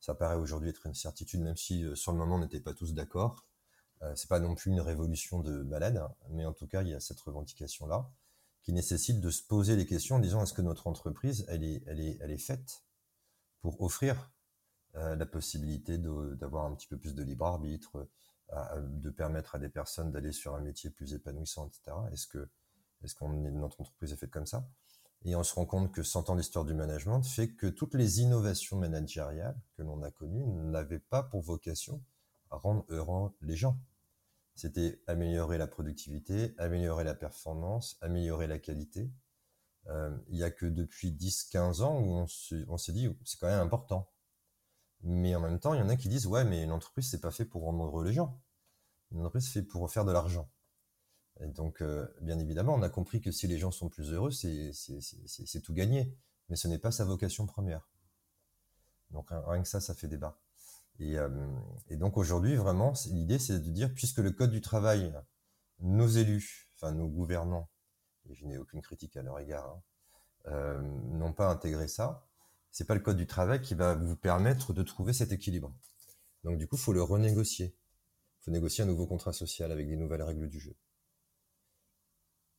Ça 0.00 0.14
paraît 0.14 0.36
aujourd'hui 0.36 0.68
être 0.68 0.86
une 0.86 0.94
certitude, 0.94 1.40
même 1.40 1.56
si 1.56 1.84
euh, 1.84 1.94
sur 1.94 2.12
le 2.12 2.18
moment 2.18 2.36
on 2.36 2.40
n'était 2.40 2.60
pas 2.60 2.74
tous 2.74 2.94
d'accord. 2.94 3.46
Euh, 4.02 4.12
c'est 4.16 4.28
pas 4.28 4.40
non 4.40 4.54
plus 4.54 4.70
une 4.70 4.80
révolution 4.80 5.40
de 5.40 5.62
balade, 5.62 6.06
mais 6.30 6.44
en 6.44 6.52
tout 6.52 6.66
cas 6.66 6.82
il 6.82 6.88
y 6.88 6.94
a 6.94 7.00
cette 7.00 7.20
revendication 7.20 7.86
là 7.86 8.10
qui 8.64 8.72
nécessite 8.72 9.20
de 9.20 9.30
se 9.30 9.42
poser 9.42 9.76
les 9.76 9.86
questions 9.86 10.16
en 10.16 10.18
disant 10.18 10.42
est-ce 10.42 10.54
que 10.54 10.62
notre 10.62 10.86
entreprise, 10.86 11.44
elle 11.48 11.62
est, 11.62 11.82
elle 11.86 12.00
est, 12.00 12.18
elle 12.20 12.30
est 12.30 12.38
faite 12.38 12.82
pour 13.60 13.80
offrir 13.82 14.32
euh, 14.96 15.14
la 15.16 15.26
possibilité 15.26 15.98
d'avoir 15.98 16.64
un 16.64 16.74
petit 16.74 16.86
peu 16.86 16.96
plus 16.96 17.14
de 17.14 17.22
libre 17.22 17.44
arbitre, 17.44 18.08
de 18.52 19.10
permettre 19.10 19.54
à 19.54 19.58
des 19.58 19.68
personnes 19.68 20.12
d'aller 20.12 20.32
sur 20.32 20.54
un 20.54 20.60
métier 20.60 20.90
plus 20.90 21.14
épanouissant, 21.14 21.66
etc. 21.66 21.96
Est-ce 22.12 22.26
que 22.26 22.48
est-ce 23.02 23.14
qu'on 23.14 23.28
notre 23.28 23.80
entreprise 23.80 24.12
est 24.12 24.16
faite 24.16 24.30
comme 24.30 24.46
ça? 24.46 24.66
Et 25.24 25.36
on 25.36 25.42
se 25.42 25.54
rend 25.54 25.66
compte 25.66 25.92
que 25.92 26.02
100 26.02 26.30
ans 26.30 26.36
d'histoire 26.36 26.64
du 26.64 26.74
management 26.74 27.22
fait 27.22 27.48
que 27.48 27.66
toutes 27.66 27.94
les 27.94 28.20
innovations 28.20 28.76
managériales 28.76 29.58
que 29.76 29.82
l'on 29.82 30.02
a 30.02 30.10
connues 30.10 30.44
n'avaient 30.44 30.98
pas 30.98 31.22
pour 31.22 31.40
vocation 31.40 32.02
à 32.50 32.56
rendre 32.56 32.84
heureux 32.88 33.34
les 33.40 33.56
gens. 33.56 33.78
C'était 34.54 35.02
améliorer 35.06 35.58
la 35.58 35.66
productivité, 35.66 36.54
améliorer 36.58 37.04
la 37.04 37.14
performance, 37.14 37.96
améliorer 38.00 38.46
la 38.46 38.58
qualité. 38.58 39.10
Euh, 39.88 40.16
il 40.28 40.36
n'y 40.36 40.42
a 40.42 40.50
que 40.50 40.66
depuis 40.66 41.12
10-15 41.12 41.82
ans 41.82 42.00
où 42.00 42.26
on 42.68 42.78
s'est 42.78 42.92
dit 42.92 43.08
c'est 43.24 43.38
quand 43.38 43.48
même 43.48 43.60
important. 43.60 44.08
Mais 45.04 45.34
en 45.34 45.40
même 45.40 45.60
temps, 45.60 45.74
il 45.74 45.80
y 45.80 45.82
en 45.82 45.88
a 45.88 45.96
qui 45.96 46.08
disent 46.08 46.26
ouais, 46.26 46.44
mais 46.44 46.62
une 46.62 46.72
entreprise 46.72 47.08
c'est 47.10 47.20
pas 47.20 47.30
fait 47.30 47.44
pour 47.44 47.62
rendre 47.62 47.84
heureux 47.84 48.04
les 48.04 48.12
gens. 48.12 48.40
Une 49.12 49.20
entreprise 49.20 49.46
c'est 49.46 49.60
fait 49.60 49.62
pour 49.62 49.90
faire 49.90 50.04
de 50.04 50.12
l'argent. 50.12 50.50
Et 51.40 51.48
donc, 51.48 51.82
euh, 51.82 52.06
bien 52.20 52.38
évidemment, 52.38 52.74
on 52.74 52.82
a 52.82 52.88
compris 52.88 53.20
que 53.20 53.30
si 53.30 53.46
les 53.46 53.58
gens 53.58 53.70
sont 53.70 53.88
plus 53.88 54.12
heureux, 54.12 54.30
c'est 54.30 55.60
tout 55.62 55.74
gagné. 55.74 56.16
Mais 56.48 56.56
ce 56.56 56.68
n'est 56.68 56.78
pas 56.78 56.90
sa 56.90 57.04
vocation 57.04 57.46
première. 57.46 57.88
Donc 59.10 59.28
rien 59.30 59.62
que 59.62 59.68
ça, 59.68 59.80
ça 59.80 59.94
fait 59.94 60.08
débat. 60.08 60.38
Et, 60.98 61.18
euh, 61.18 61.28
donc 61.90 62.16
aujourd'hui, 62.16 62.56
vraiment, 62.56 62.92
l'idée, 63.06 63.38
c'est 63.38 63.58
de 63.58 63.70
dire, 63.70 63.92
puisque 63.94 64.18
le 64.18 64.30
Code 64.30 64.50
du 64.50 64.60
travail, 64.60 65.12
nos 65.80 66.06
élus, 66.06 66.70
enfin 66.74 66.92
nos 66.92 67.08
gouvernants, 67.08 67.68
et 68.26 68.34
je 68.34 68.46
n'ai 68.46 68.58
aucune 68.58 68.80
critique 68.80 69.16
à 69.16 69.22
leur 69.22 69.38
égard, 69.38 69.66
hein, 69.66 69.82
euh, 70.46 70.80
n'ont 70.80 71.32
pas 71.32 71.50
intégré 71.50 71.88
ça, 71.88 72.26
c'est 72.74 72.84
pas 72.84 72.94
le 72.94 73.00
Code 73.00 73.16
du 73.16 73.26
travail 73.26 73.62
qui 73.62 73.74
va 73.74 73.94
vous 73.94 74.16
permettre 74.16 74.74
de 74.74 74.82
trouver 74.82 75.14
cet 75.14 75.32
équilibre. 75.32 75.74
Donc 76.42 76.58
du 76.58 76.66
coup, 76.66 76.76
faut 76.76 76.92
le 76.92 77.02
renégocier. 77.02 77.74
Faut 78.40 78.50
négocier 78.50 78.84
un 78.84 78.86
nouveau 78.86 79.06
contrat 79.06 79.32
social 79.32 79.72
avec 79.72 79.88
des 79.88 79.96
nouvelles 79.96 80.22
règles 80.22 80.50
du 80.50 80.60
jeu. 80.60 80.76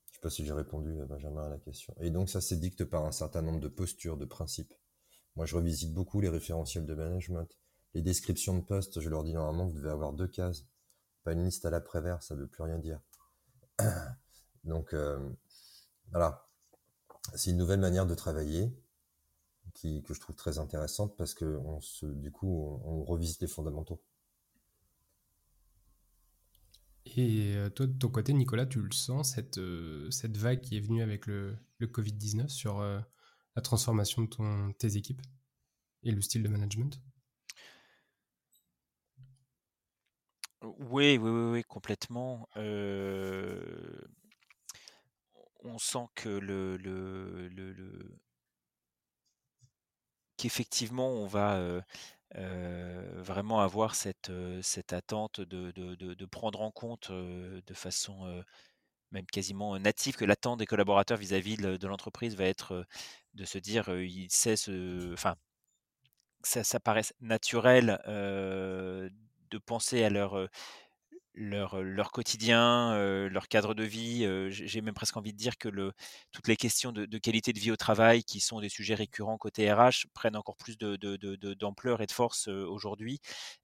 Je 0.08 0.16
sais 0.16 0.22
pas 0.22 0.32
si 0.32 0.44
j'ai 0.44 0.54
répondu, 0.54 1.00
à 1.02 1.06
Benjamin, 1.06 1.46
à 1.46 1.50
la 1.50 1.60
question. 1.60 1.94
Et 2.00 2.10
donc 2.10 2.32
ça 2.32 2.42
s'édicte 2.42 2.84
par 2.86 3.06
un 3.06 3.12
certain 3.12 3.44
nombre 3.44 3.60
de 3.60 3.68
postures, 3.68 4.18
de 4.18 4.26
principes. 4.26 4.74
Moi, 5.36 5.46
je 5.46 5.56
revisite 5.56 5.94
beaucoup 5.94 6.22
les 6.22 6.30
référentiels 6.30 6.88
de 6.88 6.96
management 6.96 7.48
les 7.96 8.02
descriptions 8.02 8.58
de 8.58 8.62
poste, 8.62 9.00
je 9.00 9.10
leur 9.10 9.24
dis 9.24 9.34
normalement, 9.34 9.66
vous 9.68 9.78
devez 9.78 9.90
avoir 9.90 10.12
deux 10.14 10.28
cases. 10.28 10.66
Pas 11.24 11.32
une 11.32 11.46
liste 11.46 11.66
à 11.66 11.70
l'après-vert, 11.70 12.22
ça 12.22 12.36
veut 12.36 12.46
plus 12.46 12.62
rien 12.62 12.78
dire. 12.78 13.00
Donc, 14.66 14.94
euh, 14.94 15.32
voilà. 16.12 16.46
C'est 17.36 17.52
une 17.52 17.58
nouvelle 17.58 17.80
manière 17.80 18.06
de 18.06 18.14
travailler 18.14 18.78
qui, 19.76 20.02
que 20.04 20.14
je 20.16 20.20
trouve 20.20 20.36
très 20.36 20.58
intéressante 20.58 21.16
parce 21.18 21.34
que 21.36 21.46
on 21.46 21.80
se, 21.82 22.06
du 22.08 22.32
coup, 22.32 22.80
on, 22.84 23.04
revisite 23.04 23.42
les 23.42 23.48
fondamentaux. 23.48 24.02
Et 27.06 27.54
euh, 27.56 27.70
toi, 27.70 27.86
de 27.86 27.94
ton 27.94 28.10
côté, 28.10 28.34
Nicolas, 28.34 28.66
tu 28.66 28.82
le 28.82 28.92
sens, 28.92 29.36
cette, 29.36 29.60
euh, 29.60 30.10
cette 30.10 30.38
vague 30.38 30.62
qui 30.62 30.78
est 30.78 30.80
venue 30.80 31.04
avec 31.04 31.28
le, 31.28 31.56
le 31.78 31.88
Covid-19 31.88 32.50
sur 32.50 32.82
la 32.82 33.62
transformation 33.62 34.24
de 34.24 34.28
ton, 34.28 34.74
tes 34.74 34.98
équipes 34.98 35.22
et 36.04 36.12
le 36.12 36.22
style 36.22 36.42
de 36.42 36.50
management? 36.50 37.00
Oui, 40.64 41.18
oui, 41.18 41.30
oui, 41.30 41.52
oui, 41.52 41.64
complètement. 41.64 42.50
on 45.66 45.78
sent 45.78 46.08
que 46.16 46.30
le, 46.30 46.78
le, 46.78 47.48
le, 47.50 47.74
qu'effectivement, 50.46 51.10
on 51.10 51.26
va 51.26 51.60
vraiment 52.34 53.62
avoir 53.62 53.96
cette, 53.96 54.32
cette 54.62 54.94
attente 54.94 55.42
de, 55.42 56.26
prendre 56.26 56.62
en 56.62 56.72
compte 56.72 57.12
de 57.12 57.74
façon 57.74 58.44
même 59.12 59.26
quasiment 59.26 59.78
native 59.80 60.16
que 60.16 60.26
l'attente 60.26 60.60
des 60.60 60.66
collaborateurs 60.66 61.18
vis-à-vis 61.18 61.58
de, 61.58 61.88
l'entreprise 61.88 62.36
va 62.36 62.46
être 62.46 62.86
de 63.34 63.46
se 63.46 63.58
dire, 63.58 63.90
il 63.90 64.30
sait 64.30 64.56
ce, 64.56 65.14
enfin, 65.14 65.36
ça, 66.44 66.64
ça 66.64 66.80
paraît 66.80 67.04
naturel 67.22 68.00
de 68.06 69.58
penser 69.66 70.04
à 70.04 70.10
leur, 70.10 70.50
leur, 71.36 71.82
leur 71.82 72.12
quotidien, 72.12 72.96
leur 73.30 73.48
cadre 73.48 73.74
de 73.74 73.84
vie. 73.84 74.28
J'ai 74.50 74.82
même 74.82 74.94
presque 74.94 75.18
envie 75.18 75.34
de 75.34 75.38
dire 75.38 75.58
que 75.58 75.70
le, 75.70 75.92
toutes 76.32 76.48
les 76.48 76.56
questions 76.56 76.92
de, 76.92 77.18
qualité 77.18 77.54
de 77.54 77.60
vie 77.60 77.72
au 77.72 77.76
travail, 77.76 78.24
qui 78.24 78.40
sont 78.40 78.60
des 78.60 78.70
sujets 78.70 78.96
récurrents 78.96 79.38
côté 79.38 79.72
RH, 79.72 80.08
prennent 80.14 80.36
encore 80.36 80.58
plus 80.58 80.78
d'ampleur 80.78 81.98
de, 81.98 82.04
et 82.04 82.06
de 82.08 82.12
force 82.12 82.48
aujourd'hui. 82.48 83.20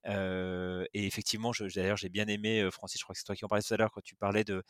et 0.06 0.86
effectivement, 0.94 1.52
d'ailleurs, 1.74 1.96
j'ai 1.96 2.08
bien 2.08 2.26
aimé, 2.26 2.68
Francis, 2.72 3.00
je 3.00 3.04
crois 3.04 3.14
que 3.14 3.18
c'est 3.18 3.24
toi 3.24 3.36
qui 3.36 3.44
en 3.44 3.48
parlais 3.48 3.62
tout 3.62 3.74
à 3.74 3.76
l'heure, 3.76 3.90
quand 3.92 4.02
tu 4.02 4.16
parlais 4.16 4.44
de, 4.44 4.62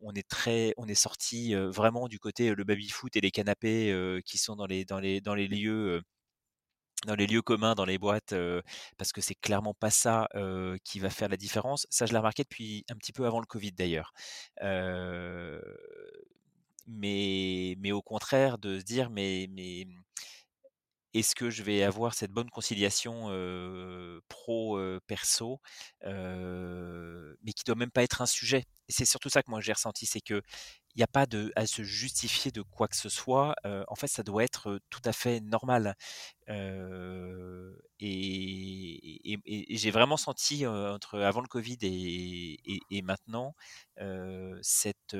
on 0.00 0.12
est 0.14 0.28
très, 0.28 0.74
on 0.76 0.86
est 0.86 0.94
sorti 0.94 1.54
vraiment 1.54 2.08
du 2.08 2.18
côté 2.18 2.54
le 2.54 2.64
baby 2.64 2.88
foot 2.88 3.16
et 3.16 3.20
les 3.20 3.30
canapés 3.30 4.20
qui 4.24 4.38
sont 4.38 4.56
dans 4.56 4.66
les, 4.66 4.84
dans 4.84 5.00
les, 5.00 5.20
dans 5.20 5.34
les 5.34 5.48
lieux 5.48 6.02
dans 7.06 7.14
les 7.14 7.26
lieux 7.26 7.42
communs, 7.42 7.74
dans 7.74 7.84
les 7.84 7.98
boîtes, 7.98 8.34
parce 8.98 9.12
que 9.12 9.20
c'est 9.20 9.34
clairement 9.34 9.74
pas 9.74 9.90
ça 9.90 10.28
qui 10.84 11.00
va 11.00 11.10
faire 11.10 11.28
la 11.28 11.36
différence. 11.36 11.86
Ça, 11.90 12.06
je 12.06 12.12
l'ai 12.12 12.18
remarqué 12.18 12.42
depuis 12.42 12.84
un 12.90 12.96
petit 12.96 13.12
peu 13.12 13.26
avant 13.26 13.40
le 13.40 13.46
Covid 13.46 13.72
d'ailleurs. 13.72 14.12
mais, 16.86 17.76
mais 17.78 17.92
au 17.92 18.02
contraire, 18.02 18.58
de 18.58 18.78
se 18.78 18.84
dire, 18.84 19.10
mais, 19.10 19.46
mais 19.50 19.86
est-ce 21.12 21.34
que 21.34 21.50
je 21.50 21.62
vais 21.62 21.82
avoir 21.82 22.14
cette 22.14 22.30
bonne 22.30 22.50
conciliation 22.50 23.26
pro-perso, 24.28 25.60
mais 26.04 27.52
qui 27.52 27.64
doit 27.64 27.74
même 27.76 27.90
pas 27.90 28.02
être 28.02 28.22
un 28.22 28.26
sujet. 28.26 28.64
Et 28.88 28.92
c'est 28.92 29.04
surtout 29.04 29.28
ça 29.28 29.42
que 29.42 29.50
moi 29.50 29.60
j'ai 29.60 29.72
ressenti, 29.72 30.06
c'est 30.06 30.20
que 30.20 30.42
il 30.94 30.98
n'y 30.98 31.04
a 31.04 31.06
pas 31.06 31.26
de, 31.26 31.52
à 31.56 31.66
se 31.66 31.82
justifier 31.82 32.50
de 32.50 32.62
quoi 32.62 32.88
que 32.88 32.96
ce 32.96 33.08
soit. 33.08 33.54
en 33.64 33.94
fait, 33.94 34.08
ça 34.08 34.22
doit 34.22 34.44
être 34.44 34.80
tout 34.90 35.00
à 35.04 35.12
fait 35.12 35.40
normal. 35.40 35.94
et, 36.48 37.68
j'ai 39.70 39.90
vraiment 39.90 40.16
senti 40.16 40.66
entre 40.66 41.20
avant 41.20 41.40
le 41.40 41.48
Covid 41.48 41.78
et, 41.82 43.02
maintenant 43.02 43.54
cette 44.62 45.16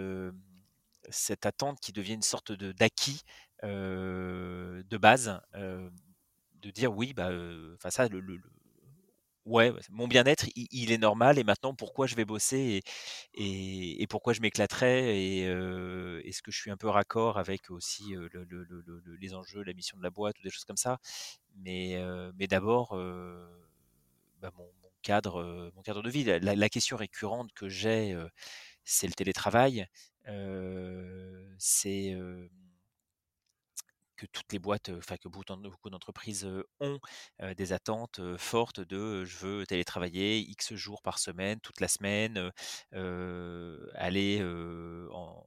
cette 1.09 1.47
attente 1.47 1.81
qui 1.81 1.93
devient 1.93 2.15
une 2.15 2.23
sorte 2.23 2.53
d'acquis 2.53 3.23
de 3.63 4.97
base, 4.97 5.41
de 5.55 6.71
dire 6.71 6.93
oui, 6.95 7.13
bah, 7.15 7.31
enfin 7.75 7.91
ça, 7.91 8.09
le, 8.09 8.21
ouais, 9.51 9.73
mon 9.91 10.09
bien-être, 10.09 10.47
il, 10.55 10.93
est 10.93 10.99
normal 10.99 11.39
et 11.39 11.45
maintenant 11.45 11.75
pourquoi 11.75 12.07
je 12.07 12.15
vais 12.15 12.25
bosser 12.25 12.83
et, 13.35 14.07
pourquoi 14.09 14.33
je 14.33 14.41
m'éclaterais 14.41 15.19
et 15.19 15.41
est-ce 16.25 16.43
que 16.43 16.51
je 16.51 16.59
suis 16.59 16.71
un 16.71 16.77
peu 16.77 16.89
raccord 16.89 17.39
avec 17.39 17.71
aussi 17.71 18.15
les 19.21 19.35
enjeux, 19.35 19.63
la 19.63 19.73
mission 19.73 19.99
de 19.99 20.03
la 20.03 20.11
boîte 20.11 20.39
ou 20.39 20.43
des 20.43 20.51
choses 20.51 20.65
comme 20.65 20.77
ça. 20.77 20.99
Mais, 21.57 22.01
d'abord, 22.49 22.97
bah, 24.41 24.51
mon, 24.57 24.71
cadre, 25.03 25.73
mon 25.75 25.83
cadre 25.83 26.03
de 26.03 26.11
vie. 26.11 26.25
La, 26.25 26.69
question 26.69 26.97
récurrente 26.97 27.53
que 27.53 27.69
j'ai, 27.69 28.17
c'est 28.85 29.07
le 29.07 29.15
télétravail. 29.15 29.87
c'est 31.59 32.17
que 34.21 34.27
toutes 34.27 34.53
les 34.53 34.59
boîtes, 34.59 34.91
enfin 34.91 35.17
que 35.17 35.29
beaucoup 35.29 35.91
d'entreprises 35.91 36.47
ont 36.81 36.99
des 37.57 37.73
attentes 37.73 38.21
fortes 38.37 38.81
de 38.81 39.25
je 39.25 39.37
veux 39.39 39.67
télétravailler 39.67 40.39
X 40.41 40.75
jours 40.75 41.01
par 41.03 41.19
semaine, 41.19 41.59
toute 41.61 41.81
la 41.81 41.89
semaine, 41.89 42.51
aller 42.93 44.43
en, 45.13 45.47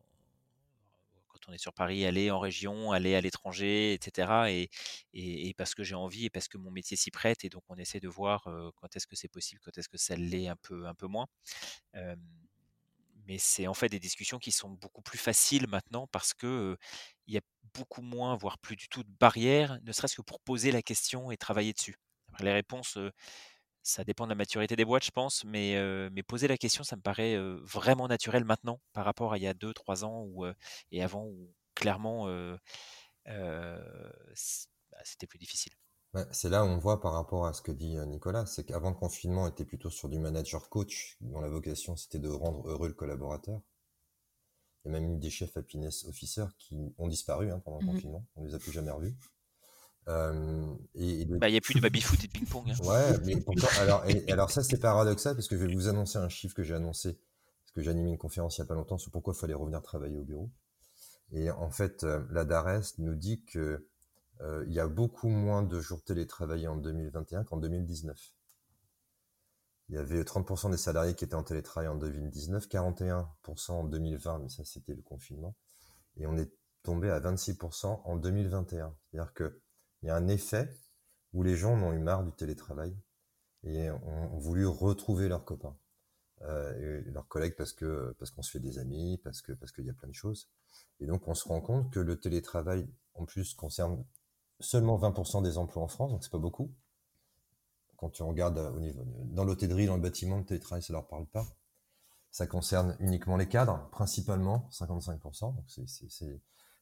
on 1.48 1.54
est 1.54 1.58
sur 1.58 1.74
Paris, 1.74 2.06
aller 2.06 2.32
en 2.32 2.40
région, 2.40 2.92
aller 2.92 3.16
à 3.16 3.22
l'étranger, 3.22 3.94
etc. 3.94 4.50
Et, 4.50 4.70
et, 5.14 5.54
parce 5.54 5.76
que 5.76 5.84
j'ai 5.84 5.96
envie 5.96 6.26
et 6.26 6.30
parce 6.30 6.48
que 6.48 6.58
mon 6.58 6.72
métier 6.72 6.98
s'y 6.98 7.12
prête. 7.12 7.44
Et 7.46 7.50
donc 7.50 7.64
on 7.70 7.76
essaie 7.76 8.00
de 8.00 8.08
voir 8.08 8.44
quand 8.76 8.96
est-ce 8.96 9.08
que 9.08 9.16
c'est 9.16 9.28
possible, 9.28 9.62
quand 9.64 9.78
est-ce 9.78 9.90
que 9.90 9.98
ça 9.98 10.16
l'est 10.16 10.48
un 10.48 10.56
peu, 10.56 10.88
un 10.88 10.96
peu 10.96 11.08
moins 11.08 11.28
mais 13.28 13.38
c'est 13.40 13.68
en 13.68 13.74
fait 13.74 13.90
des 13.90 14.00
discussions 14.00 14.40
qui 14.40 14.52
sont 14.52 14.70
beaucoup 14.72 15.02
plus 15.02 15.18
faciles 15.20 15.68
maintenant 15.68 16.08
parce 16.12 16.34
que 16.34 16.78
il 17.28 17.34
y 17.36 17.38
a 17.38 17.42
beaucoup 17.76 18.02
moins, 18.02 18.36
voire 18.36 18.58
plus 18.60 18.76
du 18.76 18.88
tout 18.90 19.04
de 19.04 19.12
barrières, 19.20 19.80
ne 19.84 19.92
serait-ce 19.92 20.16
que 20.18 20.22
pour 20.22 20.40
poser 20.42 20.72
la 20.72 20.82
question 20.82 21.32
et 21.32 21.38
travailler 21.38 21.74
dessus. 21.74 21.96
Après, 22.30 22.44
les 22.46 22.54
réponses, 22.54 22.98
ça 23.84 24.04
dépend 24.04 24.26
de 24.26 24.30
la 24.32 24.36
maturité 24.36 24.76
des 24.76 24.86
boîtes, 24.86 25.06
je 25.06 25.12
pense, 25.12 25.44
mais, 25.46 25.78
poser 26.28 26.48
la 26.48 26.58
question, 26.58 26.84
ça 26.84 26.96
me 26.98 27.02
paraît 27.02 27.38
vraiment 27.64 28.08
naturel 28.08 28.46
maintenant 28.46 28.82
par 28.94 29.06
rapport 29.06 29.34
à 29.34 29.38
il 29.38 29.44
y 29.44 29.48
a 29.48 29.54
2-3 29.54 30.06
ans 30.06 30.24
où, 30.28 30.46
et 30.92 31.04
avant 31.04 31.26
où 31.26 31.54
clairement 31.76 32.28
bah, 34.92 35.00
c'était 35.04 35.28
plus 35.28 35.40
difficile. 35.40 35.74
C'est 36.32 36.50
là 36.50 36.64
où 36.64 36.68
on 36.68 36.78
voit 36.78 37.02
par 37.02 37.14
rapport 37.14 37.46
à 37.46 37.54
ce 37.54 37.62
que 37.62 37.72
dit 37.72 37.98
Nicolas, 38.08 38.46
c'est 38.46 38.64
qu'avant 38.64 38.90
le 38.90 38.96
confinement, 38.96 39.44
on 39.44 39.48
était 39.48 39.66
plutôt 39.66 39.90
sur 39.90 40.10
du 40.10 40.20
manager 40.20 40.70
coach, 40.70 41.18
dont 41.22 41.40
la 41.40 41.50
vocation 41.50 41.96
c'était 41.96 42.20
de 42.20 42.30
rendre 42.30 42.68
heureux 42.70 42.88
le 42.88 42.94
collaborateur. 42.94 43.62
Il 44.86 44.92
y 44.92 44.96
a 44.96 45.00
même 45.00 45.16
eu 45.16 45.18
des 45.18 45.30
chefs 45.30 45.56
happiness 45.56 46.06
officers 46.06 46.50
qui 46.58 46.94
ont 46.98 47.08
disparu 47.08 47.52
hein, 47.52 47.62
pendant 47.64 47.80
le 47.80 47.86
mmh 47.86 47.92
confinement. 47.96 48.26
On 48.36 48.42
ne 48.42 48.48
les 48.48 48.54
a 48.54 48.60
plus 48.60 48.72
jamais 48.72 48.92
revus. 48.92 49.16
Euh, 50.10 50.76
et, 50.96 51.26
bah, 51.26 51.48
il 51.48 51.54
n'y 51.54 51.58
a 51.58 51.62
plus 51.62 51.76
de 51.76 51.80
baby-foot 51.80 52.22
et 52.24 52.28
de 52.28 52.32
ping-pong. 52.32 52.70
Hein. 52.70 52.86
Ouais, 52.86 53.18
mais 53.26 53.40
pourtant, 53.46 53.68
alors, 53.80 54.04
alors 54.28 54.52
ça 54.52 54.62
c'est 54.62 54.78
paradoxal 54.78 55.36
parce 55.36 55.48
que 55.48 55.58
je 55.58 55.66
vais 55.66 55.74
vous 55.74 55.88
annoncer 55.88 56.18
un 56.18 56.28
chiffre 56.28 56.54
que 56.54 56.64
j'ai 56.64 56.74
annoncé, 56.74 57.14
parce 57.14 57.72
que 57.74 57.82
j'ai 57.82 57.90
animé 57.90 58.10
une 58.10 58.18
conférence 58.18 58.58
il 58.58 58.62
n'y 58.62 58.66
a 58.66 58.68
pas 58.68 58.76
longtemps 58.76 58.98
sur 58.98 59.12
pourquoi 59.12 59.34
il 59.36 59.40
fallait 59.40 59.54
revenir 59.54 59.82
travailler 59.82 60.18
au 60.18 60.24
bureau. 60.24 60.52
Et 61.32 61.50
en 61.50 61.70
fait, 61.70 62.04
euh, 62.04 62.22
la 62.32 62.44
DARES 62.44 62.96
nous 62.98 63.16
dit 63.16 63.44
que 63.46 63.88
euh, 64.42 64.64
il 64.68 64.74
y 64.74 64.80
a 64.80 64.88
beaucoup 64.88 65.30
moins 65.30 65.64
de 65.64 65.80
jours 65.80 66.04
télétravaillés 66.04 66.68
en 66.68 66.78
2021 66.78 67.44
qu'en 67.44 67.58
2019. 67.58 68.34
Il 69.90 69.96
y 69.96 69.98
avait 69.98 70.24
30% 70.24 70.72
des 70.72 70.78
salariés 70.78 71.14
qui 71.14 71.26
étaient 71.26 71.36
en 71.36 71.44
télétravail 71.44 71.88
en 71.88 71.96
2019, 71.96 72.68
41% 72.68 73.72
en 73.72 73.84
2020, 73.84 74.40
mais 74.40 74.50
ça 74.50 74.64
c'était 74.64 74.96
le 74.96 75.02
confinement. 75.02 75.56
Et 76.18 76.26
on 76.26 76.38
est 76.38 76.52
tombé 76.84 77.10
à 77.10 77.20
26% 77.20 78.02
en 78.04 78.16
2021. 78.16 78.96
C'est-à-dire 79.12 79.34
qu'il 79.34 79.54
y 80.04 80.10
a 80.10 80.16
un 80.16 80.28
effet 80.28 80.70
où 81.34 81.44
les 81.44 81.56
gens 81.56 81.74
en 81.74 81.84
ont 81.84 81.94
eu 81.94 82.00
marre 82.00 82.24
du 82.24 82.32
télétravail 82.32 82.96
et 83.64 83.90
ont, 83.90 84.38
voulu 84.38 84.66
retrouver 84.68 85.28
leurs 85.30 85.46
copains, 85.46 85.78
euh, 86.42 87.02
et 87.06 87.12
leurs 87.12 87.28
collègues 87.28 87.56
parce 87.56 87.72
que 87.72 88.14
parce 88.20 88.32
qu'on 88.32 88.42
se 88.42 88.52
fait 88.52 88.60
des 88.60 88.78
amis, 88.78 89.20
parce 89.24 89.42
que 89.42 89.54
parce 89.54 89.72
qu'il 89.72 89.86
y 89.86 89.90
a 89.90 89.94
plein 89.94 90.10
de 90.10 90.14
choses. 90.14 90.50
Et 91.00 91.06
donc 91.06 91.28
on 91.28 91.34
se 91.34 91.48
rend 91.48 91.62
compte 91.62 91.92
que 91.92 92.00
le 92.00 92.20
télétravail 92.20 92.88
en 93.16 93.26
plus 93.26 93.54
concerne 93.54 94.04
seulement 94.60 94.98
20% 94.98 95.44
des 95.44 95.58
emplois 95.58 95.84
en 95.84 95.88
France, 95.88 96.12
donc 96.12 96.24
c'est 96.24 96.32
pas 96.32 96.38
beaucoup 96.38 96.74
quand 98.04 98.10
tu 98.10 98.24
regardes 98.24 98.58
euh, 98.58 98.72
au 98.72 98.80
niveau, 98.82 99.06
dans 99.06 99.46
l'hôtellerie, 99.46 99.86
dans 99.86 99.96
le 99.96 100.02
bâtiment, 100.02 100.38
le 100.38 100.44
télétravail, 100.44 100.84
ça 100.84 100.92
leur 100.92 101.08
parle 101.08 101.26
pas. 101.26 101.46
Ça 102.32 102.48
concerne 102.48 102.98
uniquement 103.00 103.38
les 103.38 103.48
cadres, 103.48 103.88
principalement, 103.92 104.68
55%. 104.72 105.56
Donc 105.56 105.66
c'est, 105.68 106.42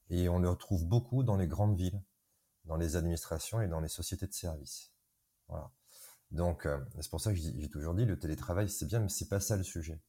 Et 0.09 0.29
on 0.29 0.39
le 0.39 0.49
retrouve 0.49 0.85
beaucoup 0.85 1.23
dans 1.23 1.35
les 1.35 1.47
grandes 1.47 1.77
villes, 1.77 2.01
dans 2.65 2.75
les 2.75 2.95
administrations 2.95 3.61
et 3.61 3.67
dans 3.67 3.81
les 3.81 3.87
sociétés 3.87 4.25
de 4.25 4.33
services. 4.33 4.91
Voilà. 5.47 5.69
Donc, 6.31 6.65
euh, 6.65 6.79
c'est 7.01 7.11
pour 7.11 7.21
ça 7.21 7.33
que 7.33 7.37
j'ai 7.37 7.69
toujours 7.69 7.93
dit, 7.93 8.05
le 8.05 8.17
télétravail, 8.17 8.67
c'est 8.69 8.85
bien, 8.85 8.99
mais 8.99 9.09
c'est 9.09 9.27
pas 9.27 9.41
ça 9.41 9.57
le 9.57 9.63
sujet. 9.63 10.01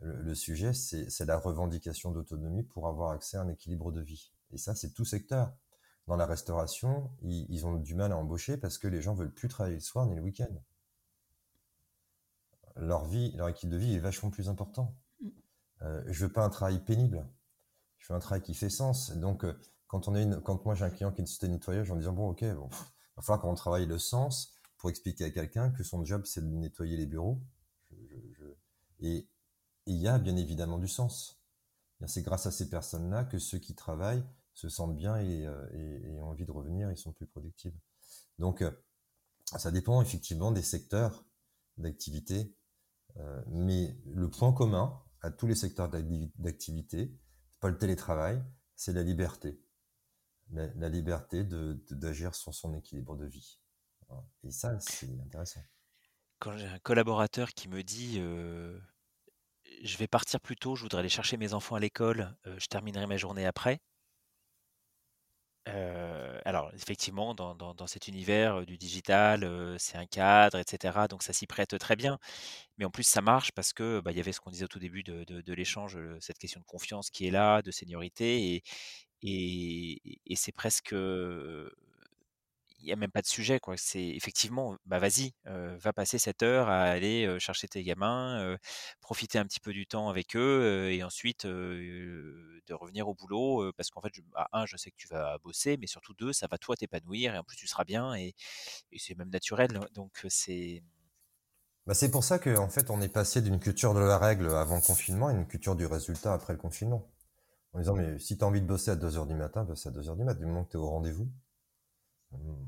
Le, 0.00 0.34
sujet, 0.34 0.74
c'est 0.74 1.24
la 1.24 1.38
revendication 1.38 2.10
d'autonomie 2.10 2.64
pour 2.64 2.88
avoir 2.88 3.12
accès 3.12 3.38
à 3.38 3.42
un 3.42 3.48
équilibre 3.48 3.90
de 3.90 4.02
vie. 4.02 4.32
Et 4.52 4.58
ça, 4.58 4.74
c'est 4.74 4.90
tout 4.90 5.04
secteur 5.04 5.52
dans 6.06 6.16
la 6.16 6.26
restauration, 6.26 7.10
ils, 7.22 7.66
ont 7.66 7.76
du 7.76 7.94
mal 7.94 8.12
à 8.12 8.16
embaucher 8.16 8.56
parce 8.56 8.76
que 8.76 8.88
les 8.88 9.00
gens 9.00 9.14
veulent 9.14 9.32
plus 9.32 9.48
travailler 9.48 9.76
le 9.76 9.80
soir 9.80 10.06
ni 10.06 10.14
le 10.14 10.22
week-end. 10.22 10.54
Leur 12.76 13.06
vie, 13.06 13.32
leur 13.36 13.48
équipe 13.48 13.70
de 13.70 13.76
vie 13.76 13.94
est 13.94 14.00
vachement 14.00 14.30
plus 14.30 14.48
important. 14.48 14.94
Mm. 15.20 15.28
Euh, 15.82 16.04
je 16.08 16.26
veux 16.26 16.32
pas 16.32 16.44
un 16.44 16.50
travail 16.50 16.78
pénible. 16.84 17.26
Je 17.98 18.12
veux 18.12 18.16
un 18.16 18.20
travail 18.20 18.42
qui 18.42 18.54
fait 18.54 18.68
sens. 18.68 19.12
Donc, 19.12 19.44
euh, 19.44 19.58
quand 19.86 20.08
on 20.08 20.14
est 20.14 20.24
une, 20.24 20.40
quand 20.40 20.64
moi 20.66 20.74
j'ai 20.74 20.84
un 20.84 20.90
client 20.90 21.10
qui 21.10 21.18
est 21.18 21.22
une 21.22 21.26
société 21.26 21.46
de 21.46 21.52
nettoyage, 21.52 21.90
en 21.90 21.96
disant 21.96 22.12
bon, 22.12 22.28
ok, 22.28 22.44
bon, 22.54 22.68
il 22.70 23.16
va 23.16 23.22
falloir 23.22 23.40
qu'on 23.40 23.54
travaille 23.54 23.86
le 23.86 23.98
sens 23.98 24.54
pour 24.76 24.90
expliquer 24.90 25.24
à 25.24 25.30
quelqu'un 25.30 25.70
que 25.70 25.82
son 25.84 26.04
job 26.04 26.22
c'est 26.26 26.42
de 26.42 26.54
nettoyer 26.54 26.96
les 26.96 27.06
bureaux. 27.06 27.40
Et 29.00 29.26
il 29.86 29.96
y 29.96 30.08
a 30.08 30.18
bien 30.18 30.36
évidemment 30.36 30.78
du 30.78 30.88
sens. 30.88 31.40
C'est 32.06 32.22
grâce 32.22 32.44
à 32.44 32.50
ces 32.50 32.68
personnes-là 32.68 33.24
que 33.24 33.38
ceux 33.38 33.58
qui 33.58 33.74
travaillent 33.74 34.24
se 34.54 34.68
sentent 34.68 34.96
bien 34.96 35.16
euh, 35.16 35.68
et, 35.72 36.20
ont 36.20 36.30
envie 36.30 36.46
de 36.46 36.52
revenir, 36.52 36.90
ils 36.90 36.96
sont 36.96 37.12
plus 37.12 37.26
productifs. 37.26 37.74
Donc, 38.38 38.62
euh, 38.62 38.70
ça 39.56 39.70
dépend 39.70 40.00
effectivement 40.00 40.52
des 40.52 40.62
secteurs 40.62 41.26
d'activité, 41.76 42.56
euh, 43.16 43.42
mais 43.48 43.96
le 44.06 44.30
point 44.30 44.52
commun 44.52 45.00
à 45.20 45.30
tous 45.30 45.46
les 45.46 45.54
secteurs 45.54 45.88
d'activité, 45.88 47.18
c'est 47.50 47.60
pas 47.60 47.68
le 47.68 47.78
télétravail, 47.78 48.42
c'est 48.76 48.92
la 48.92 49.02
liberté. 49.02 49.60
La, 50.50 50.88
liberté 50.90 51.42
d'agir 51.42 52.34
sur 52.34 52.54
son 52.54 52.74
équilibre 52.74 53.16
de 53.16 53.24
vie. 53.24 53.58
Et 54.42 54.50
ça, 54.50 54.78
c'est 54.78 55.08
intéressant. 55.20 55.62
Quand 56.38 56.56
j'ai 56.58 56.66
un 56.66 56.78
collaborateur 56.80 57.52
qui 57.52 57.68
me 57.68 57.82
dit 57.82 58.18
je 58.18 59.96
vais 59.96 60.06
partir 60.06 60.40
plus 60.40 60.56
tôt, 60.56 60.76
je 60.76 60.82
voudrais 60.82 61.00
aller 61.00 61.08
chercher 61.08 61.38
mes 61.38 61.54
enfants 61.54 61.76
à 61.76 61.80
l'école, 61.80 62.36
je 62.44 62.66
terminerai 62.66 63.06
ma 63.06 63.16
journée 63.16 63.46
après 63.46 63.80
alors 65.66 66.70
effectivement, 66.74 67.34
dans 67.34 67.54
dans 67.54 67.86
cet 67.86 68.08
univers, 68.08 68.66
du 68.66 68.76
digital, 68.78 69.76
c'est 69.78 69.96
un 69.96 70.06
cadre 70.06 70.58
etc. 70.58 71.08
donc 71.08 71.22
ça 71.22 71.32
s'y 71.32 71.46
prête 71.46 71.78
très 71.78 71.96
bien. 71.96 72.18
Mais 72.78 72.84
en 72.84 72.90
plus 72.90 73.04
ça 73.04 73.22
marche 73.22 73.52
parce 73.52 73.72
que, 73.72 74.00
bah, 74.00 74.12
il 74.12 74.16
y 74.18 74.20
avait 74.20 74.32
ce 74.32 74.40
qu'on 74.40 74.50
disait 74.50 74.64
au 74.64 74.68
tout 74.68 74.78
début 74.80 75.02
de 75.04 75.24
de 75.24 75.54
l'échange, 75.54 75.98
cette 76.20 76.38
question 76.38 76.60
de 76.60 76.66
confiance 76.66 77.10
qui 77.10 77.26
est 77.26 77.30
là, 77.30 77.62
de 77.62 77.70
seniorité 77.70 78.56
et 78.56 78.62
et 79.26 80.36
c'est 80.36 80.52
presque, 80.52 80.94
n'y 82.86 82.92
a 82.92 82.96
même 82.96 83.10
pas 83.10 83.22
de 83.22 83.26
sujet. 83.26 83.60
Quoi. 83.60 83.76
C'est 83.76 84.06
effectivement, 84.06 84.76
bah 84.86 84.98
vas-y, 84.98 85.32
va 85.44 85.92
passer 85.92 86.18
cette 86.18 86.42
heure 86.42 86.68
à 86.68 86.82
aller 86.82 87.38
chercher 87.40 87.68
tes 87.68 87.82
gamins, 87.82 88.56
profiter 89.00 89.38
un 89.38 89.44
petit 89.44 89.60
peu 89.60 89.72
du 89.72 89.86
temps 89.86 90.08
avec 90.08 90.36
eux 90.36 90.90
et 90.90 91.02
ensuite 91.02 91.46
de 91.46 92.74
revenir 92.74 93.08
au 93.08 93.14
boulot 93.14 93.72
parce 93.76 93.90
qu'en 93.90 94.00
fait, 94.00 94.10
je, 94.14 94.22
bah, 94.32 94.48
un, 94.52 94.66
je 94.66 94.76
sais 94.76 94.90
que 94.90 94.96
tu 94.96 95.08
vas 95.08 95.38
bosser, 95.38 95.76
mais 95.76 95.86
surtout 95.86 96.14
deux, 96.14 96.32
ça 96.32 96.46
va 96.50 96.58
toi 96.58 96.76
t'épanouir 96.76 97.34
et 97.34 97.38
en 97.38 97.44
plus 97.44 97.56
tu 97.56 97.66
seras 97.66 97.84
bien 97.84 98.14
et, 98.14 98.34
c'est 98.96 99.16
même 99.16 99.30
naturel. 99.30 99.80
Donc 99.94 100.24
c'est. 100.28 100.82
Bah 101.86 101.94
c'est 101.94 102.10
pour 102.10 102.24
ça 102.24 102.38
qu'en 102.38 102.64
en 102.64 102.68
fait, 102.68 102.90
on 102.90 103.00
est 103.02 103.08
passé 103.08 103.42
d'une 103.42 103.60
culture 103.60 103.92
de 103.92 104.00
la 104.00 104.18
règle 104.18 104.48
avant 104.48 104.76
le 104.76 104.82
confinement 104.82 105.28
à 105.28 105.32
une 105.32 105.46
culture 105.46 105.76
du 105.76 105.84
résultat 105.84 106.32
après 106.32 106.54
le 106.54 106.58
confinement. 106.58 107.10
En 107.74 107.80
disant, 107.80 107.94
mais 107.94 108.18
si 108.18 108.38
tu 108.38 108.44
as 108.44 108.46
envie 108.46 108.62
de 108.62 108.66
bosser 108.66 108.92
à 108.92 108.96
2h 108.96 109.26
du 109.26 109.34
matin, 109.34 109.64
bosse 109.64 109.86
à 109.86 109.90
2h 109.90 110.16
du 110.16 110.24
matin, 110.24 110.38
du 110.38 110.46
moment 110.46 110.64
que 110.64 110.70
tu 110.70 110.76
es 110.76 110.80
au 110.80 110.88
rendez-vous 110.88 111.28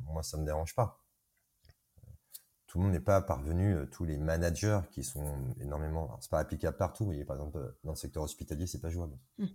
moi, 0.07 0.23
ça 0.23 0.37
me 0.37 0.45
dérange 0.45 0.75
pas. 0.75 1.01
Tout 2.67 2.79
le 2.79 2.85
monde 2.85 2.93
n'est 2.93 3.01
pas 3.01 3.23
parvenu, 3.23 3.75
euh, 3.75 3.87
tous 3.87 4.05
les 4.05 4.19
managers 4.19 4.81
qui 4.91 5.05
sont 5.05 5.55
énormément, 5.61 6.19
c'est 6.21 6.31
pas 6.31 6.41
applicable 6.41 6.77
partout. 6.77 7.13
par 7.27 7.37
exemple, 7.37 7.59
euh, 7.59 7.79
dans 7.85 7.93
le 7.93 7.97
secteur 7.97 8.25
hospitalier, 8.25 8.67
c'est 8.67 8.81
pas 8.81 8.91
jouable. 8.91 9.17
Mmh. 9.39 9.47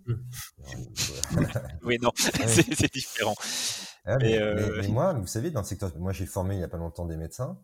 oui, 1.84 1.98
non, 2.00 2.10
c'est 2.16 2.92
différent. 2.92 3.34
Ah, 4.06 4.16
euh, 4.22 4.80
mais, 4.80 4.88
moi, 4.88 5.12
vous 5.12 5.26
savez, 5.26 5.50
dans 5.50 5.60
le 5.60 5.66
secteur, 5.66 5.96
moi, 5.98 6.12
j'ai 6.12 6.24
formé 6.24 6.56
il 6.56 6.60
y 6.60 6.64
a 6.64 6.68
pas 6.68 6.78
longtemps 6.78 7.06
des 7.06 7.16
médecins 7.16 7.58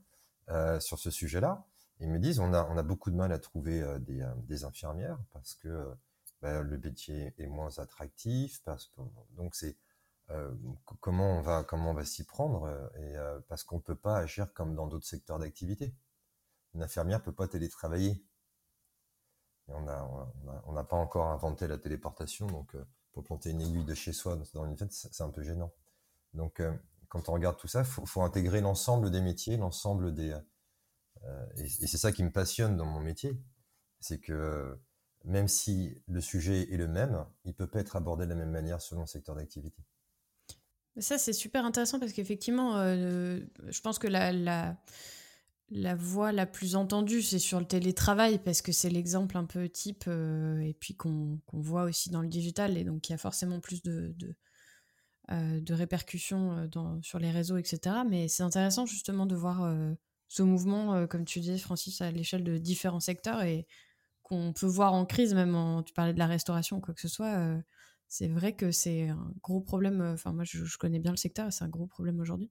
sur 0.81 0.99
ce 0.99 1.11
sujet-là. 1.11 1.67
Ils 2.01 2.09
me 2.09 2.19
disent, 2.19 2.41
on 2.41 2.53
a, 2.53 2.65
on 2.71 2.77
a 2.77 2.83
beaucoup 2.83 3.11
de 3.11 3.17
mal 3.17 3.33
à 3.33 3.39
trouver 3.39 3.85
des, 4.01 4.27
des 4.47 4.65
infirmières 4.65 5.19
parce 5.33 5.55
que 5.55 5.93
bah, 6.41 6.63
le 6.63 6.79
métier 6.79 7.35
est 7.37 7.47
moins 7.49 7.79
attractif, 7.79 8.63
parce 8.65 8.87
que 8.87 9.01
donc 9.37 9.55
c'est 9.55 9.77
euh, 10.31 10.51
comment 11.01 11.39
on 11.39 11.41
va 11.41 11.65
comment 11.65 11.93
on 11.93 11.95
va 11.95 12.05
s'y 12.05 12.25
prendre 12.25 12.65
euh, 12.65 12.89
et 12.97 13.17
euh, 13.17 13.41
parce 13.49 13.65
qu'on 13.65 13.81
peut 13.81 13.97
pas 13.97 14.19
agir 14.19 14.53
comme 14.53 14.75
dans 14.75 14.87
d'autres 14.87 15.07
secteurs 15.07 15.39
d'activité. 15.39 15.95
Une 16.75 16.83
infirmière 16.83 17.23
peut 17.23 17.33
pas 17.33 17.49
télétravailler. 17.49 18.23
on 19.69 19.83
n'a 19.83 20.07
on 20.67 20.77
a, 20.77 20.85
pas 20.85 20.97
encore 20.97 21.29
inventé 21.29 21.67
la 21.67 21.79
téléportation, 21.79 22.47
donc 22.47 22.77
pour 23.13 23.25
planter 23.25 23.51
une 23.51 23.61
aiguille 23.61 23.85
de 23.85 23.95
chez 23.95 24.13
soi 24.13 24.39
dans 24.55 24.65
une 24.67 24.77
fête, 24.77 24.93
c'est 24.93 25.23
un 25.23 25.31
peu 25.31 25.43
gênant. 25.43 25.73
Donc, 26.35 26.63
quand 27.09 27.29
on 27.29 27.33
regarde 27.33 27.57
tout 27.57 27.69
ça, 27.69 27.81
il 27.81 28.07
faut, 28.07 28.23
intégrer 28.23 28.61
l'ensemble 28.61 29.11
des 29.11 29.21
métiers, 29.21 29.57
l'ensemble 29.57 30.15
des... 30.15 30.37
Euh, 31.25 31.47
et, 31.57 31.69
c'est 31.69 31.99
ça 31.99 32.13
qui 32.13 32.23
me 32.23 32.31
passionne 32.31 32.77
dans 32.77 32.85
mon 32.85 33.01
métier, 33.01 33.41
c'est 34.01 34.21
que 34.21 34.79
même 35.25 35.49
si 35.49 36.03
le 36.07 36.21
sujet 36.21 36.73
est 36.73 36.77
le 36.77 36.87
même, 36.87 37.27
il 37.45 37.55
peut 37.55 37.67
pas 37.67 37.81
être 37.81 37.97
abordé 37.97 38.25
de 38.25 38.31
la 38.31 38.37
même 38.37 38.51
manière 38.51 38.81
selon 38.81 39.03
le 39.03 39.07
secteur 39.07 39.35
d'activité. 39.35 39.83
Ça, 40.99 41.19
c'est 41.19 41.33
super 41.33 41.65
intéressant 41.65 41.99
parce 41.99 42.13
qu'effectivement, 42.13 42.75
je 42.83 43.81
pense 43.81 43.99
que 43.99 44.09
la, 44.09 44.33
la, 44.33 44.77
la 45.71 45.95
voie 45.95 46.33
la 46.33 46.47
plus 46.47 46.77
entendue, 46.77 47.23
c'est 47.23 47.39
sur 47.39 47.61
le 47.61 47.67
télétravail, 47.67 48.39
parce 48.39 48.63
que 48.63 48.73
c'est 48.73 48.89
l'exemple 48.89 49.37
un 49.37 49.45
peu 49.45 49.69
type, 49.69 50.05
euh, 50.09 50.61
et 50.61 50.75
puis 50.75 50.95
qu'on 50.95 51.41
voit 51.53 51.85
aussi 51.85 52.11
dans 52.11 52.23
le 52.23 52.29
digital, 52.29 52.77
et 52.79 52.85
donc 52.85 53.09
il 53.09 53.13
y 53.13 53.15
a 53.15 53.19
forcément 53.19 53.61
plus 53.61 53.83
de, 53.83 54.15
de, 54.17 54.35
euh, 55.31 55.61
répercussions 55.71 56.53
euh, 56.53 56.67
dans, 56.69 57.03
sur 57.03 57.19
les 57.19 57.31
réseaux, 57.31 57.59
etc. 57.59 57.97
Mais 58.09 58.29
c'est 58.29 58.43
intéressant 58.43 58.87
justement 58.87 59.27
de 59.27 59.35
voir 59.35 59.71
ce 60.29 60.43
mouvement, 60.43 61.07
comme 61.07 61.25
tu 61.25 61.41
disais, 61.41 61.59
Francis, 61.59 62.01
à 62.01 62.11
l'échelle 62.11 62.45
de 62.45 62.57
différents 62.57 63.01
secteurs, 63.01 63.43
et 63.43 63.67
qu'on 64.23 64.53
peut 64.53 64.67
voir 64.67 64.95
en 64.95 65.05
crise, 65.05 65.35
même 65.35 65.55
en, 65.55 65.83
tu 65.83 65.93
parlais 65.93 66.15
de 66.15 66.19
la 66.19 66.27
restauration 66.27 66.79
ou 66.79 66.81
quoi 66.81 66.95
que 66.95 67.01
ce 67.01 67.09
soit. 67.09 67.59
C'est 68.09 68.29
vrai 68.29 68.55
que 68.55 68.71
c'est 68.71 69.09
un 69.09 69.33
gros 69.43 69.61
problème. 69.61 70.01
Enfin, 70.01 70.33
moi, 70.33 70.45
je, 70.45 70.65
je, 70.65 70.79
connais 70.79 70.99
bien 70.99 71.11
le 71.11 71.17
secteur, 71.17 71.49
et 71.49 71.51
c'est 71.51 71.65
un 71.65 71.69
gros 71.69 71.87
problème 71.87 72.21
aujourd'hui. 72.21 72.51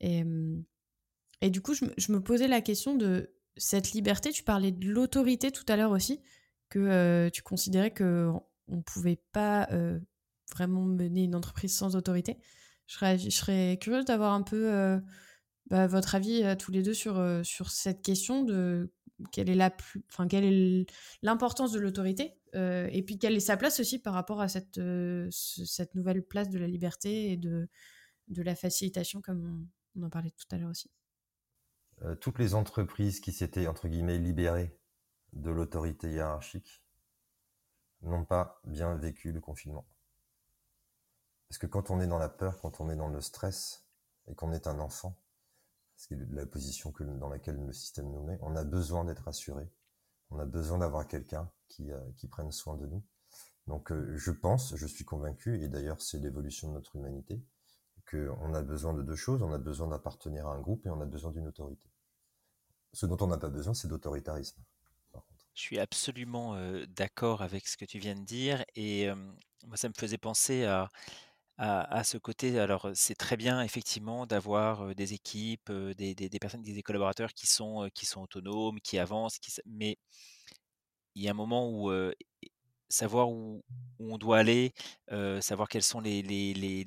Et. 0.00 0.24
Et 1.40 1.50
du 1.50 1.60
coup, 1.60 1.74
je, 1.74 2.12
me 2.12 2.20
posais 2.20 2.48
la 2.48 2.60
question 2.60 2.94
de 2.94 3.32
cette 3.56 3.92
liberté. 3.92 4.30
Tu 4.30 4.42
parlais 4.42 4.72
de 4.72 4.88
l'autorité 4.88 5.50
tout 5.50 5.64
à 5.68 5.76
l'heure 5.76 5.92
aussi, 5.92 6.20
que 6.68 6.78
euh, 6.78 7.30
tu 7.30 7.42
considérais 7.42 7.92
qu'on 7.92 8.42
ne 8.68 8.82
pouvait 8.82 9.20
pas 9.32 9.68
euh, 9.72 9.98
vraiment 10.52 10.84
mener 10.84 11.24
une 11.24 11.34
entreprise 11.34 11.74
sans 11.74 11.96
autorité. 11.96 12.38
Je 12.86 12.94
serais, 12.94 13.18
je 13.18 13.74
curieuse 13.76 14.04
d'avoir 14.04 14.32
un 14.32 14.42
peu 14.42 14.70
euh, 14.70 14.98
bah, 15.66 15.86
votre 15.86 16.14
avis 16.14 16.42
à 16.42 16.56
tous 16.56 16.72
les 16.72 16.82
deux 16.82 16.94
sur, 16.94 17.22
sur 17.44 17.70
cette 17.70 18.02
question 18.02 18.42
de 18.42 18.92
quelle 19.32 19.48
est 19.48 20.86
l'importance 21.22 21.72
de 21.72 21.78
l'autorité 21.78 22.34
et 22.54 23.02
puis 23.04 23.18
quelle 23.18 23.36
est 23.36 23.40
sa 23.40 23.56
place 23.56 23.80
aussi 23.80 23.98
par 23.98 24.14
rapport 24.14 24.40
à 24.40 24.48
cette, 24.48 24.80
cette 25.30 25.94
nouvelle 25.94 26.22
place 26.22 26.50
de 26.50 26.58
la 26.58 26.66
liberté 26.66 27.32
et 27.32 27.36
de, 27.36 27.68
la 28.28 28.54
facilitation 28.54 29.20
comme 29.20 29.68
on 29.96 30.02
en 30.02 30.10
parlait 30.10 30.30
tout 30.30 30.46
à 30.54 30.58
l'heure 30.58 30.70
aussi. 30.70 30.90
Euh, 32.02 32.14
toutes 32.14 32.38
les 32.38 32.54
entreprises 32.54 33.20
qui 33.20 33.32
s'étaient, 33.32 33.66
entre 33.66 33.88
guillemets, 33.88 34.18
libérées 34.18 34.78
de 35.32 35.50
l'autorité 35.50 36.10
hiérarchique 36.10 36.82
n'ont 38.02 38.24
pas 38.24 38.60
bien 38.64 38.94
vécu 38.96 39.32
le 39.32 39.40
confinement. 39.40 39.86
Parce 41.48 41.58
que 41.58 41.66
quand 41.66 41.90
on 41.90 42.00
est 42.00 42.06
dans 42.06 42.18
la 42.18 42.28
peur, 42.28 42.58
quand 42.60 42.80
on 42.80 42.88
est 42.88 42.96
dans 42.96 43.08
le 43.08 43.20
stress, 43.20 43.86
et 44.28 44.34
qu'on 44.34 44.52
est 44.52 44.66
un 44.66 44.78
enfant, 44.78 45.20
c'est 45.96 46.16
la 46.30 46.46
position 46.46 46.94
dans 46.98 47.28
laquelle 47.28 47.56
le 47.66 47.72
système 47.72 48.10
nous 48.10 48.22
met, 48.22 48.38
on 48.40 48.56
a 48.56 48.64
besoin 48.64 49.04
d'être 49.04 49.28
assuré. 49.28 49.70
On 50.30 50.38
a 50.38 50.46
besoin 50.46 50.78
d'avoir 50.78 51.06
quelqu'un 51.06 51.50
qui, 51.70 51.90
euh, 51.90 51.98
qui 52.16 52.26
prenne 52.26 52.52
soin 52.52 52.76
de 52.76 52.86
nous. 52.86 53.02
Donc 53.66 53.92
euh, 53.92 54.16
je 54.16 54.30
pense, 54.32 54.74
je 54.76 54.86
suis 54.86 55.04
convaincu, 55.04 55.62
et 55.62 55.68
d'ailleurs 55.68 56.02
c'est 56.02 56.18
l'évolution 56.18 56.68
de 56.68 56.74
notre 56.74 56.96
humanité, 56.96 57.40
qu'on 58.10 58.54
a 58.54 58.62
besoin 58.62 58.92
de 58.92 59.02
deux 59.02 59.16
choses. 59.16 59.42
On 59.42 59.52
a 59.52 59.58
besoin 59.58 59.88
d'appartenir 59.88 60.46
à 60.48 60.54
un 60.54 60.60
groupe 60.60 60.84
et 60.84 60.90
on 60.90 61.00
a 61.00 61.06
besoin 61.06 61.30
d'une 61.30 61.46
autorité. 61.46 61.88
Ce 62.92 63.06
dont 63.06 63.16
on 63.20 63.28
n'a 63.28 63.38
pas 63.38 63.50
besoin, 63.50 63.72
c'est 63.72 63.86
d'autoritarisme. 63.88 64.60
Je 65.54 65.60
suis 65.62 65.78
absolument 65.78 66.56
d'accord 66.88 67.42
avec 67.42 67.68
ce 67.68 67.76
que 67.76 67.84
tu 67.84 67.98
viens 67.98 68.14
de 68.14 68.24
dire 68.24 68.64
et 68.74 69.08
moi 69.66 69.76
ça 69.76 69.88
me 69.88 69.94
faisait 69.94 70.18
penser 70.18 70.64
à, 70.64 70.88
à, 71.58 72.02
ce 72.02 72.18
côté. 72.18 72.58
Alors 72.58 72.90
c'est 72.94 73.14
très 73.14 73.36
bien 73.36 73.62
effectivement 73.62 74.26
d'avoir 74.26 74.94
des 74.94 75.12
équipes, 75.12 75.70
des, 75.70 76.14
des, 76.14 76.38
personnes, 76.40 76.62
des 76.62 76.82
collaborateurs 76.82 77.32
qui 77.32 77.46
sont, 77.46 77.88
qui 77.94 78.06
sont 78.06 78.22
autonomes, 78.22 78.80
qui 78.80 78.98
avancent, 78.98 79.38
qui, 79.38 79.52
mais 79.66 79.98
il 81.14 81.22
y 81.22 81.28
a 81.28 81.30
un 81.32 81.34
moment 81.34 81.68
où 81.70 81.90
savoir 82.90 83.30
où, 83.30 83.62
on 83.98 84.18
doit 84.18 84.38
aller, 84.38 84.72
savoir 85.40 85.68
quels 85.68 85.82
sont 85.82 86.00
les, 86.00 86.22
les, 86.22 86.54
les, 86.54 86.84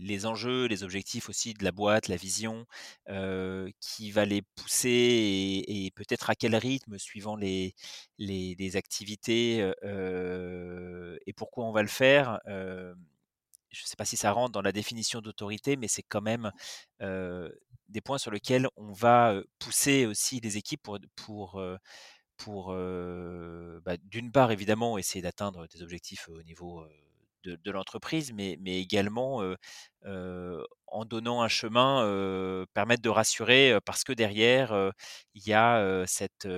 les, 0.00 0.26
enjeux, 0.26 0.66
les 0.66 0.82
objectifs 0.82 1.28
aussi 1.28 1.54
de 1.54 1.64
la 1.64 1.72
boîte, 1.72 2.08
la 2.08 2.16
vision, 2.16 2.66
qui 3.80 4.10
va 4.10 4.24
les 4.24 4.42
pousser 4.42 5.64
et, 5.66 5.90
peut-être 5.94 6.30
à 6.30 6.34
quel 6.34 6.56
rythme 6.56 6.98
suivant 6.98 7.36
les, 7.36 7.74
activités 8.74 9.58
et 9.84 11.32
pourquoi 11.34 11.64
on 11.64 11.72
va 11.72 11.82
le 11.82 11.88
faire. 11.88 12.40
je 12.46 12.92
ne 13.82 13.86
sais 13.86 13.96
pas 13.96 14.04
si 14.04 14.16
ça 14.16 14.32
rentre 14.32 14.52
dans 14.52 14.62
la 14.62 14.72
définition 14.72 15.20
d'autorité, 15.20 15.76
mais 15.76 15.88
c'est 15.88 16.02
quand 16.02 16.22
même 16.22 16.50
des 17.00 18.00
points 18.00 18.18
sur 18.18 18.30
lesquels 18.30 18.66
on 18.76 18.92
va 18.92 19.40
pousser 19.58 20.06
aussi 20.06 20.40
les 20.40 20.56
équipes 20.56 20.82
pour, 20.82 20.98
pour 21.14 21.62
pour, 22.38 22.72
bah, 22.72 23.96
d'une 24.04 24.32
part, 24.32 24.50
évidemment, 24.52 24.96
essayer 24.98 25.22
d'atteindre 25.22 25.66
des 25.68 25.82
objectifs 25.82 26.28
au 26.28 26.42
niveau 26.42 26.84
de, 27.44 27.70
l'entreprise, 27.70 28.32
mais, 28.32 28.56
mais 28.60 28.80
également 28.80 29.42
en 30.86 31.04
donnant 31.04 31.42
un 31.42 31.48
chemin, 31.48 32.66
permettre 32.74 33.02
de 33.02 33.08
rassurer, 33.10 33.78
parce 33.84 34.04
que 34.04 34.12
derrière, 34.12 34.92
il 35.34 35.46
y 35.46 35.52
a 35.52 36.04
cette, 36.06 36.48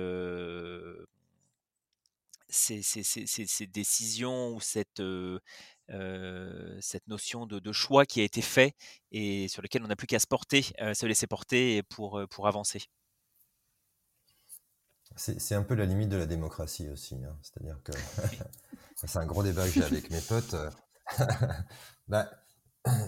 ces, 2.49 2.81
ces, 2.81 3.03
ces, 3.03 3.67
décisions 3.67 4.53
ou 4.55 4.61
cette, 4.61 5.01
cette 6.81 7.07
notion 7.07 7.45
de, 7.45 7.59
de, 7.59 7.71
choix 7.71 8.05
qui 8.05 8.21
a 8.21 8.23
été 8.23 8.41
fait 8.41 8.73
et 9.11 9.47
sur 9.47 9.61
lequel 9.61 9.83
on 9.83 9.87
n'a 9.87 9.95
plus 9.95 10.07
qu'à 10.07 10.19
se 10.19 10.27
porter, 10.27 10.63
se 10.63 11.05
laisser 11.05 11.27
porter 11.27 11.83
pour, 11.83 12.21
pour 12.29 12.47
avancer. 12.47 12.81
C'est 15.15 15.55
un 15.55 15.63
peu 15.63 15.75
la 15.75 15.85
limite 15.85 16.09
de 16.09 16.17
la 16.17 16.25
démocratie 16.25 16.89
aussi. 16.89 17.15
Hein. 17.15 17.37
C'est-à-dire 17.41 17.79
que 17.83 17.91
c'est 18.95 19.17
un 19.17 19.25
gros 19.25 19.43
débat 19.43 19.65
que 19.65 19.71
j'ai 19.71 19.83
avec 19.83 20.09
mes 20.09 20.21
potes. 20.21 20.55
bah, 22.07 22.29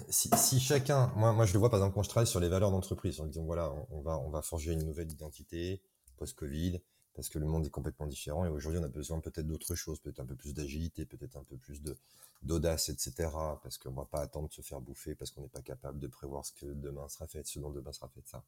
si, 0.10 0.60
chacun, 0.60 1.12
moi, 1.16 1.34
moi 1.34 1.46
je 1.46 1.54
le 1.54 1.60
vois 1.60 1.70
par 1.70 1.80
exemple 1.80 1.96
quand 1.96 2.04
je 2.04 2.10
travaille 2.10 2.28
sur 2.28 2.40
les 2.40 2.50
valeurs 2.50 2.72
d'entreprise, 2.72 3.20
en 3.22 3.26
disant 3.26 3.44
voilà, 3.44 3.74
on, 3.90 4.02
va, 4.02 4.20
on 4.20 4.30
va 4.30 4.42
forger 4.42 4.74
une 4.74 4.84
nouvelle 4.84 5.12
identité 5.12 5.82
post-Covid, 6.18 6.80
parce 7.16 7.30
que 7.30 7.40
le 7.40 7.46
monde 7.46 7.66
est 7.66 7.70
complètement 7.70 8.08
différent 8.08 8.46
et 8.46 8.50
aujourd'hui 8.50 8.80
on 8.80 8.84
a 8.84 8.90
besoin 8.90 9.20
peut-être 9.20 9.48
d'autre 9.48 9.76
chose, 9.76 10.00
peut-être 10.00 10.20
un 10.20 10.26
peu 10.26 10.36
plus 10.36 10.54
d'agilité, 10.54 11.06
peut-être 11.06 11.38
un 11.38 11.44
peu 11.44 11.58
plus 11.58 11.82
de 11.82 11.96
d'audace, 12.42 12.90
etc. 12.90 13.30
Parce 13.62 13.78
qu'on 13.78 13.94
va 13.94 14.06
pas 14.06 14.20
attendre 14.20 14.50
de 14.50 14.54
se 14.54 14.62
faire 14.62 14.82
bouffer 14.82 15.16
parce 15.16 15.32
qu'on 15.32 15.42
n'est 15.42 15.48
pas 15.48 15.62
capable 15.62 16.00
de 16.00 16.08
prévoir 16.08 16.46
ce 16.46 16.52
que 16.54 16.66
demain 16.66 17.08
sera 17.08 17.28
fait, 17.28 17.46
ce 17.48 17.60
dont 17.60 17.72
demain 17.72 17.94
sera 17.94 18.10
fait, 18.10 18.28
ça. 18.28 18.44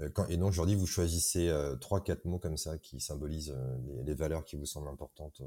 Euh, 0.00 0.10
et 0.28 0.36
donc 0.36 0.50
aujourd'hui, 0.50 0.74
vous 0.74 0.86
choisissez 0.86 1.48
euh, 1.48 1.76
trois, 1.76 2.02
quatre 2.02 2.24
mots 2.24 2.38
comme 2.38 2.56
ça 2.56 2.78
qui 2.78 3.00
symbolisent 3.00 3.54
euh, 3.56 4.02
les, 4.04 4.14
valeurs 4.14 4.44
qui 4.44 4.56
vous 4.56 4.66
semblent 4.66 4.88
importantes, 4.88 5.42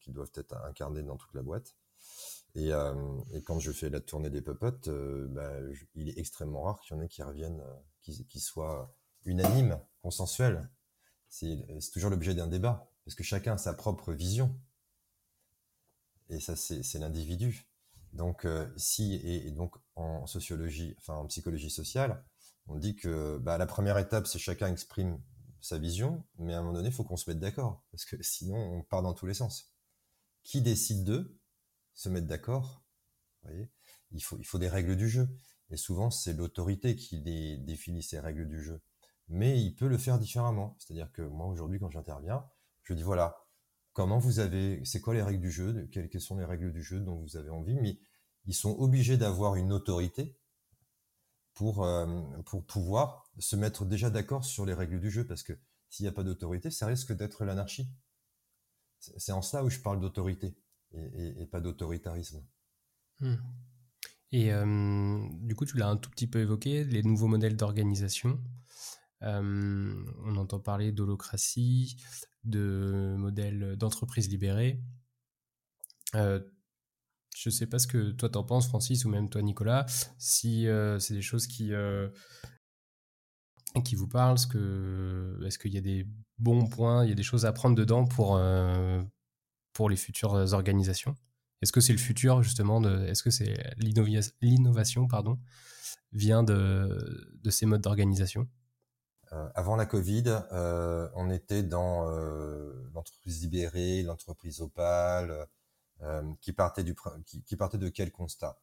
qui 0.00 0.10
doivent 0.10 0.32
être 0.34 0.56
incarnées 0.64 1.02
dans 1.02 1.16
toute 1.16 1.34
la 1.34 1.42
boîte. 1.42 1.76
Et, 2.56 2.72
quand 3.46 3.60
je 3.60 3.70
fais 3.70 3.90
la 3.90 4.00
tournée 4.00 4.28
des 4.28 4.42
popotes, 4.42 4.88
bah, 4.88 5.52
il 5.94 6.08
est 6.08 6.18
extrêmement 6.18 6.62
rare 6.62 6.80
qu'il 6.80 6.96
y 6.96 6.98
en 6.98 7.02
ait 7.02 7.08
qui 7.08 7.22
reviennent, 7.22 7.62
qui, 8.02 8.40
soient 8.40 8.92
unanimes, 9.24 9.78
consensuels. 10.02 10.68
C'est 11.28 11.64
toujours 11.92 12.10
l'objet 12.10 12.34
d'un 12.34 12.48
débat, 12.48 12.90
parce 13.04 13.14
que 13.14 13.22
chacun 13.22 13.54
a 13.54 13.58
sa 13.58 13.72
propre 13.72 14.12
vision. 14.12 14.58
Et 16.28 16.40
ça, 16.40 16.56
c'est 16.56 16.98
l'individu. 16.98 17.68
Donc, 18.12 18.46
si, 18.76 19.14
et, 19.14 19.52
donc 19.52 19.76
en 19.94 20.26
sociologie, 20.26 20.96
enfin 20.98 21.14
en 21.14 21.26
psychologie 21.26 21.70
sociale, 21.70 22.20
on 22.70 22.78
dit 22.78 22.94
que 22.94 23.38
bah, 23.38 23.58
la 23.58 23.66
première 23.66 23.98
étape, 23.98 24.26
c'est 24.26 24.38
chacun 24.38 24.68
exprime 24.68 25.20
sa 25.60 25.78
vision, 25.78 26.24
mais 26.38 26.54
à 26.54 26.58
un 26.58 26.62
moment 26.62 26.74
donné, 26.74 26.88
il 26.88 26.94
faut 26.94 27.04
qu'on 27.04 27.16
se 27.16 27.28
mette 27.28 27.40
d'accord, 27.40 27.84
parce 27.90 28.04
que 28.04 28.22
sinon, 28.22 28.56
on 28.56 28.82
part 28.82 29.02
dans 29.02 29.12
tous 29.12 29.26
les 29.26 29.34
sens. 29.34 29.74
Qui 30.42 30.62
décide 30.62 31.04
de 31.04 31.38
se 31.94 32.08
mettre 32.08 32.26
d'accord 32.26 32.82
il 34.12 34.22
faut, 34.22 34.58
des 34.58 34.68
règles 34.68 34.96
du 34.96 35.08
jeu. 35.08 35.28
Et 35.70 35.76
souvent, 35.76 36.10
c'est 36.10 36.32
l'autorité 36.32 36.96
qui 36.96 37.20
définit 37.20 38.02
ces 38.02 38.18
règles 38.20 38.48
du 38.48 38.62
jeu. 38.62 38.80
Mais 39.28 39.60
il 39.60 39.74
peut 39.74 39.86
le 39.86 39.98
faire 39.98 40.18
différemment. 40.18 40.76
C'est-à-dire 40.78 41.12
que 41.12 41.22
moi, 41.22 41.46
aujourd'hui, 41.46 41.78
quand 41.78 41.90
j'interviens, 41.90 42.44
je 42.82 42.94
dis 42.94 43.02
voilà, 43.02 43.36
comment 43.92 44.18
vous 44.18 44.38
avez, 44.40 44.82
c'est 44.84 45.00
quoi 45.00 45.14
les 45.14 45.22
règles 45.22 45.40
du 45.40 45.50
jeu, 45.50 45.88
quelles 45.92 46.20
sont 46.20 46.38
les 46.38 46.44
règles 46.44 46.72
du 46.72 46.82
jeu 46.82 47.00
dont 47.00 47.16
vous 47.16 47.36
avez 47.36 47.50
envie, 47.50 47.78
mais 47.80 48.00
ils 48.46 48.54
sont 48.54 48.76
obligés 48.78 49.16
d'avoir 49.16 49.56
une 49.56 49.72
autorité 49.72 50.39
pour, 51.60 51.84
euh, 51.84 52.06
pour 52.46 52.64
pouvoir 52.64 53.30
se 53.38 53.54
mettre 53.54 53.84
déjà 53.84 54.08
d'accord 54.08 54.46
sur 54.46 54.64
les 54.64 54.72
règles 54.72 54.98
du 54.98 55.10
jeu, 55.10 55.26
parce 55.26 55.42
que 55.42 55.52
s'il 55.90 56.04
n'y 56.04 56.08
a 56.08 56.12
pas 56.12 56.24
d'autorité, 56.24 56.70
ça 56.70 56.86
risque 56.86 57.14
d'être 57.14 57.44
l'anarchie. 57.44 57.86
C'est 58.98 59.32
en 59.32 59.42
ça 59.42 59.62
où 59.62 59.68
je 59.68 59.78
parle 59.78 60.00
d'autorité 60.00 60.56
et, 60.94 61.44
pas 61.52 61.60
d'autoritarisme. 61.60 62.42
Hmm. 63.20 63.34
Et 64.32 64.54
euh, 64.54 65.20
du 65.42 65.54
coup, 65.54 65.66
tu 65.66 65.76
l'as 65.76 65.88
un 65.88 65.98
tout 65.98 66.08
petit 66.08 66.26
peu 66.26 66.38
évoqué, 66.38 66.84
les 66.84 67.02
nouveaux 67.02 67.28
modèles 67.28 67.58
d'organisation. 67.58 68.40
on 69.20 70.36
entend 70.36 70.60
parler 70.60 70.92
d'holocratie, 70.92 71.96
de 72.44 73.16
modèles 73.18 73.76
d'entreprise 73.76 74.30
libérée. 74.30 74.82
Je 77.36 77.48
ne 77.48 77.52
sais 77.52 77.66
pas 77.66 77.78
ce 77.78 77.86
que 77.86 78.10
toi 78.12 78.28
t'en 78.28 78.44
penses, 78.44 78.68
Francis, 78.68 79.04
ou 79.04 79.08
même 79.08 79.28
toi, 79.28 79.42
Nicolas, 79.42 79.86
si 80.18 80.66
c'est 80.98 81.14
des 81.14 81.22
choses 81.22 81.46
qui, 81.46 81.72
qui 83.84 83.94
vous 83.94 84.08
parlent. 84.08 84.36
Est-ce 84.36 85.58
qu'il 85.58 85.72
y 85.72 85.78
a 85.78 85.82
des 85.82 86.06
bons 86.38 86.66
points, 86.66 87.04
il 87.04 87.08
y 87.08 87.12
a 87.12 87.14
des 87.14 87.22
choses 87.22 87.46
à 87.46 87.52
prendre 87.52 87.76
dedans 87.76 88.04
pour, 88.04 88.40
pour 89.72 89.88
les 89.88 89.96
futures 89.96 90.34
organisations? 90.52 91.14
Est-ce 91.62 91.72
que 91.72 91.80
c'est 91.80 91.92
le 91.92 91.98
futur, 91.98 92.42
justement 92.42 92.82
Est-ce 93.04 93.22
que 93.22 93.30
c'est 93.30 93.54
l'innovation, 94.40 95.06
pardon, 95.06 95.38
vient 96.12 96.42
de, 96.42 97.30
de 97.42 97.50
ces 97.50 97.66
modes 97.66 97.82
d'organisation? 97.82 98.48
Euh, 99.32 99.48
avant 99.54 99.76
la 99.76 99.86
Covid, 99.86 100.24
euh, 100.52 101.08
on 101.14 101.30
était 101.30 101.62
dans 101.62 102.10
euh, 102.10 102.72
l'entreprise 102.94 103.42
libérée, 103.42 104.02
l'entreprise 104.02 104.60
opale, 104.60 105.46
qui 106.40 106.52
partait 106.52 106.84
du 106.84 106.94
qui, 107.24 107.56
partait 107.56 107.78
de 107.78 107.88
quel 107.88 108.10
constat? 108.12 108.58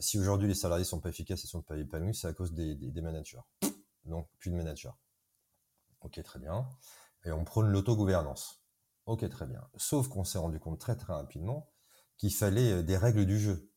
Si 0.00 0.18
aujourd'hui 0.18 0.48
les 0.48 0.54
salariés 0.54 0.84
sont 0.84 1.00
pas 1.00 1.08
efficaces 1.08 1.44
et 1.44 1.46
sont 1.46 1.62
pas 1.62 1.76
épanouis, 1.76 2.14
c'est 2.14 2.26
à 2.26 2.32
cause 2.32 2.52
des, 2.52 3.00
managers. 3.00 3.40
Donc 4.04 4.28
plus 4.38 4.50
de 4.50 4.56
managers. 4.56 4.90
Ok, 6.00 6.22
très 6.22 6.38
bien. 6.38 6.68
Et 7.24 7.32
on 7.32 7.44
prône 7.44 7.70
l'autogouvernance. 7.70 8.62
Ok, 9.06 9.28
très 9.28 9.46
bien. 9.46 9.66
Sauf 9.76 10.08
qu'on 10.08 10.24
s'est 10.24 10.38
rendu 10.38 10.60
compte 10.60 10.78
très 10.78 10.96
très 10.96 11.12
rapidement 11.12 11.70
qu'il 12.16 12.34
fallait 12.34 12.82
des 12.82 12.96
règles 12.96 13.26
du 13.26 13.38
jeu. 13.38 13.72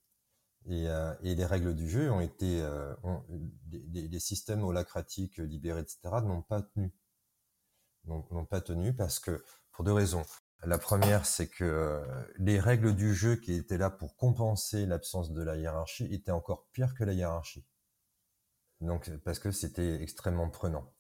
Et, 0.66 0.88
euh, 0.88 1.16
et, 1.24 1.34
les 1.34 1.46
règles 1.46 1.74
du 1.74 1.90
jeu 1.90 2.12
ont 2.12 2.22
été, 2.22 2.62
euh, 2.62 2.94
des, 3.64 4.20
systèmes 4.20 4.64
holacratiques 4.64 5.38
libérés, 5.38 5.82
etc., 5.82 6.00
n'ont 6.24 6.44
pas 6.44 6.62
tenu. 6.62 6.94
N'ont 8.06 8.46
pas 8.46 8.62
tenu 8.62 8.94
parce 8.96 9.20
que, 9.20 9.44
pour 9.72 9.84
deux 9.84 9.94
raisons. 9.94 10.24
La 10.64 10.78
première, 10.78 11.26
c'est 11.26 11.48
que 11.48 11.64
euh, 11.64 12.24
les 12.38 12.60
règles 12.60 12.96
du 12.96 13.16
jeu 13.16 13.36
qui 13.36 13.54
étaient 13.54 13.78
là 13.78 13.90
pour 13.90 14.16
compenser 14.16 14.86
l'absence 14.86 15.32
de 15.32 15.42
la 15.42 15.56
hiérarchie 15.58 16.06
étaient 16.14 16.32
encore 16.32 16.68
pires 16.72 16.94
que 16.94 17.04
la 17.04 17.14
hiérarchie. 17.14 17.66
Donc, 18.80 19.10
parce 19.24 19.40
que 19.40 19.52
c'était 19.52 20.02
extrêmement 20.02 20.50
prenant. 20.50 20.94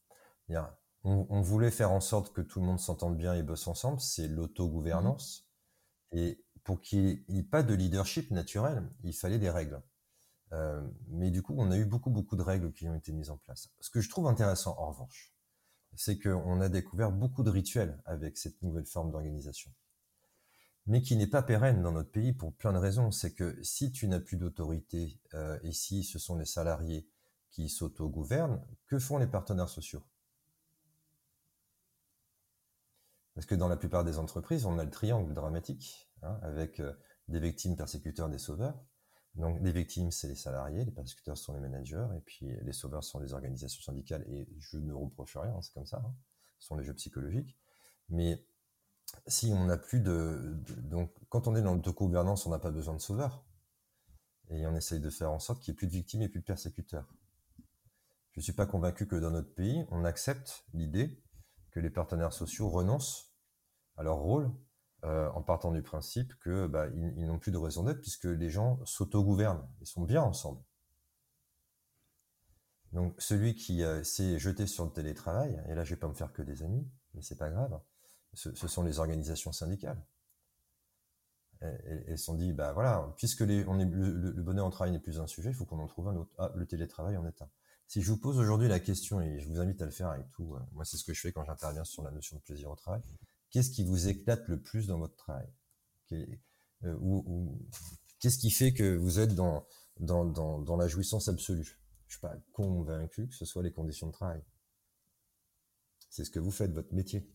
On, 1.03 1.26
on, 1.30 1.41
voulait 1.41 1.72
faire 1.72 1.91
en 1.91 2.01
sorte 2.01 2.34
que 2.34 2.41
tout 2.41 2.59
le 2.59 2.66
monde 2.66 2.80
s'entende 2.80 3.18
bien 3.18 3.34
et 3.34 3.43
bosse 3.43 3.68
ensemble, 3.68 3.99
c'est 4.01 4.28
l'autogouvernance. 4.28 5.47
Mmh. 6.12 6.18
Et 6.18 6.45
pour 6.64 6.82
qu'il 6.82 7.24
n'y 7.30 7.39
ait 7.39 7.43
pas 7.43 7.64
de 7.64 7.74
leadership 7.74 8.32
naturel, 8.32 8.88
il 9.03 9.14
fallait 9.14 9.39
des 9.39 9.49
règles. 9.49 9.82
Euh, 10.53 10.82
mais 11.07 11.32
du 11.32 11.41
coup, 11.41 11.55
on 11.57 11.72
a 11.72 11.78
eu 11.78 11.86
beaucoup, 11.86 12.09
beaucoup 12.09 12.36
de 12.36 12.41
règles 12.41 12.74
qui 12.74 12.88
ont 12.89 12.95
été 12.95 13.12
mises 13.14 13.30
en 13.30 13.38
place. 13.38 13.70
Ce 13.80 13.89
que 13.89 14.01
je 14.01 14.09
trouve 14.09 14.28
intéressant, 14.28 14.76
en 14.78 14.91
revanche, 14.91 15.34
c'est 15.96 16.20
qu'on 16.20 16.62
a 16.62 16.70
découvert 16.70 17.12
beaucoup 17.12 17.44
de 17.44 17.50
rituels 17.50 18.02
avec 18.06 18.38
cette 18.38 18.62
nouvelle 18.62 18.86
forme 18.86 19.12
d'organisation. 19.12 19.72
Mais 20.88 21.02
qui 21.02 21.16
n'est 21.16 21.28
pas 21.28 21.44
pérenne 21.44 21.82
dans 21.82 21.92
notre 21.92 22.12
pays 22.12 22.34
pour 22.34 22.54
plein 22.54 22.74
de 22.74 22.78
raisons. 22.78 23.12
C'est 23.12 23.34
que 23.34 23.62
si 23.62 23.92
tu 23.92 24.08
n'as 24.08 24.20
plus 24.20 24.38
d'autorité, 24.38 25.20
euh, 25.34 25.60
et 25.64 25.72
si 25.72 26.04
ce 26.04 26.18
sont 26.18 26.38
les 26.38 26.46
salariés 26.46 27.08
qui 27.52 27.70
s'autogouvernent, 27.70 28.62
que 28.88 28.98
font 28.98 29.18
les 29.18 29.28
partenaires 29.28 29.70
sociaux? 29.70 30.04
Parce 33.36 33.46
que 33.46 33.56
dans 33.56 33.68
la 33.68 33.78
plupart 33.78 34.04
des 34.04 34.18
entreprises, 34.18 34.66
on 34.66 34.80
a 34.80 34.84
le 34.84 34.89
triangle 34.89 35.34
dramatique 35.34 36.12
Hein, 36.24 36.39
avec 36.44 36.80
euh, 36.80 36.94
des 37.28 37.39
victimes, 37.39 37.76
persécuteurs, 37.76 38.30
des 38.30 38.38
sauveurs. 38.38 38.76
Donc 39.36 39.60
les 39.62 39.72
victimes, 39.72 40.12
c'est 40.12 40.28
les 40.28 40.36
salariés, 40.36 40.84
les 40.84 40.92
persécuteurs 40.92 41.38
sont 41.38 41.54
les 41.54 41.60
managers, 41.60 42.08
et 42.18 42.20
puis 42.20 42.48
les 42.64 42.74
sauveurs 42.74 43.04
sont 43.04 43.20
les 43.20 43.34
organisations 43.34 43.82
syndicales, 43.82 44.26
et 44.30 44.48
je 44.60 44.78
ne 44.78 44.94
reproche 44.94 45.38
rien, 45.38 45.62
c'est 45.62 45.74
comme 45.74 45.86
ça, 45.86 46.02
hein. 46.06 46.14
ce 46.60 46.68
sont 46.68 46.76
les 46.76 46.84
jeux 46.84 46.94
psychologiques. 46.94 47.58
Mais 48.10 48.46
si 49.28 49.52
on 49.54 49.66
n'a 49.66 49.78
plus 49.78 50.02
de, 50.02 50.58
Donc 50.84 51.14
quand 51.30 51.48
on 51.48 51.56
est 51.56 51.62
dans 51.62 51.76
l'autogouvernance, 51.76 52.46
on 52.46 52.50
n'a 52.50 52.60
pas 52.60 52.72
besoin 52.72 52.94
de 52.94 53.00
sauveurs. 53.00 53.46
Et 54.50 54.66
on 54.68 54.76
essaye 54.76 55.00
de 55.00 55.10
faire 55.10 55.32
en 55.32 55.40
sorte 55.40 55.62
qu'il 55.62 55.72
n'y 55.72 55.76
ait 55.76 55.80
plus 55.80 55.88
de 55.88 55.94
victimes 55.94 56.22
et 56.22 56.28
plus 56.28 56.42
de 56.42 56.46
persécuteurs. 56.46 57.14
Je 58.34 58.40
ne 58.40 58.44
suis 58.44 58.54
pas 58.54 58.66
convaincu 58.66 59.08
que 59.08 59.16
dans 59.16 59.32
notre 59.32 59.54
pays, 59.54 59.86
on 59.92 60.04
accepte 60.04 60.66
l'idée 60.74 61.24
que 61.72 61.80
les 61.80 61.90
partenaires 61.90 62.34
sociaux 62.34 62.70
renoncent 62.70 63.34
à 63.96 64.04
leur 64.04 64.18
rôle 64.18 64.52
euh, 65.04 65.30
en 65.32 65.41
partant 65.41 65.72
du 65.72 65.82
principe 65.82 66.36
que 66.39 66.68
bah, 66.68 66.88
ils, 66.89 67.26
n'ont 67.26 67.39
plus 67.39 67.52
de 67.52 67.58
raison 67.58 67.84
d'être 67.84 68.02
puisque 68.02 68.26
les 68.26 68.52
gens 68.52 68.80
s'autogouvernent 68.86 69.68
et 69.82 69.86
sont 69.86 70.04
bien 70.04 70.22
ensemble. 70.22 70.62
Donc 72.91 73.16
celui 73.20 73.56
qui 73.56 73.84
euh, 73.84 74.04
s'est 74.04 74.38
jeté 74.38 74.68
sur 74.68 74.86
le 74.86 74.91
télétravail, 74.91 75.60
et 75.70 75.76
là 75.76 75.84
je 75.84 75.95
vais 75.95 75.99
pas 75.99 76.08
me 76.08 76.14
faire 76.14 76.32
que 76.34 76.43
des 76.43 76.62
amis, 76.62 76.88
mais 77.14 77.22
c'est 77.24 77.38
pas 77.38 77.49
grave, 77.49 77.80
ce, 78.34 78.52
sont 78.68 78.84
les 78.84 78.99
organisations 78.99 79.52
syndicales. 79.52 80.02
Elles 81.62 82.18
se 82.18 82.26
sont 82.26 82.34
dit, 82.34 82.54
bah 82.54 82.74
voilà, 82.74 83.14
puisque 83.18 83.41
le, 83.41 83.64
bonheur 84.41 84.66
en 84.66 84.72
travail 84.72 84.91
n'est 84.91 84.99
plus 84.99 85.20
un 85.20 85.28
sujet, 85.28 85.52
il 85.52 85.56
faut 85.56 85.66
qu'on 85.66 85.80
en 85.80 85.88
trouve 85.88 86.08
un 86.08 86.16
autre. 86.16 86.32
Ah, 86.39 86.52
le 86.56 86.66
télétravail 86.66 87.18
en 87.18 87.26
est 87.28 87.41
un. 87.41 87.49
Si 87.88 88.02
je 88.02 88.12
vous 88.12 88.18
pose 88.18 88.39
aujourd'hui 88.39 88.68
la 88.68 88.80
question, 88.80 89.22
et 89.22 89.39
je 89.39 89.47
vous 89.47 89.60
invite 89.60 89.82
à 89.82 89.86
le 89.86 89.91
faire 89.91 90.10
avec 90.10 90.30
tout, 90.32 90.56
euh, 90.56 90.60
moi 90.72 90.86
c'est 90.86 90.97
ce 90.97 91.04
que 91.04 91.14
je 91.14 91.22
fais 91.22 91.32
quand 91.32 91.43
j'interviens 91.43 91.84
sur 91.84 92.04
la 92.04 92.12
notion 92.12 92.38
de 92.38 92.41
plaisir 92.41 92.72
au 92.72 92.76
travail, 92.76 93.02
Qu'est-ce 93.52 93.70
qui 93.70 93.84
vous 93.84 94.08
éclate 94.08 94.47
le 94.47 94.62
plus 94.62 94.88
dans 94.88 94.97
votre 94.97 95.16
travail? 95.16 95.47
Euh, 96.14 96.95
ou, 96.99 97.60
Qu'est-ce 98.20 98.38
qui 98.38 98.52
fait 98.52 98.74
que 98.74 98.95
vous 98.95 99.20
êtes 99.20 99.36
dans, 99.36 99.66
dans, 99.99 100.26
dans, 100.26 100.78
la 100.78 100.88
jouissance 100.88 101.28
absolue? 101.28 101.78
Je 102.08 102.16
ne 102.16 102.18
suis 102.18 102.22
pas 102.22 102.36
convaincu 102.54 103.28
que 103.28 103.36
ce 103.36 103.45
soit 103.45 103.64
les 103.64 103.72
conditions 103.72 104.08
de 104.08 104.12
travail. 104.12 104.41
C'est 106.10 106.24
ce 106.24 106.32
que 106.32 106.39
vous 106.39 106.52
faites, 106.52 106.72
votre 106.72 106.93
métier. 106.93 107.30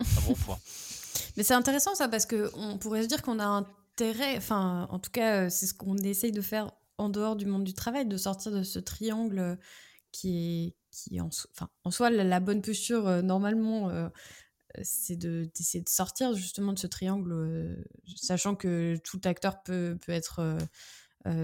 Un 0.00 0.20
bon 0.26 0.34
point. 0.34 0.58
Mais 1.36 1.42
c'est 1.42 1.54
intéressant 1.54 1.94
ça 1.94 2.08
parce 2.08 2.26
qu'on 2.26 2.78
pourrait 2.78 3.04
se 3.04 3.08
dire 3.08 3.22
qu'on 3.22 3.38
a 3.38 3.46
intérêt, 3.46 4.36
enfin 4.36 4.88
en 4.90 4.98
tout 4.98 5.10
cas 5.10 5.50
c'est 5.50 5.66
ce 5.66 5.74
qu'on 5.74 5.96
essaye 5.98 6.32
de 6.32 6.40
faire 6.40 6.72
en 6.96 7.08
dehors 7.08 7.36
du 7.36 7.46
monde 7.46 7.64
du 7.64 7.74
travail, 7.74 8.06
de 8.06 8.16
sortir 8.16 8.50
de 8.50 8.62
ce 8.64 8.78
triangle 8.80 9.58
qui 10.10 10.66
est, 10.66 10.77
en, 11.20 11.26
enfin, 11.26 11.70
en 11.84 11.90
soi, 11.90 12.10
la, 12.10 12.40
bonne 12.40 12.62
posture, 12.62 13.06
euh, 13.06 13.22
normalement, 13.22 13.90
euh, 13.90 14.08
c'est 14.82 15.16
d'essayer 15.16 15.82
de, 15.82 15.88
sortir 15.88 16.34
justement 16.34 16.72
de 16.72 16.78
ce 16.78 16.86
triangle, 16.86 17.32
euh, 17.32 17.76
sachant 18.16 18.54
que 18.54 18.96
tout 19.04 19.20
acteur 19.24 19.62
peut, 19.62 19.98
peut 20.04 20.12
être 20.12 20.58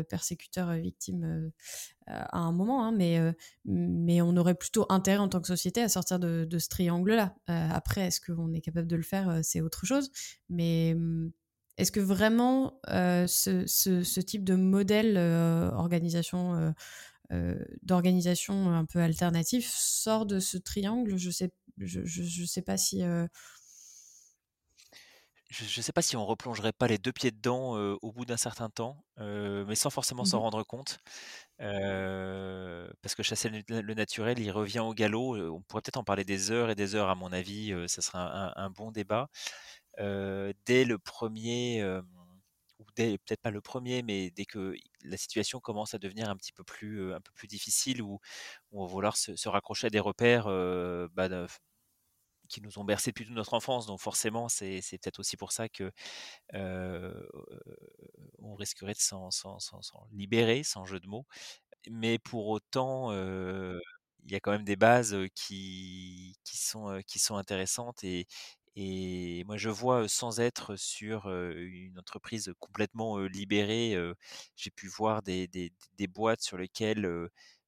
persécuteur, 0.08 0.72
victime 0.76 1.50
à 2.06 2.38
un 2.38 2.52
moment, 2.52 2.86
hein, 2.86 2.92
mais, 2.92 3.20
mais 3.66 4.22
on 4.22 4.34
aurait 4.38 4.54
plutôt 4.54 4.86
intérêt 4.88 5.18
en 5.18 5.28
tant 5.28 5.42
que 5.42 5.46
société 5.46 5.82
à 5.82 5.90
sortir 5.90 6.18
de, 6.18 6.58
ce 6.58 6.68
triangle-là. 6.68 7.34
après, 7.48 8.06
est-ce 8.06 8.20
qu'on 8.22 8.54
est 8.54 8.62
capable 8.62 8.86
de 8.86 8.96
le 8.96 9.02
faire 9.02 9.40
C'est 9.42 9.60
autre 9.60 9.84
chose, 9.84 10.10
mais 10.48 10.94
mmh, 10.94 11.32
est-ce 11.76 11.92
que 11.92 12.00
vraiment 12.00 12.80
ce, 12.86 13.64
ce, 13.66 14.20
type 14.20 14.44
de 14.44 14.54
modèle 14.54 15.18
organisation 15.74 16.72
d'organisation 17.82 18.70
un 18.72 18.84
peu 18.84 19.00
alternative 19.00 19.66
sort 19.66 20.26
de 20.26 20.40
ce 20.40 20.58
triangle. 20.58 21.16
Je 21.16 21.30
sais, 21.30 21.50
je, 21.78 22.04
je, 22.04 22.44
sais 22.44 22.62
pas 22.62 22.76
si. 22.76 23.02
Euh, 23.02 23.26
je 25.50 25.64
ne 25.64 25.82
sais 25.82 25.92
pas 25.92 26.02
si 26.02 26.16
on 26.16 26.26
replongerait 26.26 26.72
pas 26.72 26.88
les 26.88 26.98
deux 26.98 27.12
pieds 27.12 27.30
dedans 27.30 27.76
euh, 27.76 27.96
au 28.02 28.12
bout 28.12 28.24
d'un 28.24 28.36
certain 28.36 28.70
temps, 28.70 29.04
mais 29.18 29.74
sans 29.74 29.90
forcément 29.90 30.24
s'en 30.24 30.38
mmh 30.38 30.42
rendre 30.42 30.62
compte. 30.64 30.98
parce 31.58 33.14
que 33.14 33.22
chasser 33.22 33.48
le, 33.48 33.94
naturel, 33.94 34.38
il 34.38 34.50
revient 34.50 34.80
au 34.80 34.94
galop. 34.94 35.36
On 35.36 35.62
pourrait 35.62 35.82
peut-être 35.82 35.96
en 35.96 36.04
parler 36.04 36.24
des 36.24 36.50
heures 36.50 36.70
et 36.70 36.74
des 36.74 36.94
heures, 36.94 37.08
à 37.08 37.14
mon 37.14 37.32
avis. 37.32 37.72
ça 37.88 38.02
sera 38.02 38.48
un, 38.58 38.64
un 38.64 38.70
bon 38.70 38.90
débat. 38.90 39.28
dès 39.98 40.84
le 40.84 40.98
premier 40.98 41.82
ou 42.98 43.18
peut-être 43.18 43.40
pas 43.42 43.50
le 43.50 43.60
premier, 43.60 44.02
mais 44.02 44.30
dès 44.30 44.44
que 44.46 44.74
la 45.02 45.16
situation 45.16 45.60
commence 45.60 45.94
à 45.94 45.98
devenir 45.98 46.28
un 46.30 46.36
petit 46.36 46.52
peu 46.52 46.64
plus, 46.64 47.12
un 47.12 47.20
peu 47.20 47.32
plus 47.34 47.48
difficile, 47.48 48.02
où, 48.02 48.20
on 48.72 48.86
va 48.86 48.92
vouloir 48.92 49.16
se, 49.16 49.48
raccrocher 49.48 49.88
à 49.88 49.90
des 49.90 50.00
repères 50.00 50.46
bah, 51.12 51.28
qui 52.48 52.60
nous 52.60 52.78
ont 52.78 52.84
bercé 52.84 53.10
depuis 53.10 53.24
toute 53.26 53.34
notre 53.34 53.54
enfance. 53.54 53.86
Donc 53.86 54.00
forcément, 54.00 54.48
c'est 54.48 54.80
peut-être 54.92 55.20
aussi 55.20 55.36
pour 55.36 55.52
ça 55.52 55.68
que 55.68 55.92
on 58.38 58.54
risquerait 58.54 58.94
de 58.94 58.98
s'en 58.98 59.30
libérer, 60.12 60.62
sans 60.62 60.84
jeu 60.84 61.00
de 61.00 61.08
mots. 61.08 61.26
Mais 61.90 62.18
pour 62.18 62.48
autant, 62.48 63.12
il 63.12 64.32
y 64.32 64.34
a 64.34 64.40
quand 64.40 64.52
même 64.52 64.64
des 64.64 64.76
bases 64.76 65.16
qui, 65.34 66.36
qui, 66.44 66.56
sont, 66.56 67.00
qui 67.06 67.18
sont 67.18 67.36
intéressantes 67.36 68.04
et, 68.04 68.26
et 68.76 69.44
moi, 69.44 69.56
je 69.56 69.70
vois, 69.70 70.08
sans 70.08 70.40
être 70.40 70.76
sur 70.76 71.28
une 71.28 71.98
entreprise 71.98 72.52
complètement 72.58 73.18
libérée, 73.20 73.96
j'ai 74.56 74.70
pu 74.70 74.88
voir 74.88 75.22
des, 75.22 75.46
des, 75.46 76.06
boîtes 76.08 76.42
sur 76.42 76.56
lesquelles 76.58 77.08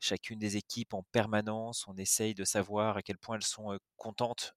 chacune 0.01 0.39
des 0.39 0.57
équipes 0.57 0.95
en 0.95 1.05
permanence, 1.13 1.87
on 1.89 1.97
essaye 1.97 2.35
de 2.35 2.45
savoir 2.45 2.97
à 2.97 3.03
quel 3.03 3.19
point 3.19 3.37
elles 3.37 3.45
sont 3.45 3.79
contentes 3.97 4.57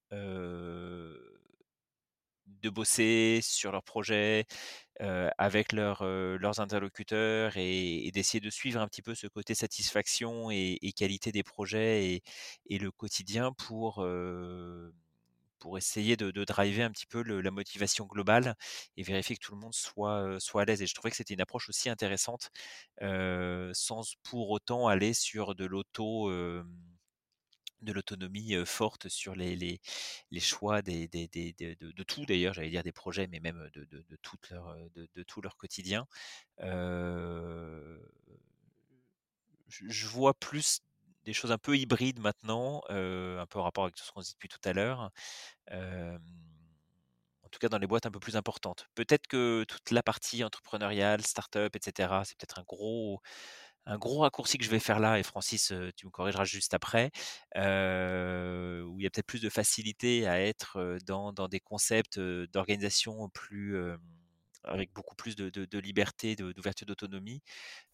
de 2.62 2.70
bosser 2.70 3.40
sur 3.42 3.72
leurs 3.72 3.82
projets 3.82 4.46
avec 5.38 5.72
leurs 5.72 6.60
interlocuteurs 6.60 7.56
et, 7.56 8.10
d'essayer 8.12 8.40
de 8.40 8.50
suivre 8.50 8.80
un 8.80 8.88
petit 8.88 9.02
peu 9.02 9.14
ce 9.14 9.26
côté 9.26 9.54
satisfaction 9.54 10.50
et, 10.50 10.78
qualité 10.96 11.32
des 11.32 11.42
projets 11.42 12.22
et, 12.68 12.78
le 12.78 12.90
quotidien 12.90 13.52
pour, 13.52 14.04
pour 15.60 15.78
essayer 15.78 16.16
de, 16.16 16.30
driver 16.44 16.84
un 16.84 16.90
petit 16.90 17.06
peu 17.06 17.22
la 17.22 17.50
motivation 17.50 18.06
globale 18.06 18.56
et 18.96 19.02
vérifier 19.02 19.36
que 19.36 19.44
tout 19.44 19.54
le 19.54 19.60
monde 19.60 19.74
soit, 19.74 20.40
soit 20.40 20.62
à 20.62 20.64
l'aise. 20.64 20.82
Et 20.82 20.86
je 20.86 20.94
trouvais 20.94 21.10
que 21.10 21.16
c'était 21.16 21.34
une 21.34 21.40
approche 21.40 21.68
aussi 21.68 21.88
intéressante 21.88 22.50
sans 23.00 24.02
pour 24.22 24.50
autant 24.50 24.88
aller 24.88 25.14
sur 25.14 25.54
de 25.54 25.64
l'auto 25.66 26.30
de 27.82 27.92
l'autonomie 27.92 28.54
forte 28.66 29.08
sur 29.08 29.34
les, 29.34 29.56
les, 29.56 29.80
les 30.30 30.40
choix 30.40 30.82
des, 30.82 31.08
des, 31.08 31.28
des, 31.28 31.52
de, 31.54 32.02
tout 32.02 32.26
d'ailleurs, 32.26 32.54
j'allais 32.54 32.70
dire 32.70 32.82
des 32.82 32.92
projets, 32.92 33.26
mais 33.26 33.40
même 33.40 33.70
de, 33.74 33.84
de, 33.84 34.04
de 34.08 34.16
tout, 34.22 34.36
leur, 34.50 34.76
de, 34.94 35.22
tout 35.22 35.40
leur 35.40 35.56
quotidien. 35.56 36.06
Euh, 36.60 37.98
je 39.68 40.06
vois 40.06 40.34
plus 40.34 40.80
des 41.30 41.34
choses 41.34 41.52
un 41.52 41.58
peu 41.58 41.76
hybrides 41.76 42.18
maintenant, 42.20 42.82
un 42.88 43.46
peu 43.46 43.58
en 43.58 43.62
rapport 43.62 43.84
avec 43.84 43.94
tout 43.94 44.04
ce 44.04 44.10
qu'on 44.12 44.20
dit 44.20 44.32
depuis 44.32 44.48
tout 44.48 44.58
à 44.64 44.72
l'heure. 44.72 45.10
En 45.70 47.48
tout 47.50 47.58
cas 47.58 47.68
dans 47.68 47.78
les 47.78 47.86
boîtes 47.86 48.06
un 48.06 48.10
peu 48.10 48.20
plus 48.20 48.36
importantes. 48.36 48.88
Peut-être 48.94 49.26
que 49.26 49.64
toute 49.66 49.90
la 49.90 50.02
partie 50.02 50.44
entrepreneuriale, 50.44 51.22
start-up, 51.22 51.74
etc., 51.76 52.22
c'est 52.24 52.36
peut-être 52.36 52.58
un 52.60 52.64
gros, 52.64 53.20
un 53.86 53.98
gros 53.98 54.20
raccourci 54.20 54.58
que 54.58 54.64
je 54.64 54.70
vais 54.70 54.78
faire 54.78 55.00
là, 55.00 55.18
et 55.18 55.22
Francis, 55.22 55.72
tu 55.96 56.06
me 56.06 56.10
corrigeras 56.10 56.44
juste 56.44 56.74
après, 56.74 57.10
où 57.56 57.60
il 57.60 59.02
y 59.02 59.06
a 59.06 59.10
peut-être 59.10 59.26
plus 59.26 59.40
de 59.40 59.48
facilité 59.48 60.26
à 60.26 60.40
être 60.40 60.98
dans, 61.06 61.32
dans 61.32 61.48
des 61.48 61.60
concepts 61.60 62.18
d'organisation 62.20 63.28
plus 63.30 63.76
avec 64.64 64.92
beaucoup 64.92 65.16
plus 65.16 65.36
de 65.36 65.78
liberté, 65.78 66.36
d'ouverture 66.36 66.86
d'autonomie 66.86 67.42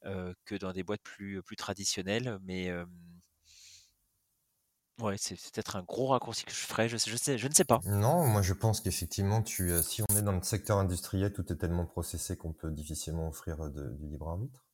que 0.02 0.54
dans 0.56 0.72
des 0.72 0.82
boîtes 0.82 1.02
plus, 1.02 1.42
plus 1.42 1.56
traditionnelles. 1.56 2.38
Mais 2.42 2.70
ouais, 5.00 5.16
c'est 5.18 5.34
peut-être 5.34 5.76
un 5.76 5.82
gros 5.82 6.08
raccourci 6.08 6.44
que 6.44 6.52
je 6.52 6.56
ferais. 6.56 6.88
Je, 6.88 6.96
ne 6.96 7.52
sais 7.54 7.64
pas. 7.64 7.80
Non, 7.84 8.26
moi 8.26 8.42
je 8.42 8.52
pense 8.52 8.80
qu'effectivement, 8.80 9.42
tu, 9.42 9.70
si 9.82 10.02
on 10.02 10.16
est 10.16 10.22
dans 10.22 10.32
le 10.32 10.42
secteur 10.42 10.78
industriel, 10.78 11.32
tout 11.32 11.52
est 11.52 11.56
tellement 11.56 11.86
processé 11.86 12.36
qu'on 12.36 12.52
peut 12.52 12.70
difficilement 12.70 13.28
offrir 13.28 13.70
du 13.70 14.06
libre 14.06 14.28
arbitre. 14.28 14.66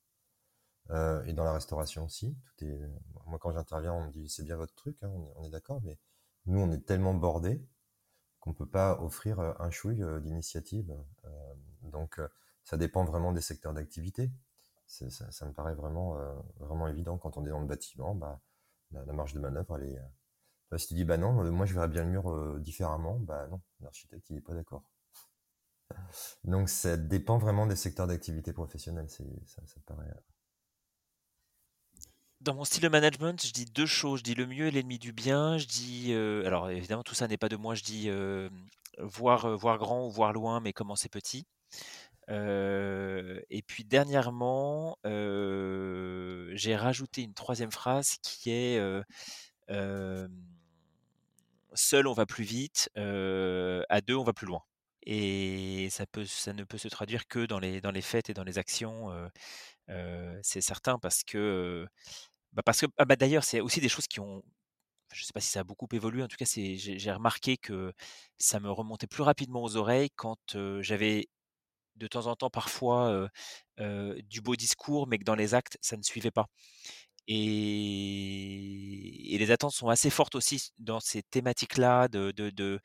Euh, 0.90 1.24
et 1.24 1.32
dans 1.32 1.44
la 1.44 1.52
restauration 1.52 2.04
aussi. 2.04 2.36
Tout 2.44 2.64
est... 2.64 2.80
Moi, 3.26 3.38
quand 3.38 3.52
j'interviens, 3.52 3.94
on 3.94 4.06
me 4.06 4.10
dit 4.10 4.28
c'est 4.28 4.42
bien 4.44 4.56
votre 4.56 4.74
truc, 4.74 4.96
hein, 5.02 5.10
on 5.36 5.44
est, 5.44 5.50
d'accord, 5.50 5.80
mais 5.82 5.98
nous, 6.46 6.60
on 6.60 6.70
est 6.72 6.84
tellement 6.84 7.14
bordé 7.14 7.64
qu'on 8.40 8.52
peut 8.52 8.68
pas 8.68 9.00
offrir 9.00 9.38
euh, 9.40 9.52
un 9.58 9.70
chouille 9.70 10.02
euh, 10.02 10.20
d'initiative. 10.20 10.92
donc, 11.82 12.20
ça 12.64 12.76
dépend 12.76 13.04
vraiment 13.04 13.32
des 13.32 13.40
secteurs 13.40 13.72
d'activité. 13.72 14.30
Ça, 14.86 15.10
ça, 15.10 15.46
me 15.46 15.52
paraît 15.52 15.74
vraiment, 15.74 16.16
vraiment 16.60 16.86
évident 16.86 17.16
quand 17.18 17.36
on 17.36 17.46
est 17.46 17.48
dans 17.48 17.60
le 17.60 17.66
bâtiment. 17.66 18.14
Bah, 18.14 18.40
la, 18.93 19.12
marge 19.12 19.34
de 19.34 19.40
manœuvre, 19.40 19.78
elle 19.78 19.88
est. 19.90 20.78
si 20.78 20.88
tu 20.88 20.95
dis 20.95 21.05
bah 21.05 21.16
non, 21.16 21.32
moi 21.51 21.66
je 21.66 21.74
verrais 21.74 21.88
bien 21.88 22.05
le 22.05 22.11
mur 22.11 22.59
différemment, 22.61 23.18
bah 23.18 23.47
non, 23.49 23.61
l'architecte 23.80 24.30
il 24.30 24.38
est 24.38 24.40
pas 24.40 24.55
d'accord. 24.55 24.84
Donc 26.45 26.68
ça 26.68 26.97
dépend 26.97 27.38
vraiment 27.38 27.66
des 27.66 27.76
secteurs 27.76 28.07
d'activité 28.07 28.53
professionnelle. 28.53 29.09
Ça, 29.09 29.24
paraît 29.86 30.12
dans 32.43 32.55
mon 32.55 32.64
style 32.64 32.82
de 32.82 32.88
management, 32.88 33.40
je 33.45 33.53
dis 33.53 33.66
deux 33.66 33.86
choses. 33.86 34.18
Je 34.20 34.24
dis 34.24 34.34
le 34.34 34.47
mieux 34.47 34.66
est 34.66 34.70
l'ennemi 34.72 34.99
du 34.99 35.12
bien. 35.12 35.59
Je 35.59 35.66
dis, 35.66 36.09
euh, 36.11 36.45
alors 36.45 36.70
évidemment, 36.70 37.03
tout 37.03 37.14
ça 37.14 37.28
n'est 37.28 37.36
pas 37.36 37.49
de 37.49 37.57
moi. 37.57 37.74
Je 37.74 37.84
dis 37.84 38.11
euh, 38.11 38.49
voir, 38.99 39.47
euh, 39.47 39.57
voir 39.57 39.78
grand 39.78 40.07
ou 40.07 40.11
voir 40.11 40.32
loin, 40.32 40.61
mais 40.61 40.72
commencer 40.72 41.09
petit. 41.09 41.47
Et 42.28 43.62
puis 43.66 43.84
dernièrement, 43.84 44.98
j'ai 45.04 46.76
rajouté 46.76 47.22
une 47.22 47.34
troisième 47.34 47.72
phrase 47.72 48.16
qui 48.22 48.50
est 48.50 48.80
seul 51.74 52.06
on 52.06 52.12
va 52.12 52.26
plus 52.26 52.44
vite, 52.44 52.90
à 52.96 54.00
deux 54.00 54.16
on 54.16 54.24
va 54.24 54.32
plus 54.32 54.46
loin. 54.46 54.62
Et 55.04 55.88
ça, 55.90 56.04
ne 56.04 56.64
peut 56.64 56.78
se 56.78 56.88
traduire 56.88 57.26
que 57.26 57.44
dans 57.46 57.58
les, 57.58 57.80
dans 57.80 57.90
les 57.90 58.02
faits 58.02 58.30
et 58.30 58.34
dans 58.34 58.44
les 58.44 58.58
actions. 58.58 59.10
c'est 60.42 60.60
certain 60.60 60.98
parce 60.98 61.22
que 61.24 61.86
bah, 62.52 62.62
parce 62.64 62.80
que 62.82 62.86
ah 62.98 63.04
bah, 63.06 63.16
d'ailleurs, 63.16 63.44
c'est 63.44 63.60
aussi 63.60 63.80
des 63.80 63.88
choses 63.88 64.06
qui 64.06 64.20
ont 64.20 64.42
je 65.12 65.22
ne 65.22 65.26
sais 65.26 65.32
pas 65.32 65.40
si 65.40 65.50
ça 65.50 65.60
a 65.60 65.64
beaucoup 65.64 65.88
évolué, 65.92 66.22
en 66.22 66.28
tout 66.28 66.36
cas, 66.38 66.46
j'ai 66.46 67.12
remarqué 67.12 67.56
que 67.58 67.92
ça 68.38 68.60
me 68.60 68.70
remontait 68.70 69.06
plus 69.06 69.22
rapidement 69.22 69.62
aux 69.62 69.76
oreilles 69.76 70.10
quand 70.16 70.56
j'avais 70.80 71.28
de 71.97 72.07
temps 72.07 72.26
en 72.26 72.36
temps 72.36 72.51
parfois 72.51 73.28
du 73.78 74.40
beau 74.40 74.57
discours, 74.57 75.07
mais 75.07 75.18
que 75.18 75.24
dans 75.24 75.34
les 75.34 75.55
actes, 75.55 75.78
ça 75.80 75.97
ne 75.97 76.03
suivait 76.03 76.30
pas. 76.30 76.47
Et, 77.28 79.36
les 79.38 79.51
attentes 79.51 79.72
sont 79.72 79.88
assez 79.88 80.11
fortes 80.11 80.34
aussi 80.34 80.72
dans 80.78 81.01
ces 81.01 81.22
thématiques-là 81.22 82.09
de, 82.09 82.30
de, 82.32 82.80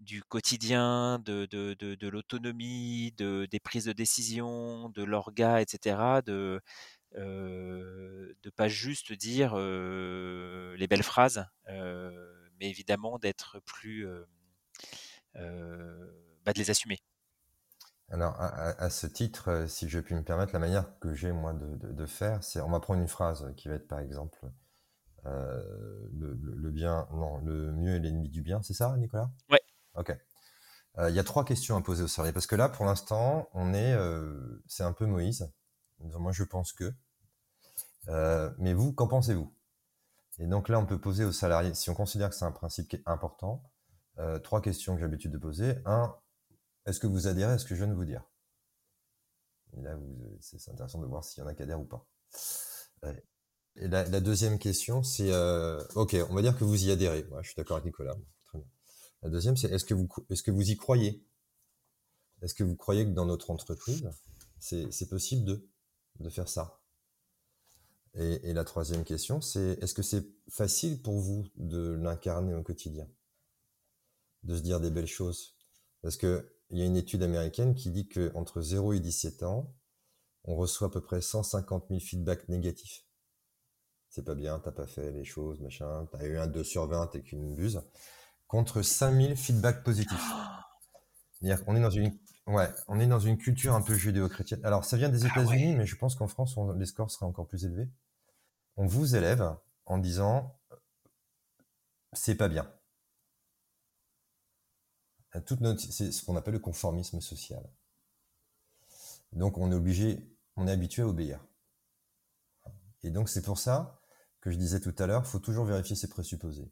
du 0.00 0.22
quotidien, 0.22 1.18
de, 1.20 1.46
de 1.46 2.08
l'autonomie, 2.08 3.12
des 3.16 3.60
prises 3.62 3.84
de 3.84 3.92
décision, 3.92 4.88
de 4.90 5.02
l'orga, 5.04 5.60
etc. 5.60 6.22
De, 6.22 6.60
de 7.14 8.50
pas 8.56 8.68
juste 8.68 9.12
dire 9.12 9.56
les 9.56 10.86
belles 10.88 11.02
phrases, 11.02 11.46
mais 11.68 12.68
évidemment 12.70 13.18
d'être 13.18 13.60
plus, 13.66 14.06
bah, 15.34 16.52
de 16.52 16.58
les 16.58 16.70
assumer. 16.70 16.98
Alors, 18.10 18.34
à, 18.38 18.90
ce 18.90 19.06
titre, 19.06 19.66
si 19.68 19.88
je 19.88 20.00
puis 20.00 20.14
me 20.14 20.22
permettre, 20.22 20.52
la 20.52 20.58
manière 20.58 20.98
que 20.98 21.14
j'ai 21.14 21.30
moi 21.30 21.52
de, 21.52 22.06
faire, 22.06 22.42
c'est 22.42 22.60
on 22.60 22.70
va 22.70 22.80
prendre 22.80 23.00
une 23.00 23.08
phrase 23.08 23.52
qui 23.56 23.68
va 23.68 23.74
être 23.74 23.86
par 23.86 24.00
exemple 24.00 24.38
le, 25.24 26.70
bien, 26.70 27.06
non, 27.12 27.38
le 27.38 27.72
mieux 27.72 27.94
est 27.94 28.00
l'ennemi 28.00 28.28
du 28.28 28.42
bien, 28.42 28.62
c'est 28.62 28.74
ça, 28.74 28.96
Nicolas? 28.96 29.30
Ouais. 29.48 29.60
Ok. 29.94 30.16
Il 30.98 31.14
y 31.14 31.20
a 31.20 31.24
trois 31.24 31.44
questions 31.44 31.76
à 31.76 31.82
poser 31.82 32.02
au 32.02 32.08
salarié 32.08 32.32
parce 32.32 32.48
que 32.48 32.56
là, 32.56 32.68
pour 32.68 32.84
l'instant, 32.84 33.48
on 33.54 33.74
est, 33.74 33.96
c'est 34.66 34.82
un 34.82 34.92
peu 34.92 35.06
Moïse. 35.06 35.48
Moi, 36.00 36.32
je 36.32 36.44
pense 36.44 36.72
que. 36.72 36.92
Euh, 38.08 38.50
mais 38.58 38.72
vous, 38.72 38.92
qu'en 38.92 39.06
pensez-vous? 39.06 39.52
Et 40.38 40.46
donc 40.46 40.68
là, 40.68 40.78
on 40.78 40.86
peut 40.86 40.98
poser 40.98 41.24
aux 41.24 41.32
salariés, 41.32 41.74
si 41.74 41.90
on 41.90 41.94
considère 41.94 42.30
que 42.30 42.34
c'est 42.34 42.46
un 42.46 42.52
principe 42.52 42.88
qui 42.88 42.96
est 42.96 43.02
important, 43.06 43.62
euh, 44.18 44.38
trois 44.38 44.62
questions 44.62 44.94
que 44.94 45.00
j'ai 45.00 45.06
l'habitude 45.06 45.32
de 45.32 45.38
poser. 45.38 45.76
Un, 45.84 46.14
est-ce 46.86 47.00
que 47.00 47.06
vous 47.06 47.26
adhérez 47.26 47.52
à 47.52 47.58
ce 47.58 47.64
que 47.64 47.74
je 47.74 47.84
viens 47.84 47.92
de 47.92 47.96
vous 47.96 48.04
dire? 48.04 48.24
Et 49.76 49.82
là, 49.82 49.98
c'est 50.40 50.70
intéressant 50.70 51.00
de 51.00 51.06
voir 51.06 51.24
s'il 51.24 51.42
y 51.42 51.44
en 51.44 51.48
a 51.48 51.54
qui 51.54 51.62
adhèrent 51.62 51.80
ou 51.80 51.84
pas. 51.84 52.06
Et 53.76 53.88
la, 53.88 54.20
deuxième 54.20 54.58
question, 54.58 55.02
c'est, 55.02 55.32
euh, 55.32 55.82
ok, 55.94 56.16
on 56.28 56.34
va 56.34 56.42
dire 56.42 56.58
que 56.58 56.64
vous 56.64 56.84
y 56.84 56.90
adhérez. 56.90 57.26
je 57.42 57.46
suis 57.46 57.56
d'accord 57.56 57.76
avec 57.76 57.86
Nicolas. 57.86 58.16
La 59.22 59.28
deuxième, 59.28 59.56
c'est 59.56 59.70
est-ce 59.70 59.84
que 59.84 59.94
vous, 59.94 60.08
est-ce 60.30 60.42
que 60.42 60.50
vous 60.50 60.70
y 60.70 60.76
croyez? 60.76 61.22
Est-ce 62.42 62.54
que 62.54 62.64
vous 62.64 62.74
croyez 62.74 63.04
que 63.04 63.10
dans 63.10 63.26
notre 63.26 63.50
entreprise, 63.50 64.08
c'est 64.58 65.08
possible 65.08 65.44
de, 65.44 65.68
de 66.20 66.30
faire 66.30 66.48
ça? 66.48 66.80
Et, 68.14 68.52
la 68.52 68.64
troisième 68.64 69.04
question, 69.04 69.40
c'est 69.40 69.78
est-ce 69.80 69.94
que 69.94 70.02
c'est 70.02 70.26
facile 70.48 71.00
pour 71.00 71.20
vous 71.20 71.46
de 71.56 71.92
l'incarner 71.92 72.54
au 72.54 72.62
quotidien? 72.62 73.08
De 74.42 74.56
se 74.56 74.62
dire 74.62 74.80
des 74.80 74.90
belles 74.90 75.06
choses? 75.06 75.54
Parce 76.02 76.16
qu'il 76.70 76.78
y 76.78 76.82
a 76.82 76.86
une 76.86 76.96
étude 76.96 77.22
américaine 77.24 77.74
qui 77.74 77.90
dit 77.90 78.08
qu'entre 78.08 78.60
0 78.60 78.92
et 78.92 79.00
17 79.00 79.42
ans, 79.42 79.74
on 80.44 80.54
reçoit 80.54 80.86
à 80.86 80.90
peu 80.90 81.00
près 81.00 81.20
150 81.20 81.86
000 81.88 82.00
feedbacks 82.00 82.48
négatifs. 82.48 83.04
C'est 84.08 84.24
pas 84.24 84.36
bien, 84.36 84.58
t'as 84.60 84.70
pas 84.70 84.86
fait 84.86 85.10
les 85.10 85.24
choses, 85.24 85.60
machin, 85.60 86.06
t'as 86.12 86.24
eu 86.24 86.38
un 86.38 86.46
2 86.46 86.64
sur 86.64 86.86
20, 86.86 87.08
t'es 87.08 87.22
qu'une 87.22 87.54
buse. 87.54 87.82
Contre 88.46 88.82
5000 88.82 89.36
feedbacks 89.36 89.82
positifs. 89.82 90.32
C'est-à-dire 91.32 91.64
qu'on 91.64 91.74
est 91.74 91.80
dans 91.80 91.90
une, 91.90 92.16
ouais, 92.46 92.68
on 92.86 93.00
est 93.00 93.06
dans 93.06 93.20
une 93.20 93.36
culture 93.36 93.74
un 93.74 93.82
peu 93.82 93.94
judéo-chrétienne. 93.94 94.64
Alors, 94.64 94.84
ça 94.84 94.96
vient 94.96 95.08
des 95.08 95.24
ah 95.24 95.28
États-Unis, 95.28 95.74
mais 95.74 95.86
je 95.86 95.96
pense 95.96 96.14
qu'en 96.14 96.28
France, 96.28 96.56
les 96.76 96.86
scores 96.86 97.10
seraient 97.10 97.26
encore 97.26 97.48
plus 97.48 97.64
élevés. 97.64 97.88
On 98.76 98.86
vous 98.86 99.16
élève 99.16 99.56
en 99.86 99.98
disant, 99.98 100.56
c'est 102.12 102.36
pas 102.36 102.48
bien. 102.48 102.72
Notre, 105.34 105.80
c'est 105.80 106.12
ce 106.12 106.24
qu'on 106.24 106.36
appelle 106.36 106.54
le 106.54 106.60
conformisme 106.60 107.20
social. 107.20 107.62
Donc, 109.32 109.58
on 109.58 109.70
est 109.70 109.74
obligé, 109.74 110.28
on 110.56 110.66
est 110.66 110.72
habitué 110.72 111.02
à 111.02 111.06
obéir. 111.06 111.44
Et 113.02 113.10
donc, 113.10 113.28
c'est 113.28 113.42
pour 113.42 113.58
ça 113.58 114.00
que 114.40 114.50
je 114.50 114.56
disais 114.56 114.80
tout 114.80 114.94
à 114.98 115.06
l'heure, 115.06 115.26
faut 115.26 115.38
toujours 115.38 115.64
vérifier 115.64 115.96
ses 115.96 116.08
présupposés. 116.08 116.70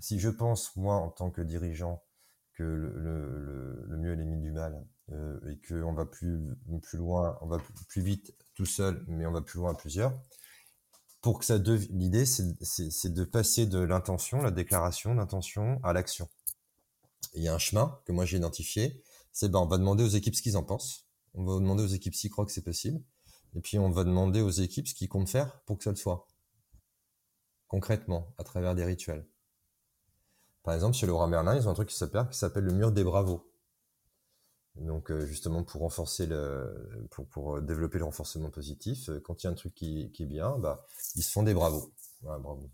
Si 0.00 0.18
je 0.18 0.28
pense, 0.28 0.76
moi, 0.76 0.94
en 0.94 1.10
tant 1.10 1.30
que 1.30 1.42
dirigeant, 1.42 2.02
que 2.54 2.64
le, 2.64 3.96
mieux 3.98 4.12
est 4.12 4.16
l'ennemi 4.16 4.40
du 4.40 4.50
mal 4.50 4.84
euh, 5.12 5.38
et 5.48 5.60
qu'on 5.66 5.92
va 5.92 6.06
plus, 6.06 6.40
plus 6.82 6.98
loin, 6.98 7.38
on 7.40 7.46
va 7.46 7.58
plus 7.88 8.02
vite 8.02 8.34
tout 8.54 8.66
seul, 8.66 9.04
mais 9.06 9.26
on 9.26 9.32
va 9.32 9.42
plus 9.42 9.58
loin 9.58 9.72
à 9.72 9.74
plusieurs. 9.74 10.20
Pour 11.20 11.38
que 11.38 11.44
ça 11.44 11.58
devienne 11.58 11.98
l'idée, 11.98 12.26
c'est 12.26 13.12
de 13.12 13.24
passer 13.24 13.66
de 13.66 13.78
l'intention, 13.78 14.42
la 14.42 14.50
déclaration 14.50 15.14
d'intention, 15.14 15.80
à 15.84 15.92
l'action. 15.92 16.28
Il 17.34 17.42
y 17.42 17.48
a 17.48 17.54
un 17.54 17.58
chemin 17.58 17.98
que 18.04 18.12
moi 18.12 18.24
j'ai 18.24 18.36
identifié. 18.36 19.02
C'est 19.32 19.50
ben, 19.50 19.60
on 19.60 19.66
va 19.66 19.78
demander 19.78 20.04
aux 20.04 20.08
équipes 20.08 20.34
ce 20.34 20.42
qu'ils 20.42 20.56
en 20.56 20.64
pensent. 20.64 21.06
On 21.34 21.44
va 21.44 21.54
demander 21.54 21.82
aux 21.82 21.88
équipes 21.88 22.14
s'ils 22.14 22.30
croient 22.30 22.46
que 22.46 22.52
c'est 22.52 22.64
possible. 22.64 23.02
Et 23.54 23.60
puis 23.60 23.78
on 23.78 23.90
va 23.90 24.04
demander 24.04 24.40
aux 24.40 24.50
équipes 24.50 24.88
ce 24.88 24.94
qu'ils 24.94 25.08
comptent 25.08 25.28
faire 25.28 25.60
pour 25.62 25.78
que 25.78 25.84
ça 25.84 25.90
le 25.90 25.96
soit. 25.96 26.26
Concrètement, 27.66 28.34
à 28.38 28.44
travers 28.44 28.74
des 28.74 28.84
rituels. 28.84 29.26
Par 30.62 30.74
exemple, 30.74 30.96
chez 30.96 31.06
Laura 31.06 31.26
Merlin, 31.26 31.56
ils 31.56 31.66
ont 31.68 31.70
un 31.70 31.74
truc 31.74 31.88
qui 31.88 31.96
s'appelle 31.96 32.64
le 32.64 32.72
mur 32.72 32.92
des 32.92 33.04
bravos. 33.04 33.48
Donc 34.76 35.10
euh, 35.10 35.26
justement 35.26 35.64
pour 35.64 35.80
renforcer 35.80 36.26
le, 36.26 37.08
pour, 37.10 37.56
euh, 37.56 37.60
développer 37.60 37.98
le 37.98 38.04
renforcement 38.04 38.50
positif, 38.50 39.08
euh, 39.08 39.20
quand 39.20 39.42
il 39.42 39.46
y 39.46 39.48
a 39.48 39.50
un 39.50 39.54
truc 39.54 39.74
qui, 39.74 40.10
qui 40.12 40.22
est 40.22 40.26
bien, 40.26 40.56
bah 40.58 40.84
ils 41.16 41.22
se 41.22 41.32
font 41.32 41.42
des 41.42 41.54
bravos. 41.54 41.92
Bravo. 42.22 42.70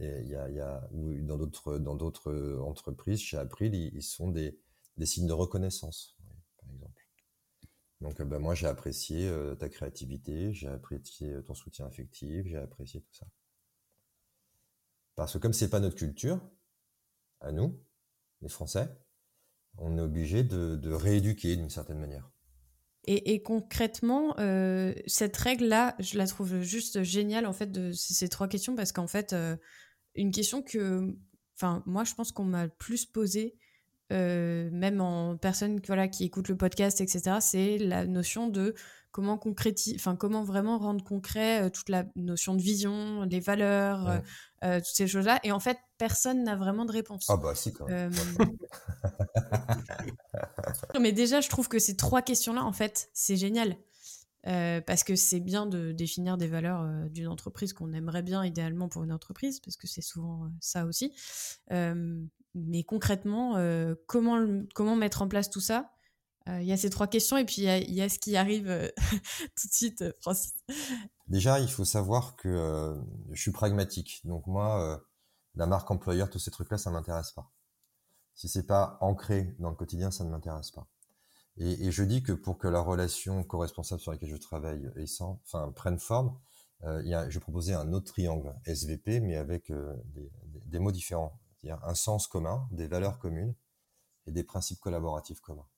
Et 0.00 0.22
y 0.24 0.34
a, 0.34 0.44
a 0.44 0.88
dans 0.92 1.36
d'autres 1.36 1.78
dans 1.78 1.94
d'autres 1.94 2.58
entreprises 2.64 3.20
chez 3.20 3.36
April, 3.36 3.74
ils, 3.74 4.02
sont 4.02 4.28
des, 4.28 4.58
des 4.96 5.06
signes 5.06 5.26
de 5.26 5.32
reconnaissance, 5.32 6.16
par 6.58 6.70
exemple. 6.72 7.06
Donc 8.00 8.22
bah, 8.22 8.38
moi 8.38 8.54
j'ai 8.54 8.66
apprécié 8.66 9.30
ta 9.58 9.68
créativité, 9.68 10.52
j'ai 10.52 10.68
apprécié 10.68 11.42
ton 11.44 11.54
soutien 11.54 11.86
affectif, 11.86 12.46
j'ai 12.46 12.56
apprécié 12.56 13.00
tout 13.02 13.12
ça. 13.12 13.26
Parce 15.14 15.34
que 15.34 15.38
comme 15.38 15.52
c'est 15.52 15.68
pas 15.68 15.80
notre 15.80 15.96
culture, 15.96 16.40
à 17.40 17.52
nous, 17.52 17.78
les 18.42 18.48
Français, 18.48 18.88
on 19.78 19.96
est 19.98 20.00
obligé 20.00 20.42
de, 20.44 20.92
rééduquer 20.92 21.56
d'une 21.56 21.70
certaine 21.70 21.98
manière. 21.98 22.30
Et, 23.06 23.42
concrètement, 23.42 24.38
euh, 24.38 24.94
cette 25.06 25.36
règle-là, 25.36 25.96
je 25.98 26.18
la 26.18 26.26
trouve 26.26 26.60
juste 26.60 27.02
géniale 27.02 27.46
en 27.46 27.52
fait 27.52 27.72
de 27.72 27.92
ces 27.92 28.28
trois 28.28 28.46
questions 28.46 28.76
parce 28.76 28.92
qu'en 28.92 29.06
fait, 29.06 29.32
euh, 29.32 29.56
une 30.14 30.30
question 30.30 30.62
que, 30.62 31.14
enfin, 31.56 31.82
moi, 31.86 32.04
je 32.04 32.14
pense 32.14 32.32
qu'on 32.32 32.44
m'a 32.44 32.64
le 32.64 32.70
plus 32.70 33.06
posée, 33.06 33.56
euh, 34.12 34.68
même 34.72 35.00
en 35.00 35.36
personne 35.36 35.80
voilà, 35.86 36.08
qui 36.08 36.24
écoute 36.24 36.48
le 36.48 36.56
podcast, 36.56 37.00
etc., 37.00 37.36
c'est 37.40 37.78
la 37.78 38.06
notion 38.06 38.48
de 38.48 38.74
comment 39.12 39.38
concrétiser, 39.38 39.96
enfin 39.96 40.16
comment 40.16 40.44
vraiment 40.44 40.78
rendre 40.78 41.04
concret 41.04 41.62
euh, 41.62 41.70
toute 41.70 41.88
la 41.88 42.04
notion 42.16 42.54
de 42.54 42.62
vision, 42.62 43.22
les 43.22 43.40
valeurs, 43.40 44.08
euh, 44.08 44.18
euh, 44.64 44.78
toutes 44.78 44.94
ces 44.94 45.06
choses-là. 45.06 45.40
Et 45.42 45.52
en 45.52 45.60
fait, 45.60 45.78
personne 45.98 46.44
n'a 46.44 46.56
vraiment 46.56 46.84
de 46.84 46.92
réponse. 46.92 47.26
Ah 47.28 47.36
bah 47.36 47.54
si 47.54 47.72
quand 47.72 47.86
même. 47.86 48.12
Mais 51.00 51.12
déjà, 51.12 51.40
je 51.40 51.48
trouve 51.48 51.68
que 51.68 51.78
ces 51.78 51.96
trois 51.96 52.22
questions-là, 52.22 52.64
en 52.64 52.72
fait, 52.72 53.10
c'est 53.12 53.36
génial. 53.36 53.76
Parce 54.44 55.04
que 55.04 55.16
c'est 55.16 55.40
bien 55.40 55.66
de 55.66 55.92
définir 55.92 56.36
des 56.36 56.48
valeurs 56.48 57.08
d'une 57.10 57.28
entreprise 57.28 57.72
qu'on 57.72 57.92
aimerait 57.92 58.22
bien 58.22 58.44
idéalement 58.44 58.88
pour 58.88 59.04
une 59.04 59.12
entreprise, 59.12 59.60
parce 59.60 59.76
que 59.76 59.86
c'est 59.86 60.02
souvent 60.02 60.50
ça 60.60 60.84
aussi. 60.86 61.12
mais 61.70 62.84
concrètement, 62.84 63.56
comment, 64.06 64.46
comment 64.74 64.96
mettre 64.96 65.22
en 65.22 65.28
place 65.28 65.50
tout 65.50 65.60
ça? 65.60 65.90
Euh, 66.48 66.62
il 66.62 66.66
y 66.66 66.72
a 66.72 66.76
ces 66.76 66.90
trois 66.90 67.06
questions 67.06 67.36
et 67.36 67.44
puis 67.44 67.62
il 67.62 67.94
y, 67.94 68.02
a 68.02 68.08
ce 68.08 68.18
qui 68.18 68.36
arrive 68.36 68.68
euh, 68.68 68.88
tout 69.60 69.68
de 69.68 69.72
suite, 69.72 70.02
euh, 70.02 70.12
Francis. 70.20 70.54
Déjà, 71.28 71.60
il 71.60 71.70
faut 71.70 71.84
savoir 71.84 72.34
que 72.36 72.98
je 73.30 73.40
suis 73.40 73.52
pragmatique. 73.52 74.20
Donc 74.24 74.46
moi, 74.46 75.00
la 75.54 75.66
marque 75.66 75.88
employeur, 75.90 76.28
tous 76.28 76.40
ces 76.40 76.50
trucs-là, 76.50 76.76
ça 76.76 76.90
m'intéresse 76.90 77.30
pas. 77.30 77.52
Si 78.34 78.48
c'est 78.48 78.66
pas 78.66 78.98
ancré 79.00 79.54
dans 79.60 79.70
le 79.70 79.76
quotidien, 79.76 80.10
ça 80.10 80.24
ne 80.24 80.30
m'intéresse 80.30 80.72
pas. 80.72 80.88
Et, 81.60 81.90
je 81.90 82.02
dis 82.02 82.22
que 82.22 82.32
pour 82.32 82.58
que 82.58 82.68
la 82.68 82.80
relation 82.80 83.44
co-responsable 83.44 84.00
sur 84.00 84.12
laquelle 84.12 84.30
je 84.30 84.36
travaille 84.36 84.90
et 84.96 85.06
sans, 85.06 85.40
enfin, 85.44 85.70
prenne 85.72 85.98
forme, 85.98 86.38
il 86.82 87.08
y 87.08 87.14
a, 87.14 87.28
je 87.28 87.38
proposais 87.38 87.74
un 87.74 87.92
autre 87.92 88.06
triangle 88.06 88.54
SVP, 88.64 89.20
mais 89.20 89.36
avec 89.36 89.70
des, 89.70 90.32
des, 90.64 90.78
mots 90.78 90.92
différents. 90.92 91.38
C'est-à-dire 91.58 91.84
un 91.84 91.94
sens 91.94 92.26
commun, 92.26 92.66
des 92.70 92.88
valeurs 92.88 93.18
communes 93.18 93.54
et 94.26 94.32
des 94.32 94.42
principes 94.42 94.80
collaboratifs 94.80 95.40
communs. 95.40 95.68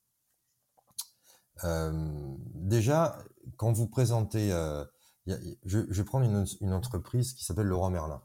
Euh, 1.63 2.35
déjà, 2.53 3.17
quand 3.57 3.71
vous 3.71 3.87
présentez, 3.87 4.51
euh, 4.51 4.83
je, 5.27 5.37
je, 5.65 5.77
vais 5.79 6.03
prendre 6.03 6.25
une, 6.25 6.45
une 6.61 6.73
entreprise 6.73 7.33
qui 7.33 7.43
s'appelle 7.43 7.67
Laurent 7.67 7.89
Merlin. 7.89 8.23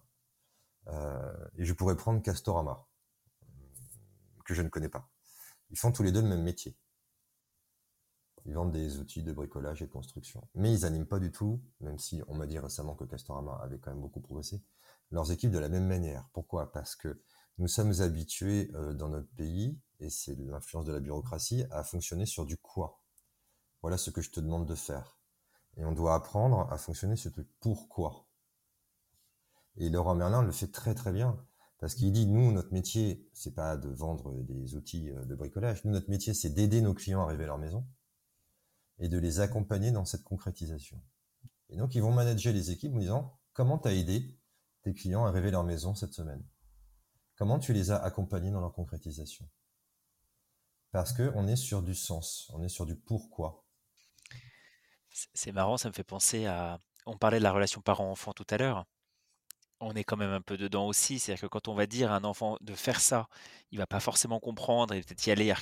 Euh, 0.88 1.48
et 1.56 1.64
je 1.64 1.72
pourrais 1.74 1.96
prendre 1.96 2.22
Castorama, 2.22 2.86
que 4.44 4.54
je 4.54 4.62
ne 4.62 4.68
connais 4.68 4.88
pas. 4.88 5.10
Ils 5.70 5.78
font 5.78 5.92
tous 5.92 6.02
les 6.02 6.12
deux 6.12 6.22
le 6.22 6.28
même 6.28 6.42
métier. 6.42 6.76
Ils 8.46 8.54
vendent 8.54 8.72
des 8.72 8.98
outils 8.98 9.22
de 9.22 9.32
bricolage 9.32 9.82
et 9.82 9.86
de 9.86 9.92
construction. 9.92 10.46
Mais 10.54 10.72
ils 10.72 10.84
animent 10.84 11.06
pas 11.06 11.18
du 11.18 11.30
tout, 11.30 11.62
même 11.80 11.98
si 11.98 12.22
on 12.28 12.34
m'a 12.34 12.46
dit 12.46 12.58
récemment 12.58 12.94
que 12.94 13.04
Castorama 13.04 13.58
avait 13.62 13.78
quand 13.78 13.90
même 13.90 14.00
beaucoup 14.00 14.20
progressé, 14.20 14.62
leurs 15.10 15.30
équipes 15.32 15.50
de 15.50 15.58
la 15.58 15.68
même 15.68 15.86
manière. 15.86 16.28
Pourquoi? 16.32 16.72
Parce 16.72 16.96
que 16.96 17.22
nous 17.58 17.68
sommes 17.68 18.00
habitués 18.00 18.70
euh, 18.74 18.94
dans 18.94 19.08
notre 19.08 19.30
pays, 19.34 19.80
et 20.00 20.10
c'est 20.10 20.36
l'influence 20.36 20.84
de 20.84 20.92
la 20.92 21.00
bureaucratie, 21.00 21.64
à 21.70 21.82
fonctionner 21.82 22.26
sur 22.26 22.46
du 22.46 22.56
quoi? 22.56 23.00
Voilà 23.82 23.98
ce 23.98 24.10
que 24.10 24.20
je 24.20 24.30
te 24.30 24.40
demande 24.40 24.66
de 24.66 24.74
faire. 24.74 25.18
Et 25.76 25.84
on 25.84 25.92
doit 25.92 26.14
apprendre 26.14 26.70
à 26.72 26.78
fonctionner 26.78 27.16
sur 27.16 27.30
le 27.36 27.46
pourquoi? 27.60 28.26
Et 29.76 29.90
Laurent 29.90 30.14
Merlin 30.14 30.42
le 30.42 30.52
fait 30.52 30.70
très 30.70 30.94
très 30.94 31.12
bien. 31.12 31.44
Parce 31.78 31.94
qu'il 31.94 32.10
dit, 32.10 32.26
nous, 32.26 32.50
notre 32.50 32.72
métier, 32.72 33.28
c'est 33.32 33.54
pas 33.54 33.76
de 33.76 33.88
vendre 33.88 34.32
des 34.42 34.74
outils 34.74 35.10
euh, 35.10 35.24
de 35.24 35.34
bricolage. 35.36 35.84
Nous, 35.84 35.92
notre 35.92 36.10
métier, 36.10 36.34
c'est 36.34 36.50
d'aider 36.50 36.80
nos 36.80 36.94
clients 36.94 37.20
à 37.20 37.24
arriver 37.24 37.44
à 37.44 37.48
leur 37.48 37.58
maison 37.58 37.86
et 38.98 39.08
de 39.08 39.18
les 39.18 39.40
accompagner 39.40 39.90
dans 39.90 40.04
cette 40.04 40.22
concrétisation. 40.22 41.00
Et 41.70 41.76
donc, 41.76 41.94
ils 41.94 42.02
vont 42.02 42.12
manager 42.12 42.52
les 42.52 42.70
équipes 42.70 42.94
en 42.94 42.98
disant, 42.98 43.38
comment 43.52 43.78
t'as 43.78 43.92
aidé 43.92 44.38
tes 44.82 44.94
clients 44.94 45.24
à 45.24 45.28
arriver 45.28 45.48
à 45.48 45.52
leur 45.52 45.64
maison 45.64 45.94
cette 45.94 46.14
semaine? 46.14 46.44
Comment 47.36 47.58
tu 47.58 47.72
les 47.72 47.90
as 47.90 48.02
accompagnés 48.02 48.50
dans 48.50 48.60
leur 48.60 48.72
concrétisation? 48.72 49.48
Parce 50.90 51.12
que 51.12 51.30
on 51.34 51.46
est 51.46 51.56
sur 51.56 51.82
du 51.82 51.94
sens, 51.94 52.50
on 52.54 52.62
est 52.62 52.68
sur 52.68 52.86
du 52.86 52.96
pourquoi. 52.96 53.64
C'est 55.34 55.52
marrant, 55.52 55.76
ça 55.76 55.88
me 55.88 55.94
fait 55.94 56.04
penser 56.04 56.46
à. 56.46 56.80
On 57.06 57.16
parlait 57.16 57.38
de 57.38 57.44
la 57.44 57.52
relation 57.52 57.80
parent-enfant 57.80 58.32
tout 58.32 58.46
à 58.50 58.56
l'heure. 58.56 58.86
On 59.80 59.94
est 59.94 60.04
quand 60.04 60.16
même 60.16 60.32
un 60.32 60.40
peu 60.40 60.56
dedans 60.56 60.86
aussi. 60.86 61.18
C'est-à-dire 61.18 61.42
que 61.42 61.46
quand 61.46 61.68
on 61.68 61.74
va 61.74 61.86
dire 61.86 62.12
à 62.12 62.16
un 62.16 62.24
enfant 62.24 62.56
de 62.60 62.74
faire 62.74 63.00
ça, 63.00 63.28
il 63.70 63.78
va 63.78 63.86
pas 63.86 64.00
forcément 64.00 64.40
comprendre 64.40 64.94
et 64.94 65.02
peut-être 65.02 65.26
y 65.26 65.30
aller 65.30 65.50
à 65.50 65.56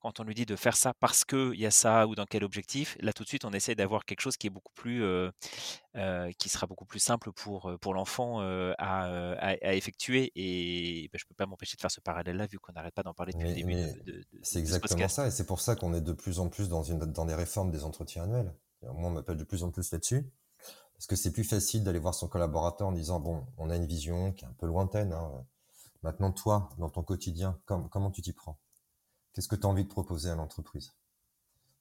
Quand 0.00 0.20
on 0.20 0.24
lui 0.24 0.34
dit 0.34 0.46
de 0.46 0.56
faire 0.56 0.76
ça 0.76 0.94
parce 0.94 1.24
qu'il 1.24 1.54
y 1.54 1.66
a 1.66 1.70
ça 1.70 2.06
ou 2.06 2.14
dans 2.14 2.24
quel 2.24 2.44
objectif, 2.44 2.96
là 3.00 3.12
tout 3.12 3.24
de 3.24 3.28
suite 3.28 3.44
on 3.44 3.52
essaie 3.52 3.74
d'avoir 3.74 4.04
quelque 4.04 4.20
chose 4.20 4.36
qui 4.36 4.46
est 4.46 4.50
beaucoup 4.50 4.72
plus, 4.74 5.02
euh, 5.02 5.30
euh, 5.96 6.30
qui 6.38 6.48
sera 6.48 6.66
beaucoup 6.66 6.84
plus 6.84 7.00
simple 7.00 7.32
pour, 7.32 7.72
pour 7.80 7.94
l'enfant 7.94 8.40
euh, 8.40 8.72
à, 8.78 9.74
effectuer. 9.74 10.32
Et 10.34 11.08
ben, 11.12 11.18
je 11.18 11.24
peux 11.26 11.34
pas 11.34 11.46
m'empêcher 11.46 11.76
de 11.76 11.80
faire 11.80 11.90
ce 11.90 12.00
parallèle-là 12.00 12.46
vu 12.46 12.58
qu'on 12.58 12.72
n'arrête 12.72 12.94
pas 12.94 13.02
d'en 13.02 13.14
parler 13.14 13.32
depuis 13.32 13.48
le 13.48 13.54
début. 13.54 14.22
c'est 14.42 14.60
exactement 14.60 15.08
ça, 15.08 15.26
et 15.26 15.30
c'est 15.30 15.46
pour 15.46 15.60
ça 15.60 15.74
qu'on 15.74 15.94
est 15.94 16.00
de 16.00 16.12
plus 16.12 16.38
en 16.38 16.48
plus 16.48 16.68
dans, 16.68 16.82
une, 16.82 16.98
dans 16.98 17.24
des 17.24 17.34
réformes 17.34 17.70
des 17.70 17.84
entretiens 17.84 18.24
annuels. 18.24 18.52
Moi, 18.82 19.08
on 19.08 19.10
m'appelle 19.10 19.36
de 19.36 19.44
plus 19.44 19.64
en 19.64 19.70
plus 19.70 19.90
là-dessus. 19.90 20.30
Parce 20.96 21.06
que 21.06 21.16
c'est 21.16 21.32
plus 21.32 21.44
facile 21.44 21.84
d'aller 21.84 21.98
voir 21.98 22.14
son 22.14 22.28
collaborateur 22.28 22.88
en 22.88 22.92
disant, 22.92 23.20
bon, 23.20 23.46
on 23.58 23.70
a 23.70 23.76
une 23.76 23.86
vision 23.86 24.32
qui 24.32 24.44
est 24.44 24.48
un 24.48 24.54
peu 24.54 24.66
lointaine. 24.66 25.12
Hein. 25.12 25.46
Maintenant, 26.02 26.32
toi, 26.32 26.70
dans 26.78 26.88
ton 26.88 27.02
quotidien, 27.02 27.60
comment 27.64 28.10
tu 28.10 28.22
t'y 28.22 28.32
prends? 28.32 28.58
Qu'est-ce 29.32 29.48
que 29.48 29.56
tu 29.56 29.66
as 29.66 29.70
envie 29.70 29.84
de 29.84 29.90
proposer 29.90 30.30
à 30.30 30.34
l'entreprise? 30.34 30.94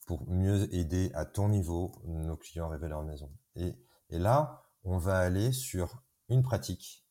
Pour 0.06 0.28
mieux 0.30 0.74
aider 0.76 1.12
à 1.14 1.26
ton 1.26 1.50
niveau 1.50 1.94
nos 2.06 2.36
clients 2.36 2.66
à 2.66 2.70
révéler 2.70 2.90
leur 2.90 3.04
maison 3.04 3.32
et 3.56 4.20
là, 4.20 4.64
on 4.84 4.98
va 4.98 5.20
aller 5.20 5.52
sur 5.52 6.04
une 6.30 6.44
pratique 6.44 7.06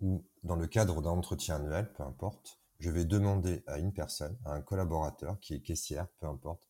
où, 0.00 0.24
dans 0.42 0.56
le 0.56 0.66
cadre 0.66 1.02
d'un 1.02 1.10
entretien 1.10 1.56
annuel, 1.56 1.92
peu 1.92 2.02
importe, 2.02 2.58
je 2.78 2.90
vais 2.90 3.04
demander 3.04 3.62
à 3.66 3.78
une 3.78 3.92
personne, 3.92 4.36
à 4.44 4.54
un 4.54 4.60
collaborateur 4.60 5.38
qui 5.40 5.54
est 5.54 5.60
caissière, 5.60 6.08
peu 6.18 6.26
importe, 6.26 6.68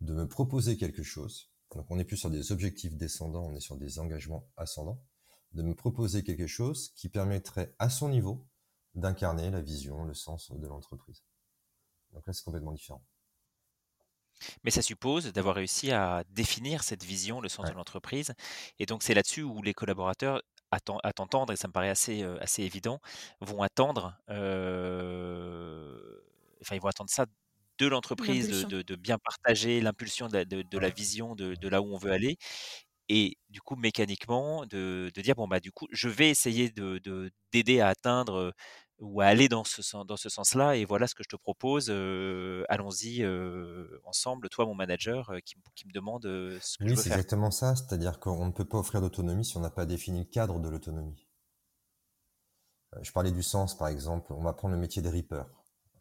de 0.00 0.14
me 0.14 0.28
proposer 0.28 0.76
quelque 0.76 1.02
chose 1.02 1.50
donc 1.74 1.90
on 1.90 1.96
n'est 1.96 2.04
plus 2.04 2.16
sur 2.16 2.30
des 2.30 2.52
objectifs 2.52 2.96
descendants, 2.96 3.46
on 3.46 3.54
est 3.54 3.60
sur 3.60 3.76
des 3.76 3.98
engagements 3.98 4.48
ascendants, 4.56 5.02
de 5.52 5.62
me 5.62 5.74
proposer 5.74 6.22
quelque 6.22 6.46
chose 6.46 6.92
qui 6.94 7.08
permettrait 7.08 7.74
à 7.78 7.90
son 7.90 8.08
niveau 8.08 8.46
d'incarner 8.94 9.50
la 9.50 9.60
vision, 9.60 10.04
le 10.04 10.14
sens 10.14 10.50
de 10.52 10.66
l'entreprise. 10.66 11.22
Donc 12.12 12.26
là, 12.26 12.32
c'est 12.32 12.44
complètement 12.44 12.72
différent. 12.72 13.04
Mais 14.64 14.70
ça 14.70 14.82
suppose 14.82 15.32
d'avoir 15.32 15.56
réussi 15.56 15.90
à 15.90 16.24
définir 16.30 16.84
cette 16.84 17.02
vision, 17.04 17.40
le 17.40 17.48
sens 17.48 17.68
de 17.68 17.74
l'entreprise. 17.74 18.34
Et 18.78 18.86
donc 18.86 19.02
c'est 19.02 19.14
là-dessus 19.14 19.42
où 19.42 19.62
les 19.62 19.74
collaborateurs 19.74 20.42
à 20.70 20.80
t'entendre, 21.12 21.52
et 21.52 21.56
ça 21.56 21.66
me 21.66 21.72
paraît 21.72 21.88
assez, 21.88 22.22
euh, 22.22 22.38
assez 22.42 22.62
évident, 22.62 23.00
vont 23.40 23.62
attendre, 23.62 24.14
euh, 24.28 25.98
enfin 26.60 26.74
ils 26.74 26.80
vont 26.80 26.88
attendre 26.88 27.08
ça 27.08 27.24
de 27.78 27.86
l'entreprise 27.86 28.66
de, 28.66 28.94
bien 28.96 29.18
partager 29.18 29.80
l'impulsion 29.80 30.28
de, 30.28 30.78
la 30.78 30.90
vision 30.90 31.34
de, 31.34 31.68
là 31.68 31.82
où 31.82 31.94
on 31.94 31.98
veut 31.98 32.12
aller 32.12 32.36
et 33.08 33.38
du 33.48 33.60
coup 33.60 33.76
mécaniquement 33.76 34.66
de, 34.66 35.10
dire 35.16 35.34
bon 35.34 35.48
bah 35.48 35.60
du 35.60 35.72
coup 35.72 35.86
je 35.90 36.08
vais 36.08 36.30
essayer 36.30 36.70
de 36.70 37.30
d'aider 37.52 37.80
à 37.80 37.88
atteindre 37.88 38.52
ou 38.98 39.20
à 39.20 39.26
aller 39.26 39.48
dans 39.48 39.64
ce 39.64 40.04
dans 40.04 40.16
ce 40.16 40.28
sens-là 40.28 40.76
et 40.76 40.84
voilà 40.84 41.06
ce 41.06 41.14
que 41.14 41.22
je 41.22 41.28
te 41.28 41.36
propose 41.36 41.90
allons-y 42.68 43.24
ensemble 44.04 44.48
toi 44.48 44.66
mon 44.66 44.74
manager 44.74 45.32
qui, 45.44 45.86
me 45.86 45.92
demande 45.92 46.24
ce 46.24 46.78
que 46.78 46.84
oui, 46.84 46.90
je 46.90 46.94
veux 46.94 47.02
c'est 47.02 47.10
exactement 47.10 47.50
ça 47.50 47.76
c'est-à-dire 47.76 48.18
qu'on 48.18 48.46
ne 48.46 48.52
peut 48.52 48.66
pas 48.66 48.78
offrir 48.78 49.00
d'autonomie 49.00 49.44
si 49.44 49.56
on 49.56 49.60
n'a 49.60 49.70
pas 49.70 49.86
défini 49.86 50.18
le 50.18 50.24
cadre 50.26 50.58
de 50.58 50.68
l'autonomie 50.68 51.28
je 53.02 53.12
parlais 53.12 53.32
du 53.32 53.42
sens, 53.42 53.76
par 53.76 53.88
exemple. 53.88 54.32
On 54.32 54.42
va 54.42 54.52
prendre 54.52 54.74
le 54.74 54.80
métier 54.80 55.02
des 55.02 55.10
rippers, 55.10 55.46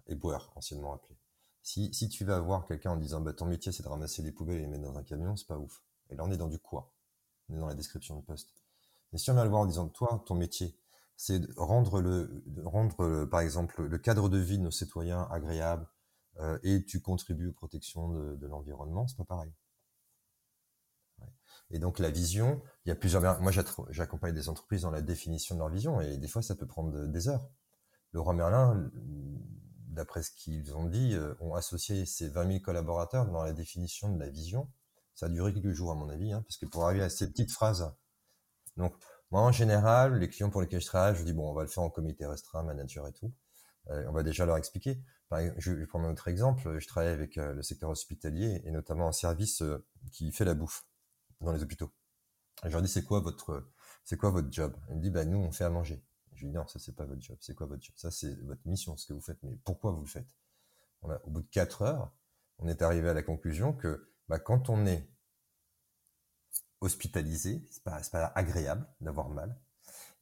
éboueurs, 0.07 0.51
anciennement 0.55 0.93
appelé. 0.93 1.16
Si, 1.63 1.93
si 1.93 2.09
tu 2.09 2.23
vas 2.23 2.39
voir 2.39 2.65
quelqu'un 2.65 2.91
en 2.91 2.97
disant 2.97 3.21
bah, 3.21 3.33
ton 3.33 3.45
métier 3.45 3.71
c'est 3.71 3.83
de 3.83 3.87
ramasser 3.87 4.21
les 4.21 4.31
poubelles 4.31 4.57
et 4.57 4.61
les 4.61 4.67
mettre 4.67 4.83
dans 4.83 4.97
un 4.97 5.03
camion, 5.03 5.35
c'est 5.35 5.47
pas 5.47 5.57
ouf. 5.57 5.83
Et 6.09 6.15
là 6.15 6.23
on 6.23 6.31
est 6.31 6.37
dans 6.37 6.47
du 6.47 6.59
quoi? 6.59 6.93
On 7.49 7.55
est 7.55 7.59
dans 7.59 7.67
la 7.67 7.75
description 7.75 8.17
de 8.17 8.21
poste. 8.23 8.53
Mais 9.11 9.19
si 9.19 9.31
on 9.31 9.35
va 9.35 9.43
le 9.43 9.49
voir 9.49 9.61
en 9.61 9.65
disant 9.65 9.87
toi, 9.87 10.23
ton 10.25 10.35
métier, 10.35 10.77
c'est 11.15 11.39
de 11.39 11.53
rendre 11.57 12.01
le, 12.01 12.43
rendre 12.63 13.25
par 13.25 13.41
exemple 13.41 13.83
le 13.83 13.97
cadre 13.97 14.29
de 14.29 14.37
vie 14.37 14.57
de 14.57 14.63
nos 14.63 14.71
citoyens 14.71 15.27
agréable 15.31 15.87
euh, 16.39 16.59
et 16.63 16.83
tu 16.85 17.01
contribues 17.01 17.49
aux 17.49 17.53
protections 17.53 18.09
de, 18.09 18.35
de 18.35 18.47
l'environnement, 18.47 19.07
c'est 19.07 19.17
pas 19.17 19.25
pareil. 19.25 19.51
Et 21.71 21.79
donc 21.79 21.99
la 21.99 22.09
vision, 22.09 22.61
il 22.85 22.89
y 22.89 22.91
a 22.91 22.95
plusieurs. 22.95 23.41
Moi, 23.41 23.51
j'accompagne 23.89 24.33
des 24.33 24.49
entreprises 24.49 24.83
dans 24.83 24.91
la 24.91 25.01
définition 25.01 25.55
de 25.55 25.59
leur 25.59 25.69
vision, 25.69 25.99
et 25.99 26.17
des 26.17 26.27
fois, 26.27 26.41
ça 26.41 26.55
peut 26.55 26.67
prendre 26.67 27.07
des 27.07 27.27
heures. 27.27 27.49
Le 28.11 28.21
roi 28.21 28.33
Merlin, 28.33 28.89
d'après 29.97 30.23
ce 30.23 30.31
qu'ils 30.31 30.73
ont 30.75 30.85
dit, 30.85 31.15
euh, 31.15 31.33
ont 31.41 31.55
associé 31.55 32.05
ces 32.05 32.29
20 32.29 32.47
000 32.47 32.59
collaborateurs 32.61 33.25
dans 33.25 33.43
la 33.43 33.51
définition 33.51 34.13
de 34.13 34.19
la 34.19 34.29
vision. 34.29 34.71
Ça 35.15 35.25
a 35.25 35.29
duré 35.29 35.53
quelques 35.53 35.73
jours, 35.73 35.91
à 35.91 35.95
mon 35.95 36.09
avis, 36.09 36.31
hein, 36.31 36.43
parce 36.43 36.57
que 36.57 36.65
pour 36.65 36.85
arriver 36.85 37.03
à 37.03 37.09
ces 37.09 37.29
petites 37.29 37.51
phrases. 37.51 37.91
Donc, 38.77 38.93
moi, 39.31 39.41
en 39.41 39.51
général, 39.51 40.19
les 40.19 40.29
clients 40.29 40.49
pour 40.49 40.61
lesquels 40.61 40.79
je 40.79 40.85
travaille, 40.85 41.15
je 41.15 41.23
dis 41.23 41.33
bon, 41.33 41.49
on 41.49 41.53
va 41.53 41.63
le 41.63 41.67
faire 41.67 41.83
en 41.83 41.89
comité 41.89 42.25
restreint, 42.25 42.63
manager 42.63 43.07
et 43.07 43.13
tout. 43.13 43.33
Euh, 43.89 44.05
on 44.07 44.13
va 44.13 44.23
déjà 44.23 44.45
leur 44.45 44.57
expliquer. 44.57 45.01
je 45.57 45.71
vais 45.71 45.87
prendre 45.87 46.05
un 46.07 46.11
autre 46.11 46.27
exemple. 46.27 46.79
Je 46.79 46.87
travaille 46.87 47.11
avec 47.11 47.37
euh, 47.37 47.53
le 47.53 47.63
secteur 47.63 47.89
hospitalier 47.89 48.61
et 48.63 48.71
notamment 48.71 49.07
un 49.07 49.11
service 49.11 49.63
qui 50.11 50.31
fait 50.31 50.45
la 50.45 50.53
bouffe 50.53 50.85
dans 51.41 51.51
les 51.51 51.63
hôpitaux. 51.63 51.91
Je 52.63 52.69
leur 52.69 52.81
dis, 52.81 52.87
c'est 52.87 53.03
quoi 53.03 53.19
votre, 53.19 53.67
c'est 54.03 54.17
quoi 54.17 54.29
votre 54.29 54.51
job? 54.51 54.75
Ils 54.89 54.97
me 54.97 55.01
disent, 55.01 55.11
bah, 55.11 55.25
nous, 55.25 55.39
on 55.39 55.51
fait 55.51 55.65
à 55.65 55.69
manger. 55.69 56.03
Je 56.38 56.43
lui 56.43 56.49
dis, 56.49 56.55
non, 56.55 56.67
ça, 56.67 56.77
c'est 56.77 56.95
pas 56.95 57.05
votre 57.05 57.21
job. 57.21 57.35
C'est 57.41 57.55
quoi 57.55 57.65
votre 57.65 57.83
job? 57.83 57.95
Ça, 57.97 58.11
c'est 58.11 58.39
votre 58.43 58.61
mission, 58.65 58.95
ce 58.95 59.07
que 59.07 59.13
vous 59.13 59.21
faites. 59.21 59.41
Mais 59.41 59.57
pourquoi 59.63 59.91
vous 59.91 60.01
le 60.01 60.07
faites? 60.07 60.27
Au 61.01 61.29
bout 61.29 61.41
de 61.41 61.47
quatre 61.49 61.81
heures, 61.81 62.11
on 62.59 62.67
est 62.67 62.81
arrivé 62.83 63.09
à 63.09 63.13
la 63.13 63.23
conclusion 63.23 63.73
que, 63.73 64.11
bah, 64.27 64.38
quand 64.38 64.69
on 64.69 64.85
est 64.85 65.09
hospitalisé, 66.81 67.65
c'est 67.71 67.83
pas, 67.83 67.99
pas 68.11 68.27
agréable 68.35 68.88
d'avoir 69.01 69.29
mal. 69.29 69.57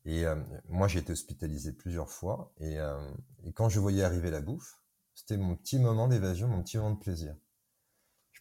Et 0.05 0.26
euh, 0.26 0.36
moi, 0.70 0.88
j'ai 0.88 0.99
été 0.99 1.11
hospitalisé 1.11 1.74
plusieurs 1.74 2.09
fois. 2.09 2.53
Et, 2.59 2.80
euh, 2.80 3.11
et 3.43 3.51
quand 3.51 3.68
je 3.68 3.80
voyais 3.82 4.03
arriver 4.03 4.32
la 4.32 4.39
bouffe, 4.39 4.80
c'était 5.16 5.38
mon 5.38 5.57
petit 5.57 5.80
moment 5.80 6.07
d'évasion, 6.07 6.47
mon 6.47 6.63
petit 6.63 6.78
moment 6.78 6.91
de 6.91 6.99
plaisir 6.99 7.36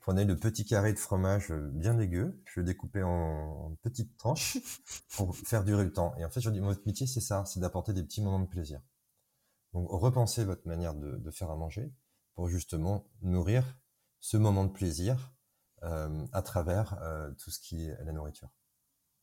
prenais 0.05 0.27
le 0.27 0.39
petit 0.39 0.67
carré 0.67 0.93
de 0.93 0.99
fromage 0.99 1.51
euh, 1.51 1.71
bien 1.73 1.95
dégueu, 1.95 2.39
je 2.45 2.61
le 2.61 2.67
découpais 2.67 3.03
en, 3.03 3.75
petites 3.83 4.19
tranches 4.19 4.59
pour 5.17 5.35
faire 5.35 5.65
durer 5.65 5.83
le 5.83 5.95
temps. 5.95 6.15
Et 6.19 6.27
en 6.27 6.29
fait, 6.29 6.43
je 6.43 6.51
dis, 6.51 6.61
votre 6.61 6.83
métier, 6.85 7.07
c'est 7.07 7.23
ça, 7.23 7.47
c'est 7.47 7.59
d'apporter 7.59 7.95
des 7.95 8.03
petits 8.03 8.21
moments 8.21 8.41
de 8.41 8.47
plaisir. 8.47 8.83
Donc, 9.73 9.87
repensez 9.89 10.45
votre 10.45 10.69
manière 10.69 10.93
de, 10.93 11.31
faire 11.31 11.51
à 11.51 11.57
manger 11.57 11.91
pour 12.35 12.49
justement 12.49 13.09
nourrir 13.23 13.65
ce 14.21 14.37
moment 14.37 14.65
de 14.65 14.73
plaisir 14.73 15.33
euh, 15.85 16.27
à 16.33 16.43
travers 16.43 16.99
euh, 17.01 17.31
tout 17.39 17.51
ce 17.51 17.59
qui 17.59 17.87
est 17.87 17.97
la 18.05 18.13
nourriture 18.13 18.51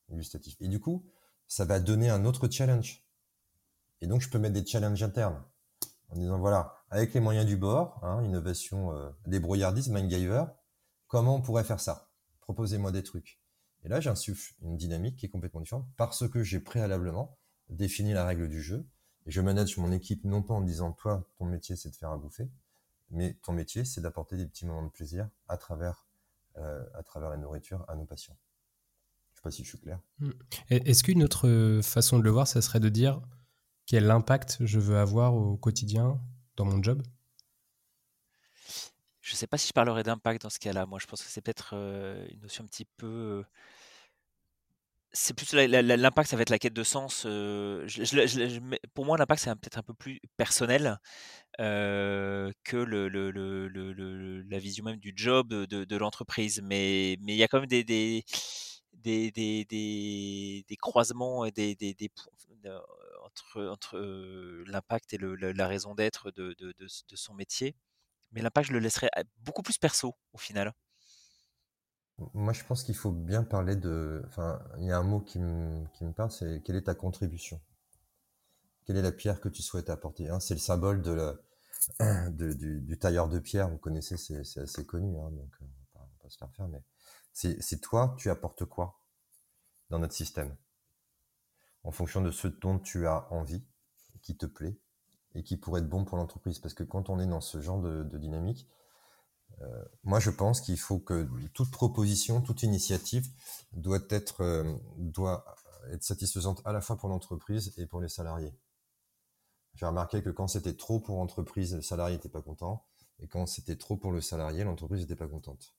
gustative. 0.10 0.56
Et 0.62 0.68
du 0.68 0.80
coup, 0.80 1.06
ça 1.48 1.64
va 1.64 1.80
donner 1.80 2.10
un 2.10 2.26
autre 2.26 2.50
challenge. 2.50 3.06
Et 4.02 4.08
donc, 4.08 4.22
je 4.22 4.30
peux 4.30 4.40
mettre 4.40 4.56
des 4.56 4.66
challenges 4.66 5.04
internes 5.04 5.44
en 6.10 6.16
disant, 6.16 6.40
voilà, 6.40 6.74
avec 6.90 7.14
les 7.14 7.20
moyens 7.20 7.46
du 7.46 7.56
bord, 7.56 8.00
hein, 8.04 8.24
innovation, 8.24 8.94
euh, 8.94 9.12
débrouillardise, 9.28 9.90
MindGyver, 9.90 10.46
Comment 11.12 11.36
on 11.36 11.42
pourrait 11.42 11.66
faire 11.66 11.82
ça? 11.82 12.10
Proposez-moi 12.40 12.94
des 12.94 13.04
trucs. 13.04 13.42
Et 13.84 13.90
là, 13.90 14.00
j'insuffle 14.00 14.54
une 14.62 14.78
dynamique 14.78 15.18
qui 15.18 15.26
est 15.26 15.30
complètement 15.30 15.60
différente 15.60 15.86
parce 15.98 16.26
que 16.30 16.42
j'ai 16.42 16.62
préalablement 16.62 17.38
défini 17.68 18.14
la 18.14 18.24
règle 18.24 18.48
du 18.48 18.62
jeu 18.62 18.88
et 19.26 19.32
je 19.32 19.42
manage 19.42 19.76
mon 19.76 19.92
équipe 19.92 20.24
non 20.24 20.42
pas 20.42 20.54
en 20.54 20.62
disant 20.62 20.94
toi, 20.94 21.28
ton 21.38 21.44
métier 21.44 21.76
c'est 21.76 21.90
de 21.90 21.98
faire 21.98 22.12
à 22.12 22.18
bouffer, 22.18 22.50
mais 23.10 23.34
ton 23.44 23.52
métier 23.52 23.84
c'est 23.84 24.00
d'apporter 24.00 24.38
des 24.38 24.46
petits 24.46 24.66
moments 24.66 24.86
de 24.86 24.90
plaisir 24.90 25.28
à 25.50 25.58
travers, 25.58 26.08
euh, 26.56 26.82
la 27.16 27.36
nourriture 27.36 27.84
à 27.90 27.96
nos 27.96 28.06
patients. 28.06 28.38
Je 29.32 29.36
sais 29.36 29.42
pas 29.42 29.52
si 29.52 29.66
je 29.66 29.68
suis 29.68 29.80
clair. 29.80 30.00
Hmm. 30.20 30.32
Est-ce 30.70 31.04
qu'une 31.04 31.24
autre 31.24 31.82
façon 31.84 32.20
de 32.20 32.24
le 32.24 32.30
voir, 32.30 32.48
ça 32.48 32.62
serait 32.62 32.80
de 32.80 32.88
dire 32.88 33.22
quel 33.86 34.10
impact 34.10 34.60
je 34.62 34.80
veux 34.80 34.98
avoir 34.98 35.36
au 35.36 35.58
quotidien 35.58 36.22
dans 36.56 36.64
mon 36.64 36.82
job? 36.82 37.04
Je 39.22 39.34
ne 39.34 39.36
sais 39.38 39.48
pas 39.48 39.58
si 39.58 39.68
je 39.68 39.74
parlerai 39.74 40.04
d'impact 40.04 40.42
dans 40.42 40.50
ce 40.50 40.60
cas-là. 40.60 40.86
Moi, 40.86 41.00
je 41.00 41.06
pense 41.06 41.22
que 41.24 41.30
c'est 41.30 41.42
peut-être 41.42 41.74
une 41.74 42.42
notion 42.42 42.64
un 42.64 42.68
petit 42.68 42.86
peu. 42.98 43.44
C'est 45.14 45.34
plus 45.36 45.54
l'impact, 45.54 46.30
ça 46.30 46.38
va 46.38 46.42
être 46.42 46.50
la 46.50 46.60
quête 46.60 46.74
de 46.74 46.84
sens. 46.84 47.24
pour 48.94 49.06
moi, 49.06 49.18
l'impact, 49.18 49.42
c'est 49.42 49.54
peut-être 49.56 49.78
un 49.78 49.84
peu 49.84 49.94
plus 49.94 50.20
personnel 50.38 50.98
que 51.58 52.52
la 54.50 54.60
vision 54.60 54.86
même 54.86 54.98
du 54.98 55.14
job 55.16 55.54
de, 55.54 55.96
l'entreprise. 55.98 56.62
Mais, 56.64 57.14
il 57.14 57.36
y 57.36 57.44
a 57.44 57.48
quand 57.48 57.60
même 57.60 57.68
des, 57.68 58.24
croisements 60.80 61.46
et 61.46 61.52
des, 61.52 61.76
des, 61.76 62.10
entre, 63.60 64.00
l'impact 64.68 65.14
et 65.14 65.18
la 65.20 65.68
raison 65.68 65.94
d'être 65.94 66.32
de, 66.32 66.88
son 67.16 67.34
métier. 67.34 67.76
Mais 68.32 68.42
l'impact, 68.42 68.68
je 68.68 68.74
le 68.74 68.80
laisserai 68.80 69.10
beaucoup 69.38 69.62
plus 69.62 69.78
perso 69.78 70.16
au 70.34 70.38
final. 70.38 70.74
Moi, 72.34 72.54
je 72.54 72.64
pense 72.64 72.84
qu'il 72.84 72.96
faut 72.96 73.12
bien 73.12 73.44
parler 73.44 73.76
de. 73.76 74.24
Enfin, 74.28 74.62
il 74.78 74.86
y 74.86 74.92
a 74.92 74.98
un 74.98 75.04
mot 75.04 75.22
qui 75.22 75.40
me, 75.40 75.86
qui 75.94 76.06
me 76.06 76.14
parle, 76.14 76.32
c'est 76.32 76.62
quelle 76.64 76.76
est 76.76 76.84
ta 76.84 76.96
contribution? 76.96 77.60
Quelle 78.86 78.98
est 78.98 79.02
la 79.02 79.12
pierre 79.12 79.42
que 79.42 79.50
tu 79.50 79.62
souhaites 79.62 79.90
apporter? 79.90 80.30
Hein, 80.30 80.40
C'est 80.40 80.54
le 80.54 80.60
symbole 80.60 81.02
de 81.02 81.12
la, 81.12 81.36
du, 82.30 82.98
tailleur 83.00 83.30
de 83.30 83.40
pierre, 83.40 83.70
vous 83.70 83.78
connaissez, 83.78 84.18
c'est 84.18 84.60
assez 84.60 84.86
connu, 84.86 85.18
hein, 85.18 85.32
donc 85.32 85.52
euh, 85.62 85.66
on 85.96 86.00
va, 86.00 86.10
pas, 86.22 86.30
se 86.30 86.38
faire 86.38 86.52
faire, 86.54 86.68
mais 86.68 86.84
c'est 87.34 87.82
toi, 87.82 88.16
tu 88.18 88.30
apportes 88.30 88.66
quoi 88.66 89.00
dans 89.90 90.00
notre 90.00 90.14
système? 90.14 90.56
En 91.84 91.92
fonction 91.92 92.22
de 92.22 92.32
ce 92.32 92.48
dont 92.48 92.78
tu 92.78 93.08
as 93.08 93.32
envie, 93.32 93.64
qui 94.22 94.38
te 94.38 94.46
plaît, 94.46 94.78
et 95.36 95.44
qui 95.44 95.58
pourrait 95.58 95.82
être 95.82 95.90
bon 95.90 96.06
pour 96.06 96.18
l'entreprise. 96.18 96.60
Parce 96.60 96.74
que 96.74 96.84
quand 96.84 97.10
on 97.10 97.20
est 97.20 97.28
dans 97.28 97.42
ce 97.42 97.62
genre 97.62 97.82
de, 97.82 98.18
dynamique, 98.18 98.68
euh, 99.62 99.86
moi 100.04 100.20
je 100.20 100.30
pense 100.30 100.62
qu'il 100.62 100.80
faut 100.80 101.00
que 101.00 101.28
toute 101.54 101.72
proposition, 101.72 102.42
toute 102.42 102.64
initiative 102.64 103.28
doit 103.74 104.00
être, 104.10 104.42
euh, 104.42 104.76
doit 104.98 105.46
être 105.92 106.04
satisfaisante 106.04 106.62
à 106.66 106.72
la 106.72 106.82
fois 106.82 106.98
pour 106.98 107.10
l'entreprise 107.10 107.74
et 107.78 107.86
pour 107.86 108.02
les 108.02 108.10
salariés. 108.10 108.54
J'ai 109.76 109.86
remarqué 109.86 110.22
que 110.22 110.30
quand 110.30 110.48
c'était 110.48 110.76
trop 110.76 111.00
pour 111.00 111.18
l'entreprise, 111.18 111.76
le 111.76 111.82
salarié 111.82 112.18
n'était 112.18 112.30
pas 112.30 112.42
content, 112.42 112.86
et 113.20 113.28
quand 113.28 113.46
c'était 113.46 113.78
trop 113.78 113.96
pour 113.96 114.12
le 114.12 114.22
salarié, 114.22 114.64
l'entreprise 114.64 115.02
n'était 115.02 115.16
pas 115.16 115.28
contente. 115.28 115.74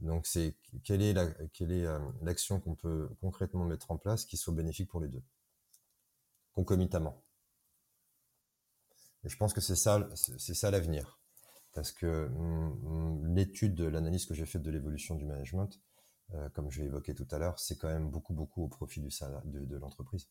Donc 0.00 0.26
c'est 0.26 0.56
quelle 0.82 1.02
est 1.02 1.12
la, 1.12 1.26
quelle 1.52 1.72
est 1.72 1.84
euh, 1.84 1.98
l'action 2.22 2.58
qu'on 2.58 2.74
peut 2.74 3.08
concrètement 3.20 3.64
mettre 3.64 3.90
en 3.90 3.98
place 3.98 4.24
qui 4.24 4.36
soit 4.36 4.54
bénéfique 4.54 4.88
pour 4.88 5.00
les 5.00 5.08
deux, 5.08 5.22
concomitamment. 6.52 7.22
Et 9.24 9.28
je 9.28 9.36
pense 9.36 9.52
que 9.52 9.60
c'est 9.60 9.76
ça, 9.76 10.08
c'est 10.14 10.54
ça 10.54 10.70
l'avenir. 10.70 11.18
Parce 11.72 11.92
que 11.92 12.28
mm, 12.28 13.22
mm, 13.22 13.34
l'étude, 13.34 13.80
l'analyse 13.80 14.26
que 14.26 14.34
j'ai 14.34 14.46
faite 14.46 14.62
de 14.62 14.70
l'évolution 14.70 15.14
du 15.14 15.24
management, 15.24 15.80
euh, 16.34 16.48
comme 16.50 16.70
je 16.70 16.80
l'ai 16.80 16.86
évoqué 16.86 17.14
tout 17.14 17.26
à 17.30 17.38
l'heure, 17.38 17.58
c'est 17.58 17.76
quand 17.76 17.88
même 17.88 18.08
beaucoup, 18.10 18.34
beaucoup 18.34 18.62
au 18.62 18.68
profit 18.68 19.00
de, 19.00 19.76
l'entreprise. 19.76 20.28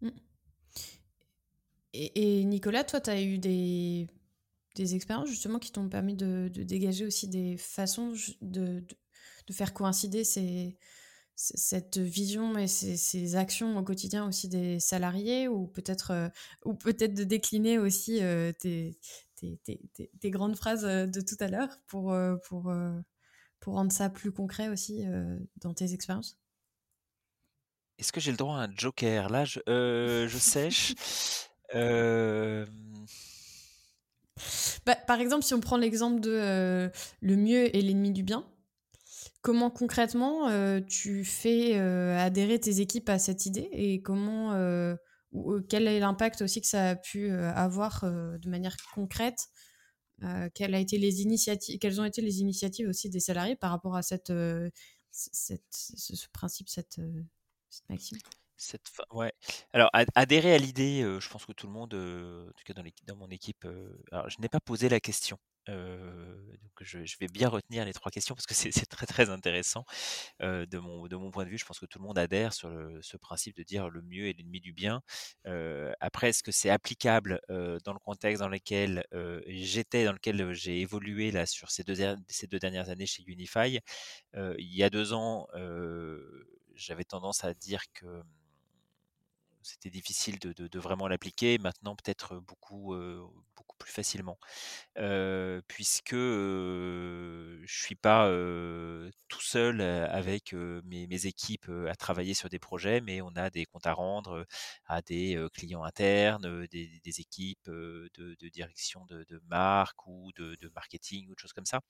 Mm. 0.00 0.10
Et, 1.94 2.44
Nicolas, 2.44 2.84
toi, 2.84 3.00
tu 3.00 3.10
as 3.10 3.20
eu 3.20 3.38
des, 3.38 4.08
expériences 4.76 5.28
justement 5.28 5.58
qui 5.58 5.72
t'ont 5.72 5.90
permis 5.90 6.16
de, 6.16 6.48
dégager 6.48 7.04
aussi 7.04 7.28
des 7.28 7.58
façons 7.58 8.14
de 8.40 8.82
faire 9.50 9.74
coïncider 9.74 10.24
ces, 10.24 10.78
cette 11.34 11.98
vision 11.98 12.56
et 12.56 12.68
ces, 12.68 13.36
actions 13.36 13.76
au 13.76 13.82
quotidien 13.82 14.26
aussi 14.26 14.48
des 14.48 14.78
salariés 14.80 15.48
ou 15.48 15.66
peut-être 15.66 16.10
euh, 16.12 16.28
ou 16.64 16.74
peut-être 16.74 17.14
de 17.14 17.24
décliner 17.24 17.78
aussi 17.78 18.22
euh, 18.22 18.52
tes, 18.52 18.98
tes, 19.40 20.30
grandes 20.30 20.56
phrases 20.56 20.84
euh, 20.84 21.06
de 21.06 21.20
tout 21.20 21.36
à 21.40 21.48
l'heure 21.48 21.80
pour, 21.86 22.14
pour, 22.44 22.72
pour 23.60 23.74
rendre 23.74 23.92
ça 23.92 24.08
plus 24.10 24.32
concret 24.32 24.68
aussi 24.68 25.04
dans 25.60 25.74
tes 25.74 25.92
expériences? 25.94 26.38
Est-ce 27.98 28.12
que 28.12 28.20
j'ai 28.20 28.30
le 28.30 28.36
droit 28.36 28.56
à 28.58 28.64
un 28.64 28.72
joker? 28.74 29.28
Là, 29.28 29.44
je, 29.44 29.60
je 29.66 30.38
sèche. 30.38 30.94
Bah, 34.84 34.96
par 34.96 35.20
exemple, 35.20 35.44
si 35.44 35.54
on 35.54 35.60
prend 35.60 35.76
l'exemple 35.76 36.20
de 36.20 36.90
le 37.20 37.36
mieux 37.36 37.74
est 37.76 37.80
l'ennemi 37.80 38.10
du 38.10 38.22
bien, 38.22 38.44
Comment 39.42 39.70
concrètement 39.70 40.48
euh, 40.48 40.80
tu 40.80 41.24
fais 41.24 41.76
euh, 41.76 42.16
adhérer 42.16 42.60
tes 42.60 42.80
équipes 42.80 43.08
à 43.08 43.18
cette 43.18 43.44
idée 43.44 43.68
et 43.72 44.00
comment 44.00 44.52
euh, 44.52 44.94
quel 45.68 45.88
est 45.88 45.98
l'impact 45.98 46.42
aussi 46.42 46.60
que 46.60 46.66
ça 46.68 46.90
a 46.90 46.96
pu 46.96 47.28
avoir 47.32 48.04
de 48.04 48.48
manière 48.48 48.76
concrète 48.94 49.48
quelles, 50.54 50.76
ont 50.76 50.78
été 50.78 50.98
les 50.98 51.20
initiatives 52.40 52.88
aussi 52.88 53.10
des 53.10 53.18
salariés 53.18 53.56
par 53.56 53.72
rapport 53.72 53.96
à 53.96 54.02
cette, 54.02 54.30
ce, 55.10 56.28
principe, 56.32 56.68
cette, 56.68 57.00
maxime? 57.88 58.18
Alors 59.72 59.90
adhérer 60.14 60.54
à 60.54 60.58
l'idée, 60.58 61.02
je 61.18 61.28
pense 61.30 61.46
que 61.46 61.52
tout 61.52 61.66
le 61.66 61.72
monde, 61.72 61.94
en 61.94 62.52
tout 62.52 62.64
cas 62.64 62.74
dans 63.06 63.16
mon 63.16 63.30
équipe, 63.30 63.66
je 64.12 64.40
n'ai 64.40 64.48
pas 64.48 64.60
posé 64.60 64.88
la 64.90 65.00
question. 65.00 65.38
Je 65.68 67.16
vais 67.20 67.28
bien 67.28 67.48
retenir 67.48 67.84
les 67.84 67.92
trois 67.92 68.10
questions 68.10 68.34
parce 68.34 68.46
que 68.46 68.54
c'est 68.54 68.70
très, 68.86 69.06
très 69.06 69.30
intéressant, 69.30 69.84
de 70.40 70.78
mon 70.78 71.30
point 71.30 71.44
de 71.44 71.50
vue. 71.50 71.58
Je 71.58 71.64
pense 71.64 71.78
que 71.78 71.86
tout 71.86 71.98
le 71.98 72.04
monde 72.04 72.18
adhère 72.18 72.52
sur 72.52 72.70
ce 73.00 73.16
principe 73.16 73.56
de 73.56 73.62
dire: 73.62 73.88
«Le 73.88 74.02
mieux 74.02 74.28
est 74.28 74.32
l'ennemi 74.32 74.60
du 74.60 74.72
bien». 74.72 75.02
après 76.00 76.30
est-ce 76.30 76.42
que 76.42 76.52
c'est 76.52 76.70
applicable, 76.70 77.40
dans 77.48 77.92
le 77.92 77.98
contexte 77.98 78.40
dans 78.40 78.48
lequel, 78.48 79.04
j'étais, 79.46 80.04
dans 80.04 80.12
lequel, 80.12 80.52
j'ai 80.52 80.80
évolué 80.80 81.30
là 81.30 81.46
sur 81.46 81.70
ces 81.70 81.84
deux 81.84 81.96
ces 82.28 82.46
2 82.46 82.58
dernières 82.58 82.88
années 82.90 83.06
chez 83.06 83.22
Unify? 83.26 83.78
il 84.34 84.74
y 84.74 84.82
a 84.82 84.90
deux 84.90 85.12
ans, 85.12 85.46
j'avais 86.74 87.04
tendance 87.04 87.44
à 87.44 87.54
dire 87.54 87.82
que 87.92 88.22
c'était 89.64 89.90
difficile 89.90 90.40
de, 90.40 90.78
vraiment 90.78 91.06
l'appliquer. 91.06 91.58
Maintenant, 91.58 91.94
peut-être 91.94 92.40
beaucoup 92.40 92.96
plus 93.82 93.92
facilement, 93.92 94.38
puisque 95.66 96.14
je 96.14 97.64
suis 97.66 97.96
pas 97.96 98.28
tout 99.28 99.40
seul 99.40 99.80
avec 99.80 100.52
mes, 100.52 101.26
équipes 101.26 101.70
à 101.88 101.94
travailler 101.94 102.34
sur 102.34 102.48
des 102.48 102.58
projets, 102.58 103.00
mais 103.00 103.20
on 103.20 103.30
a 103.36 103.50
des 103.50 103.66
comptes 103.66 103.86
à 103.86 103.92
rendre 103.92 104.46
à 104.86 105.02
des 105.02 105.38
clients 105.52 105.84
internes, 105.84 106.66
des, 106.70 107.20
équipes 107.20 107.68
de, 107.68 108.48
direction 108.52 109.04
de, 109.06 109.40
marque 109.48 110.06
ou 110.06 110.30
de, 110.36 110.70
marketing 110.74 111.28
ou 111.28 111.34
de 111.34 111.38
choses 111.38 111.52
comme 111.52 111.66
ça. 111.66 111.80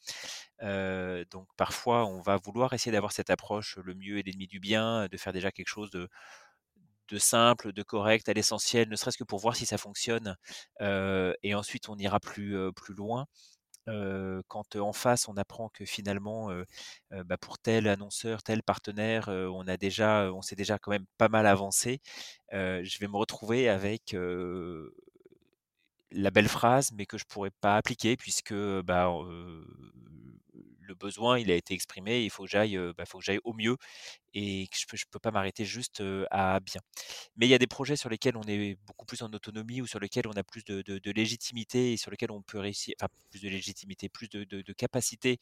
donc 1.30 1.48
parfois, 1.56 2.06
on 2.06 2.20
va 2.20 2.36
vouloir 2.36 2.72
essayer 2.72 2.92
d'avoir 2.92 3.12
cette 3.12 3.30
approche 3.30 3.76
le 3.84 3.94
mieux 3.94 4.18
est 4.18 4.22
l'ennemi 4.22 4.46
du 4.46 4.60
bien, 4.60 5.06
de 5.08 5.16
faire 5.16 5.32
déjà 5.32 5.50
quelque 5.52 5.68
chose 5.68 5.90
de 5.90 6.08
de 7.12 7.18
simple, 7.18 7.72
de 7.72 7.82
correct, 7.82 8.28
à 8.28 8.32
l'essentiel, 8.32 8.88
ne 8.88 8.96
serait-ce 8.96 9.18
que 9.18 9.24
pour 9.24 9.38
voir 9.38 9.54
si 9.56 9.66
ça 9.66 9.78
fonctionne. 9.78 10.36
et 10.80 11.54
ensuite, 11.54 11.88
on 11.88 11.96
ira 11.96 12.20
plus, 12.20 12.56
loin. 12.90 13.26
quand 14.48 14.76
en 14.76 14.92
face, 14.92 15.28
on 15.28 15.36
apprend 15.36 15.68
que 15.70 15.84
finalement, 15.84 16.50
bah, 17.10 17.36
pour 17.38 17.58
tel 17.58 17.88
annonceur, 17.88 18.42
tel 18.42 18.62
partenaire, 18.62 19.28
on 19.28 19.66
a 19.68 19.76
déjà, 19.76 20.32
on 20.32 20.42
s'est 20.42 20.56
déjà 20.56 20.78
quand 20.78 20.90
même 20.92 21.06
pas 21.18 21.28
mal 21.28 21.46
avancé. 21.46 22.00
je 22.52 22.98
vais 23.00 23.08
me 23.08 23.16
retrouver 23.16 23.68
avec 23.68 24.14
la 26.12 26.30
belle 26.30 26.48
phrase, 26.48 26.90
mais 26.92 27.06
que 27.06 27.18
je 27.18 27.24
pourrais 27.24 27.50
pas 27.50 27.76
appliquer 27.76 28.16
puisque 28.16 28.54
bah, 28.82 29.10
le 30.82 30.94
besoin, 30.94 31.38
il 31.38 31.50
a 31.50 31.54
été 31.54 31.74
exprimé, 31.74 32.22
il 32.24 32.30
faut 32.30 32.44
que 32.44 32.50
j'aille, 32.50 32.78
bah, 32.96 33.04
faut 33.06 33.18
que 33.18 33.24
j'aille 33.24 33.40
au 33.44 33.52
mieux 33.54 33.76
et 34.34 34.68
je 34.74 34.86
peux, 34.86 34.96
peux 35.10 35.18
pas 35.18 35.30
m'arrêter 35.30 35.64
juste 35.64 36.02
à 36.30 36.60
bien. 36.60 36.80
Mais 37.36 37.46
il 37.46 37.50
y 37.50 37.54
a 37.54 37.58
des 37.58 37.66
projets 37.66 37.96
sur 37.96 38.08
lesquels 38.08 38.36
on 38.36 38.42
est 38.42 38.76
beaucoup 38.86 39.06
plus 39.06 39.22
en 39.22 39.32
autonomie 39.32 39.80
ou 39.80 39.86
sur 39.86 40.00
lesquels 40.00 40.26
on 40.26 40.32
a 40.32 40.44
plus 40.44 40.64
de, 40.64 41.10
légitimité 41.12 41.92
et 41.92 41.96
sur 41.96 42.10
lesquels 42.10 42.30
on 42.30 42.42
peut 42.42 42.58
réussir, 42.58 42.94
enfin 43.00 43.08
plus 43.30 43.40
de 43.42 43.48
légitimité, 43.48 44.08
plus 44.08 44.28
de, 44.28 44.72
capacité 44.72 45.38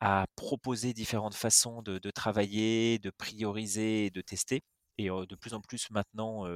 à 0.00 0.26
proposer 0.36 0.92
différentes 0.94 1.34
façons 1.34 1.82
de, 1.82 2.10
travailler, 2.10 2.98
de 2.98 3.10
prioriser, 3.10 4.10
de 4.10 4.20
tester 4.20 4.62
et 4.98 5.08
de 5.08 5.34
plus 5.36 5.54
en 5.54 5.60
plus 5.60 5.90
maintenant, 5.90 6.46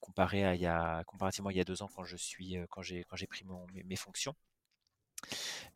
comparé 0.00 0.44
à 0.44 0.54
il 0.54 0.60
y 0.60 0.66
a, 0.66 1.04
comparativement 1.04 1.50
il 1.50 1.56
y 1.56 1.60
a 1.60 1.64
deux 1.64 1.82
ans 1.82 1.88
quand 1.94 2.04
je 2.04 2.16
suis, 2.16 2.56
quand 2.70 2.82
j'ai, 2.82 3.04
quand 3.04 3.16
j'ai 3.16 3.26
pris 3.26 3.44
mes, 3.84 3.96
fonctions. 3.96 4.34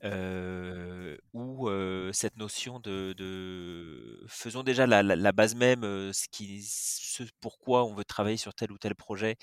Euh, 0.05 1.17
ou 1.33 1.69
cette 2.13 2.37
notion 2.37 2.81
de, 2.81 4.25
faisons 4.29 4.63
déjà 4.63 4.87
la, 4.87 5.33
base 5.33 5.55
même, 5.55 5.83
ce, 6.13 6.27
qui, 6.31 6.63
ce 6.63 7.25
pourquoi 7.41 7.85
on 7.85 7.95
veut 7.95 8.05
travailler 8.05 8.37
sur 8.37 8.55
tel 8.55 8.73
ou 8.73 8.79
tel 8.79 8.95
projet, 8.95 9.37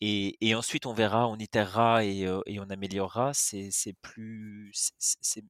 et, 0.00 0.54
ensuite 0.54 0.86
on 0.86 0.94
verra, 0.94 1.28
on 1.28 1.36
itérera 1.36 2.04
et, 2.04 2.26
et 2.46 2.60
on 2.60 2.70
améliorera. 2.70 3.32
C'est 3.34 3.94
plus, 4.02 4.72
c'est 4.98 5.18
c'est 5.20 5.44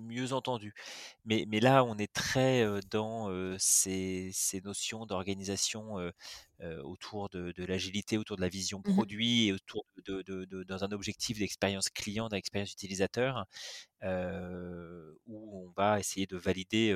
mieux 0.00 0.32
entendu. 0.32 0.74
Mais, 1.24 1.44
mais 1.48 1.60
là, 1.60 1.84
on 1.84 1.96
est 1.98 2.12
très 2.12 2.66
dans 2.90 3.30
ces, 3.58 4.30
ces, 4.32 4.60
notions 4.60 5.06
d'organisation 5.06 5.96
autour 6.84 7.28
de, 7.30 7.64
l'agilité, 7.64 8.18
autour 8.18 8.36
de 8.36 8.42
la 8.42 8.48
vision 8.48 8.78
mmh 8.80 8.94
produit 8.94 9.48
et 9.48 9.52
autour 9.52 9.84
de, 10.04 10.22
de, 10.22 10.64
dans 10.64 10.84
un 10.84 10.92
objectif 10.92 11.38
d'expérience 11.38 11.88
client, 11.90 12.28
d'expérience 12.28 12.72
utilisateur, 12.72 13.46
où 14.02 15.66
on 15.66 15.72
va 15.76 16.00
essayer 16.00 16.26
de 16.26 16.36
valider 16.36 16.94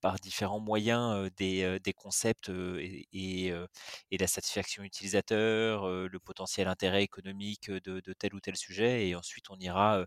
par 0.00 0.16
différents 0.16 0.60
moyens 0.60 1.30
des, 1.36 1.78
des, 1.80 1.92
concepts 1.92 2.50
et, 2.50 3.06
et, 3.12 4.18
la 4.18 4.26
satisfaction 4.26 4.82
utilisateur, 4.82 5.88
le 5.88 6.18
potentiel 6.18 6.68
intérêt 6.68 7.02
économique 7.02 7.70
de, 7.70 8.00
tel 8.14 8.34
ou 8.34 8.40
tel 8.40 8.56
sujet, 8.56 9.08
et 9.08 9.14
ensuite 9.14 9.50
on 9.50 9.56
ira 9.56 10.04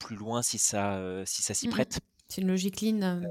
plus 0.00 0.16
loin 0.16 0.42
si 0.42 0.58
ça, 0.58 1.00
si 1.24 1.42
ça 1.42 1.54
s'y 1.54 1.68
mmh 1.68 1.70
prête. 1.70 2.00
C'est 2.28 2.40
une 2.40 2.48
logique 2.48 2.80
lean. 2.80 3.22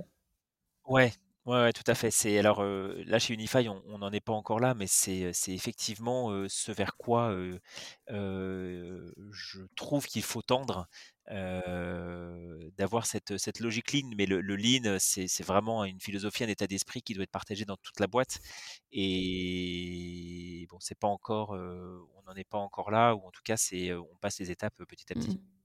Ouais, 0.86 1.12
ouais, 1.46 1.74
tout 1.74 1.84
à 1.88 1.96
fait. 1.96 2.12
C'est 2.12 2.38
alors 2.38 2.64
là 2.64 3.20
chez 3.20 3.34
Unify, 3.34 3.68
on 3.70 3.98
n'en 3.98 4.12
est 4.12 4.20
pas 4.20 4.34
encore 4.34 4.60
là, 4.60 4.74
mais 4.74 4.88
c'est 4.88 5.32
effectivement 5.48 6.32
ce 6.48 6.72
vers 6.72 6.96
quoi 6.96 7.36
je 8.10 9.60
trouve 9.76 10.06
qu'il 10.06 10.24
faut 10.24 10.42
tendre. 10.42 10.88
d'avoir 11.28 13.06
cette, 13.06 13.38
cette 13.38 13.60
logique 13.60 13.94
lean, 13.94 14.12
mais 14.18 14.26
le, 14.26 14.42
lean, 14.42 14.98
c'est 15.00 15.44
vraiment 15.44 15.86
une 15.86 16.00
philosophie, 16.00 16.44
un 16.44 16.50
état 16.50 16.68
d'esprit 16.68 17.02
qui 17.02 17.14
doit 17.14 17.24
être 17.24 17.32
partagé 17.32 17.66
dans 17.66 17.78
toute 17.78 18.00
la 18.00 18.08
boîte. 18.08 18.40
Et 18.92 20.66
bon, 20.70 20.78
c'est 20.80 20.98
pas 20.98 21.08
encore, 21.08 21.52
on 21.52 22.22
n'en 22.26 22.36
est 22.36 22.48
pas 22.50 22.58
encore 22.58 22.92
là, 22.92 23.16
ou 23.16 23.26
en 23.26 23.32
tout 23.32 23.44
cas, 23.44 23.58
c'est 23.58 23.94
on 23.94 24.16
passe 24.22 24.40
les 24.40 24.52
étapes 24.52 24.76
petit 24.86 25.12
à 25.12 25.16
petit. 25.16 25.38
Mmh 25.38 25.59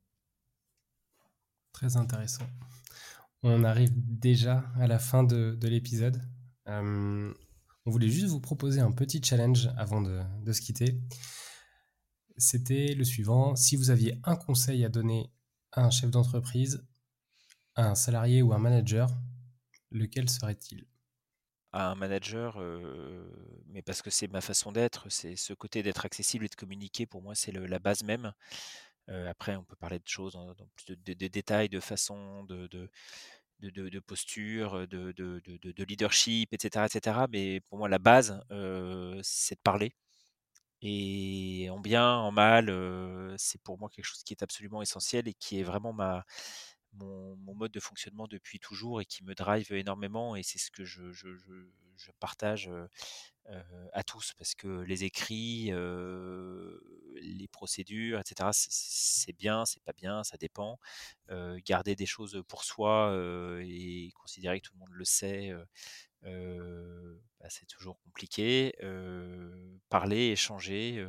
Très 1.74 1.96
intéressant. 1.96 2.46
On 3.42 3.64
arrive 3.64 3.90
déjà 3.94 4.64
à 4.78 4.86
la 4.86 4.98
fin 5.00 5.24
de, 5.24 5.58
l'épisode. 5.64 6.22
Euh, 6.68 7.34
on 7.84 7.90
voulait 7.90 8.08
juste 8.08 8.28
vous 8.28 8.40
proposer 8.40 8.80
un 8.80 8.92
petit 8.92 9.20
challenge 9.22 9.68
avant 9.76 10.00
de, 10.00 10.52
se 10.52 10.60
quitter. 10.60 11.00
C'était 12.38 12.94
le 12.94 13.04
suivant. 13.04 13.56
Si 13.56 13.74
vous 13.76 13.90
aviez 13.90 14.18
un 14.22 14.36
conseil 14.36 14.84
à 14.84 14.88
donner 14.88 15.30
à 15.72 15.84
un 15.84 15.90
chef 15.90 16.10
d'entreprise, 16.10 16.86
à 17.74 17.90
un 17.90 17.96
salarié 17.96 18.40
ou 18.40 18.52
un 18.52 18.58
manager, 18.58 19.10
lequel 19.90 20.30
serait-il? 20.30 20.86
À 21.72 21.90
un 21.90 21.96
manager, 21.96 22.54
euh, 22.58 23.28
mais 23.66 23.82
parce 23.82 24.00
que 24.00 24.10
c'est 24.10 24.28
ma 24.28 24.40
façon 24.40 24.70
d'être, 24.70 25.08
c'est 25.10 25.34
ce 25.34 25.52
côté 25.52 25.82
d'être 25.82 26.06
accessible 26.06 26.44
et 26.44 26.48
de 26.48 26.54
communiquer, 26.54 27.04
pour 27.04 27.20
moi, 27.20 27.34
c'est 27.34 27.50
la 27.50 27.80
base 27.80 28.04
même 28.04 28.32
après, 29.08 29.56
on 29.56 29.64
peut 29.64 29.76
parler 29.76 29.98
de 29.98 30.08
choses 30.08 30.34
dans, 30.34 30.54
plus 30.76 30.96
de, 30.96 31.28
détails, 31.28 31.68
de 31.68 31.80
façon, 31.80 32.44
de, 32.44 32.66
de, 32.68 32.90
de, 33.60 35.72
de, 35.72 35.84
leadership, 35.84 36.52
etc., 36.52 36.86
etc. 36.86 37.26
Mais 37.30 37.60
pour 37.60 37.78
moi, 37.78 37.88
la 37.88 37.98
base, 37.98 38.40
c'est 39.22 39.56
de 39.56 39.60
parler. 39.62 39.94
Et 40.82 41.68
en 41.70 41.80
bien, 41.80 42.16
en 42.16 42.32
mal, 42.32 42.66
c'est 43.38 43.60
pour 43.62 43.78
moi 43.78 43.88
quelque 43.90 44.04
chose 44.04 44.22
qui 44.22 44.34
est 44.34 44.42
absolument 44.42 44.82
essentiel 44.82 45.28
et 45.28 45.34
qui 45.34 45.60
est 45.60 45.62
vraiment 45.62 45.92
ma, 45.92 46.24
mon, 46.94 47.36
mode 47.54 47.72
de 47.72 47.80
fonctionnement 47.80 48.26
depuis 48.28 48.58
toujours 48.58 49.00
et 49.00 49.04
qui 49.04 49.24
me 49.24 49.34
drive 49.34 49.72
énormément. 49.72 50.36
Et 50.36 50.42
c'est 50.42 50.58
ce 50.58 50.70
que 50.70 50.84
je 50.84 51.12
partage 52.20 52.70
à 53.92 54.02
tous 54.02 54.32
parce 54.38 54.54
que 54.54 54.80
les 54.82 55.04
écrits, 55.04 55.70
les 57.20 57.48
procédures, 57.48 58.20
etc. 58.20 58.50
C'est 58.52 59.36
bien, 59.36 59.64
c'est 59.64 59.82
pas 59.82 59.92
bien, 59.92 60.24
ça 60.24 60.36
dépend. 60.36 60.78
garder 61.66 61.94
des 61.96 62.06
choses 62.06 62.42
pour 62.48 62.64
soi 62.64 63.14
et 63.62 64.10
considérer 64.14 64.60
que 64.60 64.68
tout 64.68 64.74
le 64.74 64.80
monde 64.80 64.92
le 64.92 65.04
sait, 65.04 65.52
bah, 66.22 67.48
c'est 67.50 67.66
toujours 67.66 67.98
compliqué. 68.00 68.74
parler, 69.88 70.30
échanger, 70.32 71.06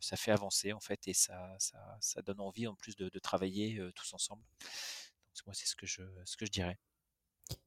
ça 0.00 0.16
fait 0.16 0.32
avancer 0.32 0.72
en 0.72 0.80
fait 0.80 1.06
et 1.08 1.14
ça, 1.14 1.56
ça, 1.58 2.22
donne 2.22 2.40
envie 2.40 2.66
en 2.66 2.74
plus 2.74 2.96
de, 2.96 3.08
travailler 3.18 3.80
tous 3.94 4.12
ensemble. 4.14 4.42
Donc 4.60 5.46
moi 5.46 5.54
c'est 5.54 5.66
ce 5.66 5.76
que 5.76 5.86
je, 5.86 6.02
ce 6.24 6.36
que 6.36 6.46
je 6.46 6.50
dirais. 6.50 6.78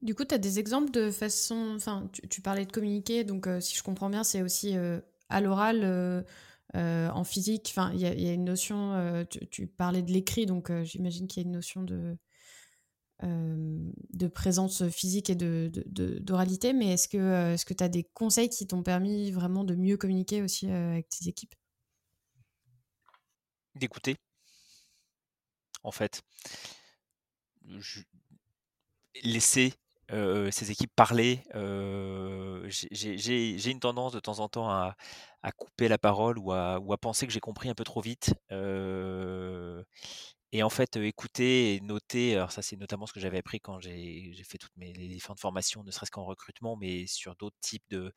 Du 0.02 0.16
coup, 0.16 0.26
tu 0.26 0.36
as 0.36 0.38
des 0.38 0.60
exemples 0.60 0.92
de 0.92 1.12
façon. 1.12 1.74
Enfin, 1.76 2.10
tu, 2.30 2.42
parlais 2.42 2.66
de 2.66 2.72
communiquer, 2.72 3.24
donc 3.24 3.48
euh, 3.48 3.60
si 3.60 3.76
je 3.76 3.84
comprends 3.84 4.10
bien, 4.10 4.24
c'est 4.24 4.42
aussi 4.42 4.78
euh, 4.78 5.00
à 5.30 5.42
l'oral, 5.42 5.84
euh, 5.84 7.10
en 7.10 7.24
physique. 7.24 7.68
Enfin, 7.72 7.92
il 7.94 8.02
y, 8.02 8.06
a 8.06 8.34
une 8.34 8.46
notion. 8.46 9.26
Tu, 9.50 9.68
parlais 9.68 10.02
de 10.02 10.12
l'écrit, 10.12 10.46
donc 10.46 10.72
j'imagine 10.84 11.28
qu'il 11.28 11.44
y 11.44 11.46
a 11.46 11.48
une 11.48 11.54
notion 11.54 11.84
de, 11.84 12.18
de 13.22 14.28
présence 14.28 14.88
physique 14.90 15.30
et 15.30 15.36
d'oralité. 15.36 16.74
De, 16.74 16.78
mais 16.78 16.94
est-ce 16.94 17.08
que 17.08 17.74
tu 17.74 17.84
as 17.84 17.90
des 17.90 18.04
conseils 18.04 18.50
qui 18.50 18.68
t'ont 18.68 18.84
permis 18.84 19.32
vraiment 19.32 19.64
de 19.64 19.76
mieux 19.76 19.98
communiquer 19.98 20.42
aussi 20.42 20.70
avec 20.70 21.10
tes 21.10 21.30
équipes? 21.30 21.56
D'écouter, 23.76 24.18
en 25.84 25.92
fait. 25.92 26.22
Laisser 29.24 29.74
ces 30.10 30.72
équipes 30.72 30.92
parler. 30.96 31.42
j'ai 32.70 33.72
une 33.72 33.80
tendance 33.80 34.14
de 34.14 34.20
temps 34.20 34.40
en 34.40 34.50
temps 34.50 34.70
à, 34.70 34.96
couper 35.58 35.88
la 35.88 35.98
parole 35.98 36.38
ou 36.38 36.52
à, 36.52 36.80
penser 37.02 37.26
que 37.28 37.34
j'ai 37.34 37.40
compris 37.40 37.70
un 37.70 37.74
peu 37.76 37.84
trop 37.84 38.02
vite. 38.02 38.34
et 40.52 40.62
en 40.62 40.70
fait, 40.70 40.98
écouter 40.98 41.76
et 41.76 41.82
noter, 41.82 42.36
alors 42.36 42.52
ça 42.52 42.62
c'est 42.62 42.76
notamment 42.78 43.08
ce 43.08 43.14
que 43.14 43.20
j'avais 43.20 43.40
appris 43.40 43.60
quand 43.60 43.80
j'ai 43.80 44.34
fait 44.48 44.58
toutes 44.60 44.76
mes 44.78 44.92
différentes 44.94 45.40
formations, 45.40 45.84
ne 45.84 45.92
serait-ce 45.92 46.12
qu'en 46.12 46.26
recrutement, 46.26 46.76
mais 46.76 47.08
sur 47.08 47.36
d'autres 47.36 47.58
types 47.60 47.86
de, 47.90 48.14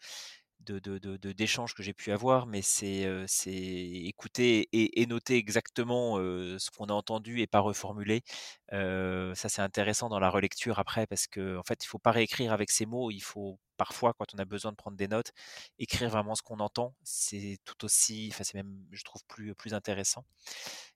d'échanges 0.61 1.75
que 1.75 1.83
j'ai 1.83 1.95
pu 1.95 2.13
avoir, 2.13 2.47
mais 2.47 2.63
c'est 2.63 3.07
écouter 3.45 4.69
et, 4.73 5.07
noter 5.07 5.37
exactement 5.37 6.17
ce 6.19 6.71
qu'on 6.71 6.87
a 6.87 6.93
entendu 6.93 7.41
et 7.41 7.47
pas 7.47 7.61
reformuler. 7.61 8.23
ça, 8.71 9.49
c'est 9.49 9.63
intéressant 9.63 10.09
dans 10.09 10.19
la 10.21 10.31
relecture 10.31 10.79
après 10.79 11.07
parce 11.07 11.27
qu'en 11.27 11.59
en 11.59 11.63
fait, 11.63 11.85
il 11.85 11.87
faut 11.89 11.99
pas 11.99 12.13
réécrire 12.13 12.53
avec 12.53 12.71
ces 12.71 12.87
mots. 12.87 13.11
Il 13.11 13.21
faut 13.21 13.59
parfois, 13.77 14.15
quand 14.19 14.27
on 14.35 14.39
a 14.39 14.45
besoin 14.45 14.73
de 14.73 14.77
prendre 14.77 14.97
des 14.97 15.09
notes, 15.09 15.33
écrire 15.79 16.11
vraiment 16.11 16.35
ce 16.35 16.43
qu'on 16.43 16.59
entend. 16.61 16.95
C'est 17.05 17.59
tout 17.65 17.85
aussi, 17.85 18.31
enfin, 18.33 18.45
c'est 18.45 18.55
même, 18.55 18.87
je 18.93 19.05
trouve, 19.05 19.23
plus, 19.29 19.55
plus 19.55 19.75
intéressant. 19.75 20.25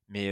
Mais, 0.08 0.28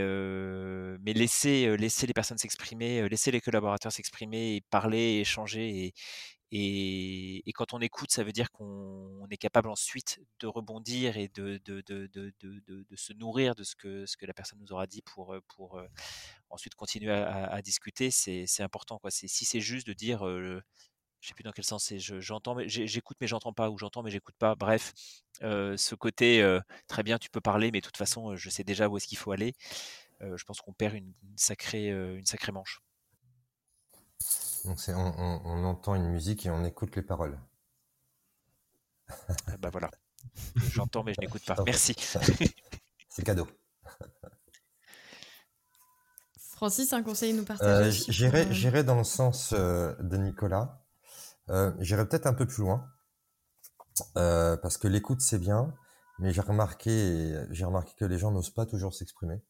mais 1.01 1.13
laisser, 1.13 1.77
laisser 1.77 2.05
les 2.07 2.13
personnes 2.13 2.37
s'exprimer, 2.37 3.07
laisser 3.09 3.31
les 3.31 3.41
collaborateurs 3.41 3.91
s'exprimer 3.91 4.57
et 4.57 4.61
parler, 4.69 5.19
échanger 5.21 5.85
et, 5.85 5.93
et, 6.51 7.51
quand 7.53 7.73
on 7.73 7.79
écoute, 7.79 8.11
ça 8.11 8.23
veut 8.23 8.31
dire 8.31 8.51
qu'on 8.51 9.27
est 9.29 9.37
capable 9.37 9.69
ensuite 9.69 10.19
de 10.39 10.47
rebondir 10.47 11.17
et 11.17 11.27
de, 11.27 11.61
se 12.95 13.13
nourrir 13.13 13.53
de 13.55 13.63
ce 13.63 13.75
que, 13.75 14.05
la 14.25 14.33
personne 14.33 14.59
nous 14.59 14.71
aura 14.71 14.87
dit 14.87 15.01
pour, 15.03 15.35
pour 15.55 15.79
ensuite 16.49 16.75
continuer 16.75 17.11
à, 17.11 17.61
discuter. 17.61 18.09
C'est 18.11 18.63
important. 18.63 18.99
Si 19.09 19.45
c'est 19.45 19.59
juste 19.59 19.87
de 19.87 19.93
dire, 19.93 20.25
je 20.25 20.59
je 21.21 21.27
sais 21.27 21.33
plus 21.33 21.43
dans 21.43 21.51
quel 21.51 21.65
sens 21.65 21.83
c'est, 21.83 21.99
j'entends, 21.99 22.55
mais 22.55 22.69
j'écoute 22.69 23.17
mais 23.19 23.27
j'entends 23.27 23.51
pas, 23.51 23.69
ou 23.69 23.77
j'entends 23.77 24.03
mais 24.03 24.11
j'écoute 24.11 24.35
pas. 24.39 24.55
Bref, 24.55 24.93
ce 25.41 25.95
côté, 25.95 26.59
très 26.87 27.03
bien, 27.03 27.19
tu 27.19 27.29
peux 27.29 27.41
parler, 27.41 27.71
mais 27.71 27.81
de 27.81 27.85
toute 27.85 27.97
façon, 27.97 28.35
je 28.35 28.49
sais 28.49 28.63
déjà 28.63 28.87
où 28.89 28.97
est-ce 28.97 29.07
qu'il 29.07 29.17
faut 29.17 29.31
aller. 29.31 29.53
je 30.21 30.43
pense 30.45 30.61
qu'on 30.61 30.73
perd 30.73 30.95
une 30.95 31.13
sacrée 31.37 31.93
manche. 32.51 32.81
Donc 34.69 34.79
c'est 34.79 34.93
on, 34.93 35.63
entend 35.65 35.95
une 35.95 36.09
musique 36.11 36.45
et 36.45 36.51
on 36.51 36.63
écoute 36.63 36.95
les 36.95 37.01
paroles. 37.01 37.39
Ah 39.47 39.57
bah 39.57 39.71
voilà. 39.71 39.89
J'entends 40.57 41.03
mais 41.03 41.15
je 41.15 41.21
n'écoute 41.21 41.43
pas. 41.43 41.55
Merci. 41.65 41.95
C'est 43.09 43.23
cadeau. 43.23 43.47
Francis, 46.37 46.93
un 46.93 47.01
conseil 47.01 47.31
à 47.31 47.35
nous 47.35 47.45
partager 47.45 48.27
euh, 48.27 48.51
J'irai 48.51 48.83
dans 48.83 48.99
le 48.99 49.03
sens 49.03 49.55
euh, 49.57 49.95
de 50.01 50.17
Nicolas. 50.17 50.85
Euh, 51.49 51.73
j'irai 51.79 52.07
peut-être 52.07 52.27
un 52.27 52.35
peu 52.35 52.45
plus 52.45 52.61
loin. 52.61 52.87
parce 54.13 54.77
que 54.77 54.87
l'écoute 54.87 55.21
c'est 55.21 55.39
bien, 55.39 55.73
mais 56.19 56.31
j'ai 56.31 56.41
remarqué, 56.41 57.43
j'ai 57.49 57.65
remarqué 57.65 57.95
que 57.97 58.05
les 58.05 58.19
gens 58.19 58.29
n'osent 58.29 58.53
pas 58.53 58.67
toujours 58.67 58.93
s'exprimer. 58.93 59.41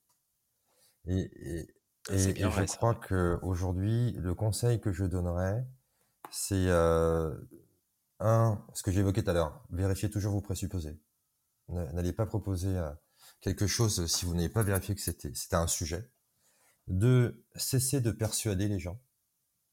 et, 1.08 1.30
et, 1.60 1.79
je 2.18 2.76
crois 2.76 2.96
qu'aujourd'hui, 2.96 4.14
le 4.14 4.34
conseil 4.34 4.80
que 4.80 4.92
je 4.92 5.06
donnerais, 5.06 5.66
c'est 6.32 6.68
euh, 6.68 7.36
un, 8.20 8.64
ce 8.74 8.84
que 8.84 8.92
évoqué 8.92 9.24
tout 9.24 9.30
à 9.30 9.34
l'heure, 9.34 9.64
vérifiez 9.70 10.10
toujours 10.10 10.34
vos 10.34 10.42
présupposés. 10.42 11.00
N'allez 11.70 12.14
pas 12.14 12.26
proposer 12.26 12.76
euh, 12.78 12.92
quelque 13.42 13.68
chose 13.68 14.06
si 14.08 14.26
vous 14.26 14.34
n'avez 14.34 14.50
pas 14.50 14.64
vérifié 14.64 14.96
que 14.96 15.02
c'était 15.02 15.56
un 15.56 15.68
sujet. 15.68 16.12
Deux, 16.88 17.46
cessez 17.56 18.02
de 18.02 18.12
persuader 18.12 18.68
les 18.68 18.80
gens. 18.80 19.00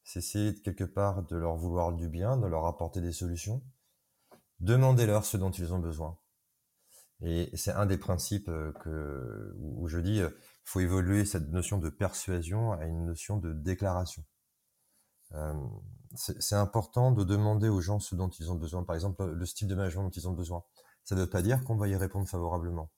Cessez 0.04 0.54
quelque 0.62 0.84
part 0.84 1.24
de 1.24 1.36
leur 1.36 1.56
vouloir 1.56 1.92
du 1.92 2.08
bien, 2.08 2.36
de 2.36 2.46
leur 2.46 2.66
apporter 2.66 3.00
des 3.00 3.12
solutions. 3.12 3.62
Demandez-leur 4.60 5.24
ce 5.24 5.36
dont 5.36 5.50
ils 5.50 5.72
ont 5.72 5.78
besoin. 5.78 6.18
Et 7.22 7.50
c'est 7.54 7.72
un 7.72 7.86
des 7.86 7.96
principes 7.96 8.48
euh, 8.48 8.72
que, 8.72 9.54
où 9.58 9.88
je 9.88 9.98
dis, 9.98 10.20
faut 10.66 10.80
évoluer 10.80 11.24
cette 11.24 11.48
notion 11.50 11.78
de 11.78 11.88
persuasion 11.88 12.72
à 12.72 12.84
une 12.86 13.06
notion 13.06 13.38
de 13.38 13.52
déclaration. 13.52 14.24
Euh, 15.32 15.54
c'est 16.16 16.56
important 16.56 17.12
de 17.12 17.22
demander 17.22 17.68
aux 17.68 17.80
gens 17.80 18.00
ce 18.00 18.16
dont 18.16 18.28
ils 18.28 18.50
ont 18.50 18.56
besoin. 18.56 18.82
Par 18.82 18.96
exemple, 18.96 19.24
le 19.24 19.46
style 19.46 19.68
de 19.68 19.76
management 19.76 20.04
dont 20.04 20.10
ils 20.10 20.28
ont 20.28 20.32
besoin. 20.32 20.64
Ça 21.04 21.14
ne 21.14 21.20
veut 21.20 21.30
pas 21.30 21.42
dire 21.42 21.62
qu'on 21.62 21.76
va 21.76 21.86
y 21.86 21.94
répondre 21.94 22.28
favorablement. 22.28 22.90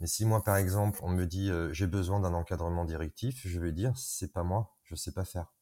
Mais 0.00 0.06
si 0.06 0.24
moi, 0.24 0.42
par 0.42 0.56
exemple, 0.56 1.00
on 1.02 1.10
me 1.10 1.26
dit 1.26 1.50
euh, 1.50 1.70
j'ai 1.74 1.86
besoin 1.86 2.18
d'un 2.18 2.32
encadrement 2.32 2.86
directif, 2.86 3.46
je 3.46 3.60
vais 3.60 3.72
dire 3.72 3.96
c'est 3.98 4.32
pas 4.32 4.42
moi, 4.42 4.74
je 4.84 4.94
sais 4.94 5.12
pas 5.12 5.26
faire. 5.26 5.52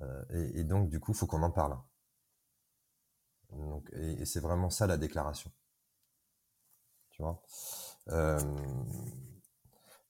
Euh, 0.00 0.24
et, 0.30 0.64
donc, 0.64 0.90
du 0.90 1.00
coup, 1.00 1.14
faut 1.14 1.26
qu'on 1.26 1.42
en 1.42 1.50
parle. 1.50 1.78
Donc, 3.50 3.88
et, 3.94 4.26
c'est 4.26 4.40
vraiment 4.40 4.68
ça 4.68 4.86
la 4.86 4.98
déclaration. 4.98 5.50
Tu 7.12 7.22
vois? 7.22 7.42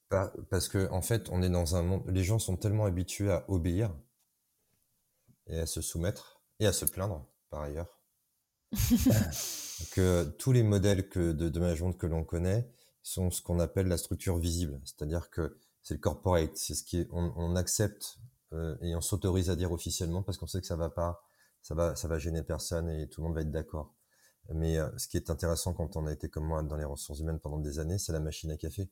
Parce 0.09 0.69
que 0.69 0.89
en 0.91 1.03
fait, 1.03 1.29
on 1.31 1.43
est 1.43 1.51
dans 1.51 1.77
un 1.77 1.83
monde. 1.83 2.03
Les 2.09 2.25
gens 2.25 2.39
sont 2.39 2.57
tellement 2.57 2.85
habitués 2.85 3.31
à 3.31 3.45
obéir 3.49 3.95
et 5.47 5.59
à 5.59 5.67
se 5.67 5.81
soumettre 5.81 6.43
et 6.61 6.67
à 6.67 6.73
se 6.73 6.85
plaindre 6.85 7.27
par 7.51 7.63
ailleurs 7.63 8.01
que 9.93 10.25
tous 10.39 10.53
les 10.53 10.63
modèles 10.63 11.09
que 11.09 11.33
de, 11.33 11.49
de 11.49 11.61
management 11.61 11.93
que 11.93 12.07
l'on 12.07 12.25
connaît 12.25 12.69
sont 13.03 13.31
ce 13.31 13.43
qu'on 13.43 13.61
appelle 13.61 13.87
la 13.87 13.99
structure 13.99 14.39
visible, 14.39 14.81
c'est-à-dire 14.85 15.31
que 15.31 15.59
c'est 15.83 15.95
le 15.95 16.01
corporate, 16.01 16.57
c'est 16.57 16.75
ce 16.75 16.83
qui 16.83 17.01
est, 17.01 17.09
on, 17.13 17.55
accepte 17.57 18.17
euh, 18.53 18.77
et 18.81 18.97
on 18.97 19.03
s'autorise 19.03 19.51
à 19.51 19.57
dire 19.57 19.71
officiellement 19.71 20.23
parce 20.23 20.39
qu'on 20.39 20.47
sait 20.47 20.61
que 20.61 20.67
ça 20.67 20.77
va 20.77 20.89
pas, 20.89 21.23
ça 21.61 21.75
va, 21.75 21.95
ça 21.95 22.09
va 22.09 22.19
gêner 22.19 22.43
personne 22.43 22.89
et 22.89 23.09
tout 23.09 23.21
le 23.21 23.27
monde 23.27 23.35
va 23.37 23.43
être 23.43 23.51
d'accord. 23.51 23.95
Mais 24.49 24.79
euh, 24.79 24.89
ce 24.97 25.07
qui 25.07 25.19
est 25.19 25.31
intéressant 25.31 25.75
quand 25.75 25.97
on 25.97 26.07
a 26.07 26.13
été 26.13 26.31
comme 26.31 26.47
moi 26.47 26.63
dans 26.63 26.77
les 26.77 26.85
ressources 26.85 27.21
humaines 27.21 27.39
pendant 27.39 27.59
des 27.59 27.79
années, 27.79 27.99
c'est 27.99 28.13
la 28.13 28.21
machine 28.21 28.51
à 28.51 28.57
café. 28.57 28.89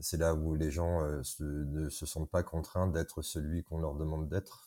C'est 0.00 0.16
là 0.16 0.34
où 0.34 0.54
les 0.54 0.70
gens 0.70 1.02
euh, 1.02 1.22
ne 1.40 1.88
se 1.88 2.06
sentent 2.06 2.30
pas 2.30 2.42
contraints 2.42 2.88
d'être 2.88 3.22
celui 3.22 3.62
qu'on 3.62 3.78
leur 3.78 3.94
demande 3.94 4.28
d'être 4.28 4.66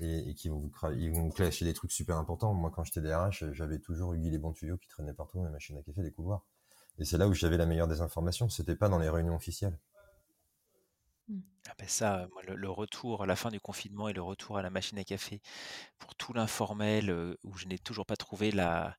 et, 0.00 0.34
qui 0.34 0.48
vont 0.48 0.70
ils 0.96 1.10
vont 1.10 1.30
clasher 1.30 1.64
des 1.64 1.74
trucs 1.74 1.92
super 1.92 2.16
importants. 2.16 2.54
Moi, 2.54 2.70
quand 2.74 2.84
j'étais 2.84 3.00
DRH, 3.00 3.52
j'avais 3.52 3.78
toujours 3.78 4.14
eu 4.14 4.18
les 4.18 4.38
bons 4.38 4.52
tuyaux 4.52 4.76
qui 4.76 4.88
traînaient 4.88 5.14
partout 5.14 5.38
dans 5.38 5.44
les 5.44 5.50
machines 5.50 5.76
à 5.76 5.82
café, 5.82 6.02
les 6.02 6.12
couloirs. 6.12 6.44
Et 6.98 7.04
c'est 7.04 7.18
là 7.18 7.28
où 7.28 7.34
j'avais 7.34 7.56
la 7.56 7.66
meilleure 7.66 7.88
des 7.88 8.00
informations. 8.00 8.48
C'était 8.48 8.76
pas 8.76 8.88
dans 8.88 8.98
les 8.98 9.08
réunions 9.08 9.34
officielles. 9.34 9.78
Mmh. 11.28 11.40
Ah 11.68 11.74
ben 11.78 11.88
ça, 11.88 12.28
le, 12.46 12.70
retour 12.70 13.22
à 13.22 13.26
la 13.26 13.36
fin 13.36 13.50
du 13.50 13.60
confinement 13.60 14.08
et 14.08 14.12
le 14.12 14.22
retour 14.22 14.58
à 14.58 14.62
la 14.62 14.70
machine 14.70 14.98
à 14.98 15.04
café 15.04 15.40
pour 15.98 16.14
tout 16.14 16.32
l'informel 16.32 17.10
euh, 17.10 17.36
où 17.44 17.56
je 17.56 17.66
n'ai 17.66 17.78
toujours 17.78 18.06
pas 18.06 18.16
trouvé 18.16 18.50
la, 18.50 18.96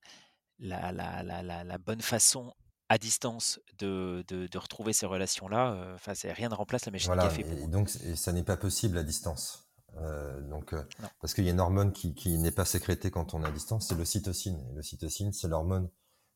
la, 0.59 0.91
la, 0.91 1.23
la 1.43 1.77
bonne 1.77 2.01
façon 2.01 2.53
à 2.91 2.97
distance 2.97 3.61
de, 3.79 4.21
de, 4.27 4.57
retrouver 4.57 4.91
ces 4.91 5.05
relations-là. 5.05 5.71
Euh, 5.71 5.95
enfin, 5.95 6.11
rien 6.25 6.49
ne 6.49 6.55
remplace 6.55 6.85
la 6.85 6.91
machine 6.91 7.13
à 7.13 7.15
café. 7.15 7.45
Et 7.63 7.67
donc, 7.67 7.87
ça 7.87 8.33
n'est 8.33 8.43
pas 8.43 8.57
possible 8.57 8.97
à 8.97 9.03
distance. 9.03 9.71
Euh, 9.95 10.41
donc, 10.41 10.73
euh, 10.73 10.83
parce 11.21 11.33
qu'il 11.33 11.45
y 11.45 11.47
a 11.47 11.51
une 11.51 11.61
hormone 11.61 11.93
qui, 11.93 12.13
qui 12.13 12.37
n'est 12.37 12.51
pas 12.51 12.65
sécrétée 12.65 13.09
quand 13.09 13.33
on 13.33 13.43
est 13.43 13.47
à 13.47 13.51
distance, 13.51 13.87
c'est 13.87 13.95
le 13.95 14.03
cytocine. 14.03 14.59
Et 14.71 14.75
le 14.75 14.81
cytocine, 14.81 15.31
c'est 15.31 15.47
l'hormone 15.47 15.87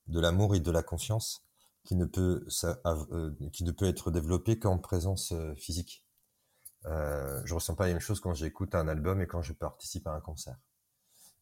de 0.07 0.18
l'amour 0.22 0.56
et 0.56 0.61
de 0.61 0.72
la 0.72 0.82
confiance 0.82 1.44
qui 1.84 1.98
ne 1.98 2.06
peut, 2.06 2.45
ça, 2.48 2.80
qui 3.52 3.65
ne 3.65 3.72
peut 3.72 3.86
être 3.86 4.10
développée 4.10 4.57
qu'en 4.57 4.77
présence 4.77 5.34
physique. 5.57 6.06
Euh, 6.86 7.41
je 7.44 7.53
ressens 7.53 7.76
pas 7.76 7.88
la 7.88 7.91
même 7.91 7.99
chose 7.99 8.22
quand 8.22 8.34
j'écoute 8.34 8.76
un 8.76 8.88
album 8.88 9.19
et 9.22 9.27
quand 9.27 9.41
je 9.41 9.52
participe 9.52 10.07
à 10.07 10.14
un 10.14 10.22
concert. 10.22 10.57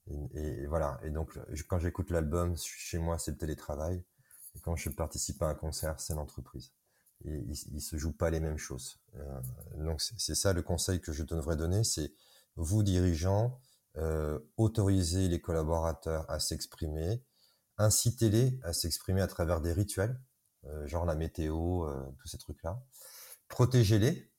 Et, 0.08 0.18
et 0.34 0.66
voilà. 0.66 1.00
Et 1.04 1.12
donc, 1.12 1.38
quand 1.68 1.78
j'écoute 1.78 2.10
l'album 2.10 2.58
chez 2.58 2.98
moi, 2.98 3.20
c'est 3.20 3.32
le 3.32 3.38
télétravail. 3.38 4.04
Et 4.56 4.60
quand 4.60 4.76
je 4.76 4.90
participe 4.90 5.42
à 5.42 5.48
un 5.48 5.56
concert, 5.56 6.00
c'est 6.00 6.14
l'entreprise. 6.14 6.72
Et 7.26 7.38
il, 7.38 7.76
ne 7.76 7.80
se 7.80 7.98
joue 7.98 8.12
pas 8.12 8.30
les 8.30 8.40
mêmes 8.40 8.58
choses. 8.58 9.00
Euh, 9.16 9.42
donc 9.78 10.02
c'est 10.02 10.36
ça 10.36 10.54
le 10.54 10.62
conseil 10.62 11.00
que 11.00 11.12
je 11.12 11.24
devrais 11.24 11.56
donner, 11.56 11.84
c'est 11.84 12.14
vous 12.56 12.84
dirigeants, 12.84 13.60
euh, 13.98 14.40
autorisez 14.58 15.28
les 15.30 15.40
collaborateurs 15.40 16.30
à 16.30 16.40
s'exprimer, 16.40 17.24
incitez-les 17.78 18.60
à 18.64 18.74
s'exprimer 18.74 19.22
à 19.22 19.28
travers 19.28 19.62
des 19.62 19.72
rituels, 19.72 20.20
euh, 20.66 20.86
genre 20.88 21.06
la 21.06 21.16
météo, 21.16 21.88
tous 22.20 22.28
ces 22.28 22.38
trucs-là. 22.38 22.84
Protégez-les, 23.48 24.30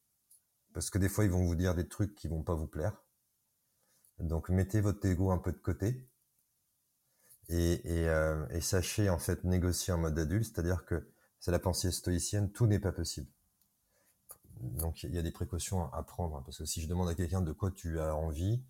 parce 0.74 0.90
que 0.90 0.98
des 0.98 1.08
fois 1.08 1.24
ils 1.24 1.30
vont 1.30 1.44
vous 1.44 1.56
dire 1.56 1.74
des 1.74 1.88
trucs 1.88 2.14
qui 2.14 2.28
vont 2.28 2.42
pas 2.42 2.54
vous 2.54 2.66
plaire. 2.66 3.02
Donc 4.18 4.50
mettez 4.50 4.80
votre 4.80 5.04
ego 5.06 5.30
un 5.30 5.38
peu 5.38 5.52
de 5.52 5.58
côté 5.58 6.06
euh, 7.50 8.46
et, 8.48 8.60
sachez 8.60 9.10
en 9.10 9.18
fait 9.18 9.44
négocier 9.44 9.92
en 9.92 9.98
mode 9.98 10.18
adulte, 10.18 10.44
c'est-à-dire 10.44 10.84
que 10.84 11.06
c'est 11.40 11.50
la 11.50 11.58
pensée 11.58 11.90
stoïcienne, 11.90 12.50
tout 12.50 12.66
n'est 12.66 12.78
pas 12.78 12.92
possible. 12.92 13.30
Donc 14.60 15.02
il 15.02 15.14
y 15.14 15.18
a 15.18 15.22
des 15.22 15.30
précautions 15.30 15.92
à 15.92 16.02
prendre, 16.02 16.42
parce 16.44 16.58
que 16.58 16.64
si 16.64 16.80
je 16.80 16.88
demande 16.88 17.08
à 17.08 17.14
quelqu'un 17.14 17.42
de 17.42 17.52
quoi 17.52 17.70
tu 17.70 18.00
as 18.00 18.14
envie, 18.14 18.62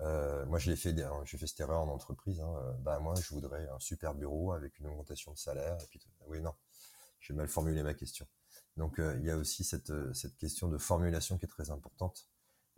euh, 0.00 0.46
moi 0.46 0.58
je 0.58 0.70
l'ai 0.70 0.76
fait, 0.76 0.94
j'ai 1.24 1.38
fait 1.38 1.46
cette 1.46 1.60
erreur 1.60 1.80
en 1.80 1.88
entreprise, 1.88 2.40
hein, 2.40 2.54
euh, 2.58 2.72
bah 2.80 3.00
moi 3.00 3.14
je 3.20 3.34
voudrais 3.34 3.68
un 3.68 3.80
super 3.80 4.14
bureau 4.14 4.52
avec 4.52 4.78
une 4.78 4.86
augmentation 4.86 5.32
de 5.32 5.38
salaire, 5.38 5.76
et 5.82 5.86
puis 5.88 6.00
oui 6.26 6.40
non, 6.40 6.54
j'ai 7.20 7.34
mal 7.34 7.48
formulé 7.48 7.82
ma 7.82 7.94
question. 7.94 8.26
Donc 8.76 8.98
il 8.98 9.24
y 9.24 9.30
a 9.30 9.36
aussi 9.36 9.64
cette 9.64 9.92
question 10.38 10.68
de 10.68 10.78
formulation 10.78 11.38
qui 11.38 11.44
est 11.44 11.48
très 11.48 11.70
importante. 11.70 12.28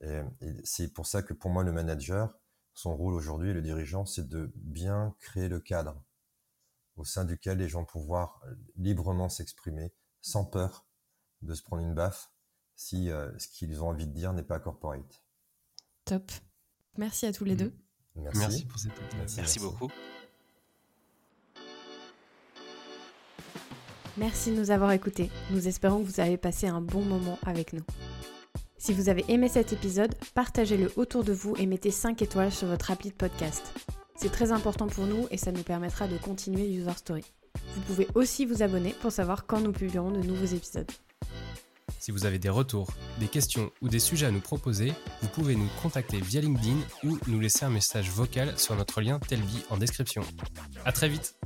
Et, 0.01 0.23
c'est 0.65 0.89
pour 0.89 1.07
ça 1.07 1.23
que 1.23 1.33
pour 1.33 1.51
moi, 1.51 1.63
le 1.63 1.73
manager, 1.73 2.39
son 2.75 2.97
rôle 2.97 3.15
aujourd'hui, 3.15 3.53
le 3.53 3.63
dirigeant, 3.63 4.05
c'est 4.05 4.29
de 4.29 4.53
bien 4.57 5.15
créer 5.21 5.49
le 5.49 5.61
cadre 5.61 6.03
au 6.97 7.05
sein 7.05 7.25
duquel 7.25 7.59
les 7.59 7.69
gens 7.69 7.81
vont 7.81 7.87
pouvoir 7.87 8.43
librement 8.77 9.29
s'exprimer 9.29 9.93
sans 10.21 10.45
peur 10.45 10.87
de 11.43 11.55
se 11.55 11.63
prendre 11.63 11.83
une 11.83 11.95
baffe 11.95 12.31
si 12.77 13.11
euh, 13.11 13.31
ce 13.39 13.49
qu'ils 13.49 13.83
ont 13.83 13.89
envie 13.89 14.07
de 14.07 14.13
dire 14.13 14.33
n'est 14.33 14.43
pas 14.43 14.59
corporate. 14.59 15.23
Top. 16.05 16.31
Merci 16.97 17.27
à 17.27 17.33
tous 17.33 17.45
les 17.45 17.55
mm. 17.55 17.59
deux. 17.59 17.73
Merci, 18.17 18.65
pour 18.67 18.79
cette 18.79 18.93
merci 19.37 19.59
beaucoup. 19.59 19.91
Merci 24.17 24.53
de 24.53 24.61
nous 24.61 24.71
avoir 24.71 24.93
écoutés. 24.93 25.31
Nous 25.51 25.67
espérons 25.67 26.01
que 26.01 26.09
vous 26.09 26.21
avez 26.21 26.37
passé 26.37 26.69
un 26.69 26.81
bon 26.81 27.03
moment 27.03 27.39
avec 27.43 27.73
nous. 27.73 27.83
Si 28.85 28.93
vous 28.93 29.09
avez 29.09 29.25
aimé 29.29 29.49
cet 29.49 29.73
épisode, 29.73 30.15
partagez-le 30.35 30.93
autour 30.97 31.25
de 31.25 31.33
vous 31.33 31.57
et 31.57 31.65
mettez 31.65 31.91
5 31.91 32.21
étoiles 32.21 32.53
sur 32.53 32.69
votre 32.69 32.91
appli 32.91 33.09
de 33.09 33.15
podcast. 33.15 33.73
C'est 34.15 34.31
très 34.31 34.53
important 34.53 34.89
pour 34.89 35.07
nous 35.07 35.27
et 35.31 35.39
ça 35.39 35.53
nous 35.53 35.63
permettra 35.63 36.07
de 36.07 36.19
continuer 36.19 36.69
User 36.71 36.93
Story. 36.95 37.25
Vous 37.75 37.81
pouvez 37.81 38.07
aussi 38.15 38.45
vous 38.45 38.63
abonner 38.63 38.95
pour 39.01 39.11
savoir 39.11 39.47
quand 39.47 39.63
nous 39.63 39.73
publierons 39.73 40.11
de 40.11 40.21
nouveaux 40.21 40.55
épisodes. 40.55 40.91
Si 41.99 42.11
vous 42.11 42.27
avez 42.27 42.39
des 42.39 42.51
retours, 42.51 42.91
des 43.21 43.29
questions 43.29 43.71
ou 43.81 43.89
des 43.89 44.01
sujets 44.01 44.27
à 44.27 44.31
nous 44.31 44.43
proposer, 44.43 44.93
vous 45.23 45.29
pouvez 45.29 45.57
nous 45.57 45.71
contacter 45.81 46.21
via 46.21 46.43
LinkedIn 46.43 46.77
ou 47.05 47.19
nous 47.27 47.41
laisser 47.41 47.65
un 47.65 47.71
message 47.71 48.11
vocal 48.11 48.53
sur 48.59 48.77
notre 48.77 49.01
lien 49.01 49.19
Telvi 49.19 49.65
en 49.71 49.79
description. 49.79 50.21
À 50.85 50.93
très 50.93 51.09
vite 51.09 51.37